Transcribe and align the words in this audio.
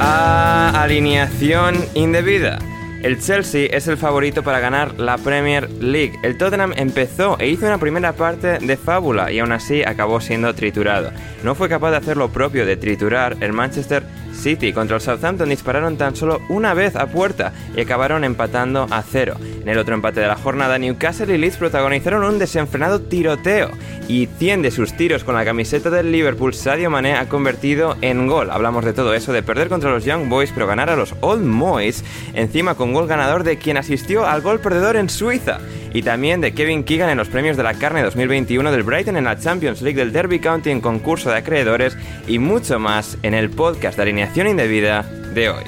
A 0.00 0.82
Alineación 0.82 1.76
Indebida. 1.94 2.58
El 3.00 3.20
Chelsea 3.20 3.68
es 3.70 3.86
el 3.86 3.96
favorito 3.96 4.42
para 4.42 4.58
ganar 4.58 4.98
la 4.98 5.18
Premier 5.18 5.70
League. 5.70 6.18
El 6.24 6.36
Tottenham 6.36 6.72
empezó 6.74 7.38
e 7.38 7.46
hizo 7.48 7.66
una 7.66 7.78
primera 7.78 8.12
parte 8.12 8.58
de 8.58 8.76
fábula 8.76 9.30
y 9.30 9.38
aún 9.38 9.52
así 9.52 9.84
acabó 9.84 10.20
siendo 10.20 10.52
triturado. 10.52 11.12
No 11.44 11.54
fue 11.54 11.68
capaz 11.68 11.92
de 11.92 11.98
hacer 11.98 12.16
lo 12.16 12.30
propio 12.30 12.66
de 12.66 12.76
triturar 12.76 13.36
el 13.38 13.52
Manchester 13.52 14.02
City 14.34 14.72
contra 14.72 14.96
el 14.96 15.02
Southampton 15.02 15.48
dispararon 15.48 15.96
tan 15.96 16.16
solo 16.16 16.40
una 16.48 16.74
vez 16.74 16.96
a 16.96 17.06
puerta 17.06 17.52
y 17.76 17.80
acabaron 17.80 18.24
empatando 18.24 18.86
a 18.90 19.02
cero. 19.02 19.36
En 19.40 19.68
el 19.68 19.78
otro 19.78 19.94
empate 19.94 20.20
de 20.20 20.26
la 20.26 20.36
jornada, 20.36 20.78
Newcastle 20.78 21.34
y 21.34 21.38
Leeds 21.38 21.56
protagonizaron 21.56 22.24
un 22.24 22.38
desenfrenado 22.38 23.00
tiroteo 23.00 23.70
y 24.08 24.26
100 24.26 24.62
de 24.62 24.70
sus 24.70 24.94
tiros 24.94 25.24
con 25.24 25.34
la 25.34 25.44
camiseta 25.44 25.90
del 25.90 26.10
Liverpool, 26.10 26.54
Sadio 26.54 26.90
Mané 26.90 27.14
ha 27.14 27.28
convertido 27.28 27.96
en 28.00 28.26
gol. 28.26 28.50
Hablamos 28.50 28.84
de 28.84 28.92
todo 28.92 29.14
eso, 29.14 29.32
de 29.32 29.42
perder 29.42 29.68
contra 29.68 29.90
los 29.90 30.04
Young 30.04 30.28
Boys 30.28 30.50
pero 30.52 30.66
ganar 30.66 30.90
a 30.90 30.96
los 30.96 31.14
Old 31.20 31.48
Boys, 31.58 32.04
encima 32.34 32.74
con 32.74 32.92
gol 32.92 33.06
ganador 33.06 33.44
de 33.44 33.58
quien 33.58 33.76
asistió 33.76 34.26
al 34.26 34.42
gol 34.42 34.60
perdedor 34.60 34.96
en 34.96 35.08
Suiza 35.08 35.60
y 35.94 36.02
también 36.02 36.40
de 36.40 36.54
Kevin 36.54 36.84
Keegan 36.84 37.10
en 37.10 37.18
los 37.18 37.28
premios 37.28 37.56
de 37.56 37.62
la 37.62 37.74
carne 37.74 38.02
2021 38.02 38.72
del 38.72 38.82
Brighton 38.82 39.16
en 39.16 39.24
la 39.24 39.38
Champions 39.38 39.82
League 39.82 39.98
del 39.98 40.12
Derby 40.12 40.40
County 40.40 40.70
en 40.70 40.80
concurso 40.80 41.30
de 41.30 41.36
acreedores 41.36 41.96
y 42.26 42.38
mucho 42.38 42.78
más 42.78 43.18
en 43.22 43.34
el 43.34 43.50
podcast 43.50 43.96
de 43.96 44.02
alineación 44.02 44.48
indebida 44.48 45.02
de 45.02 45.50
hoy. 45.50 45.64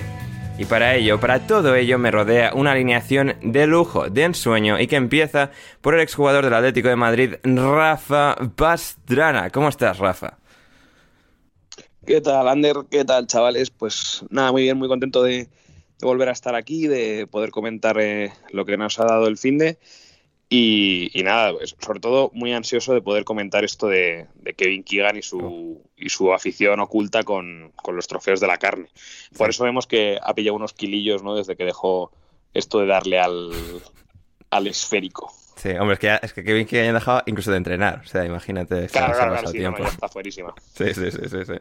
Y 0.56 0.66
para 0.66 0.94
ello, 0.94 1.18
para 1.18 1.46
todo 1.46 1.74
ello, 1.74 1.98
me 1.98 2.12
rodea 2.12 2.54
una 2.54 2.72
alineación 2.72 3.34
de 3.42 3.66
lujo, 3.66 4.08
de 4.08 4.22
ensueño, 4.22 4.78
y 4.78 4.86
que 4.86 4.94
empieza 4.94 5.50
por 5.80 5.94
el 5.94 6.00
exjugador 6.00 6.44
del 6.44 6.54
Atlético 6.54 6.88
de 6.88 6.96
Madrid, 6.96 7.34
Rafa 7.42 8.36
Pastrana. 8.54 9.50
¿Cómo 9.50 9.68
estás, 9.68 9.98
Rafa? 9.98 10.38
¿Qué 12.06 12.20
tal, 12.20 12.46
Ander? 12.46 12.76
¿Qué 12.88 13.04
tal, 13.04 13.26
chavales? 13.26 13.70
Pues 13.70 14.24
nada, 14.30 14.52
muy 14.52 14.62
bien, 14.62 14.76
muy 14.76 14.86
contento 14.86 15.24
de, 15.24 15.48
volver 16.00 16.28
a 16.28 16.32
estar 16.32 16.54
aquí, 16.54 16.86
de 16.86 17.26
poder 17.26 17.50
comentar 17.50 17.98
eh, 17.98 18.32
lo 18.52 18.64
que 18.64 18.76
nos 18.76 19.00
ha 19.00 19.06
dado 19.06 19.26
el 19.26 19.38
fin 19.38 19.58
de. 19.58 19.78
Y, 20.56 21.10
y 21.19 21.22
nada, 21.25 21.53
pues, 21.53 21.75
sobre 21.81 21.98
todo 21.98 22.31
muy 22.32 22.53
ansioso 22.53 22.94
de 22.94 23.00
poder 23.03 23.25
comentar 23.25 23.65
esto 23.65 23.88
de, 23.88 24.26
de 24.37 24.54
Kevin 24.54 24.84
Keegan 24.84 25.16
y 25.16 25.22
su, 25.22 25.82
y 25.97 26.10
su 26.10 26.32
afición 26.32 26.78
oculta 26.78 27.25
con, 27.25 27.72
con 27.75 27.97
los 27.97 28.06
trofeos 28.06 28.38
de 28.38 28.47
la 28.47 28.59
carne. 28.59 28.87
Por 29.37 29.50
eso 29.50 29.64
vemos 29.64 29.88
que 29.88 30.16
ha 30.22 30.32
pillado 30.32 30.54
unos 30.54 30.72
kilillos 30.72 31.25
¿no? 31.25 31.34
desde 31.34 31.56
que 31.56 31.64
dejó 31.64 32.12
esto 32.53 32.78
de 32.78 32.87
darle 32.87 33.19
al, 33.19 33.50
al 34.50 34.66
esférico. 34.69 35.32
Sí, 35.56 35.70
hombre, 35.70 35.94
es 35.94 35.98
que, 35.98 36.06
ya- 36.06 36.20
es 36.22 36.32
que 36.32 36.44
Kevin 36.44 36.66
Keegan 36.66 36.87
ya 36.87 36.93
dejado 36.93 37.22
incluso 37.26 37.50
de 37.50 37.56
entrenar. 37.56 38.03
O 38.04 38.06
sea, 38.06 38.25
imagínate. 38.25 38.87
Claro, 38.88 39.12
claro, 39.14 39.32
claro, 39.32 39.48
sí, 39.48 39.59
no, 39.59 39.60
tiempo. 39.60 39.78
ya 39.82 39.88
está 39.88 40.09
fuerísima. 40.09 40.54
Sí, 40.75 40.94
sí, 40.94 41.10
sí, 41.10 41.28
sí. 41.28 41.44
sí. 41.47 41.53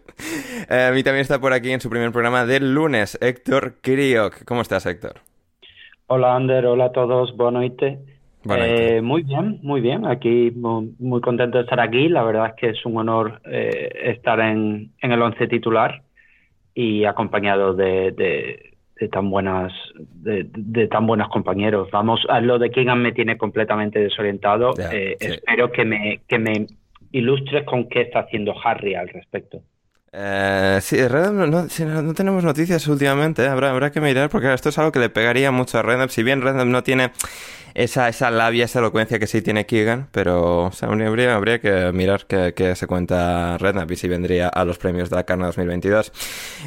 Eh, 0.69 0.87
a 0.89 0.91
mí 0.91 1.01
también 1.01 1.21
está 1.21 1.39
por 1.39 1.53
aquí 1.53 1.71
en 1.71 1.81
su 1.81 1.89
primer 1.89 2.11
programa 2.11 2.45
del 2.45 2.75
lunes, 2.75 3.17
Héctor 3.21 3.77
Kriok. 3.81 4.43
¿Cómo 4.45 4.61
estás, 4.61 4.85
Héctor? 4.85 5.21
Hola 6.07 6.35
Ander, 6.35 6.65
hola 6.67 6.85
a 6.85 6.91
todos, 6.91 7.35
buenas 7.35 7.63
noches. 7.63 7.97
Eh, 8.49 9.01
muy 9.01 9.23
bien, 9.23 9.59
muy 9.63 9.79
bien, 9.79 10.05
aquí 10.05 10.51
muy, 10.51 10.93
muy 10.99 11.21
contento 11.21 11.57
de 11.57 11.63
estar 11.63 11.79
aquí, 11.79 12.09
la 12.09 12.23
verdad 12.23 12.47
es 12.47 12.53
que 12.55 12.69
es 12.69 12.85
un 12.85 12.97
honor 12.97 13.41
eh, 13.45 13.89
estar 14.03 14.39
en, 14.39 14.91
en 15.01 15.11
el 15.11 15.21
once 15.21 15.47
titular 15.47 16.01
y 16.73 17.05
acompañado 17.05 17.73
de, 17.73 18.11
de, 18.11 18.73
de 18.99 19.07
tan 19.07 19.29
buenas 19.29 19.71
de, 19.95 20.47
de 20.49 20.87
tan 20.87 21.07
buenos 21.07 21.29
compañeros. 21.29 21.89
Vamos, 21.91 22.25
a 22.27 22.41
lo 22.41 22.59
de 22.59 22.69
Keegan 22.69 23.01
me 23.01 23.11
tiene 23.13 23.37
completamente 23.37 23.99
desorientado. 23.99 24.73
Eh, 24.91 25.15
sí. 25.19 25.27
Espero 25.27 25.71
que 25.71 25.85
me, 25.85 26.21
que 26.27 26.39
me 26.39 26.67
ilustres 27.11 27.63
con 27.63 27.87
qué 27.87 28.01
está 28.01 28.19
haciendo 28.19 28.53
Harry 28.63 28.95
al 28.95 29.07
respecto. 29.07 29.61
Eh, 30.15 30.77
sí, 30.81 31.07
Redem 31.07 31.49
no, 31.49 32.13
tenemos 32.13 32.43
noticias 32.43 32.87
últimamente, 32.87 33.43
¿eh? 33.43 33.47
habrá, 33.47 33.71
habrá 33.71 33.91
que 33.91 33.99
mirar 33.99 34.29
porque 34.29 34.53
esto 34.53 34.69
es 34.69 34.77
algo 34.77 34.91
que 34.91 34.99
le 34.99 35.09
pegaría 35.09 35.51
mucho 35.51 35.79
a 35.79 35.81
Redem. 35.81 36.07
Si 36.09 36.21
bien 36.21 36.41
Redem 36.41 36.69
no 36.69 36.83
tiene 36.83 37.11
esa, 37.73 38.07
esa 38.09 38.29
labia, 38.29 38.65
esa 38.65 38.79
elocuencia 38.79 39.19
que 39.19 39.27
sí 39.27 39.41
tiene 39.41 39.65
Keegan, 39.65 40.09
pero 40.11 40.65
o 40.65 40.71
habría, 40.81 41.35
habría 41.35 41.59
que 41.59 41.91
mirar 41.91 42.25
qué 42.27 42.75
se 42.75 42.87
cuenta 42.87 43.57
Redknapp 43.57 43.89
y 43.91 43.95
si 43.95 44.07
vendría 44.07 44.49
a 44.49 44.65
los 44.65 44.77
premios 44.77 45.09
de 45.09 45.15
la 45.15 45.23
Carne 45.23 45.45
2022. 45.45 46.11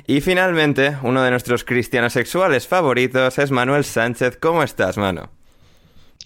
Y 0.06 0.20
finalmente, 0.20 0.96
uno 1.02 1.22
de 1.22 1.30
nuestros 1.30 1.64
cristianos 1.64 2.12
sexuales 2.12 2.66
favoritos 2.66 3.38
es 3.38 3.50
Manuel 3.50 3.84
Sánchez. 3.84 4.38
¿Cómo 4.38 4.62
estás, 4.62 4.98
Mano? 4.98 5.30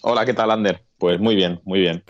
Hola, 0.02 0.24
¿qué 0.24 0.32
tal, 0.32 0.50
Ander? 0.50 0.82
Pues 0.98 1.20
muy 1.20 1.34
bien, 1.34 1.60
muy 1.64 1.80
bien. 1.80 2.02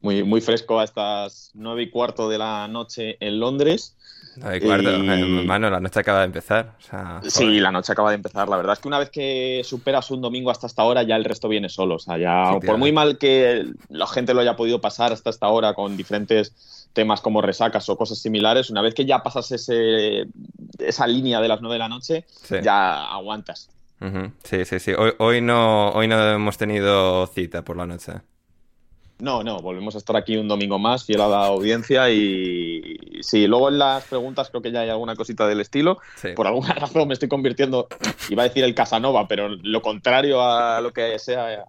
Muy, 0.00 0.22
muy 0.22 0.40
fresco 0.40 0.78
a 0.78 0.84
estas 0.84 1.50
nueve 1.54 1.82
y 1.82 1.90
cuarto 1.90 2.28
de 2.28 2.38
la 2.38 2.68
noche 2.68 3.16
en 3.18 3.40
Londres. 3.40 3.96
No, 4.36 4.54
y 4.54 4.60
cuarto, 4.60 4.90
Y- 4.90 5.10
eh, 5.10 5.44
la 5.44 5.80
noche 5.80 6.00
acaba 6.00 6.20
de 6.20 6.24
empezar. 6.26 6.72
o 6.78 6.82
sea, 6.82 7.20
Sí, 7.24 7.58
la 7.60 7.70
noche 7.70 7.92
acaba 7.92 8.10
de 8.10 8.16
empezar. 8.16 8.48
La 8.48 8.56
verdad 8.56 8.74
es 8.74 8.78
que 8.80 8.88
una 8.88 8.98
vez 8.98 9.10
que 9.10 9.62
superas 9.64 10.10
un 10.10 10.20
domingo 10.20 10.50
hasta 10.50 10.66
esta 10.66 10.82
hora, 10.84 11.02
ya 11.02 11.16
el 11.16 11.24
resto 11.24 11.48
viene 11.48 11.68
solo. 11.68 11.96
O 11.96 11.98
sea, 11.98 12.18
ya, 12.18 12.52
Sí, 12.60 12.66
por 12.66 12.76
muy 12.78 12.92
mal 12.92 13.18
que 13.18 13.64
la 13.88 14.06
gente 14.06 14.34
lo 14.34 14.40
haya 14.40 14.56
podido 14.56 14.80
pasar 14.80 15.12
hasta 15.12 15.30
esta 15.30 15.48
hora 15.48 15.74
con 15.74 15.96
diferentes 15.96 16.88
temas 16.92 17.20
como 17.20 17.42
resacas 17.42 17.88
o 17.90 17.96
cosas 17.96 18.18
similares, 18.18 18.70
una 18.70 18.80
vez 18.82 18.94
que 18.94 19.04
ya 19.04 19.22
pasas 19.22 19.52
ese, 19.52 20.26
esa 20.78 21.06
línea 21.06 21.40
de 21.40 21.48
las 21.48 21.60
nueve 21.60 21.74
de 21.74 21.78
la 21.80 21.88
noche, 21.88 22.24
Sí. 22.28 22.56
ya 22.62 23.10
aguantas. 23.12 23.68
Sí, 24.44 24.64
sí, 24.66 24.78
sí. 24.78 24.92
Hoy, 24.92 25.12
hoy 25.18 25.40
no, 25.40 25.90
hoy 25.90 26.06
no 26.08 26.22
hemos 26.32 26.58
tenido 26.58 27.26
cita 27.28 27.62
por 27.62 27.76
la 27.78 27.86
noche. 27.86 28.12
No, 29.18 29.42
no, 29.42 29.60
volvemos 29.60 29.94
a 29.94 29.98
estar 29.98 30.14
aquí 30.14 30.36
un 30.36 30.46
domingo 30.46 30.78
más, 30.78 31.04
fiel 31.04 31.22
a 31.22 31.28
la 31.28 31.46
audiencia 31.46 32.10
y 32.10 32.98
sí, 33.22 33.46
luego 33.46 33.70
en 33.70 33.78
las 33.78 34.04
preguntas 34.04 34.50
creo 34.50 34.60
que 34.60 34.70
ya 34.70 34.80
hay 34.80 34.90
alguna 34.90 35.16
cosita 35.16 35.46
del 35.46 35.60
estilo. 35.60 35.98
Por 36.34 36.46
alguna 36.46 36.74
razón 36.74 37.08
me 37.08 37.14
estoy 37.14 37.28
convirtiendo, 37.28 37.88
iba 38.28 38.42
a 38.42 38.48
decir 38.48 38.62
el 38.62 38.74
Casanova, 38.74 39.26
pero 39.26 39.48
lo 39.48 39.80
contrario 39.80 40.42
a 40.42 40.82
lo 40.82 40.92
que 40.92 41.18
sea, 41.18 41.64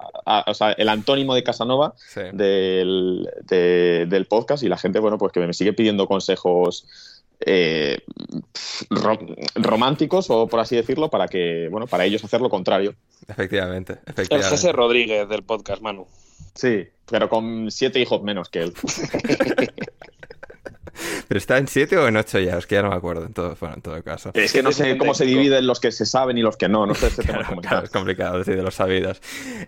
o 0.45 0.53
sea, 0.53 0.73
el 0.73 0.89
antónimo 0.89 1.35
de 1.35 1.43
Casanova 1.43 1.93
del, 2.33 3.29
del 3.47 4.25
podcast 4.25 4.63
y 4.63 4.67
la 4.67 4.77
gente, 4.77 4.99
bueno, 4.99 5.17
pues 5.17 5.31
que 5.31 5.39
me 5.39 5.53
sigue 5.53 5.71
pidiendo 5.71 6.05
consejos 6.05 6.85
eh, 7.39 7.99
románticos 9.55 10.29
o 10.31 10.47
por 10.47 10.59
así 10.59 10.75
decirlo 10.75 11.11
para 11.11 11.27
que 11.27 11.67
bueno 11.69 11.85
para 11.85 12.03
ellos 12.03 12.23
hacer 12.23 12.41
lo 12.41 12.49
contrario 12.49 12.95
efectivamente, 13.27 13.99
efectivamente. 14.07 14.35
el 14.35 14.43
José 14.43 14.71
Rodríguez 14.71 15.29
del 15.29 15.43
podcast 15.43 15.83
Manu 15.83 16.07
sí 16.55 16.87
pero 17.09 17.29
con 17.29 17.71
siete 17.71 17.99
hijos 17.99 18.21
menos 18.23 18.49
que 18.49 18.63
él 18.63 18.73
¿Pero 21.27 21.37
está 21.37 21.57
en 21.57 21.67
7 21.67 21.97
o 21.97 22.07
en 22.07 22.17
8 22.17 22.39
ya? 22.39 22.57
Es 22.57 22.67
que 22.67 22.75
ya 22.75 22.81
no 22.81 22.89
me 22.89 22.95
acuerdo 22.95 23.25
en 23.25 23.33
todo, 23.33 23.55
bueno, 23.59 23.75
en 23.75 23.81
todo 23.81 24.03
caso. 24.03 24.31
Es 24.33 24.51
que 24.53 24.63
no 24.63 24.71
sé 24.71 24.97
cómo 24.97 25.13
se 25.13 25.25
dividen 25.25 25.67
los 25.67 25.79
que 25.79 25.91
se 25.91 26.05
saben 26.05 26.37
y 26.37 26.41
los 26.41 26.57
que 26.57 26.69
no. 26.69 26.85
No 26.85 26.95
sé 26.95 27.07
ese 27.07 27.23
tema 27.23 27.43
claro, 27.61 27.85
es 27.85 27.89
complicado 27.89 28.39
decir 28.39 28.55
de 28.55 28.63
los 28.63 28.75
sabidos. 28.75 29.21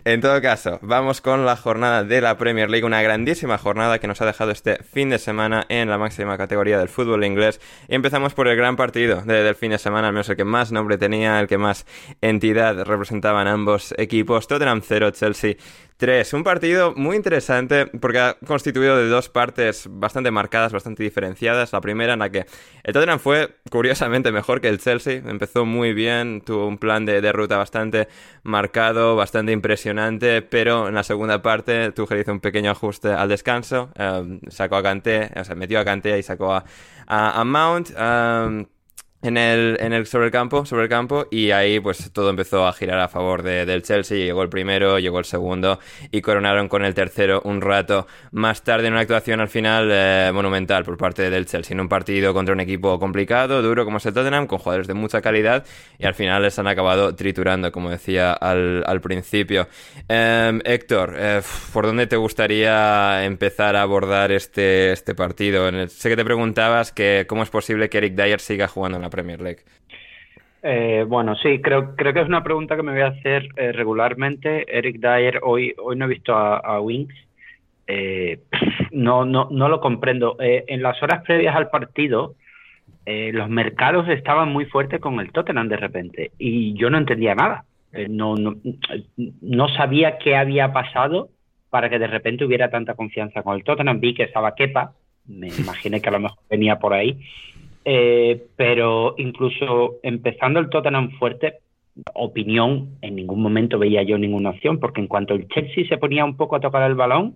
En 0.06 0.21
todo 0.21 0.42
caso, 0.42 0.80
vamos 0.81 1.21
con 1.21 1.45
la 1.45 1.56
jornada 1.56 2.04
de 2.04 2.21
la 2.21 2.38
Premier 2.38 2.69
League. 2.69 2.86
Una 2.86 3.01
grandísima 3.01 3.57
jornada 3.57 4.00
que 4.00 4.07
nos 4.07 4.22
ha 4.22 4.25
dejado 4.25 4.51
este 4.51 4.83
fin 4.83 5.10
de 5.10 5.19
semana 5.19 5.65
en 5.69 5.89
la 5.89 5.98
máxima 5.98 6.38
categoría 6.38 6.77
del 6.77 6.89
fútbol 6.89 7.24
inglés. 7.24 7.60
Y 7.88 7.95
empezamos 7.95 8.33
por 8.33 8.48
el 8.48 8.56
gran 8.56 8.75
partido 8.75 9.22
del 9.22 9.56
fin 9.56 9.72
de 9.72 9.77
semana, 9.77 10.07
al 10.07 10.13
menos 10.13 10.30
el 10.30 10.38
que 10.38 10.45
más 10.45 10.72
nombre 10.72 10.98
tenía, 10.98 11.39
el 11.39 11.48
que 11.48 11.57
más 11.57 11.86
entidad 12.22 12.83
representaban 12.86 13.48
ambos 13.48 13.94
equipos. 13.98 14.48
Tottenham 14.48 14.81
0, 14.86 15.12
Chelsea 15.12 15.56
3. 16.00 16.34
Un 16.34 16.46
partido 16.46 16.94
muy 16.96 17.18
interesante 17.18 17.86
porque 17.86 18.19
ha 18.19 18.38
constituido 18.48 18.96
de 18.96 19.10
dos 19.10 19.28
partes 19.28 19.86
bastante 19.92 20.31
marcadas, 20.31 20.72
bastante 20.72 21.04
diferenciadas. 21.04 21.74
La 21.74 21.81
primera 21.81 22.13
en 22.13 22.19
la 22.19 22.30
que 22.30 22.46
el 22.84 22.94
Tottenham 22.94 23.19
fue 23.19 23.57
curiosamente 23.69 24.31
mejor 24.31 24.62
que 24.62 24.69
el 24.69 24.80
Chelsea. 24.80 25.16
Empezó 25.16 25.66
muy 25.66 25.94
bien, 25.94 26.42
tuvo 26.46 26.68
un 26.68 26.78
plan 26.78 27.06
de, 27.06 27.19
ruta 27.34 27.57
bastante 27.57 28.07
marcado, 28.44 29.18
bastante 29.18 29.51
impresionante, 29.51 30.42
pero 30.42 30.88
en 30.88 30.96
la 30.96 31.04
segunda 31.04 31.42
parte 31.42 31.92
Tuchel 31.92 32.22
hizo 32.22 32.31
un 32.31 32.40
pequeño 32.40 32.72
ajuste 32.72 33.10
al 33.10 33.28
descanso, 33.28 33.92
eh, 33.96 34.40
sacó 34.48 34.78
a 34.78 34.84
Kanté, 34.84 35.30
o 35.36 35.44
sea, 35.44 35.56
metió 35.56 35.81
a 35.81 35.86
Kanté 35.86 36.18
y 36.18 36.24
sacó 36.24 36.63
a, 37.07 37.44
Mount. 37.44 37.90
Eh, 37.98 38.66
en 39.21 39.38
el, 39.38 39.77
en 39.80 39.94
el, 39.94 40.06
sobre 40.06 40.27
el 40.27 40.31
campo, 40.31 40.66
sobre 40.66 40.83
el 40.83 40.89
campo, 40.89 41.27
y 41.30 41.51
ahí 41.51 41.80
pues 41.80 42.12
todo 42.12 42.30
empezó 42.30 42.66
a 42.66 42.74
girar 42.74 43.00
a 43.00 43.07
favor 43.07 43.44
de, 43.44 43.66
del 43.66 43.83
Chelsea, 43.83 44.18
llegó 44.18 44.44
el 44.44 44.50
primero, 44.50 45.00
llegó 45.00 45.19
el 45.19 45.25
segundo, 45.25 45.80
y 46.12 46.21
coronaron 46.21 46.69
con 46.69 46.86
el 46.86 46.94
tercero 46.94 47.42
un 47.44 47.62
rato 47.62 48.07
más 48.31 48.63
tarde 48.63 48.88
en 48.88 48.94
una 48.94 49.01
actuación 49.01 49.42
al 49.42 49.50
final 49.50 49.89
eh, 49.92 50.31
monumental 50.33 50.83
por 50.86 50.98
parte 50.98 51.30
del 51.30 51.45
Chelsea, 51.45 51.74
en 51.74 51.81
un 51.81 51.89
partido 51.89 52.33
contra 52.33 52.54
un 52.54 52.62
equipo 52.62 52.98
complicado, 53.00 53.62
duro 53.62 53.86
como 53.86 53.98
es 53.98 54.06
el 54.06 54.13
Tottenham, 54.13 54.48
con 54.48 54.60
jugadores 54.60 54.88
de 54.88 54.94
mucha 54.94 55.22
calidad, 55.22 55.65
y 55.98 56.06
al 56.06 56.15
final 56.15 56.44
les 56.44 56.57
han 56.57 56.68
acabado 56.68 57.15
triturando, 57.15 57.72
como 57.72 57.89
decía 57.89 58.31
al, 58.33 58.83
al 58.86 59.01
principio. 59.01 59.68
Em, 60.07 60.62
Héctor, 60.63 61.15
eh, 61.18 61.42
¿por 61.74 61.86
dónde 61.86 62.07
te 62.07 62.15
gustaría 62.15 63.25
empezar 63.25 63.75
a 63.75 63.81
abordar 63.81 64.31
este, 64.31 64.92
este 64.92 65.13
partido? 65.15 65.69
sé 65.88 66.10
que 66.10 66.15
te 66.15 66.25
preguntabas 66.25 66.92
que 66.92 67.25
cómo 67.27 67.44
es 67.44 67.50
posible 67.50 67.89
que 67.89 67.98
Eric 67.98 68.15
Dyer 68.15 68.39
siga 68.39 68.68
jugando 68.68 68.98
en 68.98 69.04
la 69.04 69.09
Premier 69.10 69.42
League? 69.42 69.64
Eh, 70.62 71.06
bueno, 71.08 71.36
sí, 71.36 71.62
creo, 71.62 71.96
creo 71.96 72.14
que 72.14 72.20
es 72.22 72.28
una 72.28 72.44
pregunta 72.44 72.76
que 72.76 72.84
me 72.84 72.92
voy 72.92 73.02
a 73.02 73.08
hacer 73.08 73.48
eh, 73.56 73.72
regularmente. 73.72 74.66
Eric 74.78 74.98
Dyer, 75.00 75.40
hoy, 75.44 75.74
hoy 75.82 75.96
no 75.96 76.06
he 76.06 76.10
visto 76.10 76.36
a, 76.36 76.80
Wings. 76.82 77.14
Eh, 77.88 78.40
no, 78.92 79.26
no, 79.26 79.48
no 79.52 79.70
lo 79.70 79.80
comprendo. 79.80 80.36
en 80.40 80.82
las 80.82 81.02
horas 81.02 81.24
previas 81.24 81.56
al 81.56 81.70
partido, 81.70 82.36
los 83.06 83.50
mercados 83.50 84.08
estaban 84.08 84.52
muy 84.52 84.66
fuertes 84.66 85.00
con 85.00 85.20
el 85.20 85.32
Tottenham 85.32 85.68
de 85.68 85.78
repente 85.78 86.32
y 86.38 86.74
yo 86.76 86.92
no 86.92 87.00
entendía 87.00 87.34
nada. 87.34 87.66
no, 88.08 88.36
no, 88.36 88.56
no 89.42 89.70
sabía 89.70 90.20
qué 90.20 90.36
había 90.36 90.72
pasado 90.72 91.30
para 91.72 91.90
que 91.90 91.98
de 91.98 92.06
repente 92.06 92.46
hubiera 92.46 92.70
tanta 92.70 92.94
confianza 92.94 93.42
con 93.42 93.56
el 93.56 93.64
Tottenham. 93.64 94.00
Vi 94.00 94.14
que 94.14 94.24
estaba 94.24 94.54
Kepa, 94.54 94.94
me 95.26 95.48
imaginé 95.60 96.02
que 96.02 96.10
a 96.10 96.12
lo 96.12 96.20
mejor 96.20 96.38
venía 96.50 96.78
por 96.78 96.94
ahí 96.94 97.18
eh, 97.86 98.48
pero 98.56 99.16
incluso 99.18 100.00
empezando 100.04 100.60
el 100.60 100.70
Tottenham 100.70 101.12
fuerte, 101.18 101.60
opinión, 102.14 102.98
en 103.02 103.16
ningún 103.16 103.42
momento 103.42 103.80
veía 103.80 104.04
yo 104.04 104.18
ninguna 104.18 104.52
opción, 104.52 104.80
porque 104.80 105.02
en 105.02 105.08
cuanto 105.08 105.34
el 105.34 105.48
Chelsea 105.48 105.88
se 105.88 105.98
ponía 105.98 106.26
un 106.26 106.38
poco 106.38 106.56
a 106.56 106.60
tocar 106.60 106.90
el 106.90 106.96
balón, 106.96 107.36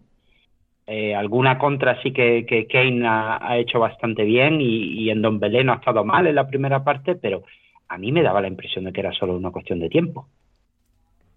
eh, 0.85 1.15
alguna 1.15 1.57
contra 1.57 2.01
sí 2.01 2.11
que, 2.11 2.45
que 2.45 2.67
Kane 2.67 3.07
ha, 3.07 3.57
hecho 3.57 3.79
bastante 3.79 4.23
bien 4.23 4.59
y, 4.59 5.09
en 5.09 5.21
Don 5.21 5.39
Belén 5.39 5.67
no 5.67 5.73
ha 5.73 5.77
estado 5.77 6.03
mal 6.03 6.27
en 6.27 6.35
la 6.35 6.47
primera 6.47 6.83
parte, 6.83 7.15
pero 7.15 7.43
a 7.87 7.97
mí 7.97 8.11
me 8.11 8.21
daba 8.21 8.41
la 8.41 8.49
impresión 8.49 8.85
de 8.85 8.91
que 8.91 8.99
era 8.99 9.13
solo 9.13 9.35
una 9.35 9.51
cuestión 9.51 9.79
de 9.79 9.89
tiempo. 9.89 10.27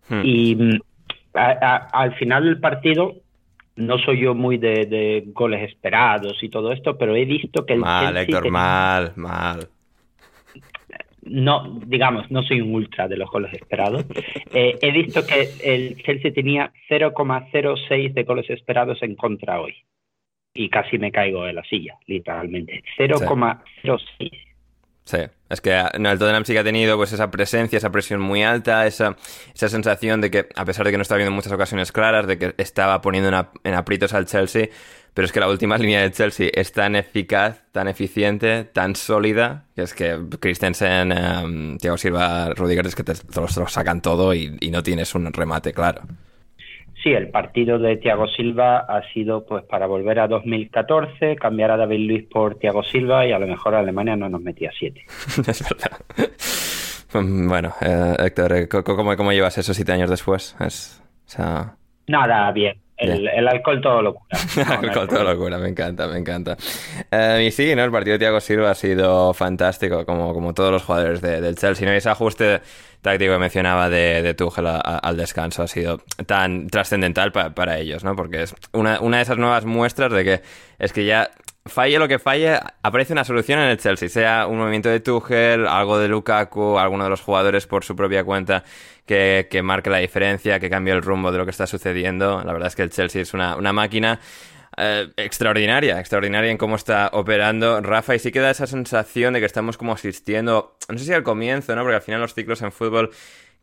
Hmm. 0.09 0.21
Y 0.25 0.57
mm, 0.57 0.79
al 1.35 2.15
final 2.17 2.45
del 2.45 2.59
partido 2.59 3.15
no 3.77 3.99
soy 3.99 4.21
yo 4.21 4.35
muy 4.35 4.59
de, 4.59 5.25
goles 5.29 5.71
esperados 5.71 6.43
y 6.43 6.49
todo 6.49 6.73
esto, 6.73 6.97
pero 6.97 7.15
he 7.15 7.25
visto 7.25 7.65
que 7.65 7.75
el 7.75 7.81
mal, 7.81 8.17
Héctor, 8.17 8.51
mal, 8.51 9.13
mal. 9.17 9.69
No, 11.23 11.81
digamos, 11.85 12.31
no 12.31 12.43
soy 12.43 12.61
un 12.61 12.75
ultra 12.75 13.09
de 13.09 13.17
los 13.17 13.31
goles 13.31 13.53
esperados. 13.53 14.05
Eh, 14.53 14.79
he 14.81 14.91
visto 14.91 15.27
que 15.27 15.51
el 15.65 16.03
Chelsea 16.03 16.33
tenía 16.33 16.73
0,06 16.89 18.15
de 18.15 18.23
goles 18.23 18.49
esperados 18.49 19.03
en 19.03 19.15
contra 19.15 19.61
hoy. 19.61 19.75
Y 20.55 20.71
casi 20.71 20.97
me 20.99 21.13
caigo 21.13 21.45
de 21.45 21.53
la 21.53 21.63
silla, 21.65 21.99
literalmente. 22.07 22.83
0,06. 22.97 24.01
Sí, 24.19 24.31
es 25.49 25.61
que 25.61 25.85
no, 25.99 26.11
el 26.11 26.19
Tottenham 26.19 26.45
sí 26.45 26.53
que 26.53 26.59
ha 26.59 26.65
tenido 26.65 26.97
pues 26.97 27.13
esa 27.13 27.31
presencia, 27.31 27.77
esa 27.77 27.91
presión 27.91 28.21
muy 28.21 28.43
alta, 28.43 28.87
esa, 28.87 29.17
esa 29.55 29.69
sensación 29.69 30.21
de 30.21 30.31
que, 30.31 30.49
a 30.55 30.65
pesar 30.65 30.85
de 30.85 30.91
que 30.91 30.99
no 30.99 31.03
estaba 31.03 31.19
viendo 31.19 31.35
muchas 31.35 31.53
ocasiones 31.53 31.93
claras, 31.93 32.27
de 32.27 32.39
que 32.39 32.55
estaba 32.59 33.01
poniendo 33.01 33.47
en, 33.63 33.75
aprietos 33.75 34.13
al 34.13 34.27
Chelsea, 34.27 34.69
pero 35.15 35.27
es 35.27 35.33
que 35.33 35.41
la 35.41 35.49
última 35.49 35.79
línea 35.79 36.03
de 36.03 36.11
Chelsea 36.11 36.51
es 36.53 36.73
tan 36.73 36.97
eficaz, 36.97 37.63
tan 37.73 37.89
eficiente, 37.89 38.65
tan 38.65 38.97
sólida, 38.97 39.65
que 39.75 39.83
es 39.83 39.95
que 39.95 40.19
Christensen, 40.41 41.13
um, 41.13 41.79
Thiago 41.79 41.97
Silva, 41.97 42.53
Rudiger, 42.55 42.87
es 42.87 42.97
que 42.97 43.05
te, 43.05 43.15
te, 43.15 43.41
lo, 43.41 43.49
sacan 43.49 44.03
todo 44.03 44.35
y 44.35 44.71
no 44.71 44.83
tienes 44.83 45.15
un 45.15 45.33
remate 45.33 45.73
claro. 45.73 46.03
Sí, 47.03 47.11
el 47.11 47.29
partido 47.29 47.79
de 47.79 47.97
Thiago 47.97 48.27
Silva 48.27 48.79
ha 48.79 49.03
sido 49.13 49.45
pues 49.45 49.65
para 49.65 49.87
volver 49.87 50.19
a 50.19 50.29
2014, 50.29 51.37
cambiar 51.37 51.71
a 51.71 51.77
David 51.77 52.09
Luis 52.09 52.25
por 52.25 52.59
Thiago 52.59 52.83
Silva 52.83 53.27
y 53.27 53.33
a 53.33 53.39
lo 53.39 53.47
mejor 53.47 53.75
Alemania 53.75 54.17
no 54.17 54.29
nos 54.29 54.41
metía 54.41 54.71
siete. 54.79 55.05
es 55.47 55.65
verdad. 55.69 56.01
Bueno, 57.13 57.73
eh, 57.81 58.15
Héctor, 58.19 58.53
eh, 58.53 58.69
¿cómo, 58.69 59.17
¿cómo, 59.17 59.33
llevas 59.33 59.57
eso 59.59 59.73
siete 59.73 59.93
años 59.93 60.11
después? 60.11 60.57
Es, 60.61 61.03
Nada, 62.09 62.53
bien. 62.53 62.86
El, 62.97 63.49
alcohol 63.49 63.81
todo 63.81 64.01
locura. 64.01 64.39
el 64.57 64.63
alcohol 64.89 65.09
todo 65.09 65.25
locura, 65.25 65.59
me 65.59 65.69
encanta, 65.69 66.07
me 66.07 66.19
encanta. 66.19 66.57
Eh, 67.11 67.45
y 67.47 67.51
sí, 67.51 67.75
¿no? 67.75 67.85
el 67.85 67.91
partido 67.91 68.15
de 68.15 68.21
Thiago 68.21 68.41
Silva 68.41 68.71
ha 68.71 68.75
sido 68.75 69.35
fantástico, 69.35 70.07
como, 70.07 70.33
como 70.33 70.55
todos 70.55 70.73
los 70.73 70.83
jugadores 70.83 71.21
del 71.21 71.57
Chelsea. 71.57 71.87
¿no? 71.87 71.93
Y 71.93 71.99
ese 71.99 72.09
ajuste 72.09 72.63
táctico 73.03 73.33
que 73.35 73.39
mencionaba 73.39 73.91
de, 73.91 74.23
de 74.23 74.35
Tuchel 74.35 74.67
al 74.67 75.17
descanso 75.17 75.63
ha 75.63 75.69
sido 75.69 76.01
tan 76.27 76.69
trascendental 76.69 77.33
para 77.33 77.79
ellos, 77.79 78.03
¿no? 78.03 78.17
Porque 78.17 78.43
es 78.43 78.55
una, 78.73 79.01
una 79.01 79.19
de 79.19 79.23
esas 79.23 79.39
nuevas 79.39 79.65
muestras 79.65 80.11
de 80.11 80.25
que 80.25 80.43
es 80.79 80.93
que 80.93 81.05
ya 81.05 81.31
falle 81.67 81.99
lo 81.99 82.09
que 82.09 82.19
falle, 82.19 82.59
aparece 82.83 83.13
una 83.13 83.25
solución 83.25 83.61
en 83.61 83.69
el 83.69 83.79
Chelsea, 83.79 84.09
sea 84.09 84.47
un 84.47 84.59
movimiento 84.59 84.89
de 84.89 85.01
Tuchel, 85.01 85.67
algo 85.67 85.99
de 85.99 86.09
Lukaku, 86.09 86.79
alguno 86.79 87.05
de 87.05 87.11
los 87.11 87.21
jugadores 87.21 87.67
por 87.67 87.85
su 87.85 87.95
propia 87.95 88.25
cuenta 88.25 88.65
que, 89.07 89.49
que 89.51 89.63
marque 89.63 89.91
la 89.91 89.99
diferencia, 89.99 90.61
que 90.61 90.69
cambie 90.69 90.93
el 90.93 91.03
rumbo 91.03 91.33
de 91.33 91.39
lo 91.39 91.45
que 91.45 91.51
está 91.51 91.67
sucediendo. 91.67 92.43
La 92.45 92.53
verdad 92.53 92.69
es 92.69 92.77
que 92.77 92.83
el 92.83 92.91
Chelsea 92.91 93.23
es 93.23 93.33
una, 93.35 93.57
máquina 93.73 94.21
eh, 94.77 95.09
extraordinaria, 95.17 95.99
extraordinaria 96.01 96.51
en 96.51 96.59
cómo 96.59 96.77
está 96.77 97.11
operando 97.13 97.81
Rafa 97.81 98.15
y 98.15 98.19
sí 98.19 98.33
queda 98.33 98.51
esa 98.51 98.67
sensación 98.67 99.35
de 99.35 99.41
que 99.41 99.47
estamos 99.47 99.79
como 99.79 99.93
asistiendo, 99.93 100.77
no 100.89 100.99
sé 100.99 101.05
si 101.05 101.13
al 101.13 101.23
comienzo, 101.23 101.75
¿no? 101.75 101.83
Porque 101.83 101.97
al 101.97 102.03
final 102.03 102.21
los 102.21 102.35
ciclos 102.35 102.61
en 102.63 102.73
fútbol 102.73 103.11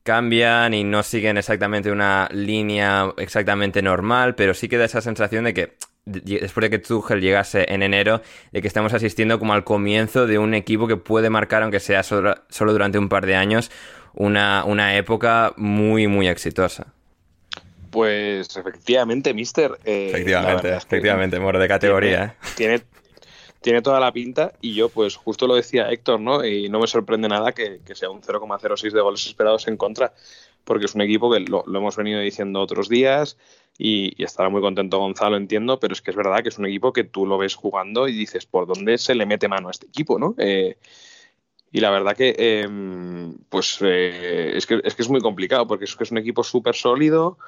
cambian 0.03 0.73
y 0.73 0.83
no 0.83 1.03
siguen 1.03 1.37
exactamente 1.37 1.91
una 1.91 2.27
línea 2.31 3.13
exactamente 3.17 3.81
normal, 3.81 4.35
pero 4.35 4.53
sí 4.53 4.67
queda 4.67 4.85
esa 4.85 5.01
sensación 5.01 5.45
de 5.45 5.53
que 5.53 5.77
después 6.05 6.61
de 6.63 6.69
que 6.69 6.79
Tuchel 6.79 7.21
llegase 7.21 7.65
en 7.73 7.83
enero, 7.83 8.21
de 8.51 8.61
que 8.61 8.67
estamos 8.67 8.93
asistiendo 8.93 9.39
como 9.39 9.53
al 9.53 9.63
comienzo 9.63 10.27
de 10.27 10.37
un 10.37 10.53
equipo 10.53 10.87
que 10.87 10.97
puede 10.97 11.29
marcar, 11.29 11.63
aunque 11.63 11.79
sea 11.79 12.03
solo, 12.03 12.35
durante 12.49 12.97
un 12.97 13.09
par 13.09 13.25
de 13.25 13.35
años, 13.35 13.71
una, 14.13 14.63
una 14.65 14.95
época 14.97 15.53
muy, 15.57 16.07
muy 16.07 16.27
exitosa. 16.27 16.87
Pues 17.89 18.57
efectivamente, 18.57 19.33
Mister. 19.33 19.77
Eh, 19.85 20.07
efectivamente, 20.09 20.75
efectivamente, 20.75 21.39
moro 21.39 21.59
de 21.59 21.67
categoría. 21.67 22.35
Tiene, 22.55 22.79
tiene 22.79 22.92
toda 23.81 23.99
la 23.99 24.11
pinta 24.11 24.53
y 24.61 24.73
yo 24.73 24.89
pues 24.89 25.15
justo 25.15 25.47
lo 25.47 25.55
decía 25.55 25.89
Héctor, 25.89 26.19
¿no? 26.19 26.45
Y 26.45 26.69
no 26.69 26.79
me 26.79 26.87
sorprende 26.87 27.29
nada 27.29 27.53
que, 27.53 27.79
sea 27.93 28.09
un 28.09 28.21
0,06 28.21 28.91
de 28.91 29.01
goles 29.01 29.25
esperados 29.25 29.67
en 29.67 29.77
contra, 29.77 30.13
porque 30.63 30.85
es 30.85 30.95
un 30.95 31.01
equipo 31.01 31.31
que 31.31 31.39
lo, 31.39 31.63
hemos 31.65 31.95
venido 31.95 32.19
diciendo 32.19 32.61
otros 32.61 32.89
días 32.89 33.37
y, 33.77 34.21
estará 34.21 34.49
muy 34.49 34.61
contento 34.61 34.99
Gonzalo, 34.99 35.37
entiendo, 35.37 35.79
pero 35.79 35.93
es 35.93 36.01
que 36.01 36.11
es 36.11 36.17
verdad 36.17 36.43
que 36.43 36.49
es 36.49 36.57
un 36.57 36.65
equipo 36.65 36.91
que 36.93 37.03
tú 37.03 37.25
lo 37.25 37.37
ves 37.37 37.55
jugando 37.55 38.07
y 38.07 38.13
dices, 38.13 38.45
¿por 38.45 38.67
dónde 38.67 38.97
se 38.97 39.15
le 39.15 39.25
mete 39.25 39.47
mano 39.47 39.69
a 39.69 39.71
este 39.71 39.87
equipo, 39.87 40.19
¿no? 40.19 40.35
Eh, 40.37 40.77
y 41.71 41.79
la 41.79 41.89
verdad 41.89 42.15
que, 42.15 42.35
em, 42.37 43.35
pues, 43.49 43.79
eh, 43.81 44.51
es 44.55 44.67
que, 44.67 44.79
es 44.83 44.93
que 44.93 45.01
es 45.01 45.09
muy 45.09 45.21
complicado, 45.21 45.65
porque 45.65 45.85
es 45.85 45.95
que 45.95 46.03
es 46.03 46.11
un 46.11 46.19
equipo 46.19 46.43
súper 46.43 46.75
sólido, 46.75 47.39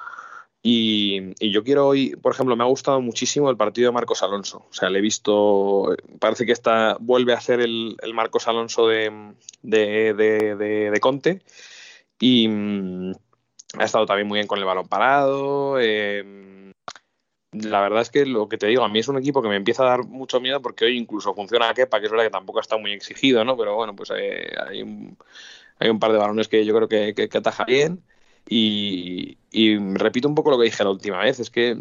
y, 0.68 1.52
yo 1.52 1.62
quiero 1.62 1.86
hoy, 1.86 2.16
por 2.16 2.32
ejemplo, 2.32 2.56
me 2.56 2.64
ha 2.64 2.66
gustado 2.66 3.00
muchísimo 3.00 3.48
el 3.50 3.56
partido 3.56 3.88
de 3.88 3.94
Marcos 3.94 4.24
Alonso. 4.24 4.66
O 4.68 4.72
sea, 4.72 4.90
le 4.90 4.98
he 4.98 5.00
visto, 5.00 5.94
parece 6.18 6.44
que 6.44 6.50
está, 6.50 6.96
vuelve 6.98 7.34
a 7.34 7.40
ser 7.40 7.60
el, 7.60 7.96
Marcos 8.12 8.48
Alonso 8.48 8.88
de, 8.88 9.22
de, 9.62 10.98
Conte. 11.00 11.42
Y 12.18 12.48
mm, 12.48 13.12
ha 13.78 13.84
estado 13.84 14.06
también 14.06 14.26
muy 14.26 14.38
bien 14.38 14.48
con 14.48 14.58
el 14.58 14.64
balón 14.64 14.88
parado. 14.88 15.78
Em, 15.78 16.72
la 17.52 17.80
verdad 17.80 18.02
es 18.02 18.10
que 18.10 18.26
lo 18.26 18.48
que 18.48 18.58
te 18.58 18.66
digo, 18.66 18.82
a 18.82 18.88
mí 18.88 18.98
es 18.98 19.06
un 19.06 19.18
equipo 19.18 19.42
que 19.42 19.48
me 19.48 19.54
empieza 19.54 19.84
a 19.84 19.90
dar 19.90 20.04
mucho 20.04 20.40
miedo 20.40 20.60
porque 20.60 20.86
hoy 20.86 20.98
incluso 20.98 21.32
funciona 21.32 21.72
Kepa, 21.74 22.00
que 22.00 22.06
es 22.06 22.10
verdad 22.10 22.24
que 22.24 22.30
tampoco 22.30 22.58
está 22.58 22.76
muy 22.76 22.90
exigido, 22.92 23.44
¿no? 23.44 23.56
Pero 23.56 23.76
bueno, 23.76 23.94
pues 23.94 24.10
eh, 24.18 24.52
hay, 24.68 24.82
un, 24.82 25.16
hay 25.78 25.90
un 25.90 26.00
par 26.00 26.10
de 26.10 26.18
balones 26.18 26.48
que 26.48 26.64
yo 26.64 26.74
creo 26.74 26.88
que, 26.88 27.14
que 27.14 27.38
ataja 27.38 27.64
bien. 27.64 28.02
Y, 28.48 29.36
repito 29.94 30.28
un 30.28 30.34
poco 30.34 30.50
lo 30.50 30.58
que 30.58 30.64
dije 30.64 30.84
la 30.84 30.90
última 30.90 31.18
vez, 31.18 31.40
es 31.40 31.50
que 31.50 31.78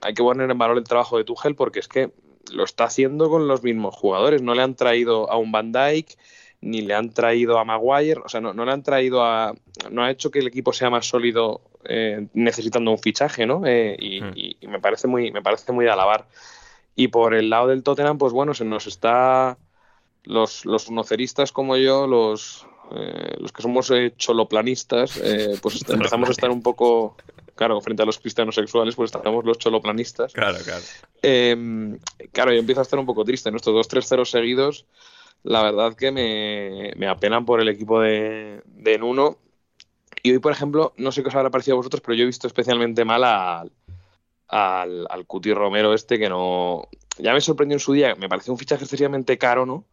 hay 0.00 0.14
que 0.14 0.22
poner 0.22 0.50
en 0.50 0.58
valor 0.58 0.78
el 0.78 0.84
trabajo 0.84 1.18
de 1.18 1.24
Tuchel 1.24 1.54
porque 1.56 1.80
es 1.80 1.88
que 1.88 2.12
lo 2.52 2.64
está 2.64 2.84
haciendo 2.84 3.28
con 3.28 3.48
los 3.48 3.62
mismos 3.62 3.94
jugadores. 3.96 4.42
No 4.42 4.54
le 4.54 4.62
han 4.62 4.76
traído 4.76 5.30
a 5.30 5.36
un 5.36 5.50
Van 5.50 5.72
Dyke, 5.72 6.16
ni 6.60 6.82
le 6.82 6.94
han 6.94 7.10
traído 7.10 7.58
a 7.58 7.64
Maguire, 7.64 8.20
o 8.24 8.28
sea, 8.28 8.40
no, 8.40 8.52
le 8.52 8.72
han 8.72 8.82
traído 8.82 9.24
a. 9.24 9.54
No 9.90 10.02
ha 10.02 10.10
hecho 10.10 10.30
que 10.30 10.38
el 10.38 10.46
equipo 10.46 10.72
sea 10.72 10.90
más 10.90 11.06
sólido 11.06 11.60
eh, 11.84 12.28
necesitando 12.34 12.90
un 12.90 12.98
fichaje, 12.98 13.46
¿no? 13.46 13.62
Eh, 13.66 13.96
hmm. 13.98 14.32
y, 14.36 14.66
me 14.68 14.80
parece 14.80 15.08
muy, 15.08 15.32
me 15.32 15.42
parece 15.42 15.72
muy 15.72 15.84
de 15.84 15.90
alabar. 15.90 16.26
Y 16.94 17.08
por 17.08 17.34
el 17.34 17.50
lado 17.50 17.68
del 17.68 17.82
Tottenham, 17.82 18.18
pues 18.18 18.32
bueno, 18.32 18.54
se 18.54 18.64
nos 18.64 18.86
está. 18.86 19.58
Los, 20.24 20.64
los 20.64 20.90
noceristas 20.90 21.52
como 21.52 21.76
yo, 21.76 22.08
los, 22.08 22.66
eh, 22.92 23.36
los 23.38 23.52
que 23.52 23.62
somos 23.62 23.90
eh, 23.90 24.14
choloplanistas, 24.16 25.16
eh, 25.22 25.58
pues 25.60 25.84
empezamos 25.88 26.28
a 26.28 26.32
estar 26.32 26.50
un 26.50 26.62
poco, 26.62 27.16
claro, 27.54 27.80
frente 27.80 28.02
a 28.02 28.06
los 28.06 28.18
cristianos 28.18 28.54
sexuales, 28.54 28.94
pues 28.94 29.12
estamos 29.14 29.44
los 29.44 29.58
choloplanistas. 29.58 30.32
Claro, 30.32 30.58
claro. 30.64 30.82
Em, 31.22 31.98
claro, 32.32 32.52
yo 32.52 32.60
empiezo 32.60 32.80
a 32.80 32.82
estar 32.82 32.98
un 32.98 33.06
poco 33.06 33.24
triste. 33.24 33.50
Nuestros 33.50 33.74
dos 33.74 33.88
3-0 33.88 34.24
seguidos, 34.24 34.86
la 35.42 35.62
verdad 35.62 35.94
que 35.94 36.12
me, 36.12 36.92
me, 36.96 37.08
apenan 37.08 37.44
por 37.44 37.60
el 37.60 37.68
equipo 37.68 38.00
de, 38.00 38.62
de 38.66 38.98
Nuno. 38.98 39.38
Y 40.22 40.32
hoy, 40.32 40.38
por 40.38 40.52
ejemplo, 40.52 40.92
no 40.96 41.12
sé 41.12 41.22
qué 41.22 41.28
os 41.28 41.34
habrá 41.34 41.50
parecido 41.50 41.74
a 41.74 41.78
vosotros, 41.78 42.00
pero 42.00 42.14
yo 42.14 42.22
he 42.22 42.26
visto 42.26 42.46
especialmente 42.46 43.04
mal 43.04 43.22
al, 43.24 43.72
al, 44.48 45.06
al 45.08 45.26
Cuti 45.26 45.52
Romero 45.52 45.94
este, 45.94 46.18
que 46.18 46.28
no... 46.28 46.88
Ya 47.18 47.32
me 47.32 47.40
sorprendió 47.40 47.76
en 47.76 47.80
su 47.80 47.92
día, 47.92 48.14
me 48.16 48.28
pareció 48.28 48.52
un 48.52 48.58
fichaje 48.58 48.84
excesivamente 48.84 49.38
caro, 49.38 49.64
¿no? 49.64 49.84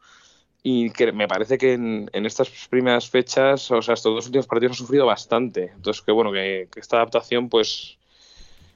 Y 0.65 0.91
que 0.91 1.11
me 1.11 1.27
parece 1.27 1.57
que 1.57 1.73
en, 1.73 2.09
estas 2.13 2.49
primeras 2.69 3.09
fechas, 3.09 3.69
o 3.69 3.81
sea, 3.81 3.95
estos 3.95 4.15
dos 4.15 4.25
últimos 4.27 4.47
partidos 4.47 4.71
han 4.71 4.77
sufrido 4.77 5.05
bastante. 5.05 5.73
Entonces, 5.75 6.01
que 6.01 6.13
bueno, 6.13 6.31
que, 6.31 6.69
esta 6.77 6.95
adaptación, 6.97 7.49
pues, 7.49 7.97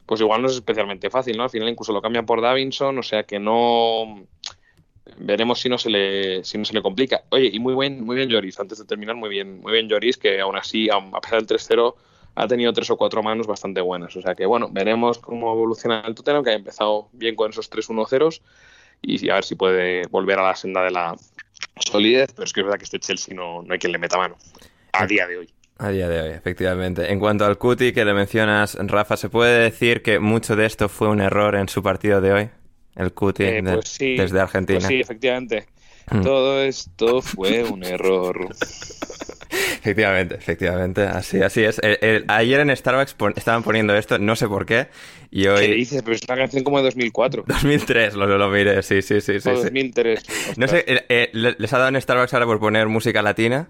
pues 0.05 0.19
igual 0.19 0.41
no 0.41 0.49
es 0.49 0.55
especialmente 0.55 1.09
fácil, 1.09 1.37
¿no? 1.37 1.43
Al 1.43 1.49
final 1.49 1.69
incluso 1.69 1.93
lo 1.93 2.01
cambian 2.01 2.25
por 2.25 2.41
Davinson, 2.41 2.97
o 2.97 3.03
sea 3.03 3.23
que 3.23 3.39
no 3.39 4.25
veremos 5.17 5.61
si 5.61 5.69
no 5.69 5.77
se 5.77 5.89
le, 5.89 6.43
si 6.43 6.57
no 6.57 6.65
se 6.65 6.73
le 6.73 6.81
complica. 6.81 7.23
Oye, 7.29 7.49
y 7.53 7.59
muy 7.59 7.73
buen, 7.73 8.03
muy 8.03 8.17
bien 8.17 8.27
Lloris, 8.27 8.59
antes 8.59 8.79
de 8.79 8.85
terminar, 8.85 9.15
muy 9.15 9.29
bien, 9.29 9.61
muy 9.61 9.71
bien 9.71 9.87
Lloris, 9.87 10.17
que 10.17 10.41
aún 10.41 10.57
así, 10.57 10.89
a 10.89 11.21
pesar 11.21 11.41
del 11.41 11.57
3-0, 11.57 11.95
ha 12.35 12.47
tenido 12.47 12.73
tres 12.73 12.89
o 12.91 12.97
cuatro 12.97 13.23
manos 13.23 13.47
bastante 13.47 13.79
buenas. 13.79 14.13
O 14.17 14.21
sea 14.21 14.35
que 14.35 14.45
bueno, 14.45 14.67
veremos 14.69 15.19
cómo 15.19 15.53
evoluciona 15.53 16.03
el 16.05 16.15
Tottenham, 16.15 16.43
que 16.43 16.49
ha 16.49 16.53
empezado 16.53 17.07
bien 17.13 17.35
con 17.35 17.49
esos 17.49 17.71
3-1-0 17.71 18.41
y 19.01 19.29
a 19.29 19.35
ver 19.35 19.43
si 19.45 19.55
puede 19.55 20.03
volver 20.07 20.39
a 20.39 20.43
la 20.43 20.55
senda 20.55 20.83
de 20.83 20.91
la, 20.91 21.15
solidez, 21.81 22.31
pero 22.33 22.45
es 22.45 22.53
que 22.53 22.61
es 22.61 22.65
verdad 22.65 22.77
que 22.77 22.85
este 22.85 22.99
Chelsea 22.99 23.35
no, 23.35 23.61
no 23.63 23.73
hay 23.73 23.79
quien 23.79 23.91
le 23.91 23.97
meta 23.97 24.17
mano 24.17 24.37
a 24.93 25.05
día 25.05 25.27
de 25.27 25.37
hoy. 25.37 25.49
A 25.79 25.89
día 25.89 26.09
de 26.09 26.21
hoy, 26.21 26.29
efectivamente. 26.31 27.11
En 27.11 27.19
cuanto 27.19 27.45
al 27.45 27.57
Cuti 27.57 27.93
que 27.93 28.03
le 28.03 28.13
mencionas, 28.13 28.75
Rafa, 28.79 29.15
¿se 29.15 29.29
puede 29.29 29.59
decir 29.59 30.01
que 30.01 30.19
mucho 30.19 30.55
de 30.55 30.65
esto 30.65 30.89
fue 30.89 31.07
un 31.07 31.21
error 31.21 31.55
en 31.55 31.69
su 31.69 31.83
partido 31.83 32.19
de 32.19 32.33
hoy? 32.33 32.49
El 32.95 33.13
Cuti 33.13 33.43
eh, 33.43 33.61
pues 33.61 33.97
desde 33.99 34.39
Argentina. 34.39 34.79
Pues 34.79 34.87
sí, 34.87 34.99
efectivamente. 34.99 35.67
Mm. 36.09 36.21
Todo 36.21 36.61
esto 36.63 37.21
fue 37.21 37.63
un 37.63 37.83
error. 37.83 38.49
Efectivamente, 39.79 40.35
efectivamente, 40.35 41.01
así, 41.03 41.41
así 41.41 41.63
es. 41.63 41.79
ayer 42.27 42.59
en 42.59 42.75
Starbucks 42.75 43.15
estaban 43.35 43.63
poniendo 43.63 43.95
esto, 43.95 44.19
no 44.19 44.35
sé 44.35 44.47
por 44.47 44.65
qué, 44.65 44.87
y 45.31 45.47
hoy... 45.47 45.67
¿Qué 45.67 45.73
dices? 45.73 46.01
Pero 46.03 46.15
es 46.15 46.21
una 46.27 46.37
canción 46.37 46.63
como 46.63 46.77
de 46.77 46.85
2004. 46.85 47.45
2003, 47.47 48.15
lo, 48.15 48.27
lo 48.37 48.49
miré, 48.49 48.81
sí, 48.83 49.01
sí, 49.01 49.21
sí. 49.21 49.39
sí, 49.39 49.49
2003. 49.49 50.57
No 50.57 50.67
sé, 50.67 50.83
eh, 50.87 51.05
eh, 51.09 51.29
les 51.33 51.73
ha 51.73 51.77
dado 51.77 51.89
en 51.89 52.01
Starbucks 52.01 52.33
ahora 52.33 52.45
por 52.45 52.59
poner 52.59 52.87
música 52.87 53.21
latina 53.21 53.67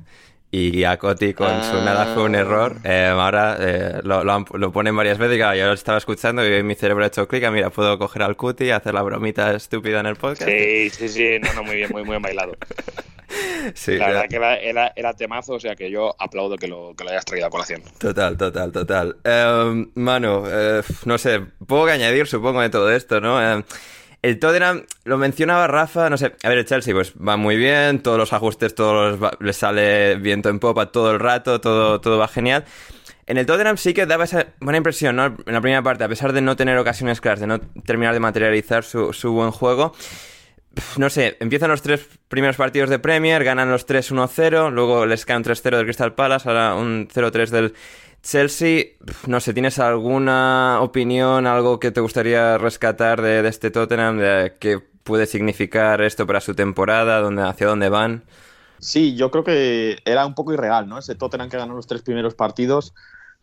y 0.50 0.84
a 0.86 0.98
Coti 0.98 1.34
con 1.34 1.64
su 1.64 1.76
nada 1.84 2.14
fue 2.14 2.24
un 2.24 2.36
ah. 2.36 2.40
error. 2.40 2.78
Eh, 2.84 3.08
ahora 3.12 3.58
eh, 3.60 4.00
lo, 4.04 4.24
lo, 4.24 4.72
ponen 4.72 4.96
varias 4.96 5.18
veces 5.18 5.36
y 5.36 5.40
claro, 5.40 5.58
yo 5.58 5.66
lo 5.66 5.74
estaba 5.74 5.98
escuchando 5.98 6.46
y 6.46 6.64
mi 6.64 6.76
cerebro 6.76 7.04
ha 7.04 7.08
hecho 7.08 7.28
clic. 7.28 7.44
Ah, 7.44 7.52
mira, 7.52 7.70
puedo 7.70 7.98
coger 7.98 8.24
al 8.24 8.38
Cuti 8.38 8.66
y 8.66 8.70
hacer 8.72 8.94
la 8.94 9.02
bromita 9.02 9.54
estúpida 9.54 10.00
en 10.00 10.06
el 10.06 10.16
podcast. 10.16 10.50
Sí, 10.50 10.90
sí, 10.90 11.10
sí, 11.10 11.40
no, 11.42 11.54
no, 11.54 11.64
muy 11.64 11.76
bien, 11.76 11.90
muy, 11.92 12.04
muy 12.04 12.12
bien 12.12 12.22
bailado. 12.22 12.54
Sí, 13.74 13.98
la 13.98 14.08
verdad 14.08 14.30
que 14.30 14.38
era, 14.38 14.94
era, 14.96 15.14
temazo, 15.14 15.56
o 15.56 15.60
sea 15.60 15.76
que 15.76 15.92
yo 15.92 16.16
aplaudo 16.18 16.56
que 16.56 16.68
lo, 16.68 16.96
que 16.96 17.04
lo 17.04 17.10
hayas 17.10 17.26
traído 17.26 17.48
a 17.48 17.50
colación. 17.50 17.82
Total, 17.98 18.38
total, 18.38 18.72
total. 18.72 19.18
Eh, 19.22 19.86
mano, 19.96 20.46
eh, 20.48 20.82
no 21.04 21.18
sé, 21.18 21.42
puedo 21.68 21.86
añadir, 21.88 22.28
supongo, 22.28 22.62
de 22.62 22.70
todo 22.70 22.90
esto, 22.90 23.20
¿no? 23.20 23.38
El 24.22 24.40
Tottenham, 24.40 24.84
lo 25.06 25.18
mencionaba 25.18 25.68
Rafa, 25.68 26.10
no 26.10 26.18
sé, 26.18 26.34
a 26.44 26.50
ver, 26.50 26.58
el 26.58 26.66
Chelsea 26.66 26.94
pues 26.94 27.14
va 27.16 27.38
muy 27.38 27.56
bien, 27.56 28.02
todos 28.02 28.18
los 28.18 28.34
ajustes, 28.34 28.74
todos 28.74 29.20
los, 29.20 29.32
les 29.40 29.56
sale 29.56 30.16
viento 30.16 30.50
en 30.50 30.60
popa 30.60 30.88
todo 30.92 31.12
el 31.12 31.20
rato, 31.20 31.62
todo, 31.62 32.02
todo 32.02 32.18
va 32.18 32.28
genial. 32.28 32.66
En 33.28 33.38
el 33.38 33.46
Tottenham 33.46 33.78
sí 33.78 33.94
que 33.94 34.06
daba 34.06 34.24
esa 34.24 34.48
buena 34.60 34.78
impresión, 34.78 35.18
¿no? 35.18 35.26
En 35.26 35.54
la 35.54 35.62
primera 35.62 35.84
parte, 35.84 36.04
a 36.04 36.10
pesar 36.10 36.34
de 36.34 36.42
no 36.42 36.56
tener 36.56 36.78
ocasiones 36.78 37.22
claras, 37.22 37.42
de 37.42 37.48
no 37.48 37.60
terminar 37.60 38.14
de 38.14 38.20
materializar 38.20 38.84
su, 38.84 39.14
su 39.14 39.34
buen 39.34 39.52
juego. 39.52 39.94
No 40.98 41.10
sé, 41.10 41.38
empiezan 41.40 41.70
los 41.70 41.82
tres 41.82 42.08
primeros 42.28 42.56
partidos 42.56 42.90
de 42.90 43.00
Premier, 43.00 43.44
ganan 43.44 43.70
los 43.72 43.86
3 43.86 44.12
1-0, 44.12 44.72
luego 44.72 45.06
les 45.06 45.26
cae 45.26 45.38
un 45.38 45.44
3-0 45.44 45.76
del 45.76 45.86
Crystal 45.86 46.14
Palace, 46.14 46.48
ahora 46.48 46.76
un 46.76 47.08
0-3 47.08 47.50
del 47.50 47.74
Chelsea, 48.22 48.86
no 49.26 49.40
sé, 49.40 49.54
¿tienes 49.54 49.80
alguna 49.80 50.80
opinión, 50.82 51.48
algo 51.48 51.80
que 51.80 51.92
te 51.92 52.02
gustaría 52.02 52.58
rescatar 52.58 53.22
de, 53.22 53.48
este 53.48 53.72
Tottenham, 53.72 54.18
de 54.18 54.56
qué 54.60 54.80
puede 55.04 55.26
significar 55.26 56.02
esto 56.02 56.28
para 56.28 56.42
su 56.42 56.54
temporada, 56.54 57.22
dónde, 57.22 57.44
hacia 57.44 57.68
dónde 57.68 57.90
van? 57.90 58.24
Sí, 58.80 59.16
yo 59.16 59.32
creo 59.32 59.44
que 59.44 59.98
era 60.06 60.26
un 60.26 60.36
poco 60.36 60.54
irreal, 60.54 60.88
¿no? 60.88 61.00
Ese 61.00 61.16
Tottenham 61.16 61.50
que 61.50 61.58
ganó 61.58 61.76
los 61.76 61.88
tres 61.88 62.02
primeros 62.02 62.36
partidos 62.36 62.94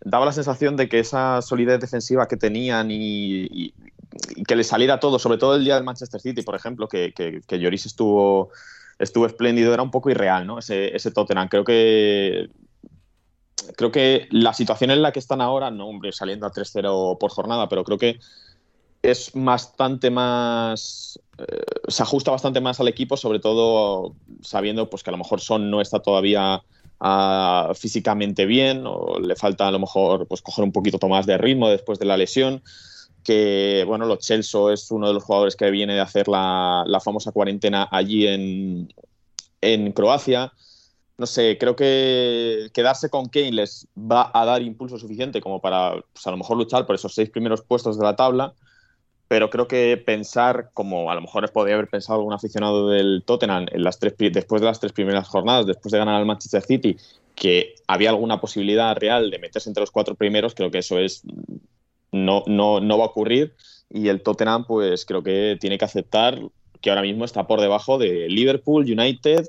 daba 0.01 0.27
la 0.27 0.33
sensación 0.33 0.77
de 0.77 0.89
que 0.89 0.99
esa 0.99 1.41
solidez 1.43 1.81
defensiva 1.81 2.29
que 2.29 2.37
tenían 2.37 2.89
y, 2.91 3.73
que 4.47 4.55
le 4.55 4.65
saliera 4.65 5.01
todo, 5.01 5.19
sobre 5.19 5.39
todo 5.39 5.57
el 5.57 5.65
día 5.65 5.75
del 5.75 5.85
Manchester 5.85 6.21
City, 6.21 6.43
por 6.43 6.55
ejemplo, 6.55 6.89
que, 6.89 7.13
que, 7.13 7.41
que 7.47 7.59
Lloris 7.59 7.87
estuvo, 7.87 8.51
estuvo 8.99 9.27
espléndido, 9.27 9.73
era 9.73 9.83
un 9.83 9.91
poco 9.91 10.11
irreal, 10.11 10.47
¿no? 10.47 10.59
Ese, 10.59 10.95
ese 10.95 11.11
Tottenham. 11.11 11.49
Creo 11.49 11.65
que 11.65 12.51
creo 13.77 13.91
que 13.91 14.29
la 14.31 14.55
situación 14.55 14.91
en 14.91 15.03
la 15.03 15.13
que 15.13 15.19
están 15.19 15.41
ahora, 15.41 15.71
no, 15.71 15.87
hombre, 15.89 16.13
saliendo 16.13 16.47
a 16.47 16.53
3-0 16.53 17.19
por 17.19 17.31
jornada, 17.31 17.69
pero 17.69 17.85
creo 17.85 17.99
que 17.99 18.19
es 19.03 19.31
bastante 19.35 20.11
más. 20.11 21.21
Eh, 21.39 21.63
se 21.89 22.03
ajusta 22.03 22.31
bastante 22.31 22.61
más 22.61 22.81
al 22.81 22.89
equipo, 22.89 23.17
sobre 23.17 23.39
todo 23.39 24.15
sabiendo 24.43 24.89
pues, 24.89 25.03
que 25.03 25.11
a 25.11 25.13
lo 25.13 25.19
mejor 25.19 25.41
Son 25.41 25.71
no 25.71 25.81
está 25.81 26.01
todavía 26.01 26.63
ah, 27.01 27.73
físicamente 27.75 28.47
bien, 28.47 28.85
o 28.87 29.19
le 29.19 29.37
falta 29.37 29.69
a 29.69 29.71
lo 29.71 29.79
mejor 29.79 30.27
pues, 30.27 30.43
coger 30.43 30.65
un 30.65 30.73
poquito 30.73 30.99
más 31.09 31.27
de 31.27 31.39
ritmo 31.39 31.69
después 31.69 31.99
de 31.99 32.07
la 32.07 32.17
lesión. 32.17 32.63
Que 33.23 33.85
bueno, 33.87 34.07
lo 34.07 34.17
Chelsea 34.17 34.73
es 34.73 34.91
uno 34.91 35.09
de 35.09 35.15
los 35.15 35.25
jugadores 35.25 35.57
que 35.57 35.71
viene 35.71 35.95
de 35.95 36.01
hacer 36.01 36.29
la, 36.29 36.85
la 36.87 37.01
famosa 37.01 37.33
cuarentena 37.33 37.89
allí 37.91 38.27
en, 38.27 38.93
en 39.61 39.93
Croacia 39.93 40.53
no 41.17 41.27
sé, 41.27 41.57
creo 41.59 41.77
que 41.77 42.71
quedarse 42.75 43.09
con 43.09 43.29
Kane 43.29 43.53
les 43.53 43.87
va 43.97 44.31
a 44.35 44.45
dar 44.45 44.63
impulso 44.63 44.99
suficiente 44.99 45.41
como 45.41 45.61
para 45.61 46.03
pues, 46.13 46.27
a 46.27 46.31
lo 46.31 46.37
mejor 46.37 46.57
luchar 46.57 46.87
por 46.87 46.97
esos 46.97 47.15
seis 47.15 47.31
primeros 47.31 47.63
puestos 47.63 47.99
de 47.99 48.05
la 48.05 48.17
tabla, 48.17 48.55
pero 49.29 49.49
creo 49.49 49.69
que 49.69 49.97
pensar, 49.97 50.71
como 50.75 51.11
a 51.11 51.15
lo 51.15 51.21
mejor 51.21 51.51
podría 51.53 51.77
haber 51.77 51.89
pensado 51.89 52.19
algún 52.19 52.33
aficionado 52.35 52.89
del 52.89 53.23
Tottenham 53.25 53.67
en 53.71 53.85
las 53.85 53.99
tres, 53.99 54.15
después 54.19 54.61
de 54.61 54.67
las 54.67 54.81
tres 54.81 54.93
primeras 54.93 55.29
jornadas, 55.29 55.67
después 55.67 55.93
de 55.93 55.99
ganar 55.99 56.17
al 56.17 56.27
Manchester 56.27 56.63
City, 56.63 56.97
que 57.35 57.75
había 57.87 58.11
alguna 58.11 58.41
posibilidad 58.41 58.97
real 58.97 59.31
de 59.31 59.39
meterse 59.39 59.71
entre 59.71 59.83
los 59.83 59.91
cuatro 59.91 60.15
primeros, 60.15 60.55
creo 60.55 60.71
que 60.71 60.79
eso 60.79 60.99
es 60.99 61.23
no, 62.13 62.45
no, 62.47 62.81
no 62.81 62.99
va 62.99 63.05
a 63.05 63.09
ocurrir. 63.09 63.55
Y 63.91 64.09
el 64.09 64.23
Tottenham 64.23 64.67
pues 64.67 65.05
creo 65.05 65.23
que 65.23 65.57
tiene 65.61 65.79
que 65.79 65.85
aceptar 65.85 66.41
que 66.81 66.91
ahora 66.91 67.03
mismo 67.03 67.25
está 67.25 67.47
por 67.47 67.61
debajo 67.61 67.99
de 67.99 68.29
Liverpool, 68.29 68.85
United, 68.85 69.49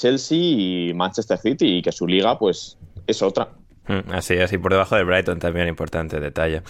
Chelsea 0.00 0.38
y 0.38 0.94
Manchester 0.94 1.38
City 1.38 1.76
y 1.78 1.82
que 1.82 1.92
su 1.92 2.06
liga 2.06 2.38
pues 2.38 2.78
es 3.06 3.20
otra. 3.22 3.59
Mm, 3.90 4.12
así, 4.12 4.38
así 4.38 4.56
por 4.56 4.70
debajo 4.70 4.94
del 4.94 5.04
Brighton 5.04 5.40
también, 5.40 5.66
importante 5.66 6.20
detalle. 6.20 6.62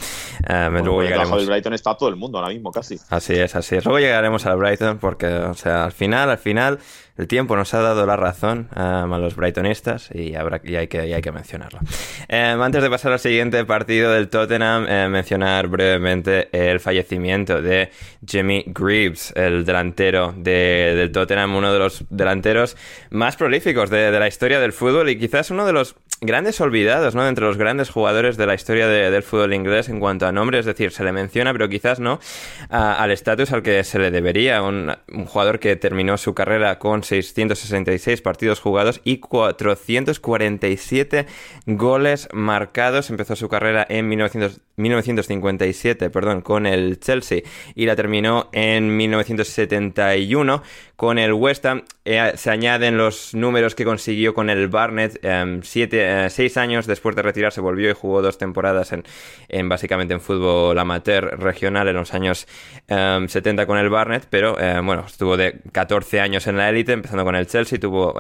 Uh, 0.49 0.71
luego 0.71 0.97
por 0.97 1.09
debajo 1.09 1.37
del 1.37 1.47
Brighton 1.47 1.75
está 1.75 1.95
todo 1.95 2.09
el 2.09 2.17
mundo 2.17 2.39
ahora 2.39 2.51
mismo, 2.51 2.71
casi. 2.73 2.99
Así 3.11 3.35
es, 3.35 3.55
así 3.55 3.77
es. 3.77 3.85
Luego 3.85 3.99
llegaremos 3.99 4.47
al 4.47 4.57
Brighton 4.57 4.99
porque, 4.99 5.27
o 5.27 5.53
sea, 5.53 5.85
al 5.85 5.93
final, 5.93 6.31
al 6.31 6.39
final, 6.39 6.79
el 7.19 7.29
tiempo 7.29 7.57
nos 7.57 7.75
ha 7.75 7.83
dado 7.83 8.07
la 8.07 8.17
razón 8.17 8.71
um, 8.75 9.13
a 9.13 9.19
los 9.19 9.37
Brightonistas 9.37 10.09
y, 10.15 10.35
habrá, 10.35 10.63
y, 10.65 10.77
hay, 10.77 10.89
que, 10.89 11.07
y 11.07 11.13
hay 11.13 11.21
que 11.21 11.31
mencionarlo. 11.31 11.81
Um, 11.81 12.63
antes 12.63 12.83
de 12.83 12.89
pasar 12.89 13.13
al 13.13 13.19
siguiente 13.19 13.63
partido 13.67 14.13
del 14.13 14.31
Tottenham, 14.31 14.87
eh, 14.89 15.07
mencionar 15.11 15.69
brevemente 15.69 16.49
el 16.53 16.81
fallecimiento 16.81 17.61
de 17.61 17.91
Jimmy 18.27 18.65
Greaves, 18.69 19.35
el 19.37 19.67
delantero 19.67 20.33
de, 20.35 20.95
del 20.97 21.13
Tottenham, 21.13 21.55
uno 21.55 21.71
de 21.71 21.79
los 21.79 22.03
delanteros 22.09 22.79
más 23.11 23.37
prolíficos 23.37 23.91
de, 23.91 24.11
de 24.11 24.19
la 24.19 24.27
historia 24.27 24.59
del 24.59 24.73
fútbol 24.73 25.11
y 25.11 25.19
quizás 25.19 25.51
uno 25.51 25.67
de 25.67 25.75
los 25.75 25.97
grandes 26.21 26.61
olvidados, 26.61 27.15
¿no? 27.15 27.27
Entre 27.27 27.45
los 27.45 27.57
grandes 27.57 27.89
jugadores 27.89 28.37
de 28.37 28.47
la 28.47 28.55
historia 28.55 28.87
de, 28.87 29.11
del 29.11 29.23
fútbol 29.23 29.55
inglés 29.55 29.89
en 29.89 30.01
cuanto 30.01 30.27
a 30.27 30.33
nombre, 30.33 30.59
es 30.59 30.67
decir, 30.67 30.93
se 30.93 31.03
le 31.03 31.13
menciona, 31.13 31.53
pero 31.53 31.69
quizás 31.69 32.01
no 32.01 32.21
a, 32.69 33.03
al 33.03 33.11
estatus 33.11 33.53
al 33.53 33.63
que 33.63 33.83
se 33.85 33.99
le 33.99 34.11
debería. 34.11 34.63
Un, 34.63 34.93
jugador 35.27 35.61
que 35.61 35.77
terminó 35.77 36.19
su 36.19 36.35
carrera 36.35 36.79
con 36.79 37.03
666 37.03 38.21
partidos 38.21 38.61
jugados 38.61 39.01
y 39.05 39.19
447 39.19 41.27
goles 41.67 42.29
marcados. 42.33 43.11
Empezó 43.11 43.37
su 43.37 43.49
carrera 43.49 43.87
en 43.89 44.09
1900, 44.09 44.61
1957, 44.81 46.11
perdón, 46.11 46.43
con 46.43 46.67
el 46.67 46.99
Chelsea 47.01 47.43
y 47.75 47.87
la 47.87 47.97
terminó 47.97 48.49
en 48.53 48.97
1971 48.97 50.63
con 51.01 51.19
el 51.19 51.33
West 51.33 51.65
Ham. 51.65 51.83
Eh, 52.05 52.33
se 52.35 52.51
añaden 52.51 52.99
los 52.99 53.35
números 53.35 53.75
que 53.75 53.87
consiguió 53.87 54.35
con 54.35 54.51
el 54.51 54.69
Barnet, 54.69 55.19
eh, 55.23 55.61
siete 55.63 56.27
eh, 56.27 56.29
seis 56.29 56.59
años 56.59 56.87
después 56.87 57.17
de 57.17 57.23
retirarse 57.23 57.63
volvió 57.63 57.91
y 57.91 57.95
jugó 57.95 58.21
dos 58.21 58.37
temporadas 58.37 58.93
en, 58.93 59.05
en 59.49 59.69
básicamente 59.69 60.13
en 60.13 60.21
fútbol 60.21 60.79
amateur 60.79 61.41
regional 61.41 61.89
en 61.89 61.97
los 61.97 62.13
años 62.13 62.47
eh, 62.89 63.25
70 63.27 63.67
con 63.67 63.79
el 63.79 63.89
Barnet, 63.89 64.27
pero 64.29 64.61
eh, 64.61 64.81
bueno, 64.85 65.05
estuvo 65.07 65.39
de 65.39 65.61
14 65.73 66.21
años 66.21 66.47
en 66.47 66.59
la 66.59 66.69
élite, 66.69 66.93
empezando 66.93 67.25
con 67.25 67.35
el 67.35 67.47
Chelsea, 67.47 67.79
tuvo 67.79 68.15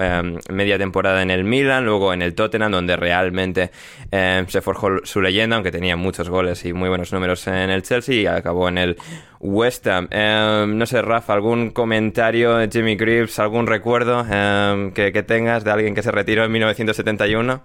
media 0.48 0.78
temporada 0.78 1.22
en 1.22 1.30
el 1.30 1.44
Milan, 1.44 1.84
luego 1.84 2.14
en 2.14 2.22
el 2.22 2.34
Tottenham, 2.34 2.72
donde 2.72 2.96
realmente 2.96 3.70
se 4.10 4.60
forjó 4.62 5.04
su 5.04 5.20
leyenda, 5.20 5.56
aunque 5.56 5.70
tenía 5.70 5.96
muchos 5.96 6.28
goles 6.28 6.49
y 6.64 6.72
muy 6.72 6.88
buenos 6.88 7.12
números 7.12 7.46
en 7.46 7.70
el 7.70 7.82
Chelsea, 7.82 8.14
y 8.14 8.26
acabó 8.26 8.68
en 8.68 8.78
el 8.78 8.96
West 9.38 9.86
Ham. 9.86 10.08
no 10.10 10.86
sé, 10.86 11.02
Rafa, 11.02 11.34
¿algún 11.34 11.70
comentario 11.70 12.56
de 12.56 12.68
Jimmy 12.68 12.96
Greaves, 12.96 13.38
algún 13.38 13.66
recuerdo 13.66 14.24
que, 14.94 15.12
que 15.12 15.22
tengas 15.22 15.64
de 15.64 15.70
alguien 15.70 15.94
que 15.94 16.02
se 16.02 16.10
retiró 16.10 16.44
en 16.44 16.52
1971? 16.52 17.62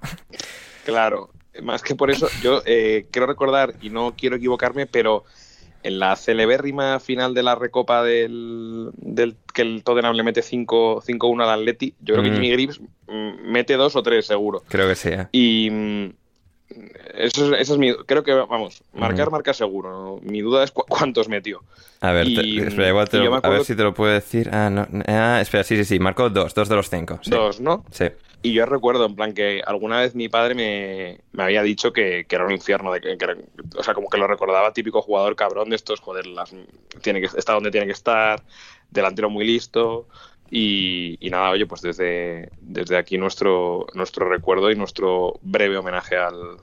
Claro, 0.86 1.32
más 1.64 1.82
que 1.82 1.96
por 1.96 2.12
eso, 2.12 2.28
yo 2.42 2.62
eh, 2.66 3.08
quiero 3.12 3.28
recordar, 3.28 3.74
y 3.82 3.90
no 3.90 4.14
quiero 4.18 4.36
equivocarme, 4.36 4.86
pero 4.86 5.24
en 5.84 6.00
la 6.00 6.16
celebérrima 6.16 7.00
final 7.00 7.34
de 7.34 7.44
la 7.44 7.56
recopa 7.56 8.04
del, 8.04 8.90
del 8.98 9.36
que 9.54 9.62
el 9.62 9.84
Tottenham 9.84 10.16
le 10.16 10.24
mete 10.24 10.42
5-1 10.42 11.44
al 11.44 11.60
Atleti, 11.60 11.94
yo 12.00 12.16
creo 12.16 12.22
mm. 12.22 12.26
que 12.26 12.32
Jimmy 12.34 12.52
Greaves 12.52 12.82
mete 13.08 13.78
dos 13.78 13.96
o 13.96 14.04
tres 14.04 14.26
seguro. 14.26 14.64
Creo 14.68 14.88
que 14.88 14.96
sí. 14.96 15.10
¿eh? 15.10 15.28
Y 15.32 15.70
mm, 15.70 16.10
eso, 17.18 17.56
eso, 17.56 17.74
es 17.74 17.80
mi. 17.80 17.94
Creo 17.94 18.24
que, 18.24 18.34
vamos, 18.34 18.84
marcar, 18.94 19.32
marca 19.32 19.54
seguro. 19.54 20.20
Mi 20.22 20.42
duda 20.42 20.64
es 20.64 20.72
cu 20.72 20.84
cuántos 20.88 21.28
metió. 21.30 21.62
A 22.02 22.12
ver, 22.12 22.28
y, 22.28 22.36
te, 22.36 22.68
espera, 22.68 22.90
igual 22.90 23.10
te 23.10 23.18
lo, 23.18 23.36
acuerdo... 23.36 23.48
a 23.48 23.50
ver 23.50 23.66
si 23.66 23.76
te 23.76 23.84
lo 23.84 23.94
puedo 23.94 24.12
decir. 24.12 24.50
Ah, 24.52 24.70
no. 24.70 24.88
Ah, 25.08 25.40
espera, 25.42 25.64
sí, 25.64 25.76
sí, 25.78 25.86
sí. 25.86 26.00
Marcó 26.00 26.30
dos, 26.30 26.54
dos 26.54 26.70
de 26.70 26.76
los 26.76 26.90
cinco. 26.90 27.20
Sí. 27.22 27.32
Dos, 27.32 27.60
¿no? 27.60 27.86
Sí. 27.92 28.06
Y 28.46 28.54
yo 28.54 28.68
recuerdo, 28.68 29.08
en 29.08 29.16
plan, 29.16 29.34
que 29.34 29.64
alguna 29.66 30.02
vez 30.02 30.14
mi 30.14 30.30
padre 30.30 30.54
me, 30.54 31.20
me 31.32 31.44
había 31.44 31.64
dicho 31.64 31.92
que, 31.92 32.26
que, 32.28 32.36
era 32.36 32.46
un 32.46 32.52
infierno, 32.52 32.94
de 32.94 33.02
que, 33.02 33.18
que, 33.18 33.26
o 33.76 33.82
sea, 33.82 33.96
como 33.96 34.08
que 34.08 34.20
lo 34.20 34.28
recordaba 34.28 34.72
típico 34.72 35.02
jugador 35.02 35.36
cabrón 35.36 35.72
de 35.72 35.76
estos, 35.76 36.00
joder, 36.00 36.28
las, 36.28 36.54
tiene 37.02 37.22
que 37.22 37.26
estar 37.26 37.56
donde 37.56 37.72
tiene 37.72 37.88
que 37.88 37.94
estar, 37.94 38.44
delantero 38.92 39.32
muy 39.32 39.46
listo. 39.46 40.08
Y, 40.52 41.18
y, 41.20 41.32
nada, 41.32 41.50
oye, 41.50 41.66
pues 41.66 41.82
desde, 41.82 42.50
desde 42.62 42.98
aquí 42.98 43.18
nuestro, 43.18 43.88
nuestro 43.96 44.30
recuerdo 44.30 44.70
y 44.70 44.76
nuestro 44.76 45.40
breve 45.42 45.78
homenaje 45.78 46.16
al, 46.16 46.58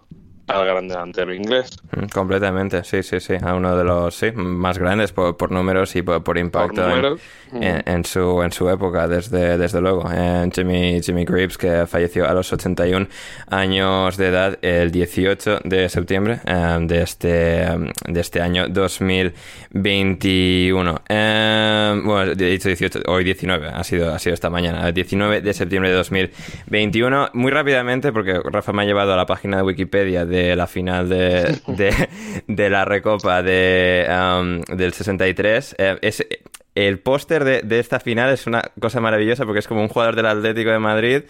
al 0.48 0.66
gran 0.66 0.88
delantero 0.88 1.32
inglés. 1.34 1.70
Completamente, 2.12 2.84
sí, 2.84 3.02
sí, 3.02 3.18
sí. 3.20 3.34
A 3.40 3.54
uno 3.54 3.74
de 3.76 3.84
los 3.84 4.14
sí, 4.14 4.32
más 4.32 4.78
grandes 4.78 5.12
por, 5.12 5.36
por 5.36 5.50
números 5.50 5.94
y 5.96 6.02
por, 6.02 6.24
por 6.24 6.38
impacto 6.38 6.82
por 6.82 7.18
en, 7.52 7.62
en, 7.62 7.82
en, 7.86 8.04
su, 8.04 8.42
en 8.42 8.52
su 8.52 8.68
época, 8.68 9.08
desde, 9.08 9.56
desde 9.56 9.80
luego. 9.80 10.04
Eh, 10.12 10.50
Jimmy, 10.54 11.00
Jimmy 11.02 11.24
Greaves, 11.24 11.56
que 11.56 11.86
falleció 11.86 12.28
a 12.28 12.34
los 12.34 12.52
81 12.52 13.06
años 13.48 14.16
de 14.16 14.26
edad 14.28 14.58
el 14.62 14.90
18 14.90 15.60
de 15.64 15.88
septiembre 15.88 16.40
eh, 16.44 16.78
de, 16.82 17.02
este, 17.02 17.28
de 17.28 18.20
este 18.20 18.40
año 18.40 18.66
2021. 18.68 21.02
Eh, 21.08 22.00
bueno, 22.04 22.32
he 22.32 22.34
dicho 22.34 22.68
18, 22.68 23.02
hoy 23.06 23.22
19, 23.24 23.68
ha 23.68 23.84
sido, 23.84 24.12
ha 24.12 24.18
sido 24.18 24.34
esta 24.34 24.50
mañana, 24.50 24.88
el 24.88 24.94
19 24.94 25.40
de 25.40 25.54
septiembre 25.54 25.90
de 25.90 25.96
2021. 25.96 27.30
Muy 27.34 27.52
rápidamente, 27.52 28.12
porque 28.12 28.40
Rafa 28.44 28.72
me 28.72 28.82
ha 28.82 28.84
llevado 28.84 29.12
a 29.12 29.16
la 29.16 29.26
página 29.26 29.58
de 29.58 29.62
Wikipedia 29.62 30.24
de 30.24 30.31
la 30.56 30.66
final 30.66 31.08
de, 31.08 31.60
de, 31.66 32.08
de 32.46 32.70
la 32.70 32.84
Recopa 32.84 33.42
de, 33.42 34.06
um, 34.08 34.60
del 34.76 34.92
63. 34.92 35.76
Eh, 35.78 35.98
es, 36.02 36.26
el 36.74 36.98
póster 36.98 37.44
de, 37.44 37.62
de, 37.62 37.78
esta 37.78 38.00
final 38.00 38.30
es 38.30 38.46
una 38.46 38.62
cosa 38.80 39.00
maravillosa 39.00 39.44
porque 39.44 39.58
es 39.58 39.68
como 39.68 39.82
un 39.82 39.88
jugador 39.88 40.16
del 40.16 40.26
Atlético 40.26 40.70
de 40.70 40.78
Madrid 40.78 41.22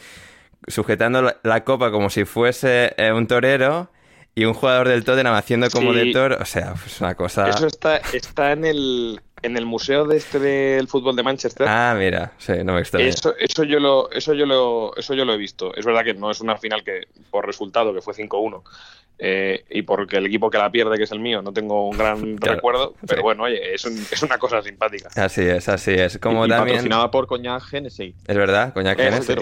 sujetando 0.68 1.22
la, 1.22 1.36
la 1.42 1.64
copa 1.64 1.90
como 1.90 2.10
si 2.10 2.24
fuese 2.24 2.94
eh, 2.96 3.12
un 3.12 3.26
torero 3.26 3.90
y 4.34 4.44
un 4.44 4.54
jugador 4.54 4.88
del 4.88 5.04
Tottenham 5.04 5.34
haciendo 5.34 5.68
como 5.70 5.92
sí. 5.92 5.98
de 5.98 6.12
toro. 6.12 6.38
O 6.40 6.44
sea, 6.44 6.74
es 6.86 7.00
una 7.00 7.14
cosa... 7.14 7.50
Eso 7.50 7.66
está, 7.66 7.98
está 8.12 8.52
en 8.52 8.64
el 8.64 9.20
en 9.42 9.56
el 9.56 9.66
museo 9.66 10.06
de 10.06 10.16
este 10.16 10.38
del 10.38 10.88
fútbol 10.88 11.16
de 11.16 11.22
Manchester. 11.22 11.66
Ah, 11.68 11.94
mira, 11.98 12.32
sí, 12.38 12.52
no 12.64 12.74
me 12.74 12.80
extraña. 12.80 13.06
Eso, 13.06 13.34
eso 13.38 13.64
yo 13.64 13.80
lo, 13.80 14.10
eso 14.10 14.34
yo 14.34 14.46
lo, 14.46 14.96
eso 14.96 15.14
yo 15.14 15.24
lo 15.24 15.34
he 15.34 15.36
visto. 15.36 15.74
Es 15.74 15.84
verdad 15.84 16.04
que 16.04 16.14
no 16.14 16.30
es 16.30 16.40
una 16.40 16.56
final 16.56 16.84
que 16.84 17.08
por 17.30 17.46
resultado 17.46 17.92
que 17.92 18.00
fue 18.00 18.14
5-1 18.14 18.62
eh, 19.18 19.64
y 19.70 19.82
porque 19.82 20.16
el 20.16 20.26
equipo 20.26 20.50
que 20.50 20.58
la 20.58 20.70
pierde, 20.70 20.96
que 20.96 21.04
es 21.04 21.12
el 21.12 21.20
mío, 21.20 21.42
no 21.42 21.52
tengo 21.52 21.88
un 21.88 21.96
gran 21.96 22.36
claro, 22.36 22.56
recuerdo, 22.56 22.94
pero 23.06 23.20
sí. 23.20 23.22
bueno, 23.22 23.44
oye, 23.44 23.74
es, 23.74 23.84
un, 23.84 23.94
es, 23.94 24.22
una 24.22 24.38
cosa 24.38 24.62
simpática. 24.62 25.08
Así 25.16 25.42
es, 25.42 25.68
así 25.68 25.92
es. 25.92 26.18
Como 26.18 26.46
y, 26.46 26.48
también... 26.48 26.76
patrocinada 26.76 27.10
por 27.10 27.26
Coñac 27.26 27.62
Genesis. 27.62 28.14
Es 28.26 28.36
verdad, 28.36 28.72
Coñac 28.72 28.98
Genesis. 28.98 29.36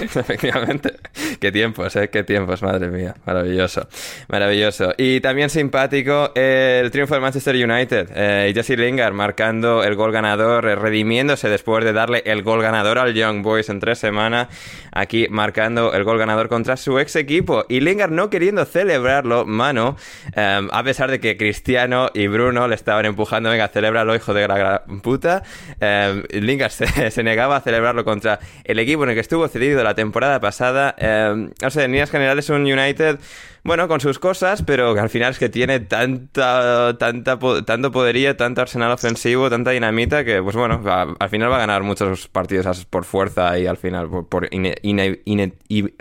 Efectivamente. 0.00 0.94
Qué 1.40 1.52
tiempos, 1.52 1.94
¿eh? 1.96 2.08
Qué 2.10 2.24
tiempos, 2.24 2.62
madre 2.62 2.88
mía. 2.88 3.14
Maravilloso. 3.26 3.86
Maravilloso. 4.28 4.94
Y 4.96 5.20
también 5.20 5.50
simpático 5.50 6.32
eh, 6.34 6.80
el 6.82 6.90
triunfo 6.90 7.14
del 7.14 7.22
Manchester 7.22 7.54
United. 7.54 8.10
Eh, 8.14 8.52
Jesse 8.54 8.76
Lingard 8.78 9.12
marcando 9.12 9.82
el 9.84 9.94
gol 9.94 10.12
ganador, 10.12 10.66
eh, 10.66 10.74
redimiéndose 10.74 11.48
después 11.48 11.84
de 11.84 11.92
darle 11.92 12.22
el 12.26 12.42
gol 12.42 12.62
ganador 12.62 12.98
al 12.98 13.14
Young 13.14 13.42
Boys 13.42 13.68
en 13.68 13.80
tres 13.80 13.98
semanas. 13.98 14.48
Aquí 14.92 15.26
marcando 15.30 15.92
el 15.94 16.04
gol 16.04 16.18
ganador 16.18 16.48
contra 16.48 16.76
su 16.76 16.98
ex 16.98 17.16
equipo. 17.16 17.64
Y 17.68 17.80
Lingard 17.80 18.10
no 18.10 18.30
queriendo 18.30 18.64
celebrarlo, 18.92 19.46
mano, 19.46 19.96
um, 20.36 20.68
a 20.70 20.82
pesar 20.84 21.10
de 21.10 21.18
que 21.18 21.36
Cristiano 21.38 22.10
y 22.12 22.26
Bruno 22.26 22.68
le 22.68 22.74
estaban 22.74 23.06
empujando, 23.06 23.48
venga, 23.48 23.68
celébralo, 23.68 24.14
hijo 24.14 24.34
de 24.34 24.46
la 24.46 24.58
gran 24.58 25.00
puta. 25.00 25.42
Um, 25.80 26.22
Lingard 26.30 26.70
se, 26.72 27.10
se, 27.10 27.22
negaba 27.22 27.56
a 27.56 27.60
celebrarlo 27.60 28.04
contra 28.04 28.38
el 28.64 28.78
equipo 28.78 29.04
en 29.04 29.10
el 29.10 29.14
que 29.14 29.20
estuvo 29.20 29.48
cedido 29.48 29.82
la 29.82 29.94
temporada 29.94 30.40
pasada. 30.40 30.94
Um, 31.00 31.50
no 31.62 31.70
sé, 31.70 31.84
en 31.84 31.92
líneas 31.92 32.10
generales 32.10 32.50
un 32.50 32.62
United 32.62 33.18
bueno, 33.64 33.86
con 33.86 34.00
sus 34.00 34.18
cosas, 34.18 34.62
pero 34.62 34.92
que 34.94 35.00
al 35.00 35.08
final 35.08 35.30
es 35.30 35.38
que 35.38 35.48
tiene 35.48 35.78
tanta, 35.80 36.96
tanta, 36.98 37.38
tanto 37.64 37.92
poderío, 37.92 38.34
tanto 38.36 38.60
arsenal 38.60 38.90
ofensivo, 38.90 39.48
tanta 39.50 39.70
dinamita 39.70 40.24
que, 40.24 40.42
pues 40.42 40.56
bueno, 40.56 40.82
a, 40.86 41.14
al 41.18 41.28
final 41.28 41.50
va 41.50 41.56
a 41.56 41.60
ganar 41.60 41.82
muchos 41.82 42.26
partidos 42.26 42.84
por 42.86 43.04
fuerza 43.04 43.58
y 43.58 43.66
al 43.66 43.76
final 43.76 44.08
por, 44.08 44.28
por 44.28 44.48
ine, 44.52 44.74
ine, 44.82 45.52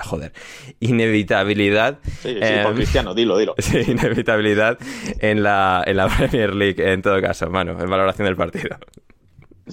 joder, 0.04 0.34
inevitabilidad. 0.80 2.00
Sí, 2.04 2.30
sí, 2.30 2.39
eh, 2.41 2.62
por 2.63 2.74
Cristiano, 2.74 3.13
dilo, 3.13 3.38
dilo. 3.38 3.56
Sí, 3.62 3.80
inevitabilidad 3.88 4.80
en 5.19 5.43
la, 5.43 5.84
en 5.86 5.97
la 5.97 6.08
Premier 6.08 6.56
League, 6.56 6.91
en 6.91 7.02
todo 7.02 7.21
caso, 7.21 7.50
mano, 7.50 7.80
en 7.80 7.89
valoración 7.89 8.26
del 8.26 8.36
partido. 8.36 8.78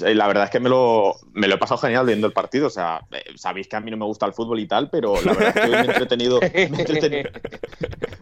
La 0.02 0.26
verdad 0.26 0.44
es 0.44 0.50
que 0.50 0.60
me 0.60 0.68
lo, 0.68 1.16
me 1.32 1.48
lo 1.48 1.54
he 1.56 1.58
pasado 1.58 1.78
genial 1.80 2.06
viendo 2.06 2.26
el 2.26 2.32
partido. 2.32 2.66
O 2.68 2.70
sea, 2.70 3.06
eh, 3.12 3.24
sabéis 3.36 3.68
que 3.68 3.76
a 3.76 3.80
mí 3.80 3.90
no 3.90 3.96
me 3.96 4.04
gusta 4.04 4.26
el 4.26 4.34
fútbol 4.34 4.60
y 4.60 4.68
tal, 4.68 4.90
pero 4.90 5.22
la 5.22 5.34
verdad 5.34 5.52
es 5.54 5.60
que 5.60 5.76
me 5.76 5.86
he 5.86 5.86
entretenido. 5.88 6.48
Me 6.66 6.76
he 6.78 6.80
entretenido, 6.80 7.30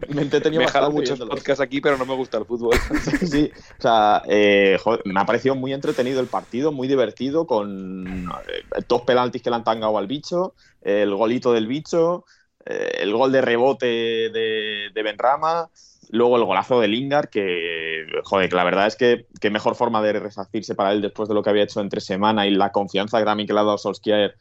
me 0.07 0.21
he 0.21 0.23
entretenido 0.23 0.63
me 0.63 0.89
muchos 0.89 1.21
podcasts 1.21 1.61
aquí, 1.61 1.81
pero 1.81 1.97
no 1.97 2.05
me 2.05 2.15
gusta 2.15 2.37
el 2.37 2.45
fútbol. 2.45 2.85
sí, 2.95 3.17
sí, 3.27 3.51
o 3.77 3.81
sea, 3.81 4.21
eh, 4.27 4.77
joder, 4.81 5.01
me 5.05 5.19
ha 5.19 5.25
parecido 5.25 5.55
muy 5.55 5.73
entretenido 5.73 6.19
el 6.21 6.29
partido, 6.29 6.71
muy 6.71 6.87
divertido, 6.87 7.45
con 7.47 8.29
eh, 8.47 8.83
dos 8.87 9.03
penaltis 9.03 9.41
que 9.41 9.49
le 9.49 9.57
han 9.57 9.63
tangado 9.63 9.97
al 9.97 10.07
bicho, 10.07 10.55
el 10.81 11.13
golito 11.15 11.51
del 11.53 11.67
bicho. 11.67 12.25
eh, 12.65 12.99
el 12.99 13.13
gol 13.13 13.31
de 13.31 13.41
rebote 13.41 13.85
de, 13.87 14.89
de 14.93 15.03
Benrama, 15.03 15.69
luego 16.09 16.37
el 16.37 16.45
golazo 16.45 16.79
de 16.79 16.87
Lingard, 16.87 17.29
que, 17.29 18.05
joder, 18.23 18.49
que 18.49 18.55
la 18.55 18.63
verdad 18.63 18.87
es 18.87 18.95
que, 18.95 19.25
qué 19.39 19.49
mejor 19.49 19.75
forma 19.75 20.01
de 20.01 20.13
resarcirse 20.13 20.75
para 20.75 20.91
él 20.91 21.01
después 21.01 21.29
de 21.29 21.35
lo 21.35 21.43
que 21.43 21.49
había 21.49 21.63
hecho 21.63 21.81
entre 21.81 22.01
semana 22.01 22.47
y 22.47 22.51
la 22.51 22.71
confianza 22.71 23.19
que 23.19 23.25
también 23.25 23.47
que 23.47 23.53
le 23.53 23.59
ha 23.59 23.63
dado 23.63 23.77
Solskjaer 23.77 24.35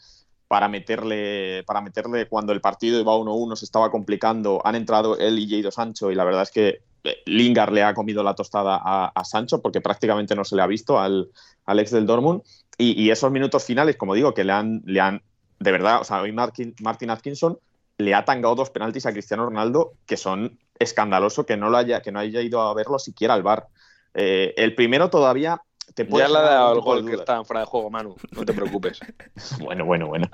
para 0.48 0.68
meterle, 0.68 1.64
para 1.64 1.81
meterle 1.81 2.29
cuando 2.29 2.52
el 2.52 2.61
partido 2.61 3.00
iba 3.00 3.12
1-1, 3.12 3.57
se 3.57 3.64
estaba 3.64 3.90
complicando, 3.90 4.61
han 4.64 4.76
entrado 4.76 5.18
él 5.18 5.38
y 5.38 5.48
Jadon 5.48 5.72
Sancho 5.72 6.11
y 6.11 6.14
la 6.14 6.24
verdad 6.24 6.42
es 6.42 6.50
que 6.50 6.81
eh, 7.05 7.22
Lingard 7.26 7.72
le 7.72 7.83
ha 7.83 7.94
comido 7.94 8.22
la 8.22 8.35
tostada 8.35 8.81
a, 8.83 9.24
Sancho 9.24 9.61
porque 9.61 9.81
prácticamente 9.81 10.37
no 10.37 10.44
se 10.44 10.55
le 10.55 10.62
ha 10.62 10.66
visto 10.66 11.00
al, 11.00 11.31
al 11.64 11.81
ex 11.81 11.90
del 11.90 12.07
Dortmund 12.07 12.42
y, 12.79 13.09
esos 13.09 13.33
minutos 13.33 13.64
finales, 13.64 13.96
como 13.96 14.14
digo, 14.14 14.35
que 14.35 14.44
le 14.44 14.52
han, 14.52 14.83
le 14.85 15.00
han 15.00 15.22
de 15.59 15.72
verdad, 15.72 16.02
o 16.02 16.05
sea, 16.05 16.20
hoy 16.20 16.33
Martin, 16.33 16.74
Martin 16.83 17.09
Atkinson 17.09 17.59
le 17.98 18.14
ha 18.14 18.24
tangado 18.24 18.54
dos 18.54 18.70
penaltis 18.70 19.06
a 19.06 19.12
Cristiano 19.12 19.46
Ronaldo 19.46 19.94
que 20.06 20.16
son 20.16 20.59
escandaloso 20.78 21.46
que 21.46 21.56
no 21.56 21.70
lo 21.70 21.78
haya, 21.78 22.02
que 22.02 22.12
no 22.12 22.18
haya 22.18 22.40
ido 22.42 22.61
a 22.61 22.74
verlo 22.74 22.98
siquiera 22.98 23.35
al 23.35 23.42
bar. 23.42 23.68
Eh, 24.14 24.54
el 24.56 24.74
primero 24.74 25.11
todavía 25.11 25.62
te 25.94 26.04
puede. 26.04 26.26
Ya 26.26 26.30
le 26.30 26.38
ha 26.38 26.42
dado 26.42 26.74
el 26.74 26.80
gol 26.80 27.06
que 27.06 27.14
está 27.14 27.42
fuera 27.44 27.61
de 27.61 27.66
juego, 27.66 27.90
Manu. 27.90 28.16
No 28.32 28.44
te 28.44 28.52
preocupes. 28.52 29.00
bueno, 29.61 29.85
bueno, 29.85 30.09
bueno. 30.09 30.28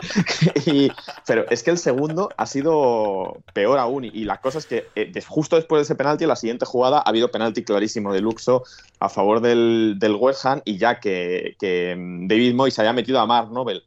pero 1.27 1.48
es 1.51 1.62
que 1.62 1.70
el 1.70 1.79
segundo 1.79 2.31
ha 2.37 2.46
sido 2.46 3.42
peor 3.53 3.79
aún. 3.79 4.05
Y, 4.05 4.25
la 4.25 4.40
cosa 4.40 4.59
es 4.59 4.66
que 4.66 4.88
eh, 4.96 5.12
justo 5.27 5.57
después 5.57 5.81
de 5.81 5.85
ese 5.85 5.94
penalti, 5.94 6.25
en 6.25 6.29
la 6.29 6.37
siguiente 6.37 6.64
jugada, 6.64 6.98
ha 6.98 7.09
habido 7.09 7.31
penalti 7.31 7.62
clarísimo 7.64 8.12
de 8.12 8.20
Luxo 8.20 8.64
a 8.98 9.09
favor 9.09 9.40
del, 9.40 9.96
del 9.98 10.16
West 10.16 10.44
Ham. 10.46 10.62
Y 10.64 10.79
ya 10.79 10.98
que, 10.98 11.55
que 11.61 11.94
mm, 11.96 12.27
David 12.27 12.55
Moyes 12.55 12.79
haya 12.79 12.92
metido 12.92 13.20
a 13.20 13.27
Mark 13.27 13.53
Nobel 13.53 13.85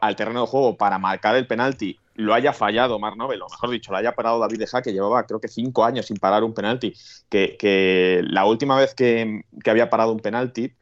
al 0.00 0.16
terreno 0.16 0.42
de 0.42 0.46
juego 0.46 0.76
para 0.76 0.98
marcar 0.98 1.36
el 1.36 1.46
penalti 1.46 1.98
lo 2.14 2.34
haya 2.34 2.52
fallado 2.52 2.98
Mark 2.98 3.16
Nobel, 3.16 3.42
o 3.42 3.48
mejor 3.48 3.70
dicho, 3.70 3.90
lo 3.90 3.98
haya 3.98 4.14
parado 4.14 4.38
David 4.38 4.58
De 4.58 4.66
Gea, 4.66 4.82
que 4.82 4.92
llevaba 4.92 5.26
creo 5.26 5.40
que 5.40 5.48
cinco 5.48 5.84
años 5.84 6.06
sin 6.06 6.16
parar 6.16 6.44
un 6.44 6.54
penalti, 6.54 6.94
que, 7.28 8.22
la 8.24 8.46
última 8.46 8.76
vez 8.76 8.94
que, 8.94 9.42
había 9.66 9.90
parado 9.90 10.12
un 10.12 10.20
penalti 10.20 10.72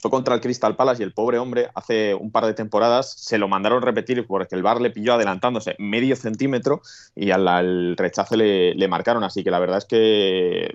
fue 0.00 0.10
contra 0.10 0.34
el 0.34 0.40
Crystal 0.40 0.74
Palace 0.74 1.02
y 1.02 1.04
el 1.04 1.12
pobre 1.12 1.38
hombre 1.38 1.68
hace 1.76 2.14
un 2.14 2.32
par 2.32 2.44
de 2.46 2.54
temporadas 2.54 3.12
se 3.12 3.38
lo 3.38 3.46
mandaron 3.46 3.82
repetir 3.82 4.26
porque 4.26 4.56
el 4.56 4.62
bar 4.62 4.80
le 4.80 4.90
pilló 4.90 5.14
adelantándose 5.14 5.76
medio 5.78 6.16
centímetro 6.16 6.82
y 7.14 7.30
al, 7.30 7.96
rechace 7.96 8.36
le, 8.36 8.74
le, 8.74 8.88
marcaron, 8.88 9.22
así 9.22 9.44
que 9.44 9.52
la 9.52 9.60
verdad 9.60 9.78
es 9.78 9.84
que 9.84 10.74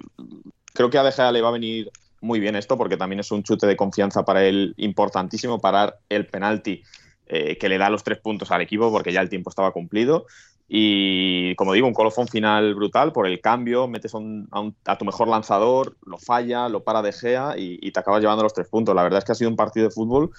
creo 0.74 0.90
que 0.90 0.98
a 0.98 1.04
De 1.04 1.12
Gea 1.12 1.32
le 1.34 1.42
va 1.42 1.50
a 1.50 1.54
venir 1.54 1.92
muy 2.22 2.40
bien 2.40 2.56
esto 2.56 2.78
porque 2.78 2.96
también 2.96 3.20
es 3.20 3.32
un 3.32 3.44
chute 3.44 3.68
de 3.68 3.76
confianza 3.76 4.24
para 4.24 4.46
él 4.46 4.74
importantísimo 4.78 5.60
parar 5.60 6.00
el 6.10 6.28
penalti 6.28 6.84
eh, 7.30 7.58
que 7.58 7.70
le 7.70 7.78
da 7.78 7.90
los 7.90 8.04
tres 8.04 8.20
puntos 8.20 8.52
al 8.52 8.62
equipo 8.62 8.92
porque 8.92 9.12
ya 9.12 9.22
el 9.22 9.30
tiempo 9.30 9.50
estaba 9.50 9.72
cumplido. 9.72 10.26
Y 10.70 11.56
como 11.56 11.72
digo, 11.72 11.88
un 11.88 11.94
colofón 11.94 12.28
final 12.28 12.76
brutal 12.76 13.14
por 13.14 13.26
el 13.26 13.40
cambio, 13.40 13.88
metes 13.88 14.12
a, 14.14 14.98
tu 14.98 15.06
mejor 15.06 15.30
lanzador, 15.30 15.96
lo 16.06 16.18
falla, 16.18 16.68
lo 16.68 16.84
para 16.84 17.02
de 17.02 17.14
Gea 17.14 17.54
y, 17.58 17.90
te 17.92 18.00
acabas 18.00 18.22
llevando 18.22 18.44
los 18.44 18.54
tres 18.54 18.68
puntos. 18.68 18.94
La 18.94 19.04
verdad 19.04 19.20
es 19.20 19.26
que 19.26 19.32
ha 19.32 19.36
sido 19.36 19.50
un 19.50 19.56
partido 19.56 19.88
de 19.88 19.94
fútbol 19.94 20.32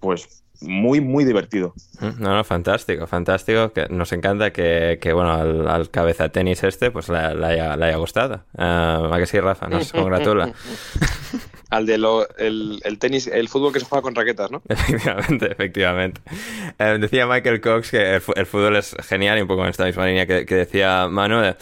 pues 0.00 0.42
muy, 0.60 1.00
muy 1.00 1.24
divertido. 1.24 1.72
Mm, 2.00 2.20
no, 2.20 2.34
no, 2.34 2.42
fantástico, 2.42 3.06
fantástico. 3.06 3.72
Que 3.72 3.86
nos 3.88 4.12
encanta 4.12 4.52
que, 4.52 4.98
bueno, 5.14 5.32
al, 5.32 5.90
cabeza 5.90 6.30
tenis 6.30 6.64
este 6.64 6.90
pues 6.90 7.08
le, 7.08 7.18
haya, 7.18 7.96
gustado. 7.96 8.42
Uh, 8.58 9.12
¿A 9.12 9.18
que 9.18 9.26
sí, 9.26 9.38
Rafa? 9.38 9.68
Nos 9.68 9.92
congratula. 9.92 10.52
al 11.70 11.86
de 11.86 11.98
lo, 11.98 12.26
el, 12.38 12.80
tenis, 12.98 13.26
el 13.26 13.48
fútbol 13.48 13.72
que 13.72 13.80
se 13.80 13.86
juega 13.86 14.02
con 14.02 14.14
raquetas, 14.14 14.50
¿no? 14.50 14.62
Efectivamente, 14.68 15.46
efectivamente. 15.50 16.20
Eh, 16.78 16.98
decía 17.00 17.26
Michael 17.26 17.60
Cox 17.60 17.90
que 17.90 18.14
el, 18.14 18.46
fútbol 18.46 18.76
es 18.76 18.94
genial 19.02 19.38
y 19.38 19.42
un 19.42 19.48
poco 19.48 19.64
en 19.64 19.70
esta 19.70 19.84
misma 19.84 20.06
línea 20.06 20.26
que, 20.26 20.44
decía 20.44 21.08
Manuel. 21.08 21.56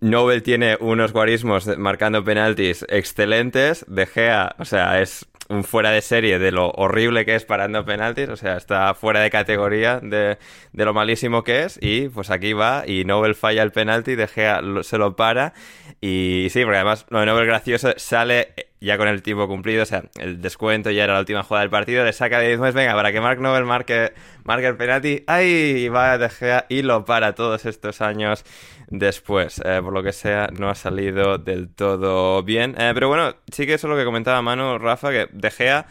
Nobel 0.00 0.42
tiene 0.42 0.76
unos 0.80 1.12
guarismos 1.12 1.66
marcando 1.78 2.22
penaltis 2.24 2.84
excelentes. 2.88 3.86
De 3.88 4.06
Gea, 4.06 4.54
o 4.58 4.64
sea, 4.64 5.00
es 5.00 5.26
un 5.48 5.64
fuera 5.64 5.90
de 5.90 6.02
serie 6.02 6.38
de 6.38 6.52
lo 6.52 6.70
horrible 6.72 7.24
que 7.24 7.34
es 7.34 7.46
parando 7.46 7.84
penaltis, 7.84 8.28
o 8.28 8.36
sea, 8.36 8.56
está 8.56 8.92
fuera 8.92 9.20
de 9.20 9.30
categoría 9.30 9.98
de, 10.00 10.36
de 10.72 10.84
lo 10.84 10.92
malísimo 10.92 11.42
que 11.42 11.64
es 11.64 11.78
y 11.80 12.08
pues 12.10 12.30
aquí 12.30 12.52
va 12.52 12.84
y 12.86 13.04
Nobel 13.04 13.34
falla 13.34 13.62
el 13.62 13.72
penalti, 13.72 14.14
De 14.14 14.28
Gea 14.28 14.60
se 14.82 14.98
lo 14.98 15.16
para 15.16 15.54
y 16.02 16.48
sí, 16.50 16.62
porque 16.64 16.76
además 16.76 17.06
lo 17.08 17.20
de 17.20 17.26
Nobel 17.26 17.46
gracioso 17.46 17.94
sale 17.96 18.67
ya 18.80 18.96
con 18.96 19.08
el 19.08 19.22
tiempo 19.22 19.48
cumplido, 19.48 19.82
o 19.82 19.86
sea, 19.86 20.04
el 20.18 20.40
descuento 20.40 20.90
ya 20.90 21.04
era 21.04 21.14
la 21.14 21.20
última 21.20 21.42
jugada 21.42 21.62
del 21.62 21.70
partido, 21.70 22.04
le 22.04 22.12
saca 22.12 22.38
de 22.38 22.56
10 22.56 22.74
venga, 22.74 22.94
para 22.94 23.12
que 23.12 23.20
Mark 23.20 23.40
Nobel 23.40 23.64
marque, 23.64 24.12
marque 24.44 24.66
el 24.66 24.76
penalti, 24.76 25.24
¡ay! 25.26 25.88
va 25.88 26.18
De 26.18 26.28
Gea 26.28 26.66
y 26.68 26.82
lo 26.82 27.04
para 27.04 27.34
todos 27.34 27.66
estos 27.66 28.00
años 28.00 28.44
después. 28.88 29.60
Eh, 29.64 29.80
por 29.82 29.92
lo 29.92 30.02
que 30.02 30.12
sea, 30.12 30.48
no 30.56 30.70
ha 30.70 30.74
salido 30.74 31.38
del 31.38 31.68
todo 31.68 32.42
bien. 32.42 32.74
Eh, 32.78 32.92
pero 32.94 33.08
bueno, 33.08 33.34
sí 33.52 33.66
que 33.66 33.74
eso 33.74 33.86
es 33.86 33.90
lo 33.90 33.96
que 33.96 34.04
comentaba 34.04 34.40
Manu, 34.42 34.78
Rafa, 34.78 35.10
que 35.10 35.28
De 35.32 35.50
Gea 35.50 35.86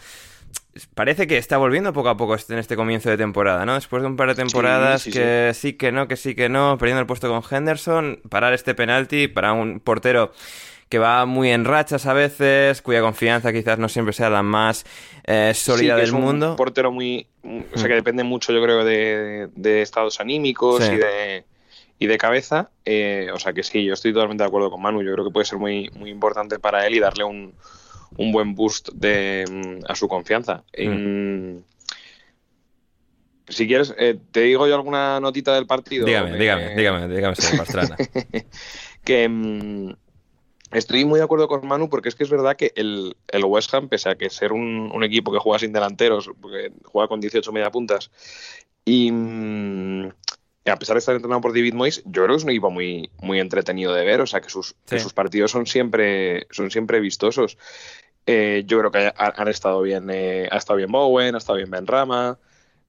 parece 0.94 1.28
que 1.28 1.38
está 1.38 1.58
volviendo 1.58 1.94
poco 1.94 2.10
a 2.10 2.18
poco 2.18 2.36
en 2.50 2.58
este 2.60 2.76
comienzo 2.76 3.10
de 3.10 3.18
temporada, 3.18 3.66
¿no? 3.66 3.74
Después 3.74 4.02
de 4.02 4.08
un 4.08 4.16
par 4.16 4.30
de 4.30 4.36
temporadas 4.36 5.06
que 5.06 5.52
sí. 5.54 5.74
que 5.74 5.92
no, 5.92 6.08
que 6.08 6.16
sí, 6.16 6.36
que 6.36 6.50
no, 6.50 6.78
perdiendo 6.78 7.02
el 7.02 7.08
puesto 7.08 7.30
con 7.30 7.42
Henderson, 7.50 8.22
parar 8.30 8.54
este 8.54 8.76
penalti 8.76 9.28
para 9.28 9.54
un 9.54 9.80
portero 9.80 10.32
que 10.90 11.00
va 11.00 11.26
muy 11.26 11.52
en 11.52 11.66
rachas 11.66 12.06
a 12.06 12.14
veces, 12.14 12.82
cuya 12.82 13.02
confianza 13.02 13.52
quizás 13.52 13.78
no 13.78 13.90
siempre 13.90 14.14
sea 14.14 14.30
la 14.30 14.44
más 14.44 14.86
eh, 15.26 15.54
sólida 15.54 15.96
del 15.96 16.14
mundo. 16.14 16.52
Un 16.52 16.56
portero 16.56 16.92
muy. 16.92 17.28
O 17.44 17.78
sea, 17.78 17.88
que 17.88 17.94
mm. 17.94 17.98
depende 17.98 18.24
mucho, 18.24 18.54
yo 18.54 18.62
creo, 18.62 18.84
de, 18.86 19.82
estados 19.82 20.20
anímicos 20.20 20.88
y 20.90 20.96
de 20.96 21.46
y 22.00 22.08
de 22.08 22.18
cabeza. 22.18 22.70
Eh, 22.86 23.30
o 23.34 23.40
sea 23.40 23.54
que 23.54 23.64
sí, 23.64 23.84
yo 23.84 23.94
estoy 23.94 24.14
totalmente 24.14 24.44
de 24.44 24.48
acuerdo 24.48 24.70
con 24.70 24.82
Manu. 24.82 25.02
Yo 25.02 25.14
creo 25.14 25.26
que 25.26 25.32
puede 25.32 25.46
ser 25.46 25.58
muy, 25.58 25.90
muy 25.96 26.10
importante 26.10 26.60
para 26.60 26.86
él 26.86 26.96
y 26.96 27.00
darle 27.00 27.24
un, 27.24 27.54
un 28.18 28.32
buen 28.32 28.56
boost 28.56 28.90
de, 28.94 29.46
mm, 29.50 29.92
a 29.92 29.96
su 29.96 30.08
confianza. 30.08 30.64
Mm. 30.78 31.58
si 33.48 33.68
quieres, 33.68 33.94
eh, 33.98 34.18
te 34.32 34.42
digo 34.42 34.68
yo 34.68 34.76
alguna 34.76 35.20
notita 35.20 35.54
del 35.56 35.66
partido. 35.66 36.06
Dígame, 36.06 36.38
dígame, 36.38 36.76
dígame, 36.76 37.08
dígame, 37.08 37.36
señor 37.36 37.66
Pastrana. 37.66 37.98
que 39.04 39.96
estoy 40.72 41.06
muy 41.06 41.20
de 41.20 41.26
acuerdo 41.26 41.48
con 41.48 41.68
Manu 41.68 41.90
porque 41.90 42.10
es 42.10 42.16
que 42.16 42.24
es 42.24 42.30
verdad 42.30 42.56
que 42.56 42.74
el, 42.76 43.16
el 43.28 43.46
West 43.46 43.74
Ham, 43.74 43.90
pese 43.90 44.10
a 44.10 44.16
que 44.16 44.30
ser 44.30 44.52
un, 44.54 44.92
un, 44.94 45.04
equipo 45.04 45.32
que 45.32 45.40
juega 45.40 45.60
sin 45.60 45.74
delanteros, 45.74 46.30
porque 46.42 46.72
juega 46.86 47.08
con 47.08 47.20
18 47.20 47.52
media 47.52 47.72
puntas, 47.72 48.12
y 48.86 49.12
a 50.70 50.78
pesar 50.78 50.96
de 50.96 51.00
estar 51.00 51.16
entrenado 51.16 51.42
por 51.42 51.54
David 51.54 51.74
Moyes, 51.74 52.04
yo 52.06 52.24
creo 52.24 52.30
que 52.30 52.36
es 52.36 52.44
un 52.44 52.50
equipo 52.50 52.70
muy, 52.70 53.10
muy 53.22 53.40
entretenido 53.40 53.94
de 53.94 54.06
ver, 54.06 54.22
o 54.22 54.28
sea 54.28 54.42
que 54.42 54.50
sus, 54.50 54.76
sus 54.86 55.14
partidos 55.14 55.52
son 55.52 55.66
siempre, 55.66 56.48
son 56.52 56.72
siempre 56.72 57.00
vistosos. 57.00 57.58
Eh, 58.26 58.64
yo 58.66 58.80
creo 58.80 58.92
que 58.92 59.14
han, 59.16 59.48
estado 59.48 59.82
bien, 59.82 60.10
eh, 60.10 60.48
ha 60.52 60.58
estado 60.58 60.78
bien 60.78 60.92
Bowen, 60.92 61.36
ha 61.36 61.38
estado 61.38 61.58
bien 61.58 61.72
Ben 61.72 61.86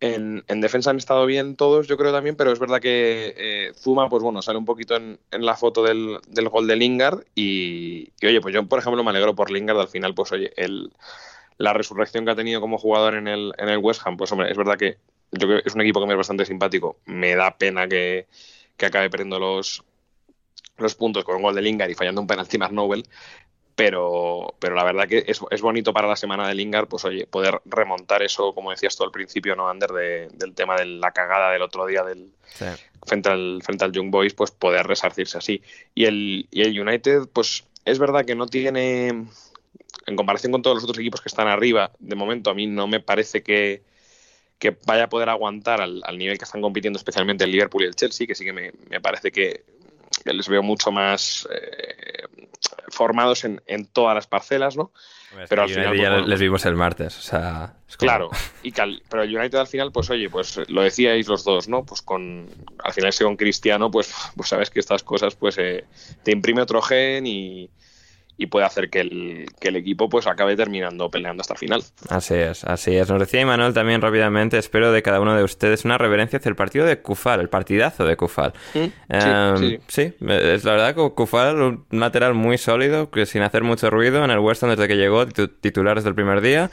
Rama. 0.00 0.42
En, 0.46 0.60
defensa 0.60 0.90
han 0.90 0.96
estado 0.96 1.26
bien 1.26 1.56
todos, 1.56 1.88
yo 1.88 1.96
creo 1.96 2.12
también, 2.12 2.36
pero 2.36 2.52
es 2.52 2.58
verdad 2.58 2.80
que 2.80 3.34
eh, 3.36 3.72
Zuma, 3.74 4.08
pues 4.08 4.22
bueno, 4.22 4.42
sale 4.42 4.58
un 4.58 4.64
poquito 4.64 4.96
en, 4.96 5.18
la 5.30 5.56
foto 5.56 5.82
del, 5.82 6.20
gol 6.50 6.66
de 6.66 6.76
Lingard 6.76 7.24
y, 7.34 8.10
oye, 8.22 8.40
pues 8.40 8.54
yo 8.54 8.64
por 8.66 8.78
ejemplo 8.78 9.02
me 9.02 9.10
alegro 9.10 9.34
por 9.34 9.50
Lingard 9.50 9.80
al 9.80 9.88
final, 9.88 10.14
pues 10.14 10.32
oye, 10.32 10.52
el, 10.56 10.92
la 11.56 11.72
resurrección 11.72 12.24
que 12.24 12.30
ha 12.30 12.36
tenido 12.36 12.60
como 12.60 12.78
jugador 12.78 13.14
en 13.14 13.28
el, 13.28 13.52
en 13.58 13.68
el 13.68 13.78
West 13.78 14.02
Ham, 14.04 14.16
pues 14.16 14.30
hombre, 14.32 14.50
es 14.50 14.56
verdad 14.56 14.78
que 14.78 14.98
yo 15.32 15.48
que 15.48 15.62
es 15.64 15.74
un 15.74 15.80
equipo 15.80 16.00
que 16.00 16.06
me 16.06 16.12
es 16.12 16.18
bastante 16.18 16.44
simpático. 16.44 16.98
Me 17.06 17.34
da 17.34 17.56
pena 17.56 17.88
que, 17.88 18.26
acabe 18.80 19.10
perdiendo 19.10 19.38
los, 19.38 19.84
los 20.76 20.94
puntos 20.94 21.24
con 21.24 21.36
un 21.36 21.42
gol 21.42 21.54
de 21.54 21.62
Lingard 21.62 21.90
y 21.90 21.94
fallando 21.94 22.20
un 22.20 22.26
penalti 22.26 22.58
más 22.58 22.72
Nobel. 22.72 23.06
Pero, 23.78 24.56
pero 24.58 24.74
la 24.74 24.82
verdad 24.82 25.06
que 25.06 25.22
es, 25.24 25.40
es, 25.52 25.60
bonito 25.62 25.92
para 25.92 26.08
la 26.08 26.16
semana 26.16 26.48
de 26.48 26.54
Lingard, 26.56 26.88
pues 26.88 27.04
oye, 27.04 27.28
poder 27.28 27.60
remontar 27.64 28.24
eso, 28.24 28.52
como 28.52 28.72
decías 28.72 28.96
tú 28.96 29.04
al 29.04 29.12
principio, 29.12 29.54
¿no, 29.54 29.68
Ander? 29.68 29.92
del 30.32 30.52
tema 30.54 30.74
de 30.74 30.84
la 30.84 31.12
cagada 31.12 31.52
del 31.52 31.62
otro 31.62 31.86
día 31.86 32.02
del, 32.02 32.32
frente, 33.06 33.28
al, 33.28 33.60
frente 33.62 33.84
al 33.84 33.92
Young 33.92 34.10
Boys, 34.10 34.34
pues 34.34 34.50
poder 34.50 34.84
resarcirse 34.84 35.38
así. 35.38 35.62
Y 35.94 36.06
el, 36.06 36.48
y 36.50 36.62
el 36.62 36.80
United, 36.80 37.28
pues 37.32 37.68
es 37.84 38.00
verdad 38.00 38.24
que 38.24 38.34
no 38.34 38.46
tiene, 38.46 39.10
en 40.06 40.16
comparación 40.16 40.50
con 40.50 40.62
todos 40.62 40.78
los 40.78 40.82
otros 40.82 40.98
equipos 40.98 41.20
que 41.20 41.28
están 41.28 41.46
arriba, 41.46 41.92
de 42.00 42.16
momento 42.16 42.50
a 42.50 42.54
mí 42.54 42.66
no 42.66 42.88
me 42.88 42.98
parece 42.98 43.44
que, 43.44 43.82
que 44.58 44.76
vaya 44.86 45.04
a 45.04 45.08
poder 45.08 45.28
aguantar 45.28 45.80
al, 45.80 46.02
nivel 46.18 46.36
que 46.36 46.44
están 46.44 46.62
compitiendo 46.62 46.96
especialmente 46.96 47.44
el 47.44 47.52
Liverpool 47.52 47.84
y 47.84 47.86
el 47.86 47.94
Chelsea, 47.94 48.26
que 48.26 48.34
sí 48.34 48.44
que 48.44 48.52
me, 48.52 48.72
parece 49.00 49.30
que, 49.30 49.62
les 50.24 50.48
veo 50.48 50.62
mucho 50.62 50.90
más 50.90 51.48
eh, 51.52 52.24
formados 52.88 53.44
en, 53.44 53.86
todas 53.92 54.14
las 54.14 54.26
parcelas, 54.26 54.76
¿no? 54.76 54.92
pero 55.48 55.62
al 55.62 55.68
final 55.68 55.96
ya 55.96 56.10
les 56.18 56.40
vimos 56.40 56.64
el 56.64 56.74
martes, 56.74 57.18
o 57.18 57.20
sea, 57.20 57.74
claro. 57.98 58.30
Y 58.62 58.72
pero 58.72 59.22
el 59.22 59.36
United 59.36 59.58
al 59.58 59.66
final, 59.66 59.92
pues 59.92 60.08
oye, 60.10 60.30
pues 60.30 60.58
lo 60.68 60.82
decíais 60.82 61.28
los 61.28 61.44
dos, 61.44 61.68
¿no? 61.68 61.84
Pues 61.84 62.00
con 62.00 62.48
al 62.82 62.92
final 62.92 63.12
si 63.12 63.24
con 63.24 63.36
Cristiano, 63.36 63.90
pues, 63.90 64.14
pues 64.36 64.48
sabes 64.48 64.70
que 64.70 64.80
estas 64.80 65.02
cosas, 65.02 65.34
pues 65.36 65.58
eh, 65.58 65.84
te 66.22 66.32
imprime 66.32 66.62
otro 66.62 66.80
gen 66.80 67.26
y 67.26 67.70
y 68.40 68.46
puede 68.46 68.64
hacer 68.64 68.88
que 68.88 69.00
el, 69.00 69.46
que 69.60 69.68
el 69.68 69.76
equipo 69.76 70.08
pues 70.08 70.26
acabe 70.28 70.54
terminando 70.56 71.10
peleando 71.10 71.40
hasta 71.40 71.54
el 71.54 71.58
final. 71.58 71.82
Así 72.08 72.34
es, 72.34 72.64
así 72.64 72.96
es. 72.96 73.10
Nos 73.10 73.18
decía 73.18 73.40
Imanol 73.40 73.74
también 73.74 74.00
rápidamente, 74.00 74.56
espero 74.58 74.92
de 74.92 75.02
cada 75.02 75.20
uno 75.20 75.36
de 75.36 75.42
ustedes 75.42 75.84
una 75.84 75.98
reverencia 75.98 76.38
hacia 76.38 76.48
el 76.48 76.54
partido 76.56 76.86
de 76.86 77.00
Kufal, 77.02 77.40
el 77.40 77.48
partidazo 77.48 78.04
de 78.06 78.16
Kufal. 78.16 78.52
Mm, 78.74 78.78
Em, 79.10 79.56
sí, 79.58 79.78
sí, 79.88 80.02
es 80.28 80.64
la 80.64 80.72
verdad 80.72 80.94
que 80.94 81.10
Kufal, 81.14 81.60
un 81.60 81.84
lateral 81.90 82.34
muy 82.34 82.58
sólido, 82.58 83.10
que 83.10 83.26
sin 83.26 83.42
hacer 83.42 83.64
mucho 83.64 83.90
ruido 83.90 84.24
en 84.24 84.30
el 84.30 84.38
Weston 84.38 84.70
desde 84.70 84.86
que 84.86 84.96
llegó, 84.96 85.26
titu- 85.26 85.50
titular 85.60 85.96
desde 85.96 86.08
el 86.10 86.14
primer 86.14 86.40
día. 86.40 86.70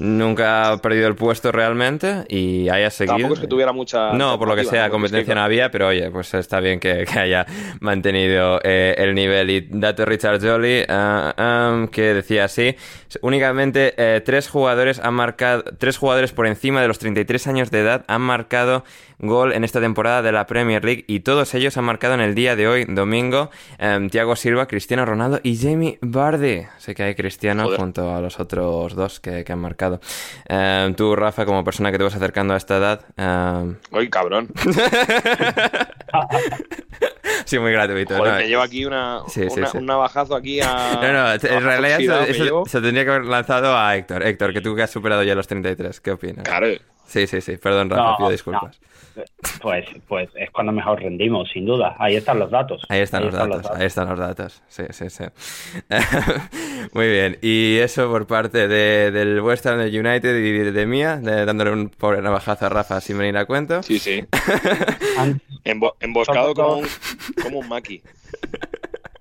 Nunca 0.00 0.70
ha 0.70 0.78
perdido 0.78 1.08
el 1.08 1.14
puesto 1.14 1.52
realmente 1.52 2.24
y 2.28 2.70
haya 2.70 2.88
seguido. 2.88 3.16
Tampoco 3.16 3.34
es 3.34 3.40
que 3.40 3.46
tuviera 3.46 3.72
mucha. 3.72 4.14
No, 4.14 4.38
por 4.38 4.48
lo 4.48 4.56
que 4.56 4.64
sea, 4.64 4.88
competencia 4.88 5.34
no 5.34 5.42
había, 5.42 5.70
pero 5.70 5.88
oye, 5.88 6.10
pues 6.10 6.32
está 6.32 6.58
bien 6.60 6.80
que, 6.80 7.04
que 7.04 7.18
haya 7.18 7.46
mantenido 7.80 8.60
eh, 8.64 8.94
el 8.96 9.14
nivel. 9.14 9.50
Y 9.50 9.68
dato 9.68 10.06
Richard 10.06 10.40
Jolly, 10.40 10.84
ah, 10.88 11.34
ah, 11.36 11.86
que 11.92 12.14
decía 12.14 12.44
así, 12.44 12.74
únicamente 13.20 13.92
eh, 13.98 14.22
tres 14.22 14.48
jugadores 14.48 15.00
han 15.00 15.12
marcado, 15.12 15.64
tres 15.78 15.98
jugadores 15.98 16.32
por 16.32 16.46
encima 16.46 16.80
de 16.80 16.88
los 16.88 16.98
33 16.98 17.46
años 17.48 17.70
de 17.70 17.80
edad 17.80 18.04
han 18.08 18.22
marcado 18.22 18.84
gol 19.20 19.52
en 19.52 19.64
esta 19.64 19.80
temporada 19.80 20.22
de 20.22 20.32
la 20.32 20.46
Premier 20.46 20.84
League 20.84 21.04
y 21.06 21.20
todos 21.20 21.54
ellos 21.54 21.76
han 21.76 21.84
marcado 21.84 22.14
en 22.14 22.20
el 22.20 22.34
día 22.34 22.56
de 22.56 22.66
hoy, 22.68 22.84
domingo, 22.88 23.50
eh, 23.78 24.08
Thiago 24.10 24.34
Silva, 24.36 24.66
Cristiano 24.66 25.04
Ronaldo 25.04 25.40
y 25.42 25.56
Jamie 25.58 25.98
Vardy. 26.02 26.66
Sé 26.78 26.94
que 26.94 27.02
hay 27.02 27.14
Cristiano 27.14 27.64
Joder. 27.64 27.78
junto 27.80 28.14
a 28.14 28.20
los 28.20 28.40
otros 28.40 28.94
dos 28.94 29.20
que, 29.20 29.44
que 29.44 29.52
han 29.52 29.58
marcado. 29.60 30.00
Eh, 30.48 30.92
tú, 30.96 31.14
Rafa, 31.16 31.44
como 31.46 31.62
persona 31.64 31.92
que 31.92 31.98
te 31.98 32.04
vas 32.04 32.14
acercando 32.14 32.54
a 32.54 32.56
esta 32.56 32.76
edad, 32.78 33.00
eh, 33.16 33.74
Uy, 33.92 34.08
cabrón. 34.10 34.48
Sí, 37.46 37.58
muy 37.58 37.72
gratuito. 37.72 38.16
Joder, 38.16 38.32
¿no? 38.34 38.38
me 38.38 38.46
llevo 38.48 38.62
aquí 38.62 38.84
una, 38.84 39.22
Sí, 39.26 39.42
sí, 39.50 39.58
una- 39.58 39.66
sí. 39.68 39.78
un 39.78 39.86
navajazo 39.86 40.36
aquí 40.36 40.60
a. 40.60 40.98
No, 41.02 41.12
no, 41.12 41.32
en 41.32 41.62
realidad 41.64 41.96
oxidado 41.96 42.22
eso, 42.24 42.64
se 42.66 42.80
tendría 42.80 43.04
que 43.04 43.10
haber 43.10 43.24
lanzado 43.24 43.76
a 43.76 43.96
Héctor. 43.96 44.22
Héctor, 44.24 44.52
que 44.52 44.60
tú 44.60 44.74
que 44.76 44.82
has 44.82 44.90
superado 44.90 45.22
ya 45.24 45.34
los 45.34 45.48
33, 45.48 46.00
¿qué 46.00 46.10
opinas? 46.12 46.44
Claro. 46.44 46.68
Sí, 47.06 47.26
sí, 47.26 47.40
sí, 47.40 47.56
perdón, 47.56 47.90
Rafa, 47.90 48.02
No, 48.10 48.16
pido 48.18 48.30
disculpas. 48.30 48.78
Pues, 49.60 49.84
pues 50.08 50.28
es 50.36 50.50
cuando 50.50 50.72
mejor 50.72 51.00
rendimos, 51.00 51.50
sin 51.50 51.66
duda. 51.66 51.96
Ahí 51.98 52.16
están 52.16 52.38
los 52.38 52.50
datos. 52.50 52.82
Ahí 52.88 53.00
están 53.00 53.24
los 53.24 53.34
datos, 53.34 53.70
ahí 53.74 53.86
están 53.86 54.08
los 54.08 54.18
datos. 54.18 54.62
Sí, 54.68 54.84
sí, 54.90 55.10
sí. 55.10 55.24
Muy 56.92 57.08
bien. 57.08 57.38
Y 57.42 57.76
eso 57.78 58.08
por 58.10 58.26
parte 58.26 58.68
de, 58.68 59.10
del 59.10 59.40
West 59.40 59.66
Ham 59.66 59.78
del 59.78 59.88
United 60.06 60.36
y 60.36 60.50
de, 60.52 60.72
de 60.72 60.86
mía, 60.86 61.16
de- 61.16 61.44
dándole 61.44 61.72
un 61.72 61.88
pobre 61.88 62.22
navajazo 62.22 62.66
a 62.66 62.68
Rafa 62.68 63.00
sin 63.00 63.18
venir 63.18 63.36
a 63.36 63.44
cuento. 63.46 63.82
Sí, 63.82 63.98
sí. 63.98 64.24
Embo- 65.64 65.94
emboscado 66.00 66.54
como 66.54 66.76
un, 66.78 66.86
como 67.42 67.58
un 67.58 67.68
maqui. 67.68 68.02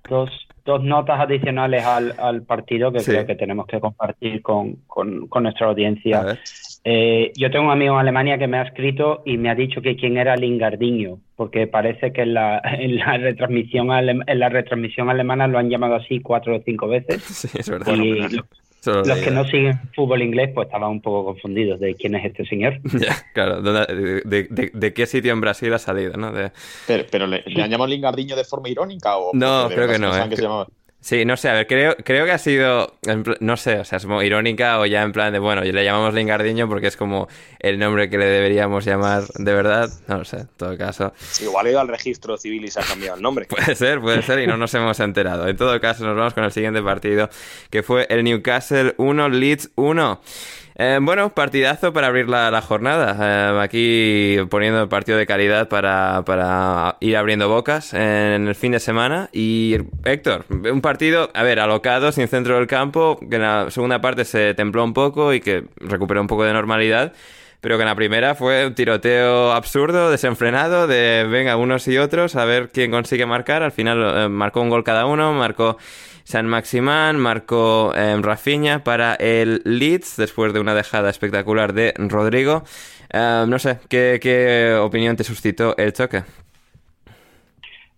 dos, 0.09 0.29
dos 0.65 0.83
notas 0.83 1.19
adicionales 1.19 1.83
al, 1.83 2.15
al 2.17 2.43
partido 2.43 2.91
que 2.91 2.99
Sí. 3.01 3.11
creo 3.11 3.25
que 3.25 3.35
tenemos 3.35 3.67
que 3.67 3.79
compartir 3.79 4.41
con, 4.41 4.75
con- 4.87 5.27
con 5.27 5.43
nuestra 5.43 5.67
audiencia. 5.67 6.37
Eh, 6.85 7.31
yo 7.35 7.51
tengo 7.51 7.65
un 7.65 7.71
amigo 7.71 7.93
en 7.95 7.99
Alemania 7.99 8.37
que 8.37 8.47
me 8.47 8.57
ha 8.57 8.61
escrito 8.63 9.21
y 9.25 9.37
me 9.37 9.49
ha 9.49 9.55
dicho 9.55 9.81
que 9.81 9.95
quién 9.97 10.17
era 10.17 10.35
Lingardiño, 10.37 11.19
porque 11.35 11.67
parece 11.67 12.13
que 12.13 12.21
en 12.21 12.33
la, 12.33 12.61
en 12.79 12.97
la 12.97 13.17
retransmisión 13.17 13.87
alem- 13.87 14.23
en 14.25 14.39
la 14.39 14.49
retransmisión 14.49 15.09
alemana 15.09 15.47
lo 15.47 15.57
han 15.59 15.69
llamado 15.69 15.95
así 15.95 16.19
cuatro 16.21 16.55
o 16.55 16.61
cinco 16.65 16.87
veces. 16.87 17.21
Sí, 17.23 17.49
es 17.57 17.69
verdad. 17.69 17.93
y 17.95 18.39
los 18.85 19.17
que 19.19 19.29
no 19.29 19.43
siguen 19.45 19.77
fútbol 19.93 20.21
inglés 20.21 20.51
pues 20.55 20.67
estaban 20.67 20.89
un 20.89 21.01
poco 21.01 21.25
confundidos 21.33 21.81
de 21.81 21.95
quién 21.95 22.15
es 22.15 22.23
este 22.25 22.45
señor. 22.45 22.79
Ya, 22.99 23.13
claro. 23.33 23.61
¿dónde- 23.61 23.93
de, 23.93 24.21
de- 24.23 24.47
de- 24.49 24.71
de 24.73 24.93
qué 24.93 25.05
sitio 25.05 25.33
en 25.33 25.41
Brasil 25.41 25.73
ha 25.73 25.79
salido, 25.79 26.13
no? 26.13 26.31
De- 26.31 26.51
Pero, 26.87 27.03
pero 27.11 27.27
¿le, 27.27 27.43
¿le 27.45 27.61
han 27.61 27.69
llamado 27.69 27.89
Lingardiño 27.89 28.37
de 28.37 28.45
forma 28.45 28.69
irónica 28.69 29.17
o 29.17 29.31
No, 29.33 29.67
creo 29.67 29.89
que 29.89 29.99
no, 29.99 30.15
eh. 30.15 30.29
que 30.29 30.37
se 30.37 30.41
llamaba? 30.43 30.67
Sí, 31.01 31.23
no 31.23 31.37
sé, 31.37 31.47
a 31.47 31.53
ver, 31.53 31.65
creo, 31.65 31.95
creo 32.03 32.25
que 32.25 32.31
ha 32.31 32.37
sido, 32.37 32.97
no 33.39 33.55
sé, 33.55 33.79
o 33.79 33.85
sea, 33.85 33.97
es 33.97 34.03
como 34.03 34.21
irónica 34.21 34.79
o 34.79 34.85
ya 34.85 35.01
en 35.01 35.13
plan 35.13 35.31
de, 35.31 35.39
bueno, 35.39 35.61
le 35.61 35.83
llamamos 35.85 36.13
Lingardiño 36.13 36.67
porque 36.67 36.87
es 36.87 36.97
como 36.97 37.29
el 37.59 37.79
nombre 37.79 38.09
que 38.09 38.17
le 38.17 38.25
deberíamos 38.25 38.83
llamar 38.83 39.23
de 39.33 39.53
verdad, 39.53 39.89
no 40.07 40.17
lo 40.17 40.25
sé, 40.25 40.41
en 40.41 40.49
todo 40.57 40.77
caso. 40.77 41.13
Igual 41.41 41.67
he 41.67 41.69
ido 41.71 41.79
al 41.79 41.87
registro 41.87 42.37
civil 42.37 42.65
y 42.65 42.71
se 42.71 42.81
ha 42.81 42.83
cambiado 42.83 43.15
el 43.15 43.23
nombre. 43.23 43.45
Puede 43.49 43.75
ser, 43.75 44.01
puede 44.01 44.21
ser 44.23 44.39
y 44.39 44.47
no 44.47 44.57
nos 44.57 44.73
hemos 44.73 44.99
enterado. 44.99 45.47
En 45.47 45.55
todo 45.55 45.79
caso, 45.79 46.05
nos 46.05 46.17
vamos 46.17 46.33
con 46.33 46.43
el 46.43 46.51
siguiente 46.51 46.81
partido, 46.81 47.29
que 47.69 47.81
fue 47.81 48.05
el 48.09 48.25
Newcastle 48.25 48.93
1, 48.97 49.29
Leeds 49.29 49.71
1. 49.75 50.21
Eh, 50.81 50.97
bueno, 51.01 51.33
partidazo 51.33 51.91
para 51.91 52.07
abrir 52.07 52.29
la, 52.29 52.61
jornada. 52.61 53.17
Eh, 53.19 53.59
aquí 53.61 54.37
poniendo 54.49 54.81
el 54.81 54.87
partido 54.87 55.17
de 55.17 55.25
calidad 55.25 55.67
para, 55.67 56.23
para 56.23 56.95
ir 57.01 57.17
abriendo 57.17 57.49
bocas 57.49 57.93
en 57.93 58.47
el 58.47 58.55
fin 58.55 58.71
de 58.71 58.79
semana. 58.79 59.29
Y 59.33 59.75
Héctor, 60.05 60.45
un 60.49 60.79
partido, 60.79 61.31
a 61.33 61.43
ver, 61.43 61.59
alocado, 61.59 62.13
sin 62.13 62.29
centro 62.29 62.55
del 62.55 62.67
campo, 62.67 63.19
que 63.29 63.35
en 63.35 63.41
la 63.41 63.69
segunda 63.71 63.99
parte 63.99 64.23
se 64.23 64.53
templó 64.53 64.85
un 64.85 64.93
poco 64.93 65.33
y 65.33 65.41
que 65.41 65.65
recuperó 65.81 66.21
un 66.21 66.27
poco 66.27 66.45
de 66.45 66.53
normalidad. 66.53 67.11
Pero 67.59 67.75
que 67.75 67.81
en 67.81 67.89
la 67.89 67.95
primera 67.95 68.35
fue 68.35 68.67
un 68.67 68.73
tiroteo 68.73 69.51
absurdo, 69.51 70.09
desenfrenado, 70.09 70.87
de 70.87 71.27
venga, 71.29 71.57
unos 71.57 71.85
y 71.89 71.97
otros, 71.97 72.37
a 72.37 72.45
ver 72.45 72.69
quién 72.69 72.89
consigue 72.89 73.25
marcar. 73.25 73.63
Al 73.63 73.73
final 73.73 74.13
eh, 74.15 74.29
marcó 74.29 74.61
un 74.61 74.69
gol 74.69 74.85
cada 74.85 75.05
uno, 75.05 75.33
marcó 75.33 75.77
San 76.29 76.45
Maximán, 76.45 77.17
marcó 77.17 77.91
eh, 77.95 78.79
para 78.83 79.15
el 79.15 79.63
Leeds, 79.65 80.15
después 80.15 80.53
de 80.53 80.59
una 80.59 80.75
dejada 80.75 81.09
espectacular 81.09 81.73
de 81.73 81.91
Rodrigo. 81.97 82.63
Eh, 83.11 83.45
no 83.47 83.57
sé, 83.57 83.79
¿qué, 83.89 84.19
¿qué 84.21 84.75
opinión 84.79 85.15
te 85.15 85.23
suscitó 85.23 85.75
el 85.75 85.91
choque? 85.91 86.21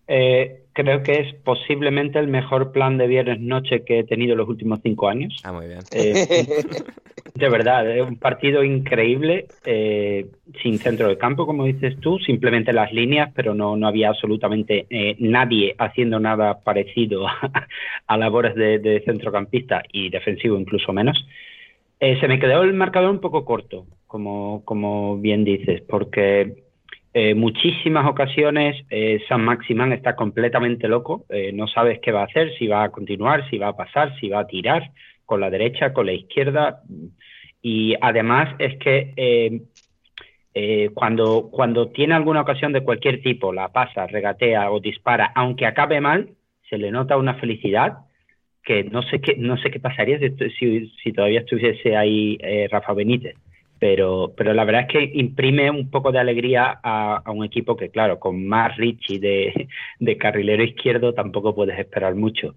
Eh, 0.08 0.61
creo 0.74 1.04
que 1.04 1.20
es 1.20 1.34
posiblemente 1.44 2.20
el 2.20 2.28
mejor 2.28 2.72
plan 2.72 2.98
de 2.98 3.08
viernes 3.08 3.40
noche 3.40 3.84
que 3.84 4.00
he 4.00 4.04
tenido 4.04 4.34
en 4.34 4.40
los 4.40 4.50
últimos 4.50 4.80
cinco 4.84 5.10
años. 5.10 5.36
Ah, 5.44 5.52
muy 5.52 5.68
bien. 5.68 5.80
Eh, 5.92 6.26
de 7.36 7.50
verdad, 7.50 7.90
es 7.90 8.02
un 8.02 8.18
partido 8.18 8.64
increíble, 8.64 9.48
eh, 9.66 10.28
sin 10.62 10.78
centro 10.80 11.08
de 11.08 11.18
campo, 11.18 11.46
como 11.46 11.66
dices 11.66 12.00
tú, 12.00 12.20
simplemente 12.20 12.74
las 12.74 12.92
líneas, 12.94 13.32
pero 13.36 13.54
no, 13.54 13.76
no 13.76 13.88
había 13.88 14.10
absolutamente 14.10 14.86
eh, 14.90 15.16
nadie 15.20 15.76
haciendo 15.78 16.20
nada 16.20 16.60
parecido 16.62 17.28
a, 17.28 17.68
a 18.08 18.18
labores 18.18 18.56
de, 18.56 18.80
de 18.80 19.02
centrocampista 19.02 19.84
y 19.92 20.10
defensivo 20.10 20.58
incluso 20.58 20.94
menos. 20.94 21.26
Eh, 22.02 22.20
se 22.20 22.28
me 22.28 22.40
quedó 22.40 22.64
el 22.64 22.74
marcador 22.74 23.12
un 23.12 23.20
poco 23.20 23.46
corto, 23.46 23.86
como, 24.08 24.64
como 24.66 25.20
bien 25.20 25.44
dices, 25.44 25.82
porque 25.88 26.71
eh, 27.14 27.36
muchísimas 27.36 28.08
ocasiones 28.08 28.86
eh, 28.90 29.20
San 29.28 29.44
Maximán 29.44 29.92
está 29.92 30.16
completamente 30.16 30.88
loco, 30.88 31.26
eh, 31.30 31.52
no 31.54 31.68
sabes 31.68 32.00
qué 32.00 32.12
va 32.12 32.22
a 32.22 32.26
hacer, 32.26 32.54
si 32.58 32.68
va 32.68 32.84
a 32.84 32.90
continuar, 32.90 33.50
si 33.50 33.58
va 33.58 33.70
a 33.70 33.76
pasar, 33.76 34.18
si 34.20 34.30
va 34.30 34.40
a 34.40 34.48
tirar 34.48 34.92
con 35.26 35.42
la 35.42 35.50
derecha, 35.50 35.92
con 35.92 36.06
la 36.06 36.14
izquierda. 36.14 36.84
Y 37.62 37.96
además 38.00 38.56
es 38.60 38.78
que 38.78 39.14
eh, 39.18 39.62
eh, 40.54 40.90
cuando, 40.94 41.50
cuando 41.52 41.90
tiene 41.90 42.14
alguna 42.14 42.42
ocasión 42.42 42.72
de 42.72 42.84
cualquier 42.84 43.22
tipo, 43.22 43.52
la 43.52 43.68
pasa, 43.70 44.08
regatea 44.08 44.72
o 44.72 44.80
dispara, 44.80 45.34
aunque 45.36 45.66
acabe 45.66 46.00
mal, 46.00 46.30
se 46.70 46.78
le 46.78 46.92
nota 46.92 47.18
una 47.18 47.34
felicidad 47.36 47.98
que 48.64 48.86
no 48.86 49.02
sé 49.02 49.20
qué, 49.20 49.36
no 49.36 49.58
sé 49.58 49.70
qué 49.70 49.82
pasaría 49.82 50.18
si, 50.18 50.92
si, 51.04 51.12
todavía 51.12 51.42
estuviese 51.42 51.98
ahí 51.98 52.38
Rafa 52.70 52.94
Benítez. 52.94 53.36
Pero, 53.82 54.34
pero 54.38 54.54
la 54.54 54.64
verdad 54.64 54.82
es 54.82 54.90
que 54.90 55.12
imprime 55.16 55.72
un 55.72 55.90
poco 55.90 56.12
de 56.12 56.20
alegría 56.20 56.80
a, 56.84 57.24
un 57.32 57.44
equipo 57.44 57.76
que, 57.76 57.90
claro, 57.90 58.20
con 58.20 58.46
más 58.48 58.78
Richie 58.78 59.18
de, 59.18 59.68
de 60.00 60.18
carrilero 60.18 60.64
izquierdo 60.64 61.16
tampoco 61.16 61.56
puedes 61.56 61.80
esperar 61.80 62.14
mucho. 62.14 62.54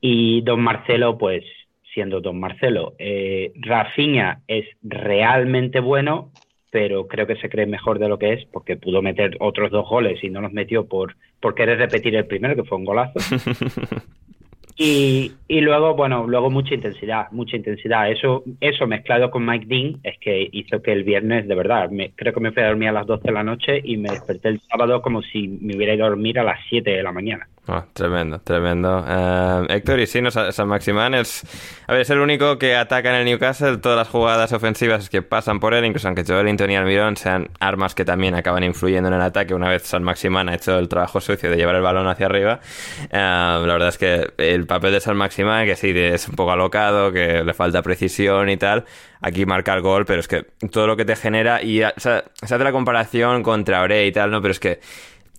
Y 0.00 0.40
Don 0.40 0.62
Marcelo, 0.62 1.18
pues 1.18 1.44
siendo 1.92 2.22
Don 2.22 2.40
Marcelo. 2.40 2.94
Eh, 2.98 3.52
Rafinha 3.56 4.40
es 4.48 4.64
realmente 4.82 5.78
bueno, 5.80 6.32
pero 6.70 7.06
creo 7.06 7.26
que 7.26 7.36
se 7.36 7.50
cree 7.50 7.66
mejor 7.66 7.98
de 7.98 8.08
lo 8.08 8.18
que 8.18 8.32
es 8.32 8.46
porque 8.46 8.78
pudo 8.78 9.02
meter 9.02 9.36
otros 9.40 9.70
dos 9.70 9.86
goles 9.86 10.24
y 10.24 10.30
no 10.30 10.40
los 10.40 10.52
metió 10.52 10.86
por, 10.86 11.16
por 11.38 11.54
querer 11.54 11.76
repetir 11.76 12.16
el 12.16 12.26
primero, 12.26 12.56
que 12.56 12.64
fue 12.64 12.78
un 12.78 12.86
golazo. 12.86 13.18
Y, 14.76 15.32
y 15.48 15.60
luego, 15.60 15.94
bueno, 15.94 16.26
luego 16.26 16.50
mucha 16.50 16.74
intensidad, 16.74 17.30
mucha 17.32 17.56
intensidad. 17.56 18.10
Eso, 18.10 18.44
eso 18.60 18.86
mezclado 18.86 19.30
con 19.30 19.44
Mike 19.44 19.66
Dean 19.68 20.00
es 20.02 20.18
que 20.18 20.48
hizo 20.52 20.80
que 20.82 20.92
el 20.92 21.04
viernes, 21.04 21.46
de 21.46 21.54
verdad, 21.54 21.90
me, 21.90 22.12
creo 22.12 22.32
que 22.32 22.40
me 22.40 22.52
fui 22.52 22.62
a 22.62 22.68
dormir 22.68 22.88
a 22.88 22.92
las 22.92 23.06
12 23.06 23.24
de 23.24 23.32
la 23.32 23.42
noche 23.42 23.80
y 23.82 23.96
me 23.96 24.10
desperté 24.10 24.48
el 24.48 24.60
sábado 24.70 25.02
como 25.02 25.22
si 25.22 25.48
me 25.48 25.76
hubiera 25.76 25.94
ido 25.94 26.06
a 26.06 26.08
dormir 26.08 26.38
a 26.38 26.44
las 26.44 26.58
7 26.68 26.90
de 26.90 27.02
la 27.02 27.12
mañana. 27.12 27.48
Oh, 27.66 27.84
tremendo, 27.92 28.40
tremendo. 28.40 29.04
Eh, 29.06 29.66
Héctor, 29.68 30.00
y 30.00 30.06
sí, 30.06 30.20
no, 30.20 30.30
San 30.30 30.66
Maximán 30.66 31.14
es, 31.14 31.44
a 31.86 31.92
ver, 31.92 32.00
es 32.00 32.10
el 32.10 32.18
único 32.18 32.58
que 32.58 32.74
ataca 32.74 33.10
en 33.10 33.16
el 33.16 33.24
Newcastle. 33.26 33.76
Todas 33.76 33.96
las 33.96 34.08
jugadas 34.08 34.52
ofensivas 34.52 35.08
que 35.08 35.22
pasan 35.22 35.60
por 35.60 35.74
él, 35.74 35.84
incluso 35.84 36.08
aunque 36.08 36.24
Joelinton 36.24 36.70
y 36.70 36.76
Almirón 36.76 37.16
sean 37.16 37.48
armas 37.60 37.94
que 37.94 38.04
también 38.04 38.34
acaban 38.34 38.64
influyendo 38.64 39.08
en 39.08 39.14
el 39.14 39.20
ataque 39.20 39.54
una 39.54 39.68
vez 39.68 39.84
San 39.84 40.02
Maximán 40.02 40.48
ha 40.48 40.54
hecho 40.54 40.78
el 40.78 40.88
trabajo 40.88 41.20
sucio 41.20 41.48
de 41.48 41.56
llevar 41.56 41.76
el 41.76 41.82
balón 41.82 42.08
hacia 42.08 42.26
arriba. 42.26 42.60
Eh, 43.02 43.08
la 43.12 43.60
verdad 43.60 43.88
es 43.90 43.98
que 43.98 44.32
el 44.38 44.66
papel 44.66 44.92
de 44.92 45.00
San 45.00 45.16
Maximán, 45.16 45.66
que 45.66 45.76
sí, 45.76 45.92
es 45.94 46.28
un 46.28 46.34
poco 46.34 46.50
alocado, 46.50 47.12
que 47.12 47.44
le 47.44 47.54
falta 47.54 47.82
precisión 47.82 48.48
y 48.48 48.56
tal, 48.56 48.84
aquí 49.20 49.46
marca 49.46 49.74
el 49.74 49.82
gol, 49.82 50.06
pero 50.06 50.20
es 50.20 50.26
que 50.26 50.44
todo 50.72 50.88
lo 50.88 50.96
que 50.96 51.04
te 51.04 51.14
genera, 51.14 51.62
y 51.62 51.82
sea, 51.98 52.24
se 52.34 52.54
hace 52.54 52.64
la 52.64 52.72
comparación 52.72 53.44
contra 53.44 53.82
Ore 53.82 54.06
y 54.06 54.12
tal, 54.12 54.30
¿no? 54.32 54.42
Pero 54.42 54.50
es 54.50 54.60
que 54.60 54.80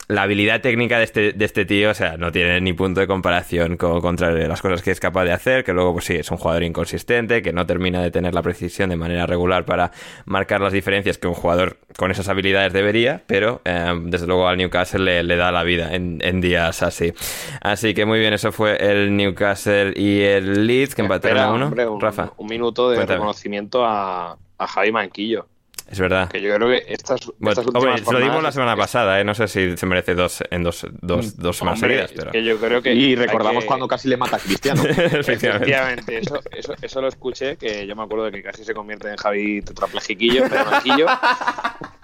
la 0.07 0.23
habilidad 0.23 0.61
técnica 0.61 0.97
de 0.97 1.05
este, 1.05 1.33
de 1.33 1.45
este 1.45 1.65
tío, 1.65 1.91
o 1.91 1.93
sea, 1.93 2.17
no 2.17 2.31
tiene 2.31 2.59
ni 2.59 2.73
punto 2.73 2.99
de 2.99 3.07
comparación 3.07 3.77
con, 3.77 4.01
contra 4.01 4.31
las 4.31 4.61
cosas 4.61 4.81
que 4.81 4.91
es 4.91 4.99
capaz 4.99 5.23
de 5.23 5.31
hacer, 5.31 5.63
que 5.63 5.73
luego, 5.73 5.93
pues 5.93 6.05
sí, 6.05 6.15
es 6.15 6.29
un 6.31 6.37
jugador 6.37 6.63
inconsistente, 6.63 7.41
que 7.41 7.53
no 7.53 7.65
termina 7.65 8.01
de 8.01 8.11
tener 8.11 8.33
la 8.33 8.41
precisión 8.41 8.89
de 8.89 8.97
manera 8.97 9.25
regular 9.25 9.65
para 9.65 9.91
marcar 10.25 10.61
las 10.61 10.73
diferencias 10.73 11.17
que 11.17 11.27
un 11.27 11.33
jugador 11.33 11.77
con 11.97 12.11
esas 12.11 12.27
habilidades 12.27 12.73
debería, 12.73 13.23
pero 13.27 13.61
eh, 13.65 13.93
desde 14.03 14.27
luego 14.27 14.47
al 14.47 14.57
Newcastle 14.57 15.23
le, 15.23 15.35
da 15.35 15.51
la 15.51 15.63
vida 15.63 15.93
en, 15.93 16.41
días 16.41 16.83
así. 16.83 17.13
Así 17.61 17.93
que 17.93 18.05
muy 18.05 18.19
bien, 18.19 18.33
eso 18.33 18.51
fue 18.51 18.77
el 18.77 19.15
Newcastle 19.15 19.93
y 19.95 20.21
el 20.21 20.65
Leeds, 20.67 20.95
que 20.95 21.03
empataron 21.03 21.39
a 21.39 21.51
uno. 21.51 21.93
un, 21.93 22.01
Rafa. 22.01 22.33
Un 22.37 22.47
minuto 22.47 22.89
de 22.89 23.05
reconocimiento 23.05 23.85
a, 23.85 24.37
a 24.57 24.67
Javi 24.67 24.91
Manquillo. 24.91 25.47
Es 25.91 25.99
verdad. 25.99 26.29
Que 26.29 26.41
yo 26.41 26.55
creo 26.55 26.69
que 26.69 26.85
estas, 26.87 27.19
estas 27.19 27.65
últimas 27.67 28.01
lo 28.09 28.19
dimos 28.19 28.41
la 28.41 28.51
semana 28.53 28.77
pasada, 28.77 29.19
¿eh? 29.19 29.25
no 29.25 29.35
sé 29.35 29.49
si 29.49 29.75
se 29.75 29.85
merece 29.85 30.15
dos 30.15 30.41
en 30.49 30.63
dos, 30.63 30.87
dos, 31.01 31.35
dos 31.35 31.57
semanas 31.57 31.81
seguidas. 31.81 32.13
Pero... 32.15 32.31
yo 32.31 32.57
creo 32.57 32.81
que 32.81 32.93
y 32.93 33.15
recordamos 33.15 33.65
cuando 33.65 33.87
casi 33.87 34.07
le 34.07 34.15
mata 34.15 34.37
a 34.37 34.39
Cristiano. 34.39 34.83
Efectivamente, 34.87 36.19
eso, 36.19 36.39
eso, 36.51 36.73
eso, 36.81 37.01
lo 37.01 37.09
escuché, 37.09 37.57
que 37.57 37.85
yo 37.85 37.95
me 37.97 38.03
acuerdo 38.03 38.25
de 38.25 38.31
que 38.31 38.41
casi 38.41 38.63
se 38.63 38.73
convierte 38.73 39.09
en 39.09 39.17
Javi 39.17 39.61
tetraplejiquillo, 39.61 40.45
pero 40.49 40.65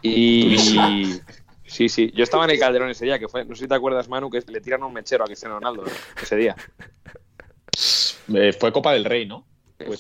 Y. 0.02 1.18
Sí, 1.68 1.90
sí. 1.90 2.12
Yo 2.16 2.24
estaba 2.24 2.46
en 2.46 2.52
el 2.52 2.60
Calderón 2.60 2.90
ese 2.90 3.06
día, 3.06 3.20
que 3.20 3.28
fue, 3.28 3.44
no 3.44 3.54
sé 3.54 3.64
si 3.64 3.68
te 3.68 3.76
acuerdas, 3.76 4.08
Manu, 4.08 4.30
que 4.30 4.42
le 4.48 4.62
tiran 4.62 4.84
un 4.84 4.94
mechero 4.94 5.24
a 5.24 5.28
Cristiano 5.28 5.56
Ronaldo 5.56 5.84
ese 6.22 6.36
día. 6.38 6.56
Eh, 8.34 8.54
fue 8.54 8.72
Copa 8.72 8.94
del 8.94 9.06
Rey, 9.06 9.26
¿no? 9.26 9.46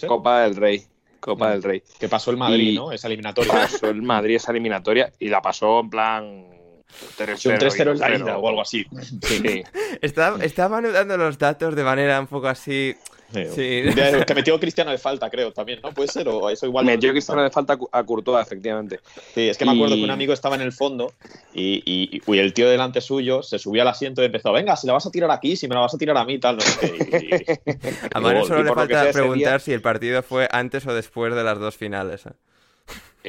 Copa 0.07 0.41
del 0.41 0.55
Rey. 0.55 0.87
Copa 1.19 1.51
del 1.51 1.63
Rey. 1.63 1.83
Que 1.99 2.09
pasó 2.09 2.31
el 2.31 2.37
Madrid, 2.37 2.75
¿no? 2.75 2.91
Esa 2.91 3.07
eliminatoria. 3.07 3.53
Pasó 3.53 3.89
el 3.89 4.01
Madrid 4.01 4.35
esa 4.35 4.51
eliminatoria 4.51 5.11
y 5.19 5.29
la 5.29 5.41
pasó 5.41 5.79
en 5.79 5.89
plan 5.89 6.45
3-0 7.17 7.91
en 7.91 7.99
la 7.99 8.15
ida 8.15 8.37
o 8.37 8.47
algo 8.47 8.61
así. 8.61 8.85
Sí. 9.21 9.63
Estaban 10.01 10.93
dando 10.93 11.17
los 11.17 11.37
datos 11.37 11.75
de 11.75 11.83
manera 11.83 12.19
un 12.19 12.27
poco 12.27 12.47
así 12.47 12.95
Sí. 13.33 13.83
Que 14.27 14.33
metió 14.33 14.59
Cristiano 14.59 14.91
de 14.91 14.97
falta, 14.97 15.29
creo, 15.29 15.51
también, 15.51 15.79
¿no? 15.83 15.93
Puede 15.93 16.09
ser, 16.09 16.27
o 16.27 16.49
eso 16.49 16.65
igual. 16.65 16.85
Metió 16.85 17.11
Cristiano 17.11 17.43
de 17.43 17.49
falta 17.49 17.77
a 17.91 18.03
Courtois, 18.03 18.45
efectivamente. 18.45 18.99
Sí, 19.33 19.49
es 19.49 19.57
que 19.57 19.65
me 19.65 19.71
acuerdo 19.71 19.95
que 19.95 20.03
un 20.03 20.11
amigo 20.11 20.33
estaba 20.33 20.55
en 20.55 20.61
el 20.61 20.71
fondo 20.71 21.13
y, 21.53 21.83
y, 21.85 22.21
el 22.37 22.53
tío 22.53 22.69
delante 22.69 23.01
suyo 23.01 23.43
se 23.43 23.59
subió 23.59 23.81
al 23.81 23.87
asiento 23.87 24.21
y 24.21 24.25
empezó, 24.25 24.51
venga, 24.53 24.75
si 24.75 24.87
la 24.87 24.93
vas 24.93 25.05
a 25.05 25.11
tirar 25.11 25.31
aquí, 25.31 25.55
si 25.55 25.67
me 25.67 25.75
la 25.75 25.81
vas 25.81 25.93
a 25.93 25.97
tirar 25.97 26.17
a 26.17 26.25
mí, 26.25 26.39
tal, 26.39 26.57
no 26.57 26.61
sé 26.61 27.59
a 28.13 28.19
Manu 28.19 28.45
solo 28.45 28.63
le 28.63 28.73
falta 28.73 29.11
preguntar 29.11 29.61
si 29.61 29.73
el 29.73 29.81
partido 29.81 30.21
fue 30.21 30.47
antes 30.51 30.85
o 30.85 30.93
después 30.93 31.33
de 31.33 31.43
las 31.43 31.59
dos 31.59 31.75
finales. 31.75 32.25
¿eh? 32.25 32.31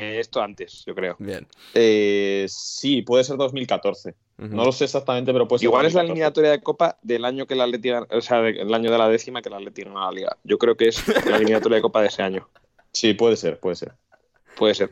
Eh, 0.01 0.21
esto 0.21 0.41
antes, 0.41 0.85
yo 0.87 0.95
creo. 0.95 1.17
Bien. 1.19 1.47
Eh, 1.75 2.47
sí, 2.49 3.03
puede 3.03 3.25
ser 3.25 3.37
2014. 3.37 4.15
No 4.39 4.65
lo 4.65 4.71
sé 4.71 4.85
exactamente, 4.85 5.33
pero 5.33 5.49
pues 5.49 5.65
Igual 5.65 5.87
es 5.87 5.95
la 5.95 6.03
eliminatoria 6.03 6.53
de 6.53 6.63
Copa 6.63 6.97
del 7.03 7.25
año 7.25 7.47
que 7.47 7.57
la 7.57 7.65
Atleti, 7.65 7.91
o 7.91 8.21
sea, 8.21 8.47
el 8.47 8.73
año 8.73 8.89
de 8.93 8.97
la 8.97 9.09
décima 9.09 9.43
que 9.43 9.51
la 9.51 9.57
Atleti 9.57 9.83
ganó 9.83 10.01
la 10.01 10.13
Liga. 10.13 10.37
Yo 10.45 10.59
creo 10.59 10.77
que 10.77 10.89
es 10.89 11.03
la 11.27 11.37
eliminatoria 11.37 11.77
de 11.77 11.83
Copa 11.83 12.03
de 12.03 12.07
ese 12.07 12.23
año. 12.23 12.49
Sí, 12.93 13.15
puede 13.15 13.37
ser, 13.37 13.59
puede 13.59 13.75
ser. 13.75 13.95
Puede 14.57 14.75
ser. 14.75 14.91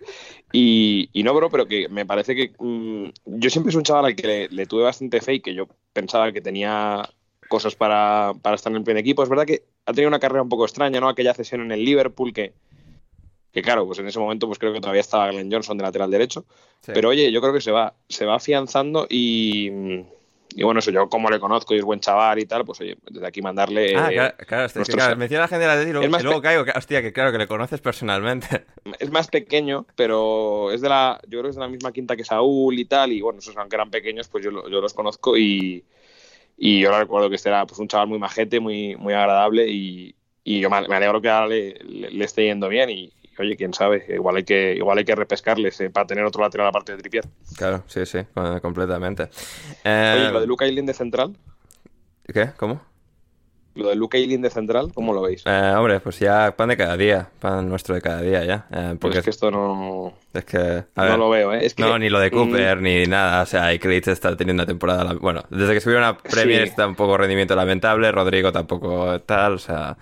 Y, 0.53 1.11
no, 1.15 1.33
bro, 1.33 1.49
pero 1.49 1.67
que 1.67 1.89
me 1.89 2.05
parece 2.05 2.35
que 2.35 2.53
mm, 2.59 3.11
yo 3.27 3.51
siempre 3.51 3.73
soy 3.73 3.79
un 3.79 3.85
chaval 3.85 4.07
al 4.07 4.17
que 4.17 4.49
le, 4.51 4.67
tuve 4.67 4.83
bastante 4.83 5.21
fe 5.21 5.35
y 5.35 5.41
que 5.41 5.55
yo 5.55 5.69
pensaba 5.93 6.33
que 6.33 6.41
tenía 6.41 7.09
cosas 7.49 7.77
para, 7.77 8.33
para 8.43 8.57
estar 8.57 8.73
en 8.73 8.79
el 8.79 8.85
primer 8.85 9.01
equipo. 9.01 9.23
Es 9.23 9.29
verdad 9.29 9.47
que 9.47 9.65
ha 9.85 9.93
tenido 9.93 10.09
una 10.09 10.19
carrera 10.19 10.43
un 10.43 10.49
poco 10.49 10.65
extraña, 10.65 11.01
¿no? 11.01 11.09
Aquella 11.09 11.35
cesión 11.35 11.61
en 11.61 11.71
el 11.71 11.85
Liverpool 11.85 12.33
que, 12.33 12.53
que 13.57 13.63
claro, 13.63 13.87
pues 13.87 13.99
en 13.99 14.07
ese 14.07 14.19
momento 14.19 14.47
pues 14.47 14.59
creo 14.59 14.75
que 14.75 14.83
todavía 14.83 15.01
estaba 15.01 15.31
Glenn 15.31 15.51
Johnson 15.51 15.79
de 15.79 15.85
lateral 15.85 16.11
derecho. 16.11 16.45
Pero 16.85 17.09
oye, 17.09 17.33
yo 17.33 17.41
creo 17.41 17.55
que 17.55 17.63
se 17.63 17.73
va, 17.73 17.95
se 18.07 18.27
va 18.27 18.35
afianzando 18.35 19.07
y, 19.09 19.71
y 20.55 20.63
bueno, 20.63 20.81
eso 20.81 20.91
yo 20.91 21.09
como 21.09 21.31
le 21.31 21.41
conozco 21.41 21.75
y 21.75 21.79
es 21.79 21.83
buen 21.83 22.01
chaval 22.01 22.39
y 22.39 22.45
tal, 22.45 22.67
pues 22.67 22.83
oye, 22.83 22.99
desde 23.11 23.27
aquí 23.27 23.41
mandarle. 23.41 23.97
Ah, 23.97 24.11
claro, 24.11 24.35
claro, 24.47 24.85
claro 24.85 25.17
menciona 25.17 25.45
la 25.45 25.49
gente 25.49 25.67
de 25.67 25.75
la 25.75 25.83
y 25.83 25.91
luego, 25.91 26.19
luego 26.19 26.43
caigo, 26.43 26.65
hostia, 26.77 27.01
que 27.01 27.15
claro, 27.15 27.33
que 27.33 27.39
le 27.39 27.47
conoces 27.47 27.81
personalmente. 27.81 28.67
Es 28.99 29.11
más 29.11 29.29
pequeño, 29.29 29.87
pero 29.97 30.71
es 30.71 30.83
de 30.83 30.91
la, 30.91 31.19
yo 31.23 31.39
creo 31.39 31.45
que 31.45 31.49
es 31.49 31.57
de 31.57 31.63
la 31.63 31.69
misma 31.69 31.93
quinta 31.93 32.15
que 32.15 32.25
Saúl 32.25 32.79
y 32.79 32.85
tal, 32.85 33.11
y 33.11 33.23
bueno, 33.23 33.39
esos 33.39 33.57
aunque 33.57 33.77
eran 33.77 33.91
pequeños, 33.91 34.29
pues 34.29 34.45
yo, 34.45 34.51
yo 34.69 34.83
los 34.83 34.93
conozco 34.93 35.35
y, 35.39 35.83
y 36.59 36.81
yo 36.81 36.91
recuerdo 36.95 37.31
que 37.31 37.37
este 37.37 37.49
era 37.49 37.65
pues 37.65 37.81
un 37.81 37.89
chaval 37.89 38.09
muy 38.09 38.19
majete, 38.19 38.61
muy, 38.61 38.97
muy 38.97 39.15
agradable 39.15 39.67
y, 39.67 40.15
y 40.49 40.61
yo 40.61 40.71
me 40.71 40.77
alegro 40.77 41.21
que 41.21 41.29
ahora 41.29 41.49
le, 41.49 41.75
le 41.83 42.25
esté 42.25 42.45
yendo 42.45 42.69
bien 42.69 42.89
y, 42.91 43.13
oye, 43.39 43.57
quién 43.57 43.75
sabe, 43.75 44.05
igual 44.09 44.37
hay 44.37 44.45
que, 44.45 44.75
igual 44.75 44.99
hay 44.99 45.05
que 45.05 45.15
repescarles 45.15 45.81
eh, 45.81 45.91
para 45.91 46.07
tener 46.07 46.25
otro 46.25 46.43
lateral 46.43 46.69
aparte 46.69 46.93
de 46.93 46.99
Trippier. 46.99 47.25
Claro, 47.57 47.85
sí, 47.87 48.05
sí, 48.07 48.19
completamente. 48.63 49.25
Oye, 49.85 50.31
lo 50.31 50.39
de 50.41 50.45
eh, 50.45 50.49
Luca 50.49 50.65
Aylin 50.65 50.87
de 50.87 50.95
central. 50.95 51.37
¿Qué? 52.33 52.51
¿Cómo? 52.57 52.81
Lo 53.75 53.91
de 53.91 53.97
Luca 53.97 54.17
Aylin 54.17 54.41
de 54.41 54.49
central, 54.49 54.91
¿cómo 54.95 55.13
lo 55.13 55.21
veis? 55.21 55.43
Eh, 55.45 55.75
hombre, 55.77 56.01
pues 56.01 56.19
ya 56.19 56.57
pan 56.57 56.71
de 56.71 56.79
cada 56.79 56.97
día, 56.97 57.29
pan 57.39 57.69
nuestro 57.69 57.95
de 57.95 58.01
cada 58.01 58.23
día 58.23 58.43
ya. 58.43 58.97
porque 58.99 59.19
es 59.19 59.25
que 59.25 59.31
esto 59.31 59.51
no... 59.51 60.15
Es 60.33 60.45
que... 60.47 60.85
no 60.97 61.17
lo 61.19 61.29
veo, 61.29 61.53
¿eh? 61.53 61.71
no, 61.77 61.99
ni 61.99 62.09
lo 62.09 62.19
de 62.19 62.31
Cooper, 62.31 62.81
ni 62.81 63.05
nada. 63.05 63.43
O 63.43 63.47
sea, 63.47 63.75
Iklitz 63.75 64.09
está 64.09 64.35
teniendo 64.35 64.63
una 64.63 64.67
temporada... 64.67 65.13
Bueno, 65.21 65.45
desde 65.51 65.75
que 65.75 65.81
subieron 65.81 66.05
a 66.05 66.17
Premier 66.17 66.63
está 66.63 66.87
un 66.87 66.95
poco 66.95 67.19
rendimiento 67.19 67.55
lamentable, 67.55 68.11
Rodrigo 68.11 68.51
tampoco 68.51 69.21
tal, 69.21 69.55
o 69.55 69.59
sea... 69.59 69.97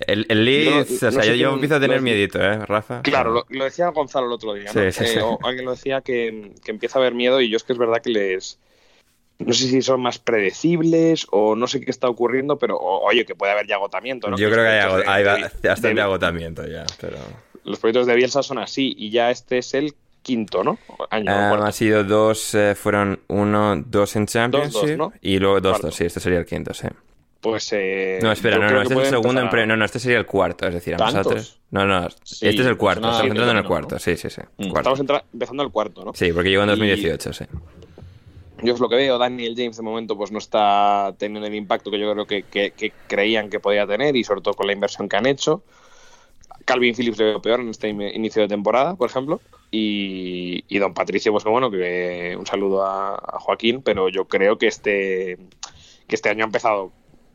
El, 0.00 0.26
el 0.28 0.44
Leeds, 0.44 1.02
o 1.04 1.12
sea, 1.12 1.34
yo, 1.34 1.54
empiezo 1.54 1.76
a 1.76 1.80
tener 1.80 2.00
miedito, 2.00 2.40
¿eh, 2.40 2.58
Rafa? 2.66 3.02
Claro, 3.02 3.44
lo, 3.48 3.64
decía 3.64 3.88
Gonzalo 3.88 4.26
el 4.26 4.32
otro 4.32 4.54
día, 4.54 4.72
¿no? 4.74 4.90
Sí, 4.90 4.92
sí, 4.92 5.18
eh, 5.18 5.22
alguien 5.42 5.64
lo 5.64 5.70
decía 5.70 6.00
que, 6.00 6.52
que, 6.64 6.72
empieza 6.72 6.98
a 6.98 7.02
haber 7.02 7.14
miedo 7.14 7.40
y 7.40 7.48
yo 7.48 7.56
es 7.56 7.62
que 7.62 7.72
es 7.74 7.78
verdad 7.78 8.02
que 8.02 8.10
les... 8.10 8.58
No 9.38 9.52
sé 9.52 9.66
si 9.66 9.82
son 9.82 10.00
más 10.00 10.18
predecibles 10.18 11.26
o 11.30 11.56
no 11.56 11.66
sé 11.66 11.80
qué 11.80 11.90
está 11.90 12.08
ocurriendo, 12.08 12.56
pero 12.56 12.78
oye, 12.78 13.24
que 13.24 13.34
puede 13.34 13.52
haber 13.52 13.66
ya 13.66 13.76
agotamiento, 13.76 14.30
¿no? 14.30 14.36
Yo 14.36 14.50
creo 14.50 14.64
que 14.64 14.70
hay, 14.70 15.24
hay 15.24 15.44
bastante 15.62 16.00
agotamiento 16.00 16.66
ya, 16.66 16.84
pero... 17.00 17.18
Los 17.64 17.78
proyectos 17.78 18.06
de 18.06 18.14
Bielsa 18.14 18.42
son 18.42 18.58
así 18.58 18.94
y 18.96 19.10
ya 19.10 19.30
este 19.30 19.58
es 19.58 19.74
el 19.74 19.94
quinto, 20.22 20.62
¿no? 20.64 20.78
Año, 21.10 21.30
ah, 21.30 21.66
ha 21.66 21.72
sido 21.72 22.04
dos, 22.04 22.54
eh, 22.54 22.74
fueron 22.74 23.20
uno, 23.28 23.76
dos 23.76 24.16
en 24.16 24.26
Championship 24.26 25.00
y 25.20 25.38
luego 25.38 25.60
dos, 25.60 25.80
dos, 25.80 25.94
sí, 25.94 26.04
este 26.04 26.20
sería 26.20 26.38
el 26.38 26.46
quinto, 26.46 26.74
sí 26.74 26.88
pues... 27.44 27.68
Eh, 27.74 28.18
no, 28.22 28.32
espera, 28.32 28.56
no, 28.56 28.70
no, 28.70 28.80
este 28.80 28.94
es 28.94 29.00
el 29.00 29.06
segundo 29.10 29.42
en 29.42 29.68
No, 29.68 29.76
no, 29.76 29.84
este 29.84 29.98
sería 29.98 30.16
el 30.16 30.24
cuarto, 30.24 30.66
es 30.66 30.72
decir, 30.72 30.96
nosotros... 30.98 31.60
No, 31.70 31.84
no, 31.84 32.06
este 32.06 32.48
es 32.48 32.58
el 32.60 32.78
cuarto, 32.78 33.06
estamos 33.06 33.26
entrando 33.26 33.50
en 33.50 33.58
el 33.58 33.64
cuarto, 33.64 33.98
sí, 33.98 34.16
sí, 34.16 34.30
sí. 34.30 34.40
Mm. 34.56 34.74
Estamos 34.74 35.00
empezando 35.00 35.62
el 35.62 35.70
cuarto, 35.70 36.06
¿no? 36.06 36.14
Sí, 36.14 36.32
porque 36.32 36.48
llegó 36.48 36.62
en 36.62 36.70
2018, 36.70 37.32
sí. 37.34 37.44
Yo 38.62 38.72
es 38.72 38.80
lo 38.80 38.88
que 38.88 38.96
veo, 38.96 39.18
Daniel 39.18 39.54
James 39.54 39.76
de 39.76 39.82
momento 39.82 40.16
pues 40.16 40.32
no 40.32 40.38
está 40.38 41.14
teniendo 41.18 41.46
el 41.46 41.54
impacto 41.54 41.90
que 41.90 41.98
yo 41.98 42.10
creo 42.10 42.26
que, 42.26 42.44
que, 42.44 42.92
creían 43.08 43.50
que 43.50 43.60
podía 43.60 43.86
tener 43.86 44.16
y 44.16 44.24
sobre 44.24 44.40
todo 44.40 44.54
con 44.54 44.66
la 44.66 44.72
inversión 44.72 45.06
que 45.06 45.16
han 45.16 45.26
hecho. 45.26 45.62
Calvin 46.64 46.94
Phillips 46.94 47.18
le 47.18 47.24
veo 47.26 47.42
peor 47.42 47.60
en 47.60 47.68
este 47.68 47.90
inicio 47.90 48.40
de 48.40 48.48
temporada, 48.48 48.94
por 48.94 49.10
ejemplo. 49.10 49.42
Y, 49.70 50.64
y 50.66 50.78
Don 50.78 50.94
Patricio, 50.94 51.30
pues 51.30 51.44
bueno, 51.44 51.70
que 51.70 52.34
un 52.38 52.46
saludo 52.46 52.86
a, 52.86 53.16
a, 53.16 53.38
Joaquín, 53.38 53.82
pero 53.82 54.08
yo 54.08 54.24
creo 54.24 54.56
que 54.56 54.68
este, 54.68 55.36
que 56.06 56.14
este 56.14 56.30
año 56.30 56.44
ha 56.44 56.46
empezado 56.46 56.92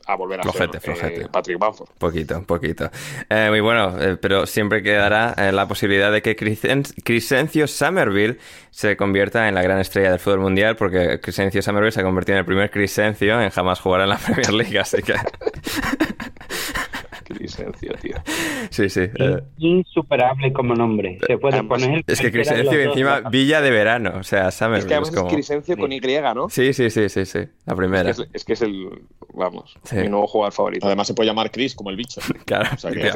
a 0.09 0.15
volver 0.15 0.39
a 0.39 0.43
flojete, 0.43 0.79
ser 0.79 0.81
flojete. 0.81 1.21
Eh, 1.21 1.27
Patrick 1.31 1.59
Bamford. 1.59 1.89
Poquito, 1.99 2.43
poquito. 2.43 2.89
Eh, 3.29 3.47
muy 3.49 3.59
bueno, 3.59 3.95
eh, 4.01 4.17
pero 4.19 4.47
siempre 4.47 4.81
quedará 4.81 5.51
la 5.51 5.67
posibilidad 5.67 6.11
de 6.11 6.23
que 6.23 6.35
Crescencio 6.35 7.67
Somerville 7.67 8.37
se 8.71 8.97
convierta 8.97 9.47
en 9.47 9.55
la 9.55 9.61
gran 9.61 9.79
estrella 9.79 10.09
del 10.09 10.19
fútbol 10.19 10.39
mundial, 10.39 10.75
porque 10.75 11.19
Crescencio 11.19 11.61
Somerville 11.61 11.91
se 11.91 12.01
ha 12.01 12.03
convertido 12.03 12.37
en 12.37 12.39
el 12.39 12.45
primer 12.45 12.71
Crescencio 12.71 13.39
en 13.39 13.51
jamás 13.51 13.79
jugar 13.79 14.01
en 14.01 14.09
la 14.09 14.17
Premier 14.25 14.53
League, 14.53 14.79
así 14.79 15.01
que... 15.03 15.13
Crisencio, 17.39 17.93
tío. 18.01 18.15
Sí, 18.69 18.89
sí. 18.89 19.07
Eh. 19.17 19.41
Insuperable 19.59 20.51
como 20.51 20.75
nombre. 20.75 21.17
Se 21.25 21.37
puede 21.37 21.63
poner. 21.63 22.03
Es 22.05 22.19
que 22.19 22.33
Crisencio 22.33 22.77
encima 22.81 23.21
Villa 23.21 23.61
de 23.61 23.71
Verano, 23.71 24.11
o 24.19 24.23
sea, 24.23 24.51
Summer. 24.51 24.79
Es 24.79 24.85
que 24.85 24.93
además 24.95 25.09
es, 25.09 25.15
como... 25.15 25.29
Crisencio 25.29 25.77
con 25.77 25.91
Y, 25.93 26.01
¿no? 26.35 26.49
Sí, 26.49 26.73
sí, 26.73 26.89
sí, 26.89 27.07
sí, 27.07 27.25
sí. 27.25 27.39
La 27.65 27.75
primera. 27.75 28.09
Es 28.09 28.43
que 28.43 28.53
es, 28.53 28.61
el. 28.61 28.89
Vamos, 29.33 29.77
mi 29.93 30.09
nuevo 30.09 30.27
jugador 30.27 30.51
favorito. 30.51 30.85
Además 30.87 31.07
se 31.07 31.13
puede 31.13 31.27
llamar 31.29 31.49
Chris 31.49 31.75
como 31.75 31.89
el 31.89 31.95
bicho. 31.95 32.19
Claro. 32.45 32.69
O 32.73 32.77
sea, 32.77 32.91
que. 32.91 33.11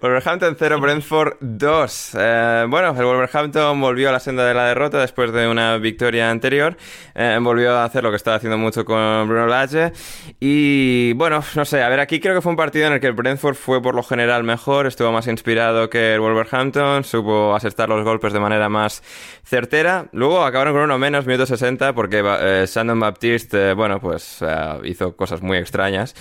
Wolverhampton 0.00 0.56
0, 0.58 0.80
Brentford 0.80 1.34
2. 1.40 2.16
Eh, 2.18 2.66
bueno, 2.68 2.90
el 2.96 3.04
Wolverhampton 3.04 3.78
volvió 3.80 4.08
a 4.08 4.12
la 4.12 4.20
senda 4.20 4.46
de 4.46 4.54
la 4.54 4.66
derrota 4.66 4.98
después 4.98 5.32
de 5.32 5.46
una 5.46 5.76
victoria 5.76 6.30
anterior. 6.30 6.76
Eh, 7.14 7.38
volvió 7.40 7.76
a 7.76 7.84
hacer 7.84 8.02
lo 8.02 8.10
que 8.10 8.16
estaba 8.16 8.36
haciendo 8.36 8.56
mucho 8.56 8.84
con 8.84 9.28
Bruno 9.28 9.46
Lage. 9.46 9.92
Y 10.40 11.12
bueno, 11.14 11.42
no 11.54 11.64
sé, 11.64 11.82
a 11.82 11.88
ver, 11.90 12.00
aquí 12.00 12.18
creo 12.18 12.34
que 12.34 12.39
que 12.40 12.42
fue 12.42 12.52
un 12.52 12.56
partido 12.56 12.86
en 12.86 12.94
el 12.94 13.00
que 13.00 13.06
el 13.06 13.12
Brentford 13.12 13.54
fue 13.54 13.82
por 13.82 13.94
lo 13.94 14.02
general 14.02 14.44
mejor, 14.44 14.86
estuvo 14.86 15.12
más 15.12 15.26
inspirado 15.26 15.90
que 15.90 16.14
el 16.14 16.20
Wolverhampton, 16.20 17.04
supo 17.04 17.54
asestar 17.54 17.90
los 17.90 18.02
golpes 18.02 18.32
de 18.32 18.40
manera 18.40 18.70
más 18.70 19.02
certera. 19.44 20.06
Luego 20.12 20.42
acabaron 20.42 20.72
con 20.72 20.82
uno 20.84 20.98
menos, 20.98 21.26
minuto 21.26 21.44
60, 21.44 21.92
porque 21.92 22.22
eh, 22.24 22.66
Sandon 22.66 22.98
Baptiste, 22.98 23.70
eh, 23.70 23.74
bueno, 23.74 24.00
pues 24.00 24.38
eh, 24.40 24.78
hizo 24.84 25.14
cosas 25.16 25.42
muy 25.42 25.58
extrañas. 25.58 26.14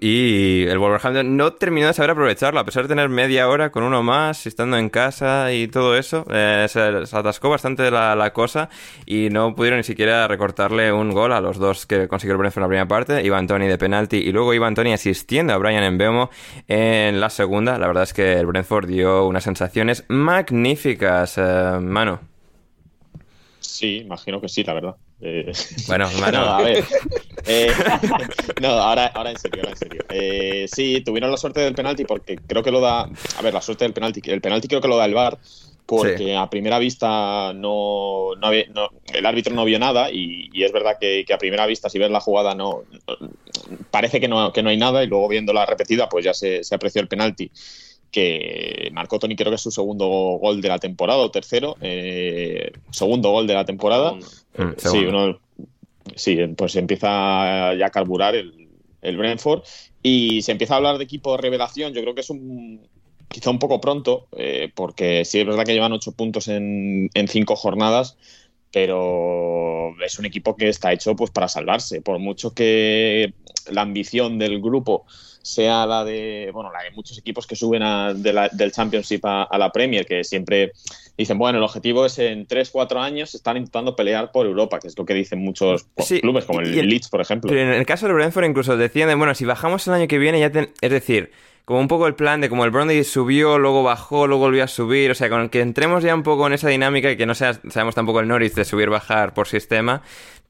y 0.00 0.64
el 0.66 0.78
Wolverhampton 0.78 1.36
no 1.36 1.52
terminó 1.52 1.88
de 1.88 1.92
saber 1.92 2.12
aprovecharlo, 2.12 2.60
a 2.60 2.64
pesar 2.64 2.84
de 2.84 2.88
tener 2.88 3.10
media 3.10 3.48
hora 3.48 3.70
con 3.70 3.82
uno 3.82 4.02
más, 4.02 4.46
estando 4.46 4.78
en 4.78 4.88
casa 4.88 5.52
y 5.52 5.68
todo 5.68 5.94
eso. 5.96 6.24
Se, 6.30 7.04
atascó 7.12 7.50
bastante 7.50 7.90
la, 7.90 8.16
la, 8.16 8.32
cosa 8.32 8.70
y 9.04 9.28
no 9.28 9.54
pudieron 9.54 9.78
ni 9.78 9.84
siquiera 9.84 10.26
recortarle 10.26 10.90
un 10.90 11.10
gol 11.10 11.32
a 11.32 11.40
los 11.42 11.58
dos 11.58 11.84
que 11.84 12.08
consiguió 12.08 12.32
el 12.32 12.38
Brentford 12.38 12.62
en 12.62 12.62
la 12.62 12.68
primera 12.68 12.88
parte. 12.88 13.22
Iba 13.22 13.46
Tony 13.46 13.66
de 13.66 13.76
penalti 13.76 14.16
y 14.16 14.32
luego 14.32 14.54
iba 14.54 14.72
Tony 14.72 14.92
asistiendo 15.18 15.52
a 15.52 15.58
Brian 15.58 15.94
Mbeumo 15.94 16.30
en 16.68 17.20
la 17.20 17.28
segunda. 17.28 17.76
La 17.76 17.88
verdad 17.88 18.04
es 18.04 18.14
que 18.14 18.34
el 18.34 18.46
Brentford 18.46 18.86
dio 18.86 19.26
unas 19.26 19.42
sensaciones 19.42 20.04
magníficas, 20.06 21.38
eh, 21.38 21.78
mano. 21.80 22.20
Sí, 23.58 23.98
imagino 23.98 24.40
que 24.40 24.48
sí, 24.48 24.62
la 24.62 24.74
verdad. 24.74 24.96
Eh, 25.20 25.50
bueno, 25.88 26.08
mano. 26.20 26.38
a 26.38 26.62
ver. 26.62 26.84
Eh, 27.46 27.72
no, 28.62 28.68
ahora, 28.68 29.06
ahora 29.08 29.32
en 29.32 29.38
serio, 29.38 29.62
ahora 29.62 29.72
en 29.72 29.76
serio. 29.76 30.68
sí, 30.68 31.02
tuvieron 31.04 31.32
la 31.32 31.36
suerte 31.36 31.60
del 31.60 31.74
penalti 31.74 32.04
porque 32.04 32.38
creo 32.38 32.62
que 32.62 32.70
lo 32.70 32.80
da. 32.80 33.02
A 33.38 33.42
ver, 33.42 33.52
la 33.52 33.60
suerte 33.60 33.84
del 33.84 33.92
penalti. 33.92 34.22
El 34.24 34.40
penalti 34.40 34.68
creo 34.68 34.80
que 34.80 34.88
lo 34.88 34.96
da 34.96 35.04
el 35.04 35.14
VAR 35.14 35.36
porque 35.88 36.36
a 36.36 36.50
primera 36.50 36.78
vista 36.78 37.54
no, 37.54 38.32
el 38.34 39.26
árbitro 39.26 39.54
no 39.54 39.64
vio 39.64 39.78
nada 39.78 40.10
y, 40.12 40.50
es 40.62 40.70
verdad 40.70 40.98
que, 41.00 41.24
a 41.32 41.38
primera 41.38 41.64
vista 41.64 41.88
si 41.88 41.98
ves 41.98 42.10
la 42.10 42.20
jugada 42.20 42.54
no 42.54 42.82
parece 43.90 44.20
que 44.20 44.28
no, 44.28 44.52
que 44.52 44.62
no 44.62 44.68
hay 44.68 44.76
nada 44.76 45.02
y 45.02 45.06
luego 45.06 45.28
viendo 45.28 45.54
la 45.54 45.64
repetida 45.64 46.06
pues 46.06 46.26
ya 46.26 46.34
se, 46.34 46.60
apreció 46.72 47.00
el 47.00 47.08
penalti 47.08 47.50
que 48.10 48.90
marcó 48.92 49.18
Tony 49.18 49.34
creo 49.34 49.50
que 49.50 49.54
es 49.54 49.62
su 49.62 49.70
segundo 49.70 50.06
gol 50.06 50.60
de 50.60 50.68
la 50.68 50.78
temporada 50.78 51.20
o 51.20 51.30
tercero 51.30 51.78
eh, 51.80 52.70
segundo 52.90 53.30
gol 53.30 53.46
de 53.46 53.54
la 53.54 53.64
temporada. 53.64 54.12
Mm, 54.12 54.72
sí, 54.76 54.98
uno, 55.06 55.40
sí 56.14 56.36
pues 56.54 56.76
empieza 56.76 57.74
ya 57.76 57.86
a 57.86 57.90
carburar 57.90 58.34
el, 58.34 58.68
el 59.00 59.16
Brentford 59.16 59.62
y 60.02 60.42
se 60.42 60.52
empieza 60.52 60.74
a 60.74 60.76
hablar 60.76 60.98
de 60.98 61.04
equipo 61.04 61.32
de 61.32 61.42
revelación. 61.42 61.94
Yo 61.94 62.02
creo 62.02 62.14
que 62.14 62.20
es 62.20 62.30
un 62.30 62.86
quizá 63.28 63.50
un 63.50 63.58
poco 63.58 63.80
pronto, 63.80 64.26
eh, 64.36 64.70
porque 64.74 65.24
sí 65.24 65.40
es 65.40 65.46
verdad 65.46 65.64
que 65.64 65.74
llevan 65.74 65.92
ocho 65.92 66.12
puntos 66.12 66.48
en, 66.48 67.10
cinco 67.28 67.56
jornadas, 67.56 68.16
pero 68.72 69.94
es 70.04 70.18
un 70.18 70.26
equipo 70.26 70.56
que 70.56 70.68
está 70.68 70.92
hecho 70.92 71.14
pues 71.14 71.30
para 71.30 71.48
salvarse. 71.48 72.00
Por 72.00 72.18
mucho 72.18 72.54
que 72.54 73.34
la 73.70 73.82
ambición 73.82 74.38
del 74.38 74.60
grupo 74.60 75.04
sea 75.42 75.86
la 75.86 76.04
de 76.04 76.50
bueno 76.52 76.70
la 76.70 76.82
de 76.82 76.90
muchos 76.90 77.16
equipos 77.16 77.46
que 77.46 77.56
suben 77.56 77.82
del 78.22 78.72
Championship 78.72 79.24
a, 79.24 79.56
la 79.58 79.72
Premier, 79.72 80.04
que 80.04 80.24
siempre 80.24 80.72
dicen, 81.16 81.38
bueno, 81.38 81.58
el 81.58 81.64
objetivo 81.64 82.04
es 82.04 82.18
en 82.18 82.46
3-4 82.46 83.00
años 83.00 83.34
están 83.34 83.56
intentando 83.56 83.96
pelear 83.96 84.30
por 84.30 84.46
Europa, 84.46 84.78
que 84.78 84.88
es 84.88 84.98
lo 84.98 85.04
que 85.04 85.14
dicen 85.14 85.38
muchos 85.40 85.86
clubes, 86.20 86.44
como 86.44 86.60
el, 86.60 86.88
Leeds, 86.88 87.08
por 87.08 87.20
ejemplo. 87.20 87.48
Pero 87.48 87.62
en 87.62 87.78
el 87.78 87.86
caso 87.86 88.06
del 88.06 88.16
Brentford 88.16 88.44
incluso 88.44 88.76
decían, 88.76 89.16
bueno, 89.18 89.34
si 89.34 89.44
bajamos 89.44 89.86
el 89.86 89.94
año 89.94 90.08
que 90.08 90.18
viene, 90.18 90.38
ya 90.40 90.50
es 90.80 90.90
decir, 90.90 91.30
como 91.68 91.80
un 91.80 91.88
poco 91.88 92.06
el 92.06 92.14
plan 92.14 92.40
de 92.40 92.48
como 92.48 92.64
el 92.64 92.70
Burnley 92.70 93.04
subió, 93.04 93.58
luego 93.58 93.82
bajó, 93.82 94.26
luego 94.26 94.44
volvió 94.44 94.64
a 94.64 94.68
subir, 94.68 95.10
o 95.10 95.14
sea, 95.14 95.28
con 95.28 95.50
que 95.50 95.60
entremos 95.60 96.02
ya 96.02 96.14
un 96.14 96.22
poco 96.22 96.46
en 96.46 96.54
esa 96.54 96.70
dinámica 96.70 97.10
y 97.10 97.18
que 97.18 97.26
no 97.26 97.34
sea, 97.34 97.60
sabemos 97.68 97.94
tampoco 97.94 98.20
el 98.20 98.26
Norwich 98.26 98.54
de 98.54 98.64
subir, 98.64 98.88
bajar 98.88 99.34
por 99.34 99.48
sistema, 99.48 100.00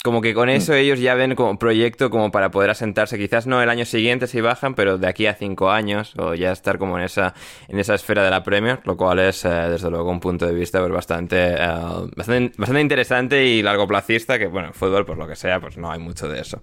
como 0.04 0.20
que 0.20 0.32
con 0.32 0.48
eso 0.48 0.72
mm. 0.72 0.76
ellos 0.76 1.00
ya 1.00 1.14
ven 1.14 1.34
como 1.34 1.58
proyecto 1.58 2.08
como 2.08 2.30
para 2.30 2.50
poder 2.50 2.70
asentarse, 2.70 3.18
quizás 3.18 3.48
no 3.48 3.60
el 3.60 3.68
año 3.68 3.84
siguiente 3.84 4.28
si 4.28 4.40
bajan, 4.40 4.74
pero 4.74 4.96
de 4.96 5.08
aquí 5.08 5.26
a 5.26 5.34
cinco 5.34 5.70
años 5.70 6.14
o 6.16 6.34
ya 6.34 6.52
estar 6.52 6.78
como 6.78 6.98
en 6.98 7.04
esa 7.04 7.34
en 7.66 7.80
esa 7.80 7.94
esfera 7.94 8.22
de 8.22 8.30
la 8.30 8.44
Premier, 8.44 8.78
lo 8.84 8.96
cual 8.96 9.18
es 9.18 9.44
eh, 9.44 9.48
desde 9.48 9.90
luego 9.90 10.10
un 10.10 10.20
punto 10.20 10.46
de 10.46 10.54
vista 10.54 10.78
pues, 10.78 10.92
bastante, 10.92 11.54
eh, 11.54 11.68
bastante, 12.16 12.52
bastante 12.56 12.80
interesante 12.80 13.44
y 13.44 13.60
largoplacista, 13.60 14.38
que 14.38 14.46
bueno, 14.46 14.72
fútbol 14.72 15.04
por 15.04 15.18
lo 15.18 15.26
que 15.26 15.34
sea, 15.34 15.58
pues 15.58 15.76
no 15.76 15.90
hay 15.90 15.98
mucho 15.98 16.28
de 16.28 16.40
eso. 16.40 16.60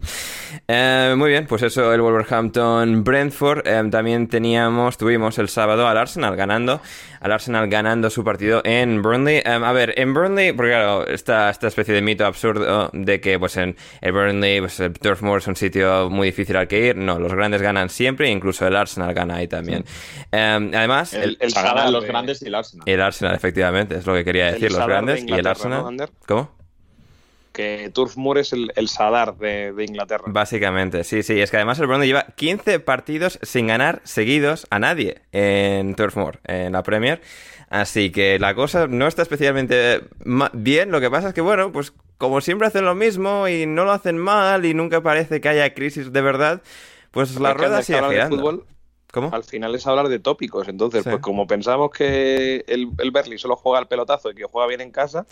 Eh, 0.67 1.13
muy 1.17 1.29
bien, 1.29 1.45
pues 1.45 1.61
eso 1.63 1.93
el 1.93 2.01
Wolverhampton 2.01 3.03
Brentford, 3.03 3.63
también 3.91 4.27
teníamos, 4.27 4.97
tuvimos 4.97 5.37
el 5.39 5.49
sábado 5.49 5.87
al 5.87 5.97
Arsenal 5.97 6.37
ganando, 6.37 6.79
al 7.25 7.31
Arsenal 7.31 7.67
ganando 7.67 8.11
su 8.11 8.23
partido 8.23 8.61
en 8.63 9.01
Burnley. 9.01 9.41
a 9.43 9.71
ver, 9.71 9.99
en 9.99 10.13
Burnley, 10.13 10.51
porque 10.51 10.69
claro, 10.73 11.07
esta, 11.07 11.49
esta 11.49 11.67
especie 11.67 11.91
de 11.95 12.03
mito 12.03 12.23
absurdo 12.23 12.91
de 12.93 13.19
que 13.19 13.39
pues 13.39 13.57
en 13.57 13.75
el 14.01 14.11
Burnley, 14.11 14.59
pues 14.59 14.79
el 14.79 14.93
Turf 14.93 15.23
Moor 15.23 15.39
es 15.39 15.47
un 15.47 15.55
sitio 15.55 16.07
muy 16.11 16.27
difícil 16.27 16.55
al 16.55 16.67
que 16.67 16.89
ir. 16.89 16.95
No, 16.95 17.17
los 17.17 17.33
grandes 17.33 17.63
ganan 17.63 17.89
siempre, 17.89 18.29
incluso 18.29 18.67
el 18.67 18.75
Arsenal 18.75 19.11
gana 19.15 19.37
ahí 19.37 19.47
también. 19.47 19.85
Em, 20.31 20.71
además, 20.71 21.15
el, 21.15 21.35
el, 21.39 21.51
los 21.91 22.05
grandes 22.05 22.43
y 22.43 22.45
el 22.45 22.53
Arsenal. 22.53 22.83
El 22.87 23.01
Arsenal, 23.01 23.33
efectivamente, 23.33 23.95
es 23.95 24.05
lo 24.05 24.13
que 24.13 24.23
quería 24.23 24.51
decir, 24.51 24.71
los 24.71 24.85
grandes 24.85 25.25
y 25.25 25.33
el 25.33 25.47
Arsenal. 25.47 26.07
¿Cómo? 26.27 26.51
Que 27.55 27.89
Turf 27.93 28.17
Moor 28.17 28.37
es 28.37 28.53
el, 28.53 28.87
Sadar 28.89 29.37
de, 29.37 29.73
Inglaterra. 29.87 30.25
Básicamente, 30.27 31.03
sí, 31.03 31.23
sí. 31.23 31.39
Es 31.39 31.49
que 31.49 31.57
además 31.57 31.79
el 31.79 31.87
Burnley 31.87 32.07
lleva 32.07 32.27
15 32.35 32.79
partidos 32.81 33.39
sin 33.41 33.67
ganar 33.67 34.01
seguidos 34.03 34.67
a 34.69 34.79
nadie 34.79 35.21
en 35.31 35.95
Turf 35.95 36.17
Moor, 36.17 36.39
en 36.43 36.73
la 36.73 36.83
Premier. 36.83 37.21
Así 37.69 38.11
que 38.11 38.37
la 38.37 38.53
cosa 38.53 38.87
no 38.87 39.07
está 39.07 39.21
especialmente 39.21 40.01
bien. 40.53 40.91
Lo 40.91 40.99
que 40.99 41.09
pasa 41.09 41.29
es 41.29 41.33
que, 41.33 41.41
bueno, 41.41 41.71
pues 41.71 41.93
como 42.17 42.41
siempre 42.41 42.67
hacen 42.67 42.85
lo 42.85 42.93
mismo 42.93 43.47
y 43.47 43.65
no 43.65 43.85
lo 43.85 43.91
hacen 43.91 44.17
mal 44.17 44.65
y 44.65 44.73
nunca 44.73 45.01
parece 45.01 45.41
que 45.41 45.49
haya 45.49 45.73
crisis 45.73 46.11
de 46.11 46.21
verdad, 46.21 46.61
pues 47.11 47.39
la 47.39 47.53
rueda 47.53 47.81
sigue 47.81 48.01
girando. 48.07 48.65
Al 49.31 49.43
final 49.43 49.75
es 49.75 49.87
hablar 49.87 50.09
de 50.09 50.19
tópicos. 50.19 50.67
Entonces, 50.67 51.03
pues 51.03 51.19
como 51.19 51.47
pensamos 51.47 51.91
que 51.91 52.63
el, 52.67 52.89
el 52.97 53.11
Berli 53.11 53.37
solo 53.37 53.55
juega 53.55 53.79
al 53.79 53.87
pelotazo 53.87 54.31
y 54.31 54.35
que 54.35 54.45
juega 54.45 54.67
bien 54.67 54.81
en 54.81 54.91
casa, 54.91 55.25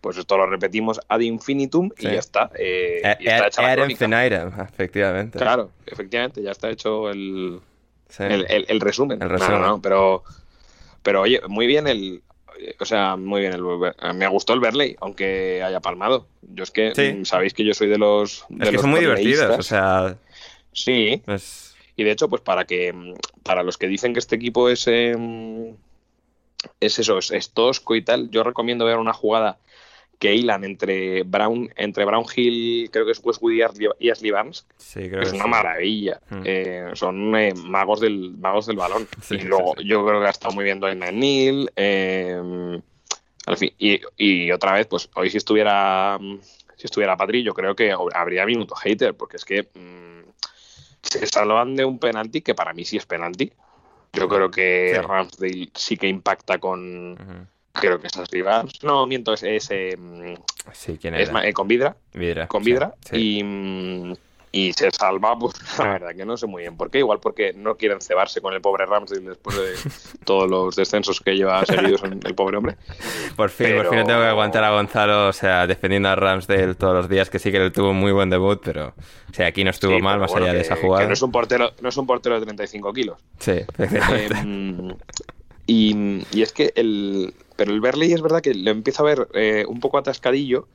pues 0.00 0.16
esto 0.16 0.36
lo 0.36 0.46
repetimos 0.46 1.00
ad 1.08 1.20
infinitum 1.20 1.90
y 1.98 2.04
ya 2.04 2.12
está. 2.12 2.50
Eh, 2.58 3.02
y 3.20 3.28
está 3.28 3.46
hecha 3.48 3.62
la 3.62 3.72
efectivamente. 4.64 5.38
Claro, 5.38 5.70
efectivamente, 5.86 6.42
ya 6.42 6.50
está 6.50 6.70
hecho 6.70 7.10
el, 7.10 7.60
el, 8.18 8.80
resumen. 8.80 9.22
El 9.22 9.28
resumen. 9.28 9.80
pero, 9.80 10.24
pero 11.02 11.22
oye, 11.22 11.40
muy 11.48 11.66
bien 11.66 11.86
el, 11.86 12.22
o 12.80 12.84
sea, 12.84 13.16
muy 13.16 13.42
bien. 13.42 13.52
El, 13.54 13.62
me 14.14 14.28
gustó 14.28 14.52
el 14.54 14.60
Berley, 14.60 14.96
aunque 15.00 15.62
haya 15.62 15.80
palmado. 15.80 16.26
Yo 16.42 16.64
es 16.64 16.70
que 16.70 16.92
mm, 17.18 17.24
sabéis 17.24 17.54
que 17.54 17.64
yo 17.64 17.74
soy 17.74 17.88
de 17.88 17.98
los. 17.98 18.44
es 18.60 18.70
que 18.70 18.78
son 18.78 18.90
muy 18.90 19.00
divertidos, 19.00 19.58
o 19.58 19.62
sea. 19.62 20.16
Sí. 20.72 21.22
Y 21.98 22.04
de 22.04 22.12
hecho, 22.12 22.28
pues 22.28 22.40
para 22.40 22.64
que 22.64 22.92
mm, 22.92 23.14
para 23.42 23.64
los 23.64 23.76
que 23.76 23.88
dicen 23.88 24.12
que 24.12 24.20
este 24.20 24.36
equipo 24.36 24.68
es 24.68 24.86
em, 24.86 25.74
es 26.80 26.98
eso, 27.00 27.18
es, 27.18 27.50
tosco 27.50 27.96
y 27.96 28.02
tal, 28.02 28.30
yo 28.30 28.44
recomiendo 28.44 28.84
ver 28.84 28.98
una 28.98 29.12
jugada 29.12 29.58
que 30.20 30.34
hilan 30.34 30.64
entre 30.64 31.24
Brown, 31.24 31.70
entre 31.76 32.04
Brown 32.04 32.24
Hill, 32.34 32.88
creo 32.92 33.04
que 33.04 33.12
es 33.12 33.20
Westwood 33.22 33.52
y 33.98 34.10
Ashley 34.10 34.30
Barnes. 34.30 34.64
es 34.94 35.32
una 35.32 35.46
maravilla. 35.48 36.20
Hmm. 36.30 36.42
Eh, 36.44 36.90
son 36.94 37.36
eh, 37.36 37.52
magos 37.54 38.00
del 38.00 38.36
magos 38.38 38.66
del 38.66 38.76
balón. 38.76 39.08
y 39.30 39.42
luego 39.42 39.74
yo 39.84 40.06
creo 40.06 40.20
que 40.20 40.26
ha 40.26 40.30
estado 40.30 40.54
muy 40.54 40.64
bien 40.64 40.78
Dwayne 40.78 41.12
Neil. 41.12 41.70
Eh, 41.74 42.80
al 43.46 43.56
fin, 43.56 43.72
y, 43.78 44.52
otra 44.52 44.72
vez, 44.72 44.86
pues 44.86 45.08
hoy 45.16 45.30
si 45.30 45.38
estuviera 45.38 46.16
si 46.76 46.86
estuviera 46.86 47.16
Patri, 47.16 47.42
yo 47.42 47.54
creo 47.54 47.74
que 47.74 47.92
habría 48.14 48.46
minuto 48.46 48.76
hater, 48.76 49.14
porque 49.14 49.36
es 49.36 49.44
que 49.44 49.68
mm, 49.74 50.27
se 51.10 51.26
salvan 51.26 51.76
de 51.76 51.84
un 51.84 51.98
penalti 51.98 52.40
que 52.40 52.54
para 52.54 52.72
mí 52.72 52.84
sí 52.84 52.96
es 52.96 53.06
penalti. 53.06 53.52
Yo 54.12 54.28
creo 54.28 54.50
que 54.50 55.00
Ramsdale 55.02 55.70
sí 55.74 55.96
que 55.96 56.08
impacta 56.08 56.58
con 56.58 57.48
creo 57.72 58.00
que 58.00 58.06
es 58.08 58.30
Rivas. 58.30 58.82
No, 58.82 59.06
miento, 59.06 59.32
es, 59.32 59.42
es, 59.42 59.70
em, 59.70 60.36
sí, 60.72 60.98
¿quién 61.00 61.14
es 61.14 61.30
eh, 61.42 61.52
con 61.52 61.68
Vidra. 61.68 61.96
Vidra. 62.12 62.46
Con 62.48 62.62
Vidra. 62.62 62.94
Y, 63.12 63.42
mm, 63.42 64.14
y, 64.52 64.72
se 64.72 64.90
salva, 64.90 65.38
pues 65.38 65.54
la 65.78 65.84
verdad 65.84 66.14
que 66.16 66.24
no 66.24 66.36
sé 66.36 66.46
muy 66.46 66.62
bien 66.62 66.76
por 66.76 66.90
qué. 66.90 66.98
Igual 66.98 67.20
porque 67.20 67.52
no 67.52 67.76
quieren 67.76 68.00
cebarse 68.00 68.40
con 68.40 68.54
el 68.54 68.60
pobre 68.60 68.86
Ramsdale 68.86 69.28
después 69.28 69.56
de 69.56 69.74
todos 70.24 70.48
los 70.48 70.76
descensos 70.76 71.20
que 71.20 71.36
lleva 71.36 71.64
seguidos 71.64 72.02
el 72.02 72.34
pobre 72.34 72.56
hombre. 72.56 72.76
Por 73.36 73.50
fin, 73.50 73.76
por 73.76 73.90
fin 73.90 74.04
tengo 74.06 74.20
que 74.20 74.26
aguantar 74.26 74.64
a 74.64 74.70
Gonzalo, 74.70 75.28
o 75.28 75.32
sea, 75.32 75.66
defendiendo 75.66 76.08
a 76.08 76.16
Ramsdale 76.16 76.74
todos 76.74 76.94
los 76.94 77.08
días, 77.08 77.30
que 77.30 77.38
sí 77.38 77.50
que 77.50 77.58
él 77.58 77.72
tuvo 77.72 77.90
un 77.90 77.98
muy 77.98 78.12
buen 78.12 78.30
debut, 78.30 78.60
pero 78.64 78.94
o 79.30 79.34
sea, 79.34 79.46
aquí 79.46 79.64
no 79.64 79.70
estuvo 79.70 79.98
mal, 80.00 80.18
más 80.18 80.34
allá 80.34 80.52
de 80.52 80.60
esa 80.60 80.76
jugada. 80.76 81.06
no 81.06 81.12
es 81.12 81.22
un 81.22 81.32
portero, 81.32 81.72
no 81.80 81.88
es 81.88 81.96
un 81.96 82.06
portero 82.06 82.38
de 82.38 82.46
35 82.46 82.92
kilos. 82.92 83.18
Sí, 83.38 83.52
eh, 83.78 84.28
y, 85.66 86.24
y 86.32 86.42
es 86.42 86.52
que 86.52 86.72
el, 86.76 87.34
pero 87.58 87.72
el 87.72 87.80
Berley 87.80 88.12
es 88.12 88.22
verdad 88.22 88.40
que 88.40 88.54
lo 88.54 88.70
empiezo 88.70 89.02
a 89.02 89.06
ver 89.06 89.28
eh, 89.34 89.64
un 89.68 89.80
poco 89.80 89.98
atascadillo. 89.98 90.68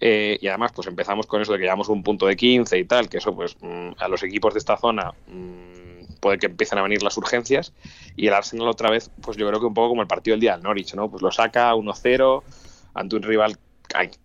Eh, 0.00 0.38
y 0.40 0.48
además, 0.48 0.72
pues 0.74 0.86
empezamos 0.88 1.26
con 1.26 1.42
eso 1.42 1.52
de 1.52 1.58
que 1.58 1.64
llevamos 1.64 1.88
un 1.88 2.02
punto 2.02 2.26
de 2.26 2.34
15 2.34 2.78
y 2.78 2.84
tal, 2.84 3.08
que 3.08 3.18
eso, 3.18 3.34
pues 3.34 3.56
mm, 3.60 3.90
a 3.98 4.08
los 4.08 4.22
equipos 4.22 4.54
de 4.54 4.58
esta 4.58 4.76
zona 4.78 5.12
mm, 5.26 6.14
puede 6.20 6.38
que 6.38 6.46
empiecen 6.46 6.78
a 6.78 6.82
venir 6.82 7.02
las 7.02 7.16
urgencias. 7.18 7.72
Y 8.16 8.26
el 8.26 8.34
Arsenal 8.34 8.68
otra 8.68 8.90
vez, 8.90 9.10
pues 9.20 9.36
yo 9.36 9.46
creo 9.46 9.60
que 9.60 9.66
un 9.66 9.74
poco 9.74 9.90
como 9.90 10.02
el 10.02 10.08
partido 10.08 10.34
del 10.34 10.40
día 10.40 10.52
del 10.52 10.62
Norwich, 10.62 10.94
¿no? 10.94 11.10
Pues 11.10 11.22
lo 11.22 11.30
saca 11.30 11.74
1-0 11.74 12.42
ante 12.94 13.16
un 13.16 13.22
rival 13.22 13.58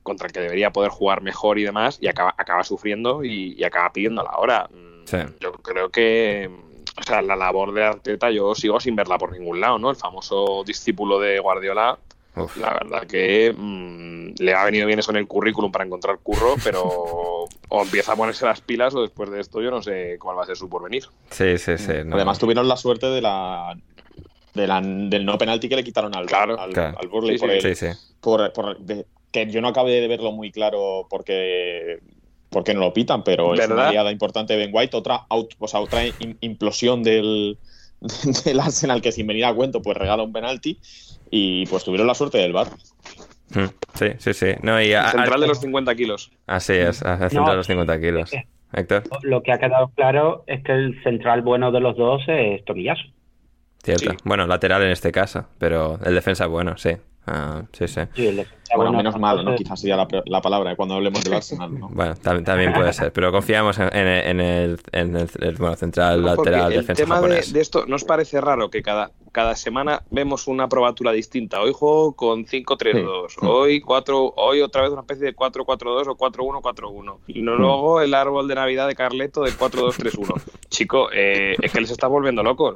contra 0.03 0.27
el 0.27 0.33
que 0.33 0.41
debería 0.41 0.71
poder 0.71 0.91
jugar 0.91 1.21
mejor 1.21 1.57
y 1.57 1.63
demás, 1.63 1.97
y 1.99 2.07
acaba, 2.07 2.35
acaba 2.37 2.63
sufriendo 2.63 3.23
y, 3.23 3.63
acaba 3.63 3.91
pidiendo 3.91 4.23
la 4.23 4.37
hora. 4.37 4.69
Mm, 4.71 5.39
yo 5.39 5.53
creo 5.53 5.89
que 5.89 6.49
o 6.97 7.03
sea, 7.03 7.21
la 7.21 7.35
labor 7.35 7.73
de 7.73 7.83
Arteta 7.83 8.31
yo 8.31 8.55
sigo 8.55 8.79
sin 8.79 8.95
verla 8.95 9.17
por 9.17 9.31
ningún 9.31 9.59
lado, 9.59 9.77
¿no? 9.77 9.89
El 9.89 9.95
famoso 9.95 10.63
discípulo 10.65 11.19
de 11.19 11.39
Guardiola, 11.39 11.99
la 12.57 12.73
verdad 12.73 13.07
que 13.07 13.53
mm, 13.55 14.35
le 14.39 14.53
ha 14.53 14.65
venido 14.65 14.87
bien 14.87 14.99
eso 14.99 15.11
en 15.11 15.17
el 15.17 15.27
currículum 15.27 15.71
para 15.71 15.85
encontrar 15.85 16.19
curro, 16.21 16.55
pero 16.63 16.83
o 16.83 17.81
empieza 17.81 18.13
a 18.13 18.15
ponerse 18.15 18.45
las 18.45 18.61
pilas 18.61 18.93
o 18.95 19.01
después 19.01 19.29
de 19.31 19.39
esto 19.39 19.61
yo 19.61 19.71
no 19.71 19.81
sé 19.81 20.17
cuál 20.19 20.37
va 20.37 20.43
a 20.43 20.45
ser 20.45 20.57
su 20.57 20.69
porvenir. 20.69 21.03
Sí, 21.29 21.57
sí, 21.57 21.77
sí. 21.77 21.91
Además 21.91 22.39
tuvieron 22.39 22.67
la 22.67 22.77
suerte 22.77 23.07
de 23.07 23.21
la, 23.21 23.75
del 24.53 25.25
no 25.25 25.37
penalti 25.37 25.69
que 25.69 25.75
le 25.75 25.83
quitaron 25.83 26.15
al, 26.15 26.25
claro, 26.25 26.59
al, 26.59 27.07
Burley 27.07 27.37
por, 28.19 28.53
por, 28.53 28.77
que 29.31 29.51
yo 29.51 29.61
no 29.61 29.67
acabé 29.67 30.01
de 30.01 30.07
verlo 30.07 30.31
muy 30.31 30.51
claro 30.51 31.07
porque 31.09 31.99
porque 32.49 32.73
no 32.73 32.79
lo 32.79 32.93
pitan, 32.93 33.21
pero 33.21 33.53
es 33.53 33.67
una 33.67 33.89
aliada 33.89 34.13
importante 34.13 34.53
de 34.53 34.59
Ben 34.59 34.69
White, 34.73 34.95
otra, 34.95 35.25
otra 35.27 36.01
implosión 36.39 37.03
del, 37.03 37.57
del 38.45 38.59
Arsenal 38.59 39.01
que 39.01 39.11
sin 39.11 39.27
venir 39.27 39.45
a 39.45 39.53
cuento 39.53 39.81
pues 39.81 39.97
regala 39.97 40.23
un 40.23 40.33
penalti 40.33 40.79
y 41.29 41.65
pues 41.67 41.83
tuvieron 41.83 42.07
la 42.07 42.15
suerte 42.15 42.37
del 42.37 42.53
bar. 42.53 42.67
Hmm, 43.53 43.65
sí, 43.93 44.07
sí, 44.17 44.33
sí. 44.33 44.47
No, 44.61 44.81
y 44.81 44.87
central 44.87 45.41
de 45.41 45.47
los 45.47 45.59
50 45.59 45.95
kilos. 45.95 46.31
Así 46.47 46.73
es, 46.73 47.01
el 47.01 47.29
central 47.29 47.51
de 47.51 47.55
los 47.55 47.67
50 47.67 47.99
kilos. 47.99 48.31
Héctor. 48.73 49.03
Lo 49.21 49.41
que 49.41 49.53
ha 49.53 49.59
quedado 49.59 49.89
claro 49.95 50.43
es 50.47 50.63
que 50.63 50.73
el 50.73 51.01
central 51.03 51.41
bueno 51.41 51.71
de 51.71 51.79
los 51.79 51.95
dos 51.95 52.23
es 52.27 52.63
Tomillaso. 52.65 53.03
Cierto. 53.83 54.15
Bueno, 54.23 54.47
lateral 54.47 54.81
en 54.83 54.89
este 54.89 55.11
caso, 55.11 55.47
pero 55.59 55.99
el 56.03 56.15
defensa 56.15 56.47
bueno, 56.47 56.75
sí. 56.75 56.91
Ah, 57.27 57.63
sí, 57.71 57.87
sí. 57.87 58.01
Bueno, 58.75 58.91
menos 58.93 59.17
malo, 59.19 59.43
¿no? 59.43 59.55
Quizás 59.55 59.79
sería 59.79 59.95
la, 59.95 60.41
palabra 60.41 60.75
cuando 60.75 60.95
hablemos 60.95 61.23
del 61.23 61.33
Arsenal, 61.33 61.79
¿no? 61.79 61.89
Bueno, 61.95 62.15
también, 62.15 62.73
puede 62.73 62.93
ser, 62.93 63.11
pero 63.11 63.31
confiamos 63.31 63.77
en, 63.79 64.39
el, 64.39 64.79
bueno, 65.57 65.75
central, 65.75 66.23
lateral, 66.23 66.73
el 66.73 66.85
tema 66.85 67.21
de, 67.21 67.39
esto, 67.39 67.85
¿nos 67.85 68.03
parece 68.03 68.41
raro 68.41 68.69
que 68.69 68.81
cada, 68.81 69.11
cada 69.31 69.55
semana 69.55 70.03
vemos 70.09 70.47
una 70.47 70.67
probatura 70.67 71.11
distinta? 71.11 71.61
Hoy 71.61 71.73
juego 71.73 72.13
con 72.13 72.45
5-3-2, 72.45 73.35
hoy 73.41 73.81
4, 73.81 74.33
hoy 74.37 74.61
otra 74.61 74.83
vez 74.83 74.91
una 74.91 75.01
especie 75.01 75.25
de 75.25 75.35
4-4-2 75.35 76.07
o 76.07 76.17
4-1-4-1. 76.17 77.17
Y 77.27 77.41
luego 77.41 78.01
el 78.01 78.13
árbol 78.13 78.47
de 78.47 78.55
Navidad 78.55 78.87
de 78.87 78.95
Carleto 78.95 79.43
de 79.43 79.51
4-2-3-1. 79.51 80.41
Chico, 80.69 81.09
eh, 81.13 81.55
es 81.61 81.71
que 81.71 81.81
les 81.81 81.91
está 81.91 82.07
volviendo 82.07 82.43
locos. 82.43 82.75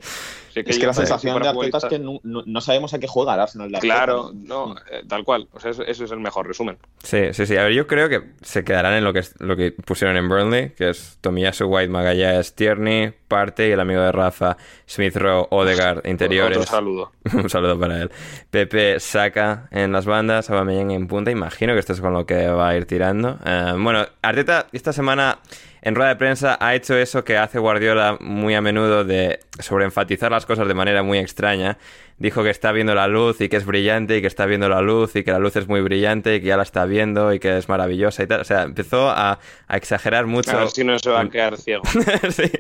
es 0.56 0.78
que 0.78 0.86
la 0.86 0.94
sensación 0.94 1.42
de 1.42 1.50
Arteta 1.50 1.78
es 1.80 1.86
que 1.86 2.00
no, 2.00 2.62
sabemos 2.62 2.94
a 2.94 3.00
qué 3.00 3.08
juega 3.08 3.34
el 3.34 3.40
Arsenal 3.42 3.72
de 3.72 3.80
Claro, 3.80 4.32
no, 4.34 4.76
eh, 4.92 5.04
tal 5.08 5.24
cual. 5.24 5.48
O 5.54 5.60
sea, 5.60 5.72
ese 5.88 6.06
es 6.06 6.12
el 6.12 6.20
mejor 6.20 6.48
resumen. 6.48 6.78
Sí, 7.04 7.34
sí, 7.34 7.46
sí. 7.46 7.58
A 7.58 7.64
ver, 7.64 7.74
yo 7.74 7.88
creo 7.88 8.10
que 8.10 8.22
se 8.42 8.64
quedarán 8.64 8.94
en 8.94 9.04
lo 9.04 9.14
que, 9.14 9.24
lo 9.40 9.56
que 9.56 9.72
pusieron 9.72 10.18
en 10.18 10.28
Burnley, 10.28 10.72
que 10.72 10.90
es 10.90 11.18
Tomiyasu, 11.22 11.66
White, 11.66 11.90
Magalhães, 11.90 12.54
Tierney, 12.56 13.14
Parte 13.28 13.68
y 13.68 13.72
el 13.72 13.80
amigo 13.80 14.02
de 14.02 14.12
Rafa, 14.12 14.58
Smith 14.88 15.16
Rowe, 15.16 15.48
Odegaard, 15.52 16.06
interiores. 16.08 16.58
Un 16.58 16.66
saludo. 16.66 17.12
Un 17.34 17.50
saludo 17.50 17.80
para 17.80 18.02
él. 18.02 18.12
Pepe 18.50 19.00
saca 19.00 19.68
en 19.72 19.92
las 19.92 20.06
bandas, 20.06 20.50
Aubameyang 20.50 20.92
en 20.92 21.08
punta. 21.08 21.30
Imagino 21.30 21.74
que 21.74 21.80
esto 21.80 21.94
es 21.94 22.02
con 22.02 22.14
lo 22.14 22.26
que 22.26 22.48
va 22.48 22.70
a 22.70 22.76
ir 22.76 22.86
tirando. 22.86 23.38
Eh, 23.46 23.74
bueno, 23.78 24.06
Arteta 24.22 24.68
esta 24.72 24.94
semana 24.94 25.40
en 25.82 25.96
rueda 25.96 26.10
de 26.10 26.16
prensa 26.16 26.58
ha 26.60 26.76
hecho 26.76 26.98
eso 26.98 27.24
que 27.24 27.38
hace 27.38 27.60
Guardiola 27.60 28.18
muy 28.20 28.56
a 28.56 28.62
menudo 28.62 29.04
de 29.04 29.40
sobreenfatizar 29.60 30.32
las 30.32 30.46
cosas 30.46 30.68
de 30.68 30.74
manera 30.74 31.04
muy 31.04 31.18
extraña 31.18 31.78
dijo 32.20 32.44
que 32.44 32.50
está 32.50 32.72
viendo 32.72 32.94
la 32.94 33.08
luz 33.08 33.42
y 33.42 33.50
que 33.50 33.56
es 33.56 33.66
brillante 33.66 34.18
y 34.18 34.22
que 34.22 34.28
está 34.28 34.46
viendo 34.46 34.70
la 34.70 34.82
luz 34.82 35.16
y 35.16 35.24
que 35.24 35.32
la 35.32 35.40
luz 35.40 35.56
es 35.56 35.68
muy 35.68 35.82
brillante 35.82 36.36
y 36.36 36.42
que 36.42 36.48
ya 36.48 36.58
la 36.58 36.64
está 36.64 36.86
viendo 36.86 37.34
y 37.34 37.40
que 37.40 37.58
es 37.58 37.70
maravillosa 37.70 38.24
y 38.24 38.28
tal. 38.28 38.42
O 38.42 38.44
sea, 38.44 38.64
empezó 38.64 39.10
a, 39.10 39.40
exagerar 39.70 40.26
mucho. 40.26 40.52
A 40.52 40.60
ver 40.60 40.70
si 40.70 40.84
no 40.84 41.00
se 41.00 41.10
va 41.10 41.22
a 41.22 41.30
quedar 41.30 41.58
ciego. 41.58 41.84
sí, 42.30 42.52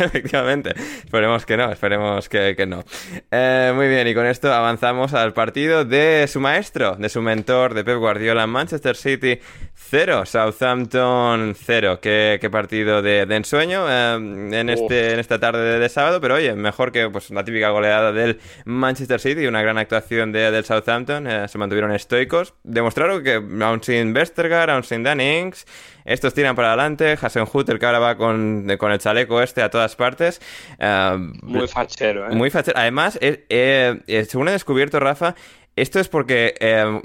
efectivamente. 0.00 0.74
Esperemos 1.04 1.44
que 1.44 1.56
no, 1.56 1.70
esperemos 1.72 2.28
que, 2.28 2.66
no. 2.66 2.84
Eh, 3.30 3.72
muy 3.74 3.88
bien, 3.88 4.06
y 4.06 4.14
con 4.14 4.26
esto 4.26 4.52
avanzamos 4.52 5.14
al 5.14 5.32
partido 5.32 5.84
de 5.84 6.26
su 6.28 6.40
maestro, 6.40 6.94
de 6.96 7.08
su 7.08 7.20
mentor, 7.20 7.74
de 7.74 7.84
Pep 7.84 7.98
Guardiola, 7.98 8.46
Manchester 8.46 8.96
City 8.96 9.40
0, 9.74 10.26
Southampton 10.26 11.54
0. 11.56 11.98
Qué, 12.00 12.48
partido 12.52 12.67
de, 12.68 13.22
ensueño 13.34 13.86
eh, 13.88 14.14
en, 14.14 14.68
este, 14.70 15.12
en 15.12 15.18
esta 15.18 15.38
tarde 15.38 15.78
de, 15.78 15.88
sábado, 15.88 16.20
pero 16.20 16.34
oye, 16.34 16.54
mejor 16.54 16.92
que 16.92 17.08
pues, 17.10 17.30
la 17.30 17.44
típica 17.44 17.70
goleada 17.70 18.12
del 18.12 18.38
Manchester 18.64 19.20
City, 19.20 19.46
una 19.46 19.62
gran 19.62 19.78
actuación 19.78 20.32
de, 20.32 20.50
del 20.50 20.64
Southampton, 20.64 21.26
eh, 21.26 21.48
se 21.48 21.58
mantuvieron 21.58 21.92
estoicos, 21.92 22.54
demostraron 22.62 23.22
que 23.22 23.34
aún 23.34 23.82
sin 23.82 24.12
Vestergaard, 24.12 24.70
aún 24.70 24.84
sin 24.84 25.02
Danny 25.02 25.38
Inks, 25.40 25.66
estos 26.04 26.34
tiran 26.34 26.54
para 26.56 26.68
adelante, 26.68 27.18
Hasenhutter 27.20 27.78
que 27.78 27.86
ahora 27.86 27.98
va 27.98 28.16
con, 28.16 28.66
el 28.68 28.98
chaleco 28.98 29.42
este 29.42 29.62
a 29.62 29.70
todas 29.70 29.96
partes. 29.96 30.40
Eh, 30.78 31.16
muy 31.42 31.68
fachero, 31.68 32.30
¿eh? 32.30 32.34
Muy 32.34 32.50
fachero. 32.50 32.78
Además, 32.78 33.18
según 33.20 34.48
he 34.48 34.52
descubierto, 34.52 35.00
Rafa, 35.00 35.34
esto 35.80 36.00
es 36.00 36.08
porque 36.08 36.54
eh, 36.60 37.00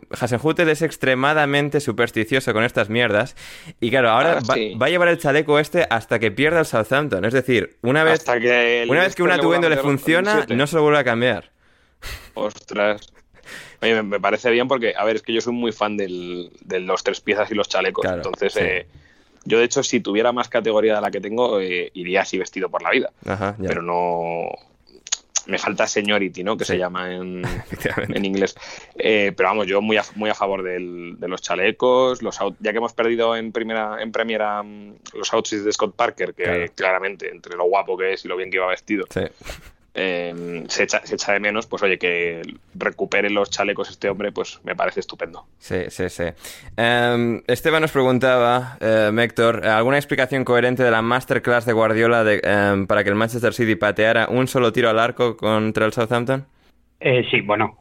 es 0.67 0.82
extremadamente 0.82 1.80
supersticioso 1.80 2.53
con 2.53 2.63
estas 2.63 2.89
mierdas. 2.89 3.36
Y 3.80 3.89
claro, 3.89 4.09
ahora 4.09 4.39
ah, 4.39 4.55
va, 4.80 4.86
a 4.86 4.89
llevar 4.89 5.07
el 5.07 5.17
chaleco 5.17 5.59
este 5.59 5.86
hasta 5.89 6.19
que 6.19 6.32
pierda 6.32 6.59
el 6.59 6.65
Southampton. 6.65 7.26
Es 7.26 7.34
decir, 7.34 7.78
una 7.82 8.03
vez 8.03 8.24
que, 8.24 8.86
una, 8.88 9.01
vez 9.01 9.15
que 9.15 9.24
una 9.24 9.36
atuendo 9.36 9.69
le 9.69 9.78
funciona, 9.78 10.45
no 10.49 10.67
se 10.67 10.76
lo 10.76 10.84
vuelve 10.84 10.99
a 10.99 11.03
cambiar. 11.03 11.51
Ostras. 12.34 13.13
Oye, 13.82 14.01
me, 14.01 14.19
parece 14.19 14.49
bien 14.49 14.67
porque, 14.67 14.93
a 14.97 15.03
ver, 15.03 15.17
es 15.17 15.21
que 15.21 15.34
yo 15.34 15.41
soy 15.41 15.53
muy 15.53 15.71
fan 15.71 15.97
de 15.97 16.80
los 16.80 17.03
tres 17.03 17.19
piezas 17.19 17.51
y 17.51 17.55
los 17.55 17.67
chalecos. 17.67 18.05
entonces, 18.05 18.55
eh, 18.57 18.88
yo 19.45 19.59
de 19.59 19.65
hecho, 19.65 19.84
si 19.84 19.99
tuviera 19.99 20.32
más 20.32 20.47
categoría 20.47 20.95
de 20.95 21.01
la 21.01 21.11
que 21.11 21.19
tengo, 21.19 21.59
eh, 21.59 21.91
iría 21.93 22.21
así 22.21 22.38
vestido 22.38 22.69
por 22.69 22.82
la 22.82 22.91
vida. 22.91 23.11
Pero 23.59 23.82
no. 23.82 24.49
Me 25.48 25.58
falta 25.58 25.88
seniority, 25.88 26.44
¿no? 26.44 26.56
Que 26.56 26.66
se 26.66 26.78
llama 26.78 27.14
en, 27.14 27.44
en 28.10 28.26
inglés. 28.26 28.56
Eh, 28.96 29.34
pero 29.36 29.50
vamos, 29.50 29.68
yo 29.68 29.82
muy 29.82 29.98
a, 29.98 30.04
muy 30.16 30.30
a 30.30 30.36
favor 30.36 30.64
de 30.64 31.28
los 31.28 31.41
chalecos, 31.41 32.22
los 32.22 32.39
ya 32.60 32.72
que 32.72 32.78
hemos 32.78 32.94
perdido 32.94 33.36
en 33.36 33.52
primera 33.52 34.02
en 34.02 34.12
Premiera 34.12 34.64
mm, 34.64 34.96
los 35.14 35.34
outfits 35.34 35.66
de 35.66 35.72
Scott 35.74 35.96
Parker, 35.96 36.34
que 36.34 36.72
claramente, 36.76 37.30
entre 37.30 37.56
lo 37.56 37.66
guapo 37.66 37.98
que 37.98 38.14
es 38.14 38.26
y 38.26 38.28
lo 38.28 38.38
bien 38.38 38.50
que 38.50 38.58
iba 38.58 38.68
vestido, 38.68 39.06
sí. 39.10 39.22
Em, 39.96 40.66
se, 40.70 40.84
echa, 40.84 41.06
se, 41.06 41.16
echa, 41.16 41.34
de 41.34 41.39
menos, 41.39 41.68
pues 41.68 41.84
oye, 41.84 42.00
que 42.00 42.41
recupere 42.74 43.30
los 43.30 43.52
chalecos 43.52 43.91
este 43.91 44.10
hombre, 44.10 44.32
pues 44.32 44.60
me 44.64 44.76
parece 44.76 45.02
estupendo. 45.02 45.46
Sí, 45.60 45.84
sí, 45.89 46.10
sí. 46.10 46.24
Em, 46.76 47.44
Esteban 47.46 47.82
nos 47.82 47.91
preguntaba, 47.91 48.78
eh, 48.82 49.12
Héctor, 49.16 49.68
¿alguna 49.68 49.98
explicación 49.98 50.46
coherente 50.46 50.82
de 50.82 50.89
la 50.89 51.04
masterclass 51.04 51.68
de 51.68 51.74
Guardiola 51.74 52.24
em, 52.26 52.88
para 52.88 53.04
que 53.04 53.10
el 53.10 53.16
Manchester 53.16 53.54
City 53.54 53.76
pateara 53.76 54.28
un 54.30 54.48
solo 54.48 54.74
tiro 54.74 54.89
al 54.89 54.98
arco 54.98 55.38
contra 55.38 55.86
el 55.86 55.94
Southampton? 55.94 56.46
Eh, 57.00 57.26
sí, 57.30 57.41
bueno, 57.41 57.78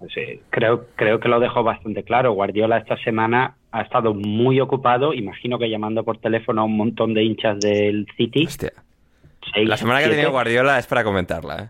creo, 0.51 0.89
creo 0.97 1.19
que 1.19 1.29
lo 1.29 1.41
dejó 1.41 1.63
bastante 1.63 2.03
claro. 2.03 2.33
Guardiola 2.33 2.77
esta 2.77 2.97
semana 2.99 3.55
ha 3.71 3.83
estado 3.83 4.13
muy 4.13 4.61
ocupado, 4.61 5.15
imagino 5.15 5.59
que 5.59 5.71
llamando 5.71 6.05
por 6.05 6.19
teléfono 6.19 6.61
a 6.61 6.65
un 6.65 6.77
montón 6.77 7.15
de 7.15 7.23
hinchas 7.23 7.59
del 7.61 8.07
City. 8.19 8.45
Hostia 8.45 8.73
la 9.55 9.77
semana 9.77 10.01
que 10.01 10.07
ha 10.07 10.11
tenido 10.11 10.31
Guardiola 10.31 10.79
es 10.79 10.87
para 10.87 11.05
comentarla, 11.05 11.65
¿eh? 11.65 11.69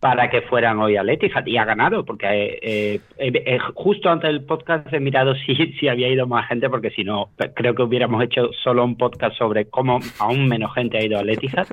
Para 0.00 0.28
que 0.28 0.42
fueran 0.42 0.78
hoy 0.78 0.96
al 0.96 1.08
Etihad 1.08 1.46
y 1.46 1.56
ha 1.56 1.64
ganado, 1.64 2.04
porque 2.04 2.58
eh, 2.62 3.00
eh, 3.18 3.58
justo 3.74 4.10
antes 4.10 4.28
del 4.28 4.44
podcast 4.44 4.92
he 4.92 5.00
mirado 5.00 5.34
si, 5.46 5.54
si 5.72 5.88
había 5.88 6.08
ido 6.08 6.26
más 6.26 6.46
gente, 6.48 6.68
porque 6.68 6.90
si 6.90 7.02
no, 7.02 7.30
creo 7.54 7.74
que 7.74 7.82
hubiéramos 7.82 8.22
hecho 8.22 8.50
solo 8.62 8.84
un 8.84 8.96
podcast 8.96 9.36
sobre 9.36 9.68
cómo 9.68 10.00
aún 10.18 10.48
menos 10.48 10.74
gente 10.74 10.98
ha 10.98 11.04
ido 11.04 11.18
al 11.18 11.30
Etihad. 11.30 11.66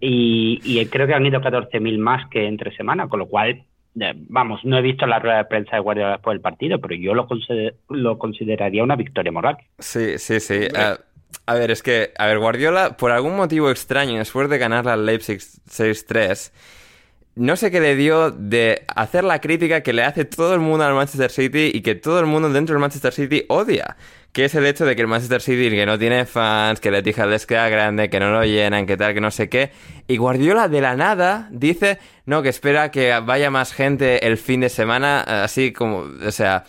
Y, 0.00 0.84
creo 0.86 1.06
que 1.06 1.14
han 1.14 1.26
ido 1.26 1.40
14.000 1.40 1.98
más 1.98 2.28
que 2.30 2.46
entre 2.46 2.74
semana, 2.74 3.08
con 3.08 3.18
lo 3.18 3.26
cual 3.26 3.62
vamos, 4.28 4.64
no 4.64 4.78
he 4.78 4.82
visto 4.82 5.06
la 5.06 5.18
rueda 5.18 5.38
de 5.38 5.44
prensa 5.44 5.76
de 5.76 5.82
Guardiola 5.82 6.12
después 6.12 6.34
del 6.34 6.40
partido, 6.40 6.80
pero 6.80 6.94
yo 6.94 7.14
lo, 7.14 7.28
lo 7.88 8.18
consideraría 8.18 8.82
una 8.82 8.96
victoria 8.96 9.32
moral. 9.32 9.58
Sí, 9.78 10.18
sí, 10.18 10.40
sí. 10.40 10.68
A 11.46 11.54
ver, 11.54 11.70
es 11.70 11.82
que, 11.82 12.12
a 12.16 12.26
ver, 12.26 12.38
Guardiola, 12.38 12.96
por 12.96 13.10
algún 13.10 13.36
motivo 13.36 13.70
extraño, 13.70 14.18
después 14.18 14.48
de 14.48 14.58
ganar 14.58 14.84
la 14.84 14.96
Leipzig 14.96 15.38
6-3, 15.38 16.52
no 17.36 17.56
sé 17.56 17.70
qué 17.70 17.80
le 17.80 17.96
dio 17.96 18.30
de 18.30 18.84
hacer 18.94 19.24
la 19.24 19.40
crítica 19.40 19.82
que 19.82 19.92
le 19.92 20.02
hace 20.02 20.24
todo 20.24 20.52
el 20.54 20.60
mundo 20.60 20.84
al 20.84 20.94
Manchester 20.94 21.30
City 21.30 21.70
y 21.72 21.80
que 21.80 21.94
todo 21.94 22.20
el 22.20 22.26
mundo 22.26 22.50
dentro 22.50 22.74
del 22.74 22.80
Manchester 22.80 23.12
City 23.12 23.44
odia. 23.48 23.96
Que 24.32 24.44
es 24.44 24.54
el 24.54 24.64
hecho 24.66 24.84
de 24.84 24.94
que 24.94 25.02
el 25.02 25.08
Manchester 25.08 25.40
City 25.40 25.70
que 25.70 25.86
no 25.86 25.98
tiene 25.98 26.24
fans, 26.24 26.80
que 26.80 26.90
le 26.90 27.02
tija 27.02 27.26
les 27.26 27.46
queda 27.46 27.68
grande, 27.68 28.10
que 28.10 28.20
no 28.20 28.30
lo 28.30 28.44
llenan, 28.44 28.86
que 28.86 28.96
tal, 28.96 29.14
que 29.14 29.20
no 29.20 29.30
sé 29.30 29.48
qué. 29.48 29.72
Y 30.06 30.18
Guardiola 30.18 30.68
de 30.68 30.80
la 30.80 30.96
nada 30.96 31.48
dice, 31.50 31.98
no, 32.26 32.42
que 32.42 32.48
espera 32.48 32.90
que 32.90 33.18
vaya 33.20 33.50
más 33.50 33.72
gente 33.72 34.26
el 34.26 34.36
fin 34.36 34.60
de 34.60 34.68
semana, 34.68 35.22
así 35.22 35.72
como, 35.72 36.04
o 36.24 36.30
sea, 36.30 36.64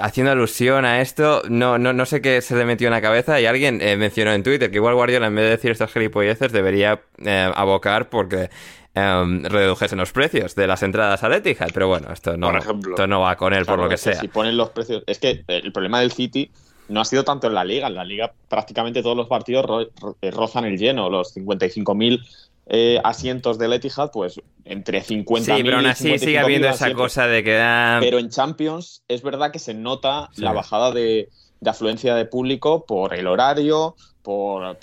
haciendo 0.00 0.32
alusión 0.32 0.84
a 0.84 1.00
esto, 1.00 1.42
no, 1.48 1.78
no, 1.78 1.92
no 1.92 2.06
sé 2.06 2.20
qué 2.20 2.40
se 2.40 2.56
le 2.56 2.64
metió 2.64 2.88
en 2.88 2.92
la 2.92 3.02
cabeza 3.02 3.40
y 3.40 3.46
alguien 3.46 3.80
eh, 3.80 3.96
mencionó 3.96 4.32
en 4.32 4.42
Twitter 4.42 4.70
que 4.70 4.76
igual 4.76 4.94
Guardiola 4.94 5.26
en 5.26 5.34
vez 5.34 5.44
de 5.44 5.50
decir 5.50 5.70
estas 5.70 5.92
gilipolleces 5.92 6.52
debería 6.52 7.02
eh, 7.18 7.52
abocar 7.54 8.08
porque 8.08 8.50
eh, 8.94 9.40
redujesen 9.44 9.98
los 9.98 10.12
precios 10.12 10.54
de 10.54 10.66
las 10.66 10.82
entradas 10.82 11.22
al 11.22 11.34
Etihad, 11.34 11.70
pero 11.72 11.88
bueno, 11.88 12.12
esto 12.12 12.36
no, 12.36 12.56
esto 12.56 13.06
no 13.06 13.20
va 13.20 13.36
con 13.36 13.52
él 13.52 13.66
por 13.66 13.78
lo 13.78 13.88
que, 13.88 13.96
sea. 13.96 14.20
Si 14.20 14.28
ponen 14.28 14.56
los 14.56 14.70
precios, 14.70 15.04
es 15.06 15.18
que 15.18 15.44
el 15.46 15.72
problema 15.72 16.00
del 16.00 16.12
City 16.12 16.50
no 16.88 17.00
ha 17.00 17.04
sido 17.04 17.22
tanto 17.22 17.46
en 17.46 17.54
la 17.54 17.64
liga, 17.64 17.86
en 17.86 17.94
la 17.94 18.04
liga 18.04 18.32
prácticamente 18.48 19.02
todos 19.02 19.16
los 19.16 19.28
partidos 19.28 19.88
rozan 20.22 20.64
el 20.64 20.78
lleno, 20.78 21.10
los 21.10 21.36
55.000 21.36 22.47
eh, 22.70 23.00
asientos 23.02 23.58
del 23.58 23.72
Etihad, 23.72 24.10
pues 24.12 24.40
entre 24.64 25.02
50 25.02 25.56
Sí, 25.56 25.62
pero 25.62 25.78
aún 25.78 25.86
así 25.86 26.18
sigue 26.18 26.38
habiendo 26.38 26.68
esa 26.68 26.92
cosa 26.92 27.26
de 27.26 27.42
que... 27.42 27.58
Ah, 27.58 27.98
pero 28.00 28.18
en 28.18 28.28
Champions 28.28 29.02
es 29.08 29.22
verdad 29.22 29.50
que 29.50 29.58
se 29.58 29.72
nota 29.72 30.28
la 30.36 30.52
bajada 30.52 30.92
de, 30.92 31.30
afluencia 31.64 32.14
de 32.14 32.26
público 32.26 32.84
por 32.84 33.14
el 33.14 33.26
horario, 33.26 33.96
por, 34.22 34.76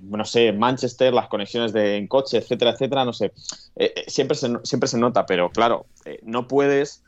no 0.00 0.24
sé, 0.24 0.52
Manchester, 0.52 1.12
las 1.12 1.28
conexiones 1.28 1.74
de, 1.74 1.96
en 1.96 2.06
coche, 2.06 2.38
etcétera, 2.38 2.70
etcétera, 2.70 3.04
no 3.04 3.12
sé. 3.12 3.26
Eh, 3.76 3.92
eh, 3.94 4.04
siempre, 4.06 4.36
se, 4.36 4.48
siempre 4.62 4.88
se 4.88 4.96
nota, 4.96 5.26
pero 5.26 5.50
claro, 5.50 5.84
no 6.22 6.48
puedes 6.48 7.02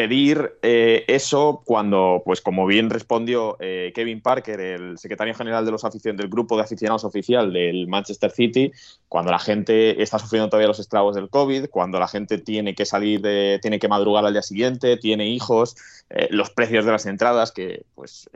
pedir 0.00 0.54
eh, 0.62 1.04
eso 1.08 1.60
cuando, 1.62 2.22
pues 2.24 2.40
como 2.40 2.64
bien 2.64 2.88
respondió 2.88 3.58
eh, 3.60 3.92
Kevin 3.94 4.22
Parker, 4.22 4.58
el 4.58 4.96
secretario 4.96 5.34
general 5.34 5.66
de 5.66 5.72
los 5.72 5.82
del 5.82 6.28
grupo 6.30 6.56
de 6.56 6.62
aficionados 6.62 7.04
oficial 7.04 7.52
del 7.52 7.86
Manchester 7.86 8.30
City, 8.30 8.72
cuando 9.08 9.30
la 9.30 9.38
gente 9.38 10.02
está 10.02 10.18
sufriendo 10.18 10.48
todavía 10.48 10.68
los 10.68 10.78
estragos 10.78 11.16
del 11.16 11.28
COVID, 11.28 11.68
cuando 11.68 11.98
la 11.98 12.08
gente 12.08 12.38
tiene 12.38 12.74
que 12.74 12.86
salir, 12.86 13.20
de, 13.20 13.58
tiene 13.60 13.78
que 13.78 13.88
madrugar 13.88 14.24
al 14.24 14.32
día 14.32 14.40
siguiente, 14.40 14.96
tiene 14.96 15.28
hijos, 15.28 15.76
eh, 16.08 16.28
los 16.30 16.48
precios 16.48 16.86
de 16.86 16.92
las 16.92 17.04
entradas 17.04 17.52
que 17.52 17.84
pues 17.94 18.30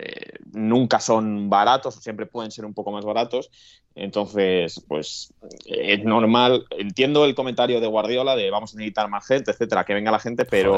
nunca 0.52 1.00
son 1.00 1.48
baratos 1.48 1.94
siempre 1.94 2.26
pueden 2.26 2.50
ser 2.50 2.66
un 2.66 2.74
poco 2.74 2.92
más 2.92 3.06
baratos. 3.06 3.50
Entonces, 3.96 4.84
pues 4.88 5.32
es 5.66 6.04
normal. 6.04 6.66
Entiendo 6.70 7.24
el 7.24 7.34
comentario 7.34 7.80
de 7.80 7.86
Guardiola 7.86 8.34
de 8.34 8.50
vamos 8.50 8.74
a 8.74 8.76
necesitar 8.76 9.08
más 9.08 9.26
gente, 9.26 9.52
etcétera, 9.52 9.84
que 9.84 9.94
venga 9.94 10.10
la 10.10 10.18
gente, 10.18 10.44
pero... 10.44 10.74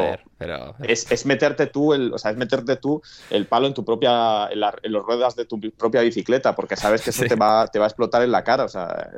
Es, 0.89 1.27
meterte 1.27 1.67
tú 1.67 1.93
el, 1.93 2.13
o 2.13 2.19
sea, 2.19 2.31
es 2.31 2.37
meterte 2.37 2.77
tú 2.77 3.03
el 3.31 3.47
palo 3.47 3.67
en 3.67 3.75
tu 3.75 3.85
propia, 3.85 4.49
en, 4.51 4.61
las 4.61 5.03
ruedas 5.03 5.37
de 5.37 5.45
tu 5.45 5.61
propia 5.73 6.03
bicicleta, 6.03 6.55
porque 6.55 6.77
sabes 6.77 7.03
que 7.03 7.11
eso 7.11 7.25
te 7.25 7.35
va, 7.35 7.67
te 7.69 7.79
va 7.79 7.87
a 7.87 7.89
explotar 7.89 8.23
en 8.23 8.33
la 8.33 8.45
cara. 8.45 8.65
O 8.65 8.69
sea, 8.69 9.11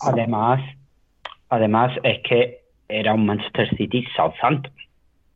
además, 0.00 0.60
además 1.48 1.92
es 2.02 2.20
que 2.28 2.64
era 2.88 3.14
un 3.14 3.26
Manchester 3.26 3.68
City 3.76 4.04
Southampton. 4.16 4.72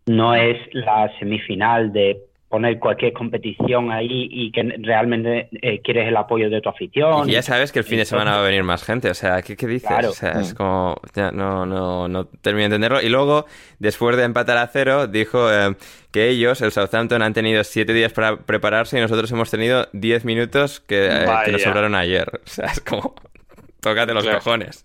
No 0.07 0.35
es 0.35 0.57
la 0.73 1.13
semifinal 1.19 1.93
de 1.93 2.30
poner 2.51 2.81
cualquier 2.81 3.13
competición 3.13 3.93
ahí 3.93 4.29
y 4.29 4.51
que 4.51 4.75
realmente 4.81 5.49
eh, 5.63 5.81
quieres 5.83 6.09
el 6.09 6.17
apoyo 6.17 6.51
de 6.51 6.61
tu 6.61 6.69
afición. 6.69 7.29
Y 7.29 7.33
ya 7.33 7.43
sabes 7.43 7.71
que 7.71 7.79
el 7.79 7.85
fin 7.85 7.99
de 7.99 8.05
semana 8.05 8.33
va 8.33 8.41
a 8.41 8.43
venir 8.43 8.65
más 8.65 8.83
gente, 8.83 9.09
o 9.09 9.15
sea, 9.15 9.41
¿qué, 9.41 9.57
qué 9.57 9.69
dices? 9.69 10.05
O 10.05 10.13
sea, 10.13 10.33
es 10.33 10.53
como, 10.53 11.01
ya, 11.15 11.31
no, 11.31 11.65
no, 11.65 12.09
no 12.09 12.25
termino 12.25 12.63
de 12.63 12.75
entenderlo. 12.75 13.01
Y 13.01 13.09
luego, 13.09 13.47
después 13.79 14.17
de 14.17 14.25
empatar 14.25 14.57
a 14.57 14.67
cero, 14.67 15.07
dijo 15.07 15.49
eh, 15.49 15.77
que 16.11 16.29
ellos, 16.29 16.61
el 16.61 16.73
Southampton, 16.73 17.23
han 17.23 17.35
tenido 17.35 17.63
siete 17.63 17.93
días 17.93 18.13
para 18.13 18.39
prepararse 18.39 18.99
y 18.99 19.01
nosotros 19.01 19.31
hemos 19.31 19.49
tenido 19.49 19.87
diez 19.93 20.25
minutos 20.25 20.81
que, 20.81 21.07
eh, 21.07 21.27
que 21.45 21.53
nos 21.53 21.63
sobraron 21.63 21.95
ayer. 21.95 22.29
O 22.45 22.49
sea, 22.53 22.67
es 22.67 22.81
como, 22.81 23.15
tócate 23.79 24.13
los 24.13 24.27
cojones. 24.27 24.83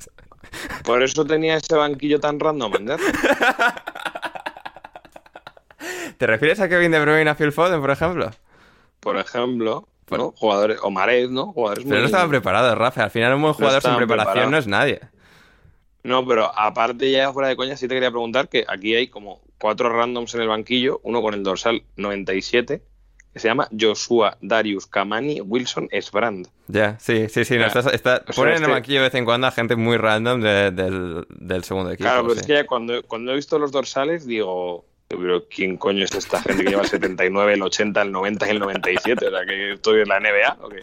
Por 0.83 1.01
eso 1.01 1.25
tenía 1.25 1.55
ese 1.55 1.75
banquillo 1.75 2.19
tan 2.19 2.39
random, 2.39 2.71
¿verdad? 2.71 2.99
¿Te 6.17 6.27
refieres 6.27 6.59
a 6.59 6.69
Kevin 6.69 6.91
De 6.91 6.99
Bruyne 6.99 7.29
a 7.29 7.35
Phil 7.35 7.51
Foden, 7.51 7.81
por 7.81 7.91
ejemplo? 7.91 8.31
Por 8.99 9.17
ejemplo, 9.17 9.87
bueno, 10.07 10.33
jugadores, 10.37 10.79
o 10.81 10.91
Mares, 10.91 11.29
¿no? 11.29 11.51
Jugadores 11.53 11.85
pero 11.87 11.99
no 11.99 12.05
estaban 12.05 12.29
preparados, 12.29 12.77
Rafa. 12.77 13.03
Al 13.03 13.11
final 13.11 13.33
un 13.33 13.41
buen 13.41 13.53
jugador 13.53 13.81
sin 13.81 13.95
preparación 13.95 14.51
no 14.51 14.57
es 14.57 14.67
nadie. 14.67 14.99
No, 16.03 16.25
pero 16.25 16.51
aparte 16.55 17.09
ya 17.09 17.33
fuera 17.33 17.49
de 17.49 17.55
coña, 17.55 17.75
sí 17.75 17.87
te 17.87 17.95
quería 17.95 18.11
preguntar 18.11 18.47
que 18.47 18.63
aquí 18.67 18.93
hay 18.93 19.07
como 19.07 19.41
cuatro 19.59 19.89
randoms 19.89 20.35
en 20.35 20.41
el 20.41 20.47
banquillo, 20.47 20.99
uno 21.01 21.21
con 21.21 21.33
el 21.33 21.41
dorsal 21.41 21.81
97, 21.95 22.81
que 23.33 23.39
se 23.39 23.47
llama 23.47 23.67
Joshua 23.77 24.37
Darius 24.39 24.85
Kamani 24.85 25.41
Wilson 25.41 25.87
Esbrand. 25.91 26.47
Ya, 26.67 26.99
sí, 26.99 27.27
sí, 27.29 27.43
sí. 27.43 27.57
No, 27.57 27.65
está, 27.65 27.79
está, 27.89 28.23
ponen 28.35 28.51
en 28.51 28.57
el 28.57 28.61
este 28.61 28.71
banquillo 28.73 28.99
de 28.99 29.05
vez 29.05 29.15
en 29.15 29.25
cuando 29.25 29.47
a 29.47 29.51
gente 29.51 29.75
muy 29.75 29.97
random 29.97 30.41
del, 30.41 31.25
del, 31.29 31.63
segundo 31.63 31.91
equipo. 31.91 32.07
Claro, 32.07 32.27
pero 32.27 32.39
es 32.39 32.45
que 32.45 32.53
ya 32.53 32.67
cuando, 32.67 33.01
cuando 33.03 33.31
he 33.31 33.35
visto 33.35 33.57
los 33.57 33.71
dorsales 33.71 34.27
digo, 34.27 34.85
pero 35.19 35.45
¿quién 35.47 35.77
coño 35.77 36.03
es 36.03 36.13
esta 36.15 36.41
gente 36.41 36.63
que 36.63 36.69
lleva 36.69 36.83
el 36.83 36.87
79, 36.87 37.53
el 37.53 37.61
80, 37.61 38.01
el 38.01 38.11
90 38.11 38.47
y 38.47 38.49
el 38.49 38.59
97? 38.59 39.27
O 39.27 39.29
sea, 39.29 39.45
que 39.45 39.73
estoy 39.73 40.01
en 40.01 40.07
la 40.07 40.19
NBA. 40.19 40.57
¿o 40.61 40.69
qué? 40.69 40.81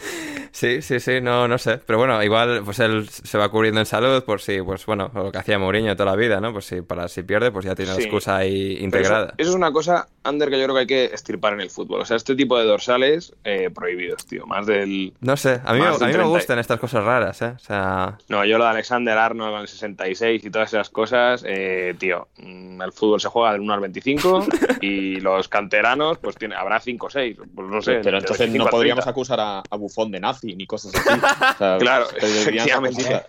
Sí, 0.50 0.82
sí, 0.82 1.00
sí, 1.00 1.20
no, 1.20 1.48
no 1.48 1.58
sé. 1.58 1.78
Pero 1.78 1.98
bueno, 1.98 2.22
igual 2.22 2.62
pues 2.64 2.78
él 2.80 3.08
se 3.08 3.38
va 3.38 3.48
cubriendo 3.48 3.80
en 3.80 3.86
salud 3.86 4.22
por 4.24 4.40
si, 4.40 4.60
pues 4.62 4.84
bueno, 4.86 5.10
lo 5.14 5.32
que 5.32 5.38
hacía 5.38 5.58
Mourinho 5.58 5.96
toda 5.96 6.10
la 6.10 6.16
vida, 6.16 6.40
¿no? 6.40 6.52
Pues 6.52 6.66
si 6.66 6.82
para 6.82 7.08
si 7.08 7.22
pierde, 7.22 7.50
pues 7.50 7.64
ya 7.64 7.74
tiene 7.74 7.94
la 7.94 8.00
excusa 8.00 8.36
ahí 8.36 8.78
integrada. 8.80 9.34
Eso, 9.38 9.50
es 9.50 9.56
una 9.56 9.72
cosa, 9.72 10.08
Ander, 10.24 10.50
que 10.50 10.58
yo 10.58 10.64
creo 10.64 10.74
que 10.74 10.80
hay 10.80 10.86
que 10.86 11.04
estirpar 11.06 11.54
en 11.54 11.60
el 11.60 11.70
fútbol. 11.70 12.00
O 12.00 12.04
sea, 12.04 12.16
este 12.16 12.34
tipo 12.34 12.58
de 12.58 12.64
dorsales 12.64 13.34
eh, 13.44 13.70
prohibidos, 13.74 14.26
tío. 14.26 14.46
Más 14.46 14.66
del. 14.66 15.12
No 15.20 15.36
sé, 15.36 15.60
a 15.64 15.72
mí, 15.74 15.80
a 15.80 16.06
mí 16.06 16.12
me 16.16 16.24
gustan 16.24 16.58
estas 16.58 16.78
cosas 16.78 17.04
raras, 17.04 17.42
¿eh? 17.42 17.54
O 17.56 17.58
sea. 17.58 18.18
No, 18.28 18.44
yo 18.44 18.58
lo 18.58 18.64
de 18.64 18.70
Alexander 18.70 19.18
Arnold 19.18 19.52
con 19.52 19.60
el 19.62 19.68
66 19.68 20.44
y 20.44 20.50
todas 20.50 20.72
esas 20.72 20.90
cosas, 20.90 21.44
eh, 21.46 21.94
tío. 21.98 22.28
Mm, 22.38 22.82
el 22.82 22.92
fútbol 22.92 23.20
se 23.20 23.28
juega 23.28 23.52
del 23.52 23.60
1 23.62 23.74
al 23.74 23.80
25 23.80 24.46
y 24.80 25.20
los 25.20 25.48
canteranos, 25.48 26.18
pues 26.18 26.36
tiene, 26.36 26.54
habrá 26.54 26.80
5 26.80 27.06
o 27.06 27.10
6. 27.10 27.36
Pues 27.54 27.68
no 27.68 27.82
sé. 27.82 28.00
Pero 28.02 28.18
entonces 28.18 28.50
no 28.50 28.66
podríamos 28.66 29.06
acusar 29.06 29.40
a, 29.40 29.62
Bufón 29.76 30.12
de 30.12 30.20
nazi 30.20 30.54
ni 30.54 30.66
cosas 30.66 30.92
así. 30.94 31.20
claro, 31.80 32.06
efectivamente. 32.16 33.22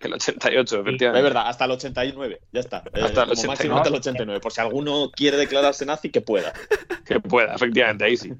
El 0.00 0.12
88, 0.12 0.80
efectivamente. 0.80 1.18
Es 1.18 1.24
verdad, 1.24 1.48
hasta 1.48 1.64
el 1.64 1.70
89, 1.72 2.40
ya 2.52 2.60
está. 2.60 2.78
Hasta 2.78 3.22
el 3.22 3.30
89. 3.30 3.46
máximo 3.48 3.76
hasta 3.76 3.88
el 3.88 3.94
89. 3.94 4.40
Por 4.40 4.52
si 4.52 4.60
alguno 4.60 5.10
quiere 5.14 5.36
declararse 5.36 5.86
nazi, 5.86 6.10
que 6.10 6.20
pueda. 6.20 6.52
Que 7.06 7.20
pueda, 7.20 7.54
efectivamente, 7.54 8.04
ahí 8.04 8.16
sí. 8.16 8.32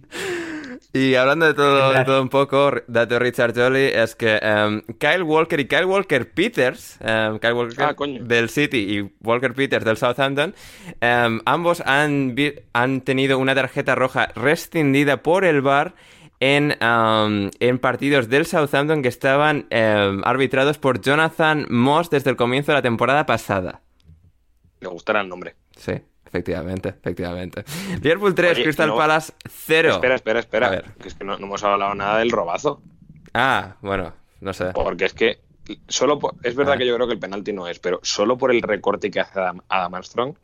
Y 0.92 1.14
hablando 1.14 1.46
de 1.46 1.54
todo, 1.54 1.92
de 1.92 2.04
todo 2.04 2.20
un 2.20 2.28
poco, 2.28 2.72
dato 2.88 3.18
Richard 3.18 3.54
Jolly, 3.54 3.84
es 3.94 4.16
que 4.16 4.40
um, 4.42 4.80
Kyle 4.98 5.22
Walker 5.22 5.61
y 5.61 5.66
Kyle 5.66 5.84
Walker 5.84 6.28
Peters, 6.32 6.98
um, 7.00 7.38
Kyle 7.38 7.52
Walker 7.52 7.84
ah, 7.84 7.94
del 8.20 8.50
City 8.50 8.98
y 8.98 9.12
Walker 9.24 9.54
Peters 9.54 9.84
del 9.84 9.96
Southampton, 9.96 10.54
um, 11.00 11.40
ambos 11.44 11.80
han, 11.82 12.34
han 12.72 13.00
tenido 13.02 13.38
una 13.38 13.54
tarjeta 13.54 13.94
roja 13.94 14.28
rescindida 14.34 15.22
por 15.22 15.44
el 15.44 15.61
VAR 15.61 15.94
en, 16.41 16.76
en, 16.80 17.78
partidos 17.78 18.28
del 18.28 18.47
Southampton 18.47 19.03
que 19.03 19.09
estaban 19.09 19.66
arbitrados 20.24 20.78
por 20.78 21.01
Jonathan 21.01 21.66
Moss 21.70 22.11
desde 22.11 22.30
el 22.30 22.37
comienzo 22.37 22.72
de 22.72 22.78
la 22.78 22.82
temporada 22.82 23.26
pasada. 23.26 23.82
Me 24.80 24.89
gustará 24.89 25.20
el 25.20 25.28
nombre. 25.28 25.55
Sí. 25.76 26.01
Efectivamente, 26.26 26.91
efectivamente. 26.91 27.64
Liverpool 28.03 28.34
3, 28.34 28.59
Crystal 28.59 28.95
Palace 28.95 29.32
0. 29.49 29.91
Espera, 29.91 30.16
espera, 30.16 30.41
espera. 30.41 30.66
A 30.66 30.70
ver. 30.70 30.84
Que 31.01 31.09
es 31.09 31.14
que 31.14 31.24
no, 31.24 31.34
hemos 31.34 31.62
hablado 31.64 31.95
nada 31.95 32.18
del 32.18 32.30
robazo. 32.30 32.82
Ah, 33.32 33.76
bueno, 33.80 34.12
no 34.41 34.53
sé. 34.53 34.72
Porque 34.74 35.07
es 35.07 35.14
que 35.14 35.39
solo 35.88 36.18
es 36.42 36.54
verdad 36.54 36.74
ah. 36.74 36.78
que 36.78 36.86
yo 36.86 36.94
creo 36.94 37.06
que 37.06 37.14
el 37.14 37.18
penalti 37.18 37.52
no 37.52 37.66
es, 37.66 37.78
pero 37.78 38.00
solo 38.02 38.36
por 38.36 38.50
el 38.50 38.62
recorte 38.62 39.10
que 39.10 39.20
hace 39.20 39.40
Adam, 39.40 39.60
Armstrong, 39.68 40.34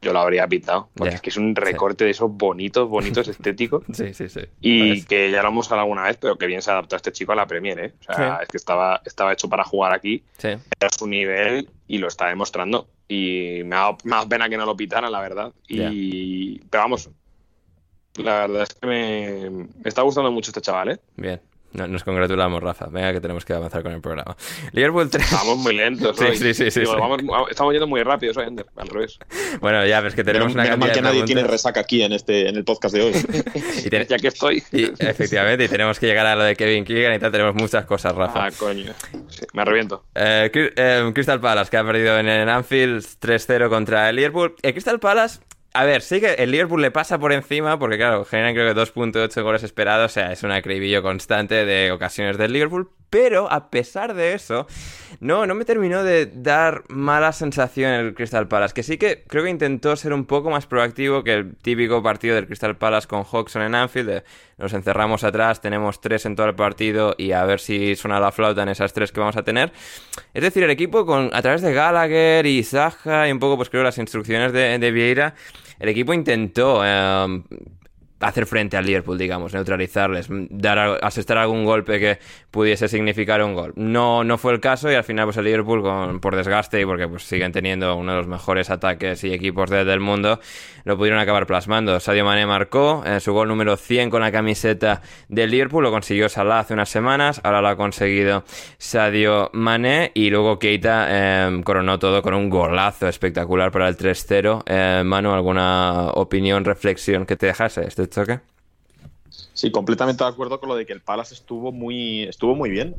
yo 0.00 0.12
lo 0.12 0.20
habría 0.20 0.46
pitado. 0.46 0.88
Porque 0.94 1.14
es 1.14 1.20
que 1.20 1.30
es 1.30 1.36
un 1.36 1.54
recorte 1.54 2.04
de 2.04 2.10
esos 2.10 2.30
bonitos, 2.30 2.88
bonitos, 2.88 3.28
estéticos. 3.28 3.84
Sí, 3.92 4.14
sí, 4.14 4.28
sí. 4.28 4.40
Y 4.60 5.02
que 5.04 5.30
ya 5.30 5.42
lo 5.42 5.48
hemos 5.48 5.66
hablado 5.70 5.82
alguna 5.82 6.04
vez, 6.04 6.16
pero 6.18 6.36
que 6.36 6.46
bien 6.46 6.62
se 6.62 6.70
adaptó 6.70 6.96
a 6.96 6.98
este 6.98 7.12
chico 7.12 7.32
a 7.32 7.36
la 7.36 7.46
Premier, 7.46 7.78
¿eh? 7.78 7.94
O 8.08 8.14
sea, 8.14 8.38
es 8.42 8.48
que 8.48 8.56
estaba, 8.56 9.00
estaba 9.04 9.32
hecho 9.32 9.48
para 9.48 9.64
jugar 9.64 9.92
aquí. 9.92 10.24
Era 10.42 10.90
su 10.96 11.06
nivel 11.06 11.68
y 11.86 11.98
lo 11.98 12.08
está 12.08 12.28
demostrando. 12.28 12.88
Y 13.08 13.62
me 13.64 13.76
ha 13.76 13.94
dado 14.04 14.28
pena 14.28 14.48
que 14.48 14.56
no 14.56 14.64
lo 14.64 14.76
pitaran, 14.76 15.12
la 15.12 15.20
verdad. 15.20 15.52
Y... 15.68 16.58
Pero 16.70 16.82
vamos, 16.84 17.10
la 18.16 18.46
verdad 18.46 18.62
es 18.62 18.74
que 18.74 18.86
me, 18.86 19.50
me 19.50 19.68
está 19.84 20.02
gustando 20.02 20.30
mucho 20.30 20.50
este 20.50 20.60
chaval, 20.60 20.90
¿eh? 20.90 21.00
Bien. 21.16 21.40
Nos 21.72 22.04
congratulamos, 22.04 22.62
Rafa. 22.62 22.86
Venga, 22.86 23.12
que 23.12 23.20
tenemos 23.20 23.44
que 23.44 23.52
avanzar 23.54 23.82
con 23.82 23.92
el 23.92 24.00
programa. 24.00 24.36
Liverpool 24.72 25.08
3. 25.08 25.32
Vamos 25.32 25.58
muy 25.58 25.74
lentos. 25.74 26.16
sí, 26.16 26.36
sí, 26.36 26.54
sí, 26.54 26.70
sí, 26.70 26.82
estamos 27.50 27.72
yendo 27.72 27.86
muy 27.86 28.02
rápido, 28.02 28.32
hoy, 28.36 28.46
al 28.76 28.88
revés. 28.88 29.18
Bueno, 29.60 29.84
ya, 29.86 30.00
ves 30.00 30.14
que 30.14 30.24
tenemos 30.24 30.54
una 30.54 30.76
mal 30.76 30.92
que 30.92 31.02
nadie 31.02 31.24
tiene 31.24 31.44
resaca 31.44 31.80
aquí 31.80 32.02
en 32.02 32.12
este 32.12 32.48
en 32.48 32.56
el 32.56 32.64
podcast 32.64 32.94
de 32.94 33.02
hoy. 33.02 33.12
Ya 34.08 34.18
que 34.18 34.28
estoy. 34.28 34.62
efectivamente, 34.72 35.64
y 35.64 35.68
tenemos 35.68 35.98
que 35.98 36.06
llegar 36.06 36.26
a 36.26 36.36
lo 36.36 36.44
de 36.44 36.56
Kevin 36.56 36.84
Keegan 36.84 37.14
y 37.14 37.18
tal. 37.18 37.32
Tenemos 37.32 37.54
muchas 37.54 37.84
cosas, 37.84 38.14
Rafa. 38.14 38.46
Ah, 38.46 38.50
coño. 38.50 38.92
me 39.52 39.62
arrepiento. 39.62 40.04
Eh, 40.14 40.50
eh, 40.54 41.10
Crystal 41.14 41.40
Palace, 41.40 41.70
que 41.70 41.76
ha 41.76 41.84
perdido 41.84 42.18
en, 42.18 42.28
en 42.28 42.48
Anfield 42.48 43.04
3-0 43.20 43.68
contra 43.68 44.10
el 44.10 44.16
Liverpool. 44.16 44.54
El 44.62 44.72
Crystal 44.72 45.00
Palace 45.00 45.40
a 45.74 45.84
ver, 45.84 46.02
sí 46.02 46.20
que 46.20 46.34
el 46.34 46.50
Liverpool 46.50 46.82
le 46.82 46.90
pasa 46.90 47.18
por 47.18 47.32
encima 47.32 47.78
porque, 47.78 47.96
claro, 47.96 48.24
generan 48.26 48.54
creo 48.54 48.74
que 48.74 48.80
2.8 48.80 49.42
goles 49.42 49.62
esperados. 49.62 50.12
O 50.12 50.14
sea, 50.14 50.32
es 50.32 50.42
un 50.42 50.50
acribillo 50.50 51.02
constante 51.02 51.64
de 51.64 51.90
ocasiones 51.92 52.36
del 52.36 52.52
Liverpool. 52.52 52.90
Pero 53.08 53.50
a 53.52 53.70
pesar 53.70 54.14
de 54.14 54.32
eso, 54.32 54.66
no, 55.20 55.46
no 55.46 55.54
me 55.54 55.66
terminó 55.66 56.02
de 56.02 56.26
dar 56.26 56.84
mala 56.88 57.32
sensación 57.32 57.92
el 57.92 58.14
Crystal 58.14 58.48
Palace. 58.48 58.74
Que 58.74 58.82
sí 58.82 58.96
que 58.98 59.24
creo 59.26 59.44
que 59.44 59.50
intentó 59.50 59.96
ser 59.96 60.12
un 60.12 60.24
poco 60.24 60.50
más 60.50 60.66
proactivo 60.66 61.22
que 61.22 61.34
el 61.34 61.56
típico 61.56 62.02
partido 62.02 62.34
del 62.34 62.46
Crystal 62.46 62.76
Palace 62.76 63.08
con 63.08 63.24
Hawkson 63.24 63.62
en 63.62 63.74
Anfield. 63.74 64.24
Nos 64.62 64.72
encerramos 64.74 65.24
atrás, 65.24 65.60
tenemos 65.60 66.00
tres 66.00 66.24
en 66.24 66.36
todo 66.36 66.46
el 66.46 66.54
partido 66.54 67.16
y 67.18 67.32
a 67.32 67.44
ver 67.44 67.58
si 67.58 67.96
suena 67.96 68.20
la 68.20 68.30
flauta 68.30 68.62
en 68.62 68.68
esas 68.68 68.92
tres 68.92 69.10
que 69.10 69.18
vamos 69.18 69.36
a 69.36 69.42
tener. 69.42 69.72
Es 70.32 70.42
decir, 70.42 70.62
el 70.62 70.70
equipo 70.70 71.04
con 71.04 71.30
a 71.34 71.42
través 71.42 71.62
de 71.62 71.74
Gallagher 71.74 72.46
y 72.46 72.62
Zaha 72.62 73.28
y 73.28 73.32
un 73.32 73.40
poco, 73.40 73.56
pues 73.56 73.70
creo, 73.70 73.82
las 73.82 73.98
instrucciones 73.98 74.52
de, 74.52 74.90
Vieira 74.92 75.34
el 75.80 75.88
equipo 75.88 76.14
intentó 76.14 76.84
em, 76.84 77.42
hacer 78.22 78.46
frente 78.46 78.76
al 78.76 78.86
Liverpool, 78.86 79.18
digamos, 79.18 79.52
neutralizarles, 79.52 80.28
dar 80.30 80.98
asestar 81.02 81.38
algún 81.38 81.64
golpe 81.64 81.98
que 81.98 82.18
pudiese 82.50 82.88
significar 82.88 83.42
un 83.42 83.54
gol. 83.54 83.72
No, 83.76 84.24
no 84.24 84.38
fue 84.38 84.52
el 84.52 84.60
caso 84.60 84.90
y 84.90 84.94
al 84.94 85.04
final 85.04 85.26
pues 85.26 85.36
el 85.36 85.44
Liverpool 85.44 85.82
con, 85.82 86.20
por 86.20 86.36
desgaste 86.36 86.80
y 86.80 86.84
porque 86.84 87.08
pues 87.08 87.24
siguen 87.24 87.52
teniendo 87.52 87.94
uno 87.96 88.12
de 88.12 88.18
los 88.18 88.26
mejores 88.26 88.70
ataques 88.70 89.24
y 89.24 89.32
equipos 89.32 89.70
del 89.70 90.00
mundo, 90.00 90.40
lo 90.84 90.96
pudieron 90.96 91.20
acabar 91.20 91.46
plasmando. 91.46 91.98
Sadio 92.00 92.24
Mané 92.24 92.46
marcó 92.46 93.02
eh, 93.04 93.20
su 93.20 93.32
gol 93.32 93.48
número 93.48 93.76
100 93.76 94.10
con 94.10 94.22
la 94.22 94.32
camiseta 94.32 95.02
del 95.28 95.50
Liverpool, 95.50 95.82
lo 95.82 95.90
consiguió 95.90 96.28
Salah 96.28 96.60
hace 96.60 96.74
unas 96.74 96.88
semanas, 96.88 97.40
ahora 97.44 97.60
lo 97.60 97.68
ha 97.68 97.76
conseguido 97.76 98.44
Sadio 98.78 99.50
Mané 99.52 100.12
y 100.14 100.30
luego 100.30 100.58
Keita 100.58 101.06
eh, 101.10 101.60
coronó 101.64 101.98
todo 101.98 102.22
con 102.22 102.34
un 102.34 102.48
golazo 102.48 103.08
espectacular 103.08 103.70
para 103.70 103.88
el 103.88 103.96
3-0. 103.96 104.62
Eh, 104.66 105.02
Manu, 105.04 105.32
¿alguna 105.32 106.08
opinión, 106.14 106.64
reflexión 106.64 107.26
que 107.26 107.36
te 107.36 107.46
dejase 107.46 107.86
este 107.86 108.11
Sí, 109.54 109.70
completamente 109.70 110.24
de 110.24 110.30
acuerdo 110.30 110.60
con 110.60 110.68
lo 110.68 110.76
de 110.76 110.86
que 110.86 110.92
el 110.92 111.00
Palace 111.00 111.34
estuvo 111.34 111.72
muy, 111.72 112.24
estuvo 112.24 112.54
muy 112.54 112.70
bien. 112.70 112.96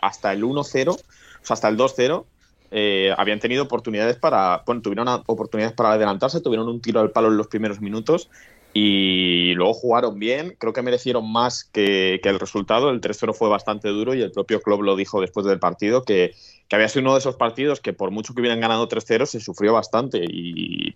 hasta 0.00 0.32
el 0.32 0.42
1-0, 0.42 0.88
o 0.90 0.98
sea, 1.42 1.54
hasta 1.54 1.68
el 1.68 1.76
2-0 1.76 2.24
eh, 2.72 3.12
habían 3.16 3.40
tenido 3.40 3.64
oportunidades 3.64 4.16
para, 4.16 4.62
bueno, 4.64 4.80
tuvieron 4.80 5.08
oportunidades 5.26 5.74
para 5.74 5.92
adelantarse, 5.92 6.40
tuvieron 6.40 6.68
un 6.68 6.80
tiro 6.80 7.00
al 7.00 7.10
palo 7.10 7.28
en 7.28 7.36
los 7.36 7.48
primeros 7.48 7.80
minutos 7.80 8.30
y 8.72 9.52
luego 9.54 9.74
jugaron 9.74 10.20
bien, 10.20 10.54
creo 10.56 10.72
que 10.72 10.82
merecieron 10.82 11.30
más 11.30 11.64
que, 11.64 12.20
el 12.22 12.38
resultado, 12.38 12.90
el 12.90 13.00
3-0 13.00 13.34
fue 13.34 13.48
bastante 13.48 13.88
duro 13.88 14.14
y 14.14 14.22
el 14.22 14.30
propio 14.30 14.60
club 14.60 14.82
lo 14.82 14.94
dijo 14.94 15.20
después 15.20 15.44
del 15.46 15.58
partido, 15.58 16.04
que, 16.04 16.34
había 16.70 16.88
sido 16.88 17.02
uno 17.02 17.14
de 17.14 17.18
esos 17.18 17.34
partidos 17.34 17.80
que 17.80 17.92
por 17.92 18.12
mucho 18.12 18.32
que 18.32 18.40
hubieran 18.40 18.60
ganado 18.60 18.88
3-0 18.88 19.26
se 19.26 19.40
sufrió 19.40 19.72
bastante 19.72 20.22
y 20.24 20.94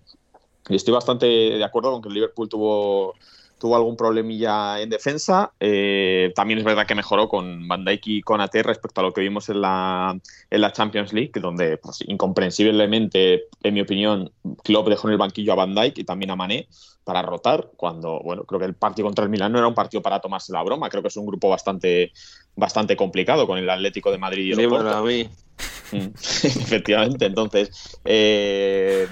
estoy 0.68 0.94
bastante 0.94 1.26
de 1.26 1.64
acuerdo 1.64 1.92
con 1.92 2.02
que 2.02 2.08
el 2.08 2.14
Liverpool 2.14 2.48
tuvo 2.48 3.14
tuvo 3.64 3.76
algún 3.76 3.96
problemilla 3.96 4.80
en 4.80 4.90
defensa. 4.90 5.52
Eh, 5.58 6.32
también 6.34 6.58
es 6.58 6.66
verdad 6.66 6.86
que 6.86 6.94
mejoró 6.94 7.28
con 7.28 7.66
Van 7.66 7.84
Dijk 7.84 8.06
y 8.08 8.22
con 8.22 8.42
AT 8.42 8.54
respecto 8.56 9.00
a 9.00 9.04
lo 9.04 9.12
que 9.14 9.22
vimos 9.22 9.48
en 9.48 9.62
la, 9.62 10.18
en 10.50 10.60
la 10.60 10.72
Champions 10.72 11.14
League, 11.14 11.32
donde 11.36 11.78
pues, 11.78 12.04
incomprensiblemente, 12.06 13.44
en 13.62 13.72
mi 13.74 13.80
opinión, 13.80 14.30
Klopp 14.62 14.88
dejó 14.88 15.08
en 15.08 15.12
el 15.12 15.18
banquillo 15.18 15.52
a 15.52 15.56
Van 15.56 15.74
Dijk 15.74 15.96
y 15.96 16.04
también 16.04 16.30
a 16.30 16.36
Mané 16.36 16.68
para 17.04 17.22
rotar, 17.22 17.70
cuando, 17.76 18.20
bueno, 18.22 18.44
creo 18.44 18.60
que 18.60 18.66
el 18.66 18.74
partido 18.74 19.06
contra 19.06 19.24
el 19.24 19.30
Milan 19.30 19.52
no 19.52 19.58
era 19.58 19.68
un 19.68 19.74
partido 19.74 20.02
para 20.02 20.20
tomarse 20.20 20.52
la 20.52 20.62
broma, 20.62 20.88
creo 20.88 21.02
que 21.02 21.08
es 21.08 21.16
un 21.16 21.26
grupo 21.26 21.48
bastante, 21.48 22.12
bastante 22.56 22.96
complicado 22.96 23.46
con 23.46 23.58
el 23.58 23.68
Atlético 23.68 24.10
de 24.10 24.18
Madrid 24.18 24.44
y 24.44 24.50
el 24.52 24.56
sí, 24.56 24.66
mm, 25.92 25.96
Efectivamente, 26.62 27.26
entonces... 27.26 27.98
Eh, 28.04 29.06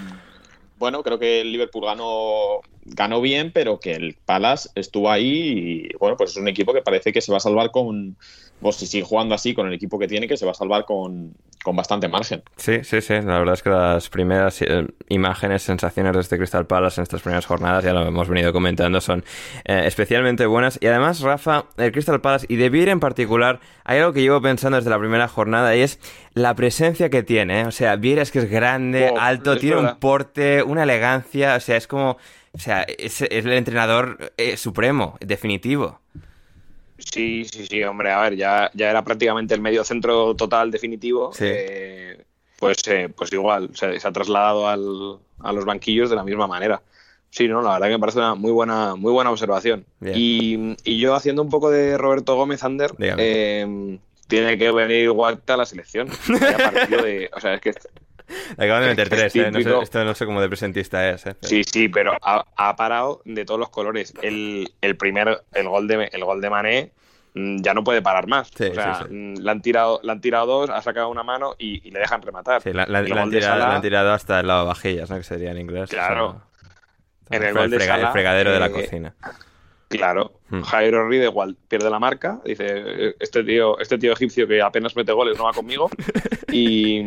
bueno, 0.83 1.05
creo 1.05 1.16
que 1.16 1.43
el 1.43 1.53
Liverpool 1.53 1.85
ganó, 1.85 2.61
ganó 2.87 3.20
bien, 3.20 3.53
pero 3.53 3.78
que 3.78 3.93
el 3.93 4.16
Palace 4.24 4.68
estuvo 4.74 5.12
ahí 5.12 5.87
y 5.93 5.97
bueno, 5.97 6.16
pues 6.16 6.33
es 6.33 6.37
un 6.39 6.49
equipo 6.49 6.74
que 6.74 6.83
parece 6.83 7.12
que 7.12 7.20
se 7.20 7.30
va 7.30 7.39
a 7.39 7.41
salvar 7.41 7.70
con, 7.70 8.16
pues 8.63 8.77
si 8.77 8.87
sigue 8.87 9.05
jugando 9.05 9.35
así 9.35 9.55
con 9.55 9.67
el 9.67 9.75
equipo 9.75 9.99
que 9.99 10.07
tiene, 10.07 10.29
que 10.29 10.37
se 10.37 10.47
va 10.47 10.53
a 10.53 10.55
salvar 10.55 10.85
con, 10.85 11.35
bastante 11.67 12.09
margen. 12.09 12.43
Sí, 12.57 12.83
sí, 12.85 13.01
sí. 13.01 13.15
La 13.15 13.39
verdad 13.39 13.55
es 13.55 13.63
que 13.63 13.71
las 13.71 14.09
primeras 14.09 14.63
eh, 14.63 14.87
imágenes, 15.09 15.63
sensaciones 15.63 16.15
de 16.15 16.21
este 16.21 16.39
Crystal 16.39 16.67
Palace 16.67 17.01
en 17.01 17.03
estas 17.03 17.23
primeras 17.23 17.45
jornadas, 17.45 17.85
ya 17.85 17.93
lo 17.93 18.07
hemos 18.07 18.29
venido 18.29 18.53
comentando, 18.53 19.01
son 19.01 19.25
eh, 19.65 19.83
especialmente 19.85 20.47
buenas. 20.47 20.79
Y 20.81 20.87
además, 20.87 21.21
Rafa, 21.21 21.67
el 21.77 21.93
Crystal 21.93 22.21
Palace 22.21 22.47
y 22.49 22.57
De 22.57 22.71
Beer 22.71 22.89
en 22.89 23.01
particular, 23.01 23.61
hay 23.85 23.99
algo 23.99 24.13
que 24.13 24.23
llevo 24.23 24.41
pensando 24.41 24.77
desde 24.77 24.91
la 24.91 24.99
primera 24.99 25.29
jornada 25.29 25.75
y 25.77 25.81
es 25.81 25.99
la 26.35 26.55
presencia 26.55 27.11
que 27.11 27.23
tiene. 27.23 27.61
¿eh? 27.61 27.67
O 27.67 27.73
sea, 27.73 27.97
Beer 27.97 28.21
es 28.21 28.31
que 28.31 28.39
es 28.39 28.51
grande, 28.51 29.13
alto, 29.19 29.57
tiene 29.57 29.77
un 29.77 29.97
porte, 29.97 30.63
una 30.63 30.85
elegancia. 30.85 31.57
O 31.57 31.61
sea, 31.61 31.77
es 31.77 31.87
como. 31.87 32.17
O 32.55 32.59
sea, 32.59 32.83
es, 32.83 33.23
el 33.23 33.51
entrenador 33.51 34.33
supremo, 34.57 35.17
definitivo. 35.21 36.01
Sí, 37.11 37.44
sí, 37.44 37.66
sí, 37.66 37.82
hombre, 37.82 38.11
a 38.12 38.20
ver, 38.20 38.36
ya, 38.36 38.70
ya 38.74 38.90
era 38.90 39.03
prácticamente 39.03 39.55
el 39.55 39.61
medio 39.61 39.84
centro 39.84 40.34
total 40.34 40.70
definitivo. 40.70 41.32
Eh, 41.40 42.22
pues, 42.59 42.78
eh, 42.88 43.09
pues 43.14 43.32
igual, 43.32 43.70
se, 43.74 43.98
ha 44.03 44.12
trasladado 44.12 44.68
al, 44.68 45.18
a 45.40 45.53
los 45.53 45.64
banquillos 45.64 46.11
de 46.11 46.16
la 46.16 46.24
misma 46.24 46.46
manera. 46.46 46.82
Sí, 47.30 47.48
no, 47.48 47.62
la 47.62 47.72
verdad 47.72 47.86
que 47.86 47.92
me 47.92 47.98
parece 47.98 48.18
una 48.18 48.34
muy 48.34 48.53
buena, 48.53 48.94
muy 48.94 49.11
buena 49.11 49.30
observación. 49.30 49.86
Y, 50.14 50.76
y, 50.84 50.98
yo 50.98 51.14
haciendo 51.14 51.42
un 51.42 51.48
poco 51.48 51.70
de 51.70 51.96
Roberto 51.96 52.36
Gómez 52.36 52.62
Ander, 52.62 52.92
eh, 52.98 53.98
tiene 54.28 54.59
que 54.59 54.70
venir 54.70 55.05
igual 55.05 55.40
a 55.46 55.57
la 55.57 55.64
selección. 55.64 56.09
de, 56.28 57.30
o 57.34 57.40
sea, 57.40 57.55
es 57.55 57.61
que 57.62 57.74
Acaban 58.57 58.83
de 58.83 58.89
meter 58.89 59.09
tres, 59.09 59.37
¿eh? 59.37 59.51
esto 59.83 60.05
no 60.05 60.14
sé 60.14 60.26
cómo 60.26 60.41
de 60.41 60.49
presentista 60.49 61.11
es. 61.11 61.26
¿eh? 61.26 61.37
Sí, 61.43 61.64
sí, 61.64 61.89
pero 61.89 62.16
ha, 62.20 62.76
parado 62.76 63.22
de 63.24 63.45
todos 63.45 63.61
los 63.61 63.70
colores. 63.70 64.14
El, 64.22 64.72
el, 64.80 64.97
primer, 64.97 65.43
el 65.53 65.68
gol 65.68 65.89
de, 65.89 66.09
el 66.12 66.24
gol 66.24 66.41
de 66.41 66.51
Mané 66.51 66.93
mm, 67.35 67.62
ya 67.62 67.74
no 67.74 67.85
puede 67.85 68.03
parar 68.03 68.26
más. 68.26 68.51
o 68.51 68.74
sea, 68.74 69.07
mm, 69.09 69.39
Le, 69.39 69.51
han 69.51 69.62
tirado, 69.62 70.01
le 70.03 70.12
han 70.12 70.20
tirado 70.20 70.47
dos, 70.47 70.70
ha 70.70 70.83
sacado 70.83 71.09
una 71.09 71.22
mano 71.22 71.55
y, 71.59 71.91
le 71.91 72.01
dejan 72.01 72.22
rematar. 72.22 72.62
Sí, 72.62 72.72
la, 72.72 72.87
la, 72.87 72.99
han 73.01 73.80
tirado, 73.83 74.12
hasta 74.12 74.41
el 74.41 74.47
lado 74.47 74.66
vajillas, 74.66 75.11
¿no? 75.11 75.16
Que 75.16 75.24
sería 75.24 75.51
en 75.51 75.59
inglés. 75.59 75.91
Claro. 75.91 76.43
en 77.30 77.43
el, 77.43 77.55
gol 77.55 77.70
de 77.70 77.76
el 77.76 78.09
fregadero 78.09 78.53
de 78.53 78.61
la 78.61 78.66
eh, 78.66 78.72
cocina. 78.72 79.14
Claro, 79.97 80.41
hmm. 80.49 80.62
Jairo 80.62 81.09
Ride 81.09 81.24
igual 81.24 81.57
pierde 81.68 81.91
la 81.91 81.99
marca, 81.99 82.41
dice 82.45 83.14
este 83.20 83.45
tío, 83.45 83.78
este 83.78 83.99
tío 83.99 84.12
egipcio 84.12 84.49
que 84.49 84.62
apenas 84.62 84.97
mete 84.97 85.12
goles 85.12 85.37
no 85.37 85.45
va 85.45 85.53
conmigo 85.53 85.91
y 86.53 87.01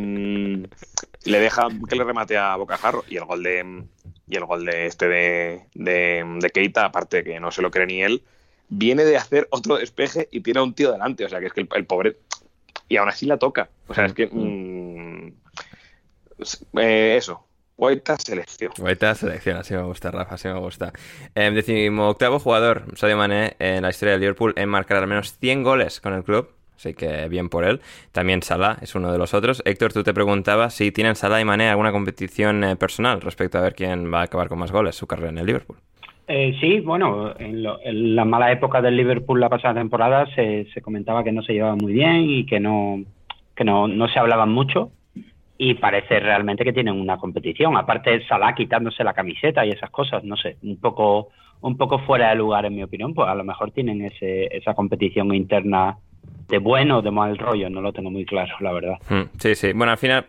le 1.25 1.39
deja 1.39 1.67
que 1.89 1.95
le 1.95 2.03
remate 2.03 2.37
a 2.37 2.55
Bocajarro 2.55 3.03
y 3.07 3.17
el 3.17 3.25
gol 3.25 3.43
de 3.43 3.83
y 4.27 4.35
el 4.35 4.45
gol 4.45 4.65
de 4.65 4.87
este 4.87 5.07
de, 5.07 5.67
de, 5.75 6.49
Keita, 6.51 6.85
aparte 6.85 7.23
que 7.23 7.39
no 7.39 7.51
se 7.51 7.61
lo 7.61 7.69
cree 7.69 7.85
ni 7.85 8.01
él, 8.01 8.23
viene 8.69 9.03
de 9.03 9.17
hacer 9.17 9.47
otro 9.51 9.77
despeje 9.77 10.27
y 10.31 10.41
tiene 10.41 10.59
a 10.59 10.63
un 10.63 10.73
tío 10.73 10.91
delante, 10.91 11.25
o 11.25 11.29
sea 11.29 11.39
que 11.39 11.47
es 11.47 11.53
que 11.53 11.67
el, 11.69 11.85
pobre 11.85 12.17
y 12.87 12.97
aún 12.97 13.09
así 13.09 13.25
la 13.25 13.37
toca, 13.37 13.69
o 13.87 13.93
sea 13.93 14.05
es 14.05 14.13
que 14.13 14.27
mm, 14.27 15.27
eh, 16.79 17.15
eso, 17.17 17.45
Guaita 17.77 18.17
selección. 18.17 18.71
Guaita 18.77 19.15
selección, 19.15 19.57
así 19.57 19.73
me 19.73 19.83
gusta, 19.83 20.09
Rafa, 20.09 20.35
así 20.35 20.47
me 20.47 20.57
gusta. 20.59 20.93
Eh, 21.35 21.51
decimo 21.51 22.07
octavo 22.09 22.39
jugador, 22.39 22.85
Sadio 22.95 23.17
Mané, 23.17 23.57
en 23.59 23.81
la 23.81 23.89
historia 23.89 24.13
del 24.13 24.21
Liverpool, 24.21 24.53
en 24.55 24.69
marcar 24.69 24.97
al 24.97 25.07
menos 25.07 25.37
100 25.37 25.63
goles 25.63 25.99
con 25.99 26.13
el 26.13 26.23
club. 26.23 26.49
Así 26.75 26.93
que 26.93 27.27
bien 27.29 27.49
por 27.49 27.63
él. 27.63 27.81
También 28.11 28.41
Salah 28.41 28.77
es 28.81 28.95
uno 28.95 29.11
de 29.11 29.17
los 29.17 29.33
otros. 29.33 29.61
Héctor, 29.65 29.93
tú 29.93 30.03
te 30.03 30.13
preguntabas 30.13 30.73
si 30.73 30.91
tienen 30.91 31.15
Salah 31.15 31.41
y 31.41 31.45
Mané 31.45 31.69
alguna 31.69 31.91
competición 31.91 32.63
eh, 32.63 32.75
personal 32.75 33.21
respecto 33.21 33.57
a 33.57 33.61
ver 33.61 33.73
quién 33.73 34.13
va 34.13 34.21
a 34.21 34.23
acabar 34.23 34.49
con 34.49 34.59
más 34.59 34.71
goles 34.71 34.95
su 34.95 35.07
carrera 35.07 35.29
en 35.29 35.37
el 35.37 35.45
Liverpool. 35.45 35.77
Eh, 36.27 36.57
sí, 36.59 36.79
bueno, 36.79 37.35
en, 37.37 38.15
la 38.15 38.25
mala 38.25 38.51
época 38.51 38.81
del 38.81 38.97
Liverpool 38.97 39.39
la 39.39 39.49
pasada 39.49 39.75
temporada 39.75 40.25
se, 40.33 40.65
se 40.73 40.81
comentaba 40.81 41.23
que 41.23 41.31
no 41.31 41.43
se 41.43 41.53
llevaba 41.53 41.75
muy 41.75 41.93
bien 41.93 42.27
y 42.27 42.45
que 42.47 42.59
no, 42.59 43.03
que 43.55 43.63
no, 43.63 43.87
no 43.87 44.07
se 44.07 44.19
hablaban 44.19 44.51
mucho 44.51 44.91
y 45.57 45.75
parece 45.75 46.19
realmente 46.19 46.63
que 46.63 46.73
tienen 46.73 46.99
una 46.99 47.17
competición. 47.17 47.77
Aparte, 47.77 48.25
Salah 48.27 48.55
quitándose 48.55 49.03
la 49.03 49.13
camiseta 49.13 49.65
y 49.65 49.69
esas 49.69 49.89
cosas, 49.89 50.23
no 50.23 50.35
sé, 50.35 50.57
un 50.63 50.77
poco, 50.77 51.29
un 51.61 51.77
poco 51.77 51.99
fuera 51.99 52.29
de 52.29 52.35
lugar 52.35 52.65
en 52.65 52.75
mi 52.75 52.83
opinión, 52.83 53.13
pues 53.13 53.27
a 53.29 53.35
lo 53.35 53.43
mejor 53.43 53.71
tienen 53.71 54.03
ese, 54.03 54.45
esa 54.55 54.73
competición 54.73 55.33
interna 55.33 55.97
de 56.47 56.57
bueno 56.59 56.99
o 56.99 57.01
de 57.01 57.11
mal 57.11 57.37
rollo, 57.37 57.69
no 57.69 57.81
lo 57.81 57.93
tengo 57.93 58.11
muy 58.11 58.25
claro, 58.25 58.55
la 58.59 58.71
verdad. 58.71 58.97
Hmm, 59.09 59.29
sí, 59.39 59.55
sí. 59.55 59.73
Bueno, 59.73 59.91
al 59.91 59.97
final 59.97 60.25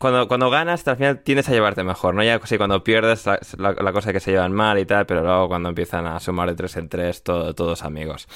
cuando, 0.00 0.28
cuando 0.28 0.48
ganas, 0.48 0.88
al 0.88 0.96
final 0.96 1.18
tienes 1.22 1.46
a 1.50 1.52
llevarte 1.52 1.84
mejor, 1.84 2.14
¿no? 2.14 2.22
Ya 2.22 2.40
sí, 2.44 2.56
cuando 2.56 2.82
pierdes, 2.82 3.26
la, 3.26 3.92
cosa 3.92 4.08
es 4.08 4.14
que 4.14 4.20
se 4.20 4.30
llevan 4.30 4.50
mal 4.50 4.78
y 4.78 4.86
tal, 4.86 5.04
pero 5.04 5.22
luego 5.22 5.48
cuando 5.48 5.68
empiezan 5.68 6.06
a 6.06 6.18
sumar 6.20 6.48
de 6.48 6.54
tres 6.54 6.78
en 6.78 6.88
tres, 6.88 7.22
todos 7.22 7.84
amigos. 7.84 8.26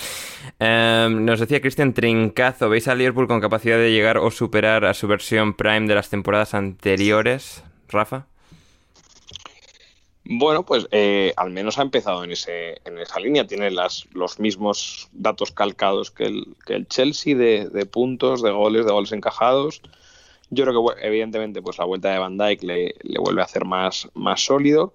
Em, 0.58 1.24
nos 1.24 1.40
decía 1.40 1.62
Cristian 1.62 1.94
Trincazo, 1.94 2.68
¿veis 2.68 2.86
a 2.86 2.94
Liverpool 2.94 3.26
con 3.26 3.40
capacidad 3.40 3.78
de 3.78 3.92
llegar 3.92 4.18
o 4.18 4.30
superar 4.30 4.84
a 4.84 4.92
su 4.92 5.08
versión 5.08 5.54
prime 5.54 5.86
de 5.86 5.94
las 5.94 6.10
temporadas 6.10 6.52
anteriores, 6.52 7.64
Rafa? 7.88 8.26
Bueno, 10.26 10.64
pues 10.64 10.88
eh, 10.90 11.34
al 11.36 11.50
menos 11.50 11.78
ha 11.78 11.82
empezado 11.82 12.24
en, 12.24 12.32
ese, 12.32 12.80
en 12.84 12.98
esa 12.98 13.20
línea. 13.20 13.46
Tiene 13.46 13.70
las, 13.70 14.06
los 14.12 14.40
mismos 14.40 15.08
datos 15.12 15.52
calcados 15.52 16.10
que 16.10 16.24
el, 16.24 16.56
que 16.64 16.74
el 16.74 16.88
Chelsea 16.88 17.36
de, 17.36 17.68
de 17.68 17.86
puntos, 17.86 18.42
de 18.42 18.50
goles, 18.50 18.86
de 18.86 18.92
goles 18.92 19.12
encajados. 19.12 19.82
Yo 20.48 20.64
creo 20.64 20.94
que 20.94 21.06
evidentemente 21.06 21.60
pues 21.60 21.78
la 21.78 21.84
vuelta 21.84 22.10
de 22.10 22.18
Van 22.18 22.38
Dijk 22.38 22.62
le, 22.62 22.94
vuelve 23.18 23.42
a 23.42 23.44
hacer 23.44 23.66
más, 23.66 24.08
más 24.14 24.42
sólido. 24.42 24.94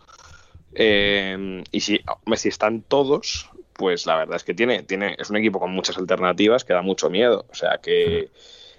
Eh, 0.74 1.64
y 1.72 1.80
si, 1.82 2.00
si 2.36 2.48
están 2.48 2.82
todos, 2.82 3.50
pues 3.74 4.08
la 4.08 4.16
verdad 4.16 4.36
es 4.36 4.44
que 4.44 4.56
tiene, 4.56 4.82
tiene, 4.82 5.16
es 5.20 5.30
un 5.30 5.38
equipo 5.38 5.60
con 5.60 5.72
muchas 5.72 5.98
alternativas 5.98 6.64
que 6.64 6.74
da 6.74 6.82
mucho 6.82 7.10
miedo. 7.10 7.46
O 7.52 7.56
sea 7.56 7.78
que. 7.78 8.30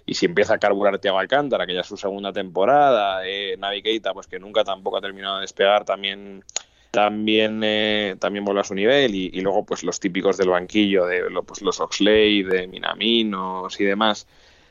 Y 0.06 0.14
si 0.14 0.26
empieza 0.26 0.54
a 0.54 0.58
carburar 0.58 0.98
Thiago 0.98 1.18
Alcántara, 1.18 1.66
que 1.66 1.74
ya 1.74 1.80
es 1.80 1.86
su 1.86 1.96
segunda 1.96 2.32
temporada, 2.32 3.26
eh, 3.26 3.56
Navi 3.58 3.82
Keita, 3.82 4.12
pues 4.12 4.26
que 4.26 4.38
nunca 4.38 4.64
tampoco 4.64 4.98
ha 4.98 5.00
terminado 5.00 5.36
de 5.36 5.42
despegar, 5.42 5.84
también 5.84 6.44
también 6.90 7.60
eh, 7.62 8.16
también 8.18 8.44
vuelve 8.44 8.62
a 8.62 8.64
su 8.64 8.74
nivel 8.74 9.14
y, 9.14 9.40
luego 9.40 9.64
pues 9.64 9.84
los 9.84 10.00
típicos 10.00 10.36
del 10.36 10.48
banquillo 10.48 11.06
de 11.06 11.22
pues, 11.46 11.62
los 11.62 11.78
Oxley 11.78 12.42
de 12.42 12.66
Minaminos 12.66 13.80
y 13.80 13.84
demás 13.84 14.26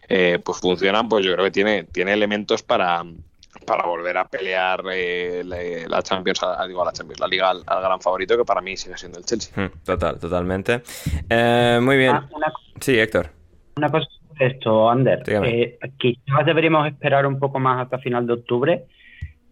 eh, 0.10 0.40
pues 0.44 0.60
funcionan, 0.60 1.08
pues 1.08 1.24
yo 1.24 1.34
creo 1.34 1.46
que 1.46 1.52
tiene, 1.52 1.84
tiene 1.84 2.14
elementos 2.14 2.64
para, 2.64 3.06
para 3.66 3.86
volver 3.86 4.18
a 4.18 4.28
pelear 4.28 4.84
eh, 4.92 5.44
la, 5.46 6.02
Champions, 6.02 6.42
digo, 6.68 6.84
la 6.84 6.92
Champions, 6.92 7.20
la 7.20 7.28
Liga 7.28 7.52
al, 7.52 7.64
gran 7.64 8.02
favorito 8.02 8.36
que 8.36 8.44
para 8.44 8.60
mí 8.60 8.76
sigue 8.76 8.98
siendo 8.98 9.20
el 9.20 9.26
Chelsea. 9.26 9.54
Hmm, 9.56 9.72
total, 9.86 10.20
totalmente. 10.20 10.82
Eh, 11.30 11.80
muy 11.80 11.98
bien. 11.98 12.16
Ah, 12.16 12.28
sí, 12.82 13.00
Héctor. 13.00 13.30
Una 13.78 13.92
cosa 13.92 14.08
esto, 14.40 14.90
Ander. 14.90 15.24
Eh, 15.28 15.78
quizás 15.98 16.46
deberíamos 16.46 16.88
esperar 16.88 17.26
un 17.26 17.40
poco 17.40 17.60
más 17.60 17.84
hasta 17.84 17.98
final 18.00 18.26
de 18.26 18.34
octubre, 18.34 18.84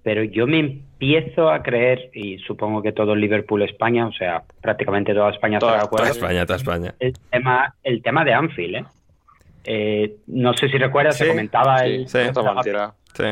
pero 0.03 0.23
yo 0.23 0.47
me 0.47 0.59
empiezo 0.59 1.49
a 1.49 1.61
creer, 1.61 2.09
y 2.13 2.37
supongo 2.39 2.81
que 2.81 2.91
todo 2.91 3.15
Liverpool 3.15 3.61
España, 3.63 4.07
o 4.07 4.13
sea, 4.13 4.43
prácticamente 4.61 5.13
toda 5.13 5.31
España 5.31 5.57
está 5.57 5.73
de 5.73 5.77
acuerdo. 5.77 6.07
Toda 6.07 6.09
España, 6.09 6.45
toda 6.45 6.57
España. 6.57 6.95
El 6.99 7.13
tema, 7.29 7.75
el 7.83 8.01
tema 8.01 8.23
de 8.23 8.33
Anfield, 8.33 8.75
¿eh? 8.75 8.85
eh 9.65 10.15
no 10.27 10.53
sé 10.53 10.69
si 10.69 10.77
recuerdas, 10.77 11.17
se 11.17 11.27
comentaba 11.27 11.79
el, 11.79 12.07
sí, 12.07 12.19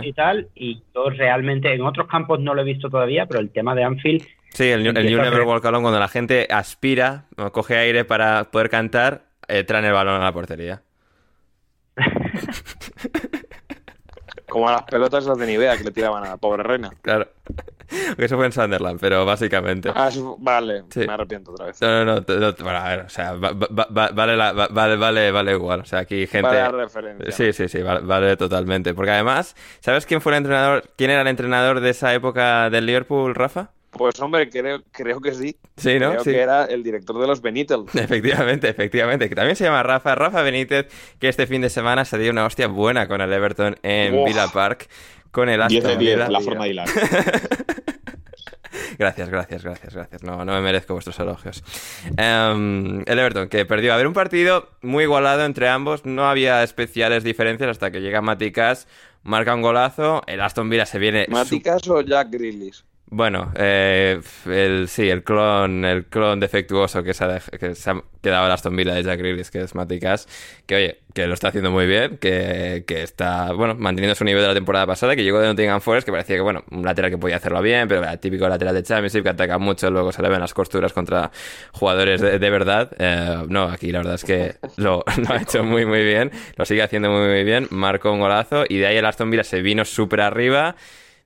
y 0.01 0.13
tal, 0.13 0.47
y 0.55 0.81
yo 0.95 1.09
realmente 1.11 1.71
en 1.71 1.81
otros 1.81 2.07
campos 2.07 2.39
no 2.39 2.55
lo 2.55 2.61
he 2.61 2.65
visto 2.65 2.89
todavía, 2.89 3.27
pero 3.27 3.39
el 3.39 3.51
tema 3.51 3.75
de 3.75 3.83
Anfield 3.83 4.25
Sí, 4.55 4.69
el, 4.69 4.87
el 4.87 5.05
New 5.05 5.21
Never 5.21 5.41
Walk 5.41 5.65
Alone, 5.65 5.81
cuando 5.81 5.99
la 5.99 6.07
gente 6.07 6.47
aspira, 6.49 7.25
coge 7.51 7.75
aire 7.75 8.05
para 8.05 8.45
poder 8.51 8.69
cantar, 8.69 9.23
eh, 9.49 9.65
traen 9.65 9.83
el 9.83 9.91
balón 9.91 10.21
a 10.21 10.23
la 10.23 10.31
portería. 10.31 10.81
Como 14.47 14.69
a 14.69 14.73
las 14.73 14.83
pelotas 14.83 15.25
las 15.25 15.37
de 15.37 15.47
Nivea 15.47 15.77
que 15.77 15.83
le 15.83 15.91
tiraban 15.91 16.23
a 16.23 16.29
la 16.29 16.37
pobre 16.37 16.63
reina. 16.63 16.91
Claro. 17.01 17.27
Que 18.17 18.25
eso 18.25 18.35
fue 18.35 18.45
en 18.45 18.51
Sunderland, 18.51 18.99
pero 18.99 19.25
básicamente. 19.25 19.91
Ah, 19.93 20.09
vale, 20.39 20.83
me 20.95 21.13
arrepiento 21.13 21.51
otra 21.51 21.67
vez. 21.67 21.81
No, 21.81 22.05
no, 22.05 22.15
no. 22.15 22.21
bueno, 22.25 22.77
a 22.77 22.89
ver, 22.89 22.99
o 23.01 23.09
sea, 23.09 23.33
vale, 23.33 23.55
vale, 24.11 24.97
vale, 24.97 25.31
vale 25.31 25.51
igual. 25.51 25.81
O 25.81 25.85
sea, 25.85 25.99
aquí 25.99 26.25
gente. 26.25 26.47
Vale 26.47 26.59
la 26.59 26.71
referencia. 26.71 27.31
Sí, 27.31 27.53
sí, 27.53 27.67
sí, 27.67 27.81
vale, 27.81 28.37
totalmente. 28.37 28.93
Porque 28.93 29.11
además, 29.11 29.55
¿sabes 29.81 30.05
quién 30.05 30.21
fue 30.21 30.33
el 30.33 30.39
entrenador? 30.39 30.83
¿Quién 30.95 31.11
era 31.11 31.21
el 31.21 31.27
entrenador 31.27 31.79
de 31.79 31.91
esa 31.91 32.13
época 32.13 32.69
del 32.69 32.85
Liverpool, 32.85 33.35
Rafa? 33.35 33.71
Pues 33.97 34.19
hombre, 34.19 34.49
creo, 34.49 34.83
creo 34.91 35.21
que 35.21 35.33
sí. 35.33 35.57
Sí, 35.77 35.99
¿no? 35.99 36.11
Creo 36.11 36.23
que 36.23 36.39
era 36.39 36.65
el 36.65 36.83
director 36.83 37.19
de 37.19 37.27
los 37.27 37.41
Benítez. 37.41 37.77
Efectivamente, 37.95 38.69
efectivamente. 38.69 39.29
Que 39.29 39.35
también 39.35 39.55
se 39.55 39.63
llama 39.63 39.83
Rafa. 39.83 40.15
Rafa 40.15 40.41
Benítez, 40.41 40.87
que 41.19 41.29
este 41.29 41.47
fin 41.47 41.61
de 41.61 41.69
semana 41.69 42.03
se 42.03 42.17
dio 42.17 42.31
una 42.31 42.45
hostia 42.45 42.67
buena 42.67 43.07
con 43.07 43.21
el 43.21 43.31
Everton 43.31 43.77
en 43.83 44.25
Villa 44.25 44.47
Park. 44.49 44.89
Con 45.31 45.49
el 45.49 45.61
Aston 45.61 45.97
Villa. 45.97 46.29
la 46.29 46.39
forma 46.39 46.65
de 46.65 46.71
hilar. 46.71 46.87
Gracias, 48.97 49.29
gracias, 49.29 49.63
gracias, 49.63 49.93
gracias. 49.93 50.23
No, 50.23 50.45
no 50.45 50.53
me 50.53 50.61
merezco 50.61 50.93
vuestros 50.93 51.19
elogios. 51.19 51.63
Em, 52.17 53.01
el 53.05 53.19
Everton, 53.19 53.49
que 53.49 53.65
perdió. 53.65 53.93
A 53.93 53.97
ver, 53.97 54.07
un 54.07 54.13
partido 54.13 54.69
muy 54.81 55.03
igualado 55.03 55.43
entre 55.43 55.67
ambos. 55.67 56.05
No 56.05 56.29
había 56.29 56.63
especiales 56.63 57.23
diferencias 57.23 57.69
hasta 57.69 57.91
que 57.91 57.99
llega 57.99 58.21
Maticas, 58.21 58.87
marca 59.23 59.53
un 59.53 59.61
golazo. 59.61 60.23
El 60.27 60.39
Aston 60.39 60.69
Villa 60.69 60.85
se 60.85 60.99
viene. 60.99 61.25
¿Maticas 61.29 61.87
o 61.89 62.01
Jack 62.01 62.29
Grealish? 62.31 62.83
Bueno, 63.07 63.51
eh, 63.55 64.19
el, 64.47 64.87
sí, 64.87 65.07
el 65.07 65.23
clon, 65.23 65.85
el 65.85 66.05
clon 66.05 66.39
defectuoso 66.39 67.03
que 67.03 67.13
se 67.13 67.23
ha, 67.23 67.39
que 67.39 67.75
se 67.75 67.91
ha 67.91 68.01
quedado 68.21 68.47
en 68.47 68.51
Aston 68.51 68.75
Villa 68.75 68.95
de 68.95 69.03
Jack 69.03 69.19
Grealish, 69.19 69.49
que 69.49 69.61
es 69.61 69.75
Maticas, 69.75 70.27
que 70.65 70.75
oye, 70.75 70.99
que 71.13 71.27
lo 71.27 71.35
está 71.35 71.49
haciendo 71.49 71.69
muy 71.69 71.85
bien, 71.85 72.17
que, 72.17 72.83
que, 72.87 73.03
está, 73.03 73.53
bueno, 73.53 73.75
manteniendo 73.75 74.15
su 74.15 74.25
nivel 74.25 74.41
de 74.41 74.47
la 74.47 74.53
temporada 74.55 74.87
pasada, 74.87 75.15
que 75.15 75.23
llegó 75.23 75.39
de 75.39 75.47
Nottingham 75.47 75.81
Forest, 75.81 76.05
que 76.07 76.11
parecía 76.11 76.35
que, 76.35 76.41
bueno, 76.41 76.63
un 76.71 76.83
lateral 76.83 77.11
que 77.11 77.19
podía 77.19 77.35
hacerlo 77.35 77.61
bien, 77.61 77.87
pero 77.87 78.03
el 78.03 78.19
típico 78.19 78.49
lateral 78.49 78.73
de 78.73 78.81
Championship 78.81 79.21
que 79.21 79.29
ataca 79.29 79.59
mucho, 79.59 79.91
luego 79.91 80.11
se 80.11 80.23
le 80.23 80.29
ven 80.29 80.39
las 80.39 80.55
costuras 80.55 80.91
contra 80.91 81.31
jugadores 81.73 82.21
de, 82.21 82.39
de 82.39 82.49
verdad. 82.49 82.91
Eh, 82.97 83.45
no, 83.47 83.65
aquí 83.65 83.91
la 83.91 83.99
verdad 83.99 84.15
es 84.15 84.23
que 84.23 84.55
lo, 84.77 85.03
lo, 85.17 85.31
ha 85.31 85.37
hecho 85.37 85.63
muy, 85.63 85.85
muy 85.85 86.03
bien, 86.03 86.31
lo 86.55 86.65
sigue 86.65 86.81
haciendo 86.81 87.11
muy, 87.11 87.27
muy 87.27 87.43
bien, 87.43 87.67
marcó 87.69 88.11
un 88.11 88.19
golazo 88.19 88.65
y 88.67 88.79
de 88.79 88.87
ahí 88.87 88.97
el 88.97 89.05
Aston 89.05 89.29
Villa 89.29 89.43
se 89.43 89.61
vino 89.61 89.85
súper 89.85 90.21
arriba 90.21 90.75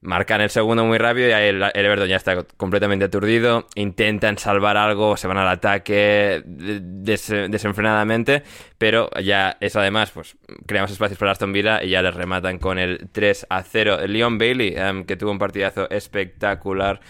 marcan 0.01 0.41
el 0.41 0.49
segundo 0.49 0.85
muy 0.85 0.97
rápido 0.97 1.27
y 1.29 1.31
el, 1.31 1.61
el, 1.61 1.85
Everton 1.85 2.07
ya 2.07 2.15
está 2.15 2.43
completamente 2.57 3.05
aturdido. 3.05 3.67
Intentan 3.75 4.37
salvar 4.37 4.77
algo, 4.77 5.17
se 5.17 5.27
van 5.27 5.37
al 5.37 5.47
ataque 5.47 6.41
desenfrenadamente, 6.45 8.43
pero 8.77 9.09
ya 9.21 9.57
eso 9.59 9.79
además, 9.79 10.11
pues 10.11 10.37
creamos 10.65 10.91
espacios 10.91 11.19
para 11.19 11.31
Aston 11.31 11.51
Villa 11.51 11.83
y 11.83 11.89
ya 11.89 12.01
les 12.01 12.13
rematan 12.13 12.59
con 12.59 12.79
el 12.79 13.09
3 13.11 13.47
a 13.49 13.63
0. 13.63 14.07
Leon 14.07 14.37
Bailey, 14.37 14.73
em, 14.75 15.05
que 15.05 15.17
tuvo 15.17 15.31
un 15.31 15.39
partidazo 15.39 15.89
espectacular. 15.89 17.01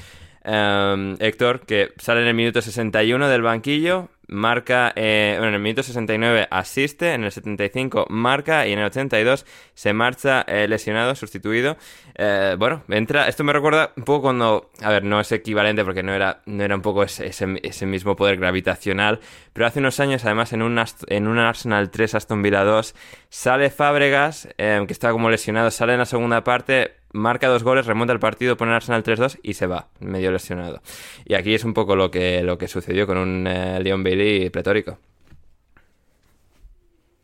Em, 0.44 1.18
Héctor, 1.20 1.62
que 1.62 1.94
sale 1.98 2.22
en 2.22 2.28
el 2.28 2.34
minuto 2.34 2.62
61 2.62 3.28
del 3.28 3.42
banquillo, 3.42 4.10
marca, 4.30 4.94
eh, 4.96 5.36
bueno, 5.38 5.50
en 5.50 5.56
el 5.56 5.62
minuto 5.62 5.84
69 5.84 6.48
asiste, 6.50 7.14
en 7.14 7.24
el 7.24 7.32
75 7.32 8.06
marca 8.10 8.68
y 8.68 8.74
en 8.74 8.80
el 8.80 8.86
82 8.86 9.46
se 9.74 9.94
marcha 9.94 10.42
eh, 10.48 10.68
lesionado, 10.68 11.16
sustituido. 11.16 11.78
Eh, 12.16 12.56
bueno, 12.58 12.84
entra, 12.90 13.28
esto 13.28 13.44
me 13.44 13.54
recuerda 13.54 13.92
un 13.98 14.04
poco 14.04 14.24
cuando, 14.24 14.72
a 14.82 14.90
ver, 14.90 15.04
no 15.04 15.20
es 15.20 15.32
equivalente 15.32 15.84
porque 15.84 16.04
no 16.04 16.14
era, 16.14 16.42
no 16.46 16.64
era 16.64 16.76
un 16.76 16.82
poco 16.82 17.04
ese, 17.04 17.28
ese, 17.28 17.86
mismo 17.86 18.16
poder 18.16 18.38
gravitacional, 18.38 19.20
pero 19.52 19.66
hace 19.66 19.80
unos 19.80 20.00
años 20.00 20.24
además 20.26 20.54
en 20.54 20.62
un, 20.62 20.82
en 21.08 21.28
un 21.28 21.40
Arsenal 21.40 21.90
3 21.90 22.16
Aston 22.16 22.42
Villa 22.42 22.64
2 22.64 22.96
sale 23.30 23.70
Fábregas, 23.72 24.48
que 24.58 24.86
estaba 24.90 25.14
como 25.14 25.30
lesionado, 25.30 25.72
sale 25.72 25.94
en 25.94 26.00
la 26.00 26.06
segunda 26.06 26.44
parte, 26.44 26.99
marca 27.14 27.47
dos 27.47 27.64
goles, 27.64 27.86
remonta 27.86 28.14
el 28.14 28.20
partido, 28.20 28.57
pone 28.57 28.72
el 28.72 28.76
Arsenal 28.76 29.03
3-2 29.03 29.39
y 29.43 29.53
se 29.53 29.68
va, 29.68 29.88
medio 29.99 30.32
lesionado. 30.32 30.82
Y 31.26 31.34
aquí 31.34 31.53
es 31.53 31.64
un 31.64 31.74
poco 31.74 31.95
lo 31.95 32.12
que, 32.12 32.43
lo 32.43 32.57
que 32.57 32.68
sucedió 32.68 33.07
con 33.07 33.18
un 33.18 33.47
eh, 33.47 33.80
Leon 33.82 34.03
Bailey 34.03 34.49
pletórico. 34.49 34.97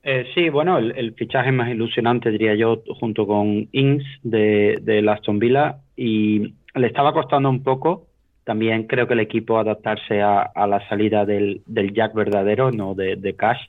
Eh, 0.08 0.28
sí, 0.36 0.50
bueno, 0.50 0.78
el, 0.78 1.14
fichaje 1.16 1.52
más 1.52 1.70
ilusionante, 1.70 2.30
diría 2.30 2.54
yo, 2.54 2.84
junto 3.00 3.26
con 3.26 3.68
Ings 3.72 4.06
de, 4.22 4.78
de 4.82 5.10
Aston 5.10 5.40
Villa 5.40 5.78
y 5.98 6.54
le 6.76 6.88
estaba 6.88 7.12
costando 7.12 7.50
un 7.50 7.64
poco. 7.64 8.06
También 8.44 8.84
creo 8.84 9.08
que 9.08 9.16
el 9.16 9.22
equipo 9.22 9.58
adaptarse 9.58 10.22
a, 10.22 10.52
la 10.68 10.88
salida 10.88 11.26
del, 11.26 11.64
del, 11.66 11.92
Jack 11.92 12.14
verdadero, 12.14 12.70
no 12.70 12.94
de, 12.94 13.36
Cash. 13.36 13.62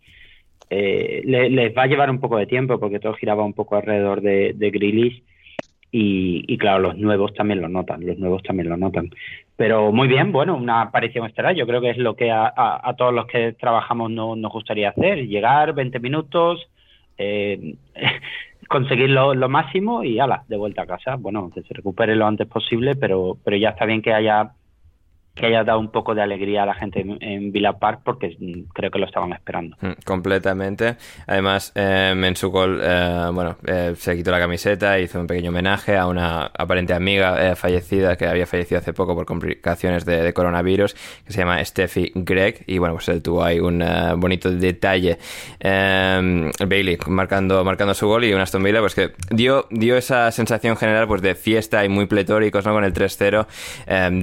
Eh, 0.68 1.22
les 1.24 1.74
va 1.74 1.84
a 1.84 1.86
llevar 1.86 2.10
un 2.10 2.20
poco 2.20 2.36
de 2.36 2.44
tiempo 2.44 2.78
porque 2.78 2.98
todo 2.98 3.14
giraba 3.14 3.42
un 3.42 3.54
poco 3.54 3.76
alrededor 3.76 4.20
de, 4.20 4.52
de 4.54 4.70
y, 5.90 6.58
claro, 6.58 6.80
los 6.80 6.98
nuevos 6.98 7.32
también 7.34 7.62
lo 7.62 7.68
notan, 7.68 8.04
los 8.04 8.18
nuevos 8.18 8.42
también 8.42 8.68
lo 8.68 8.76
notan. 8.76 9.10
Pero 9.56 9.92
muy 9.92 10.08
bien, 10.08 10.32
bueno, 10.32 10.56
una 10.56 10.82
aparición 10.82 11.26
estelar, 11.26 11.54
yo 11.54 11.66
creo 11.66 11.80
que 11.80 11.90
es 11.90 11.96
lo 11.96 12.14
que 12.14 12.30
a, 12.30 12.52
a, 12.54 12.94
todos 12.96 13.14
los 13.14 13.26
que 13.26 13.52
trabajamos 13.52 14.10
no, 14.10 14.36
nos 14.36 14.52
gustaría 14.52 14.90
hacer, 14.90 15.26
llegar 15.26 15.74
20 15.74 15.98
minutos, 16.00 16.68
eh, 17.16 17.76
conseguir 18.68 19.10
lo, 19.10 19.34
lo, 19.34 19.48
máximo 19.48 20.04
y 20.04 20.18
ala, 20.18 20.44
de 20.48 20.56
vuelta 20.56 20.82
a 20.82 20.86
casa. 20.86 21.16
Bueno, 21.16 21.50
que 21.54 21.62
se 21.62 21.72
recupere 21.72 22.14
lo 22.14 22.26
antes 22.26 22.46
posible, 22.46 22.96
pero, 22.96 23.38
pero 23.42 23.56
ya 23.56 23.70
está 23.70 23.86
bien 23.86 24.02
que 24.02 24.12
haya 24.12 24.52
que 25.36 25.46
haya 25.46 25.62
dado 25.62 25.78
un 25.78 25.90
poco 25.90 26.14
de 26.14 26.22
alegría 26.22 26.62
a 26.62 26.66
la 26.66 26.74
gente 26.74 27.04
en, 27.20 27.52
Villa 27.52 27.74
Park 27.74 28.00
porque 28.02 28.36
creo 28.72 28.90
que 28.90 28.98
lo 28.98 29.04
estaban 29.04 29.32
esperando. 29.34 29.76
Mm, 29.82 29.92
completamente. 30.04 30.96
Además, 31.26 31.72
eh, 31.74 32.14
Mensukol, 32.16 32.80
eh, 32.82 33.28
bueno, 33.32 33.56
eh, 33.66 33.92
se 33.96 34.16
quitó 34.16 34.30
la 34.30 34.40
camiseta, 34.40 34.98
hizo 34.98 35.20
un 35.20 35.26
pequeño 35.26 35.50
homenaje 35.50 35.96
a 35.96 36.06
una 36.06 36.46
aparente 36.46 36.94
amiga 36.94 37.50
eh, 37.50 37.54
fallecida 37.54 38.16
que 38.16 38.26
había 38.26 38.46
fallecido 38.46 38.78
hace 38.78 38.94
poco 38.94 39.14
por 39.14 39.26
complicaciones 39.26 40.06
de, 40.06 40.32
coronavirus, 40.32 40.94
que 40.94 41.32
se 41.32 41.40
llama 41.40 41.62
Steffi 41.62 42.12
Gregg, 42.14 42.64
y 42.66 42.78
bueno, 42.78 42.94
pues 42.94 43.08
él 43.10 43.22
tuvo 43.22 43.44
ahí 43.44 43.60
un 43.60 43.84
bonito 44.16 44.50
detalle. 44.50 45.18
Bailey 45.60 46.98
marcando, 47.08 47.62
marcando 47.62 47.92
su 47.92 48.06
gol 48.06 48.24
y 48.24 48.32
un 48.32 48.40
Aston 48.40 48.62
Villa, 48.62 48.80
pues 48.80 48.94
que 48.94 49.12
dio, 49.30 49.66
dio 49.70 49.96
esa 49.96 50.30
sensación 50.30 50.76
general 50.76 51.06
pues 51.06 51.20
de 51.20 51.34
fiesta 51.34 51.84
y 51.84 51.88
muy 51.88 52.06
pletóricos, 52.06 52.64
¿no? 52.64 52.72
Con 52.72 52.84
el 52.84 52.94
3-0, 52.94 53.46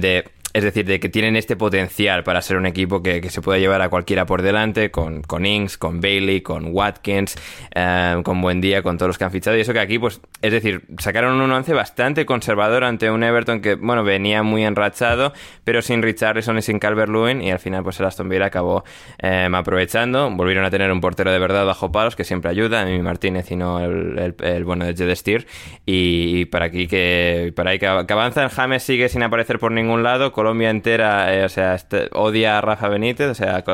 de 0.00 0.24
es 0.54 0.62
decir, 0.62 0.86
de 0.86 1.00
que 1.00 1.08
tienen 1.08 1.34
este 1.34 1.56
potencial 1.56 2.22
para 2.22 2.40
ser 2.40 2.56
un 2.56 2.66
equipo 2.66 3.02
que, 3.02 3.28
se 3.28 3.42
pueda 3.42 3.58
llevar 3.58 3.82
a 3.82 3.88
cualquiera 3.88 4.24
por 4.24 4.40
delante, 4.40 4.92
con, 4.92 5.22
con 5.22 5.44
Inks, 5.44 5.76
con 5.76 6.00
Bailey, 6.00 6.42
con 6.42 6.68
Watkins, 6.72 7.34
eh, 7.74 8.20
con 8.22 8.40
Buendía, 8.40 8.80
con 8.80 8.96
todos 8.96 9.08
los 9.08 9.18
que 9.18 9.24
han 9.24 9.32
fichado. 9.32 9.56
Y 9.56 9.62
eso 9.62 9.72
que 9.72 9.80
aquí, 9.80 9.98
pues, 9.98 10.20
es 10.42 10.52
decir, 10.52 10.84
sacaron 10.98 11.40
un 11.40 11.50
once 11.50 11.74
bastante 11.74 12.24
conservador 12.24 12.84
ante 12.84 13.10
un 13.10 13.24
Everton 13.24 13.60
que, 13.60 13.74
bueno, 13.74 14.04
venía 14.04 14.44
muy 14.44 14.64
enrachado, 14.64 15.32
pero 15.64 15.82
sin 15.82 16.02
Richarlison 16.02 16.56
y 16.58 16.62
sin 16.62 16.78
Calvert-Lewin. 16.78 17.42
Y 17.42 17.50
al 17.50 17.58
final, 17.58 17.82
pues, 17.82 17.98
el 17.98 18.06
Aston 18.06 18.28
Villa 18.28 18.46
acabó 18.46 18.84
eh, 19.18 19.48
aprovechando. 19.52 20.30
Volvieron 20.30 20.64
a 20.64 20.70
tener 20.70 20.92
un 20.92 21.00
portero 21.00 21.32
de 21.32 21.38
verdad 21.40 21.66
bajo 21.66 21.90
palos, 21.90 22.14
que 22.14 22.22
siempre 22.22 22.52
ayuda, 22.52 22.82
a 22.82 22.86
Martínez 23.02 23.50
y 23.50 23.56
no 23.56 23.80
el, 23.80 24.64
bueno 24.64 24.84
de 24.84 24.94
Jedestir. 24.94 25.48
Y, 25.84 26.44
para 26.44 26.66
aquí 26.66 26.86
que, 26.86 27.52
para 27.56 27.70
ahí 27.70 27.80
que, 27.80 27.88
avanza, 27.88 28.44
el 28.44 28.50
James 28.50 28.84
sigue 28.84 29.08
sin 29.08 29.24
aparecer 29.24 29.58
por 29.58 29.72
ningún 29.72 30.04
lado. 30.04 30.32
Colombia 30.44 30.68
entera, 30.68 31.34
eh, 31.34 31.42
o 31.46 31.48
sea, 31.48 31.74
este, 31.74 32.10
odia 32.12 32.58
a 32.58 32.60
Rafa 32.60 32.90
Benítez, 32.90 33.30
o 33.30 33.34
sea, 33.34 33.64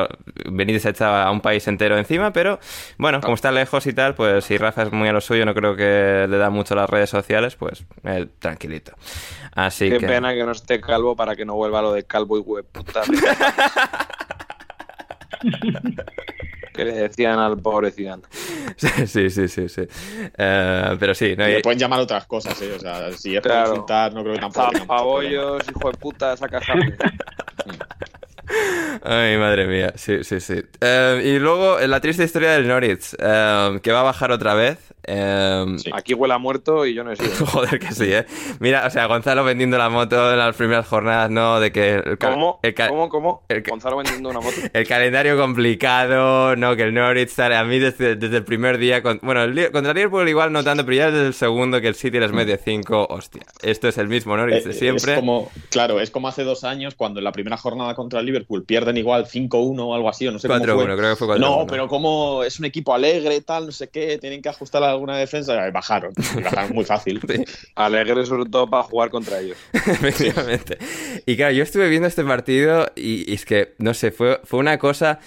Benítez 0.49 0.85
echa 0.85 1.23
a 1.23 1.29
un 1.29 1.41
país 1.41 1.67
entero 1.67 1.97
encima, 1.97 2.31
pero 2.31 2.61
bueno, 2.97 3.19
como 3.19 3.33
está 3.33 3.51
lejos 3.51 3.85
y 3.87 3.93
tal, 3.93 4.15
pues 4.15 4.45
si 4.45 4.57
Rafa 4.57 4.83
es 4.83 4.93
muy 4.93 5.09
a 5.09 5.11
lo 5.11 5.19
suyo, 5.19 5.45
no 5.45 5.53
creo 5.53 5.75
que 5.75 6.27
le 6.29 6.37
da 6.37 6.49
mucho 6.49 6.73
las 6.73 6.89
redes 6.89 7.09
sociales, 7.09 7.57
pues 7.57 7.83
eh, 8.05 8.25
tranquilito. 8.39 8.93
Así 9.53 9.89
Qué 9.89 9.99
pena 9.99 10.33
que 10.33 10.45
no 10.45 10.53
esté 10.53 10.79
calvo 10.79 11.13
para 11.13 11.35
que 11.35 11.43
no 11.43 11.55
vuelva 11.55 11.81
lo 11.81 11.91
de 11.91 12.05
calvo 12.05 12.37
y 12.37 12.41
web. 12.41 12.65
que 16.73 16.85
le 16.85 16.93
decían 16.93 17.39
al 17.39 17.57
pobre 17.57 17.91
Zidane. 17.91 18.23
Sí, 19.05 19.29
sí, 19.29 19.47
sí, 19.47 19.69
sí. 19.69 19.81
Eh, 20.37 20.95
pero 20.99 21.13
sí, 21.13 21.35
no 21.37 21.45
Le 21.45 21.61
pueden 21.61 21.77
llamar 21.77 21.99
otras 21.99 22.25
cosas, 22.25 22.59
¿eh? 22.61 22.73
O 22.75 22.79
sea, 22.79 23.11
si 23.11 23.35
es 23.35 23.41
para 23.41 23.67
insultar, 23.67 24.13
no 24.13 24.23
creo 24.23 24.35
que 24.35 24.39
tampoco. 24.39 24.77
Zapabollos, 24.77 25.63
hijo 25.69 25.91
de 25.91 25.97
puta, 25.97 26.37
saca 26.37 26.59
Ay, 29.03 29.37
madre 29.37 29.67
mía, 29.67 29.93
sí, 29.95 30.23
sí, 30.23 30.39
sí. 30.39 30.61
Eh, 30.81 31.21
y 31.25 31.39
luego 31.39 31.79
la 31.79 31.99
triste 31.99 32.23
historia 32.23 32.51
del 32.51 32.67
Norwich, 32.67 33.15
eh, 33.17 33.79
que 33.81 33.91
va 33.91 34.01
a 34.01 34.03
bajar 34.03 34.31
otra 34.31 34.53
vez. 34.53 34.77
Eh, 35.03 35.65
Aquí 35.93 36.13
huele 36.13 36.33
a 36.33 36.37
muerto 36.37 36.85
y 36.85 36.93
yo 36.93 37.03
no 37.03 37.11
he 37.11 37.15
sido. 37.15 37.45
Joder, 37.47 37.79
que 37.79 37.91
sí, 37.91 38.05
¿eh? 38.05 38.25
Mira, 38.59 38.85
o 38.85 38.89
sea, 38.89 39.07
Gonzalo 39.07 39.43
vendiendo 39.43 39.77
la 39.77 39.89
moto 39.89 40.31
en 40.31 40.37
las 40.37 40.55
primeras 40.55 40.87
jornadas, 40.87 41.29
¿no? 41.29 41.59
De 41.59 41.71
que... 41.71 41.95
El 41.95 42.17
¿Cómo? 42.17 42.59
¿Cómo? 42.89 43.09
¿Cómo? 43.09 43.43
Gonzalo 43.67 43.97
vendiendo 43.97 44.29
una 44.29 44.39
moto. 44.39 44.55
El 44.73 44.87
calendario 44.87 45.37
complicado, 45.37 46.55
¿no? 46.55 46.75
Que 46.75 46.83
el 46.83 46.93
Norwich 46.93 47.29
sale 47.29 47.55
a 47.55 47.63
mí 47.63 47.79
desde, 47.79 48.11
el 48.11 48.43
primer 48.43 48.77
día... 48.77 49.01
bueno, 49.21 49.43
el, 49.43 49.71
contra 49.71 49.93
Liverpool 49.93 50.27
igual 50.27 50.51
no 50.51 50.63
tanto, 50.63 50.85
pero 50.85 50.97
ya 50.97 51.11
desde 51.11 51.27
el 51.27 51.33
segundo 51.33 51.81
que 51.81 51.87
el 51.87 51.95
City 51.95 52.19
les 52.19 52.31
mete 52.31 52.57
5, 52.57 53.07
hostia. 53.09 53.43
Esto 53.61 53.87
es 53.87 53.97
el 53.97 54.07
mismo 54.07 54.35
Norwich 54.37 54.63
de 54.63 54.73
siempre. 54.73 55.13
Es 55.13 55.19
como, 55.19 55.49
claro, 55.69 55.99
es 55.99 56.11
como 56.11 56.27
hace 56.27 56.43
dos 56.43 56.63
años 56.63 56.95
cuando 56.95 57.19
en 57.19 57.23
la 57.23 57.31
primera 57.31 57.57
jornada 57.57 57.95
contra 57.95 58.19
el 58.19 58.25
Liverpool 58.25 58.63
pierden 58.63 58.97
igual 58.97 59.25
5-1 59.25 59.79
o 59.79 59.95
algo 59.95 60.09
así, 60.09 60.27
o 60.27 60.31
no 60.31 60.39
sé 60.39 60.47
4 60.47 60.73
cómo 60.73 60.85
fue. 60.85 60.97
creo 60.97 61.09
que 61.11 61.15
fue 61.15 61.27
4-1. 61.27 61.39
No, 61.39 61.65
pero 61.67 61.87
como 61.87 62.43
es 62.43 62.59
un 62.59 62.65
equipo 62.65 62.93
alegre, 62.93 63.41
tal, 63.41 63.67
no 63.67 63.71
sé 63.71 63.89
qué, 63.89 64.17
tienen 64.17 64.41
que 64.41 64.49
ajustar 64.49 64.83
alguna 64.91 65.17
defensa, 65.17 65.69
bajaron. 65.71 66.13
bajaron 66.43 66.73
muy 66.73 66.85
fácil. 66.85 67.19
Alegre 67.75 68.25
sobre 68.25 68.49
todo 68.49 68.69
para 68.69 68.83
jugar 68.83 69.09
contra 69.09 69.39
ellos. 69.39 69.57
Efectivamente. 69.73 70.77
Y 71.25 71.35
claro, 71.35 71.53
yo 71.53 71.63
estuve 71.63 71.89
viendo 71.89 72.07
este 72.07 72.23
partido 72.23 72.91
y, 72.95 73.33
es 73.33 73.45
que, 73.45 73.75
no 73.77 73.93
sé, 73.93 74.11
fue, 74.11 74.39
fue 74.43 74.59
una 74.59 74.77
cosa... 74.77 75.19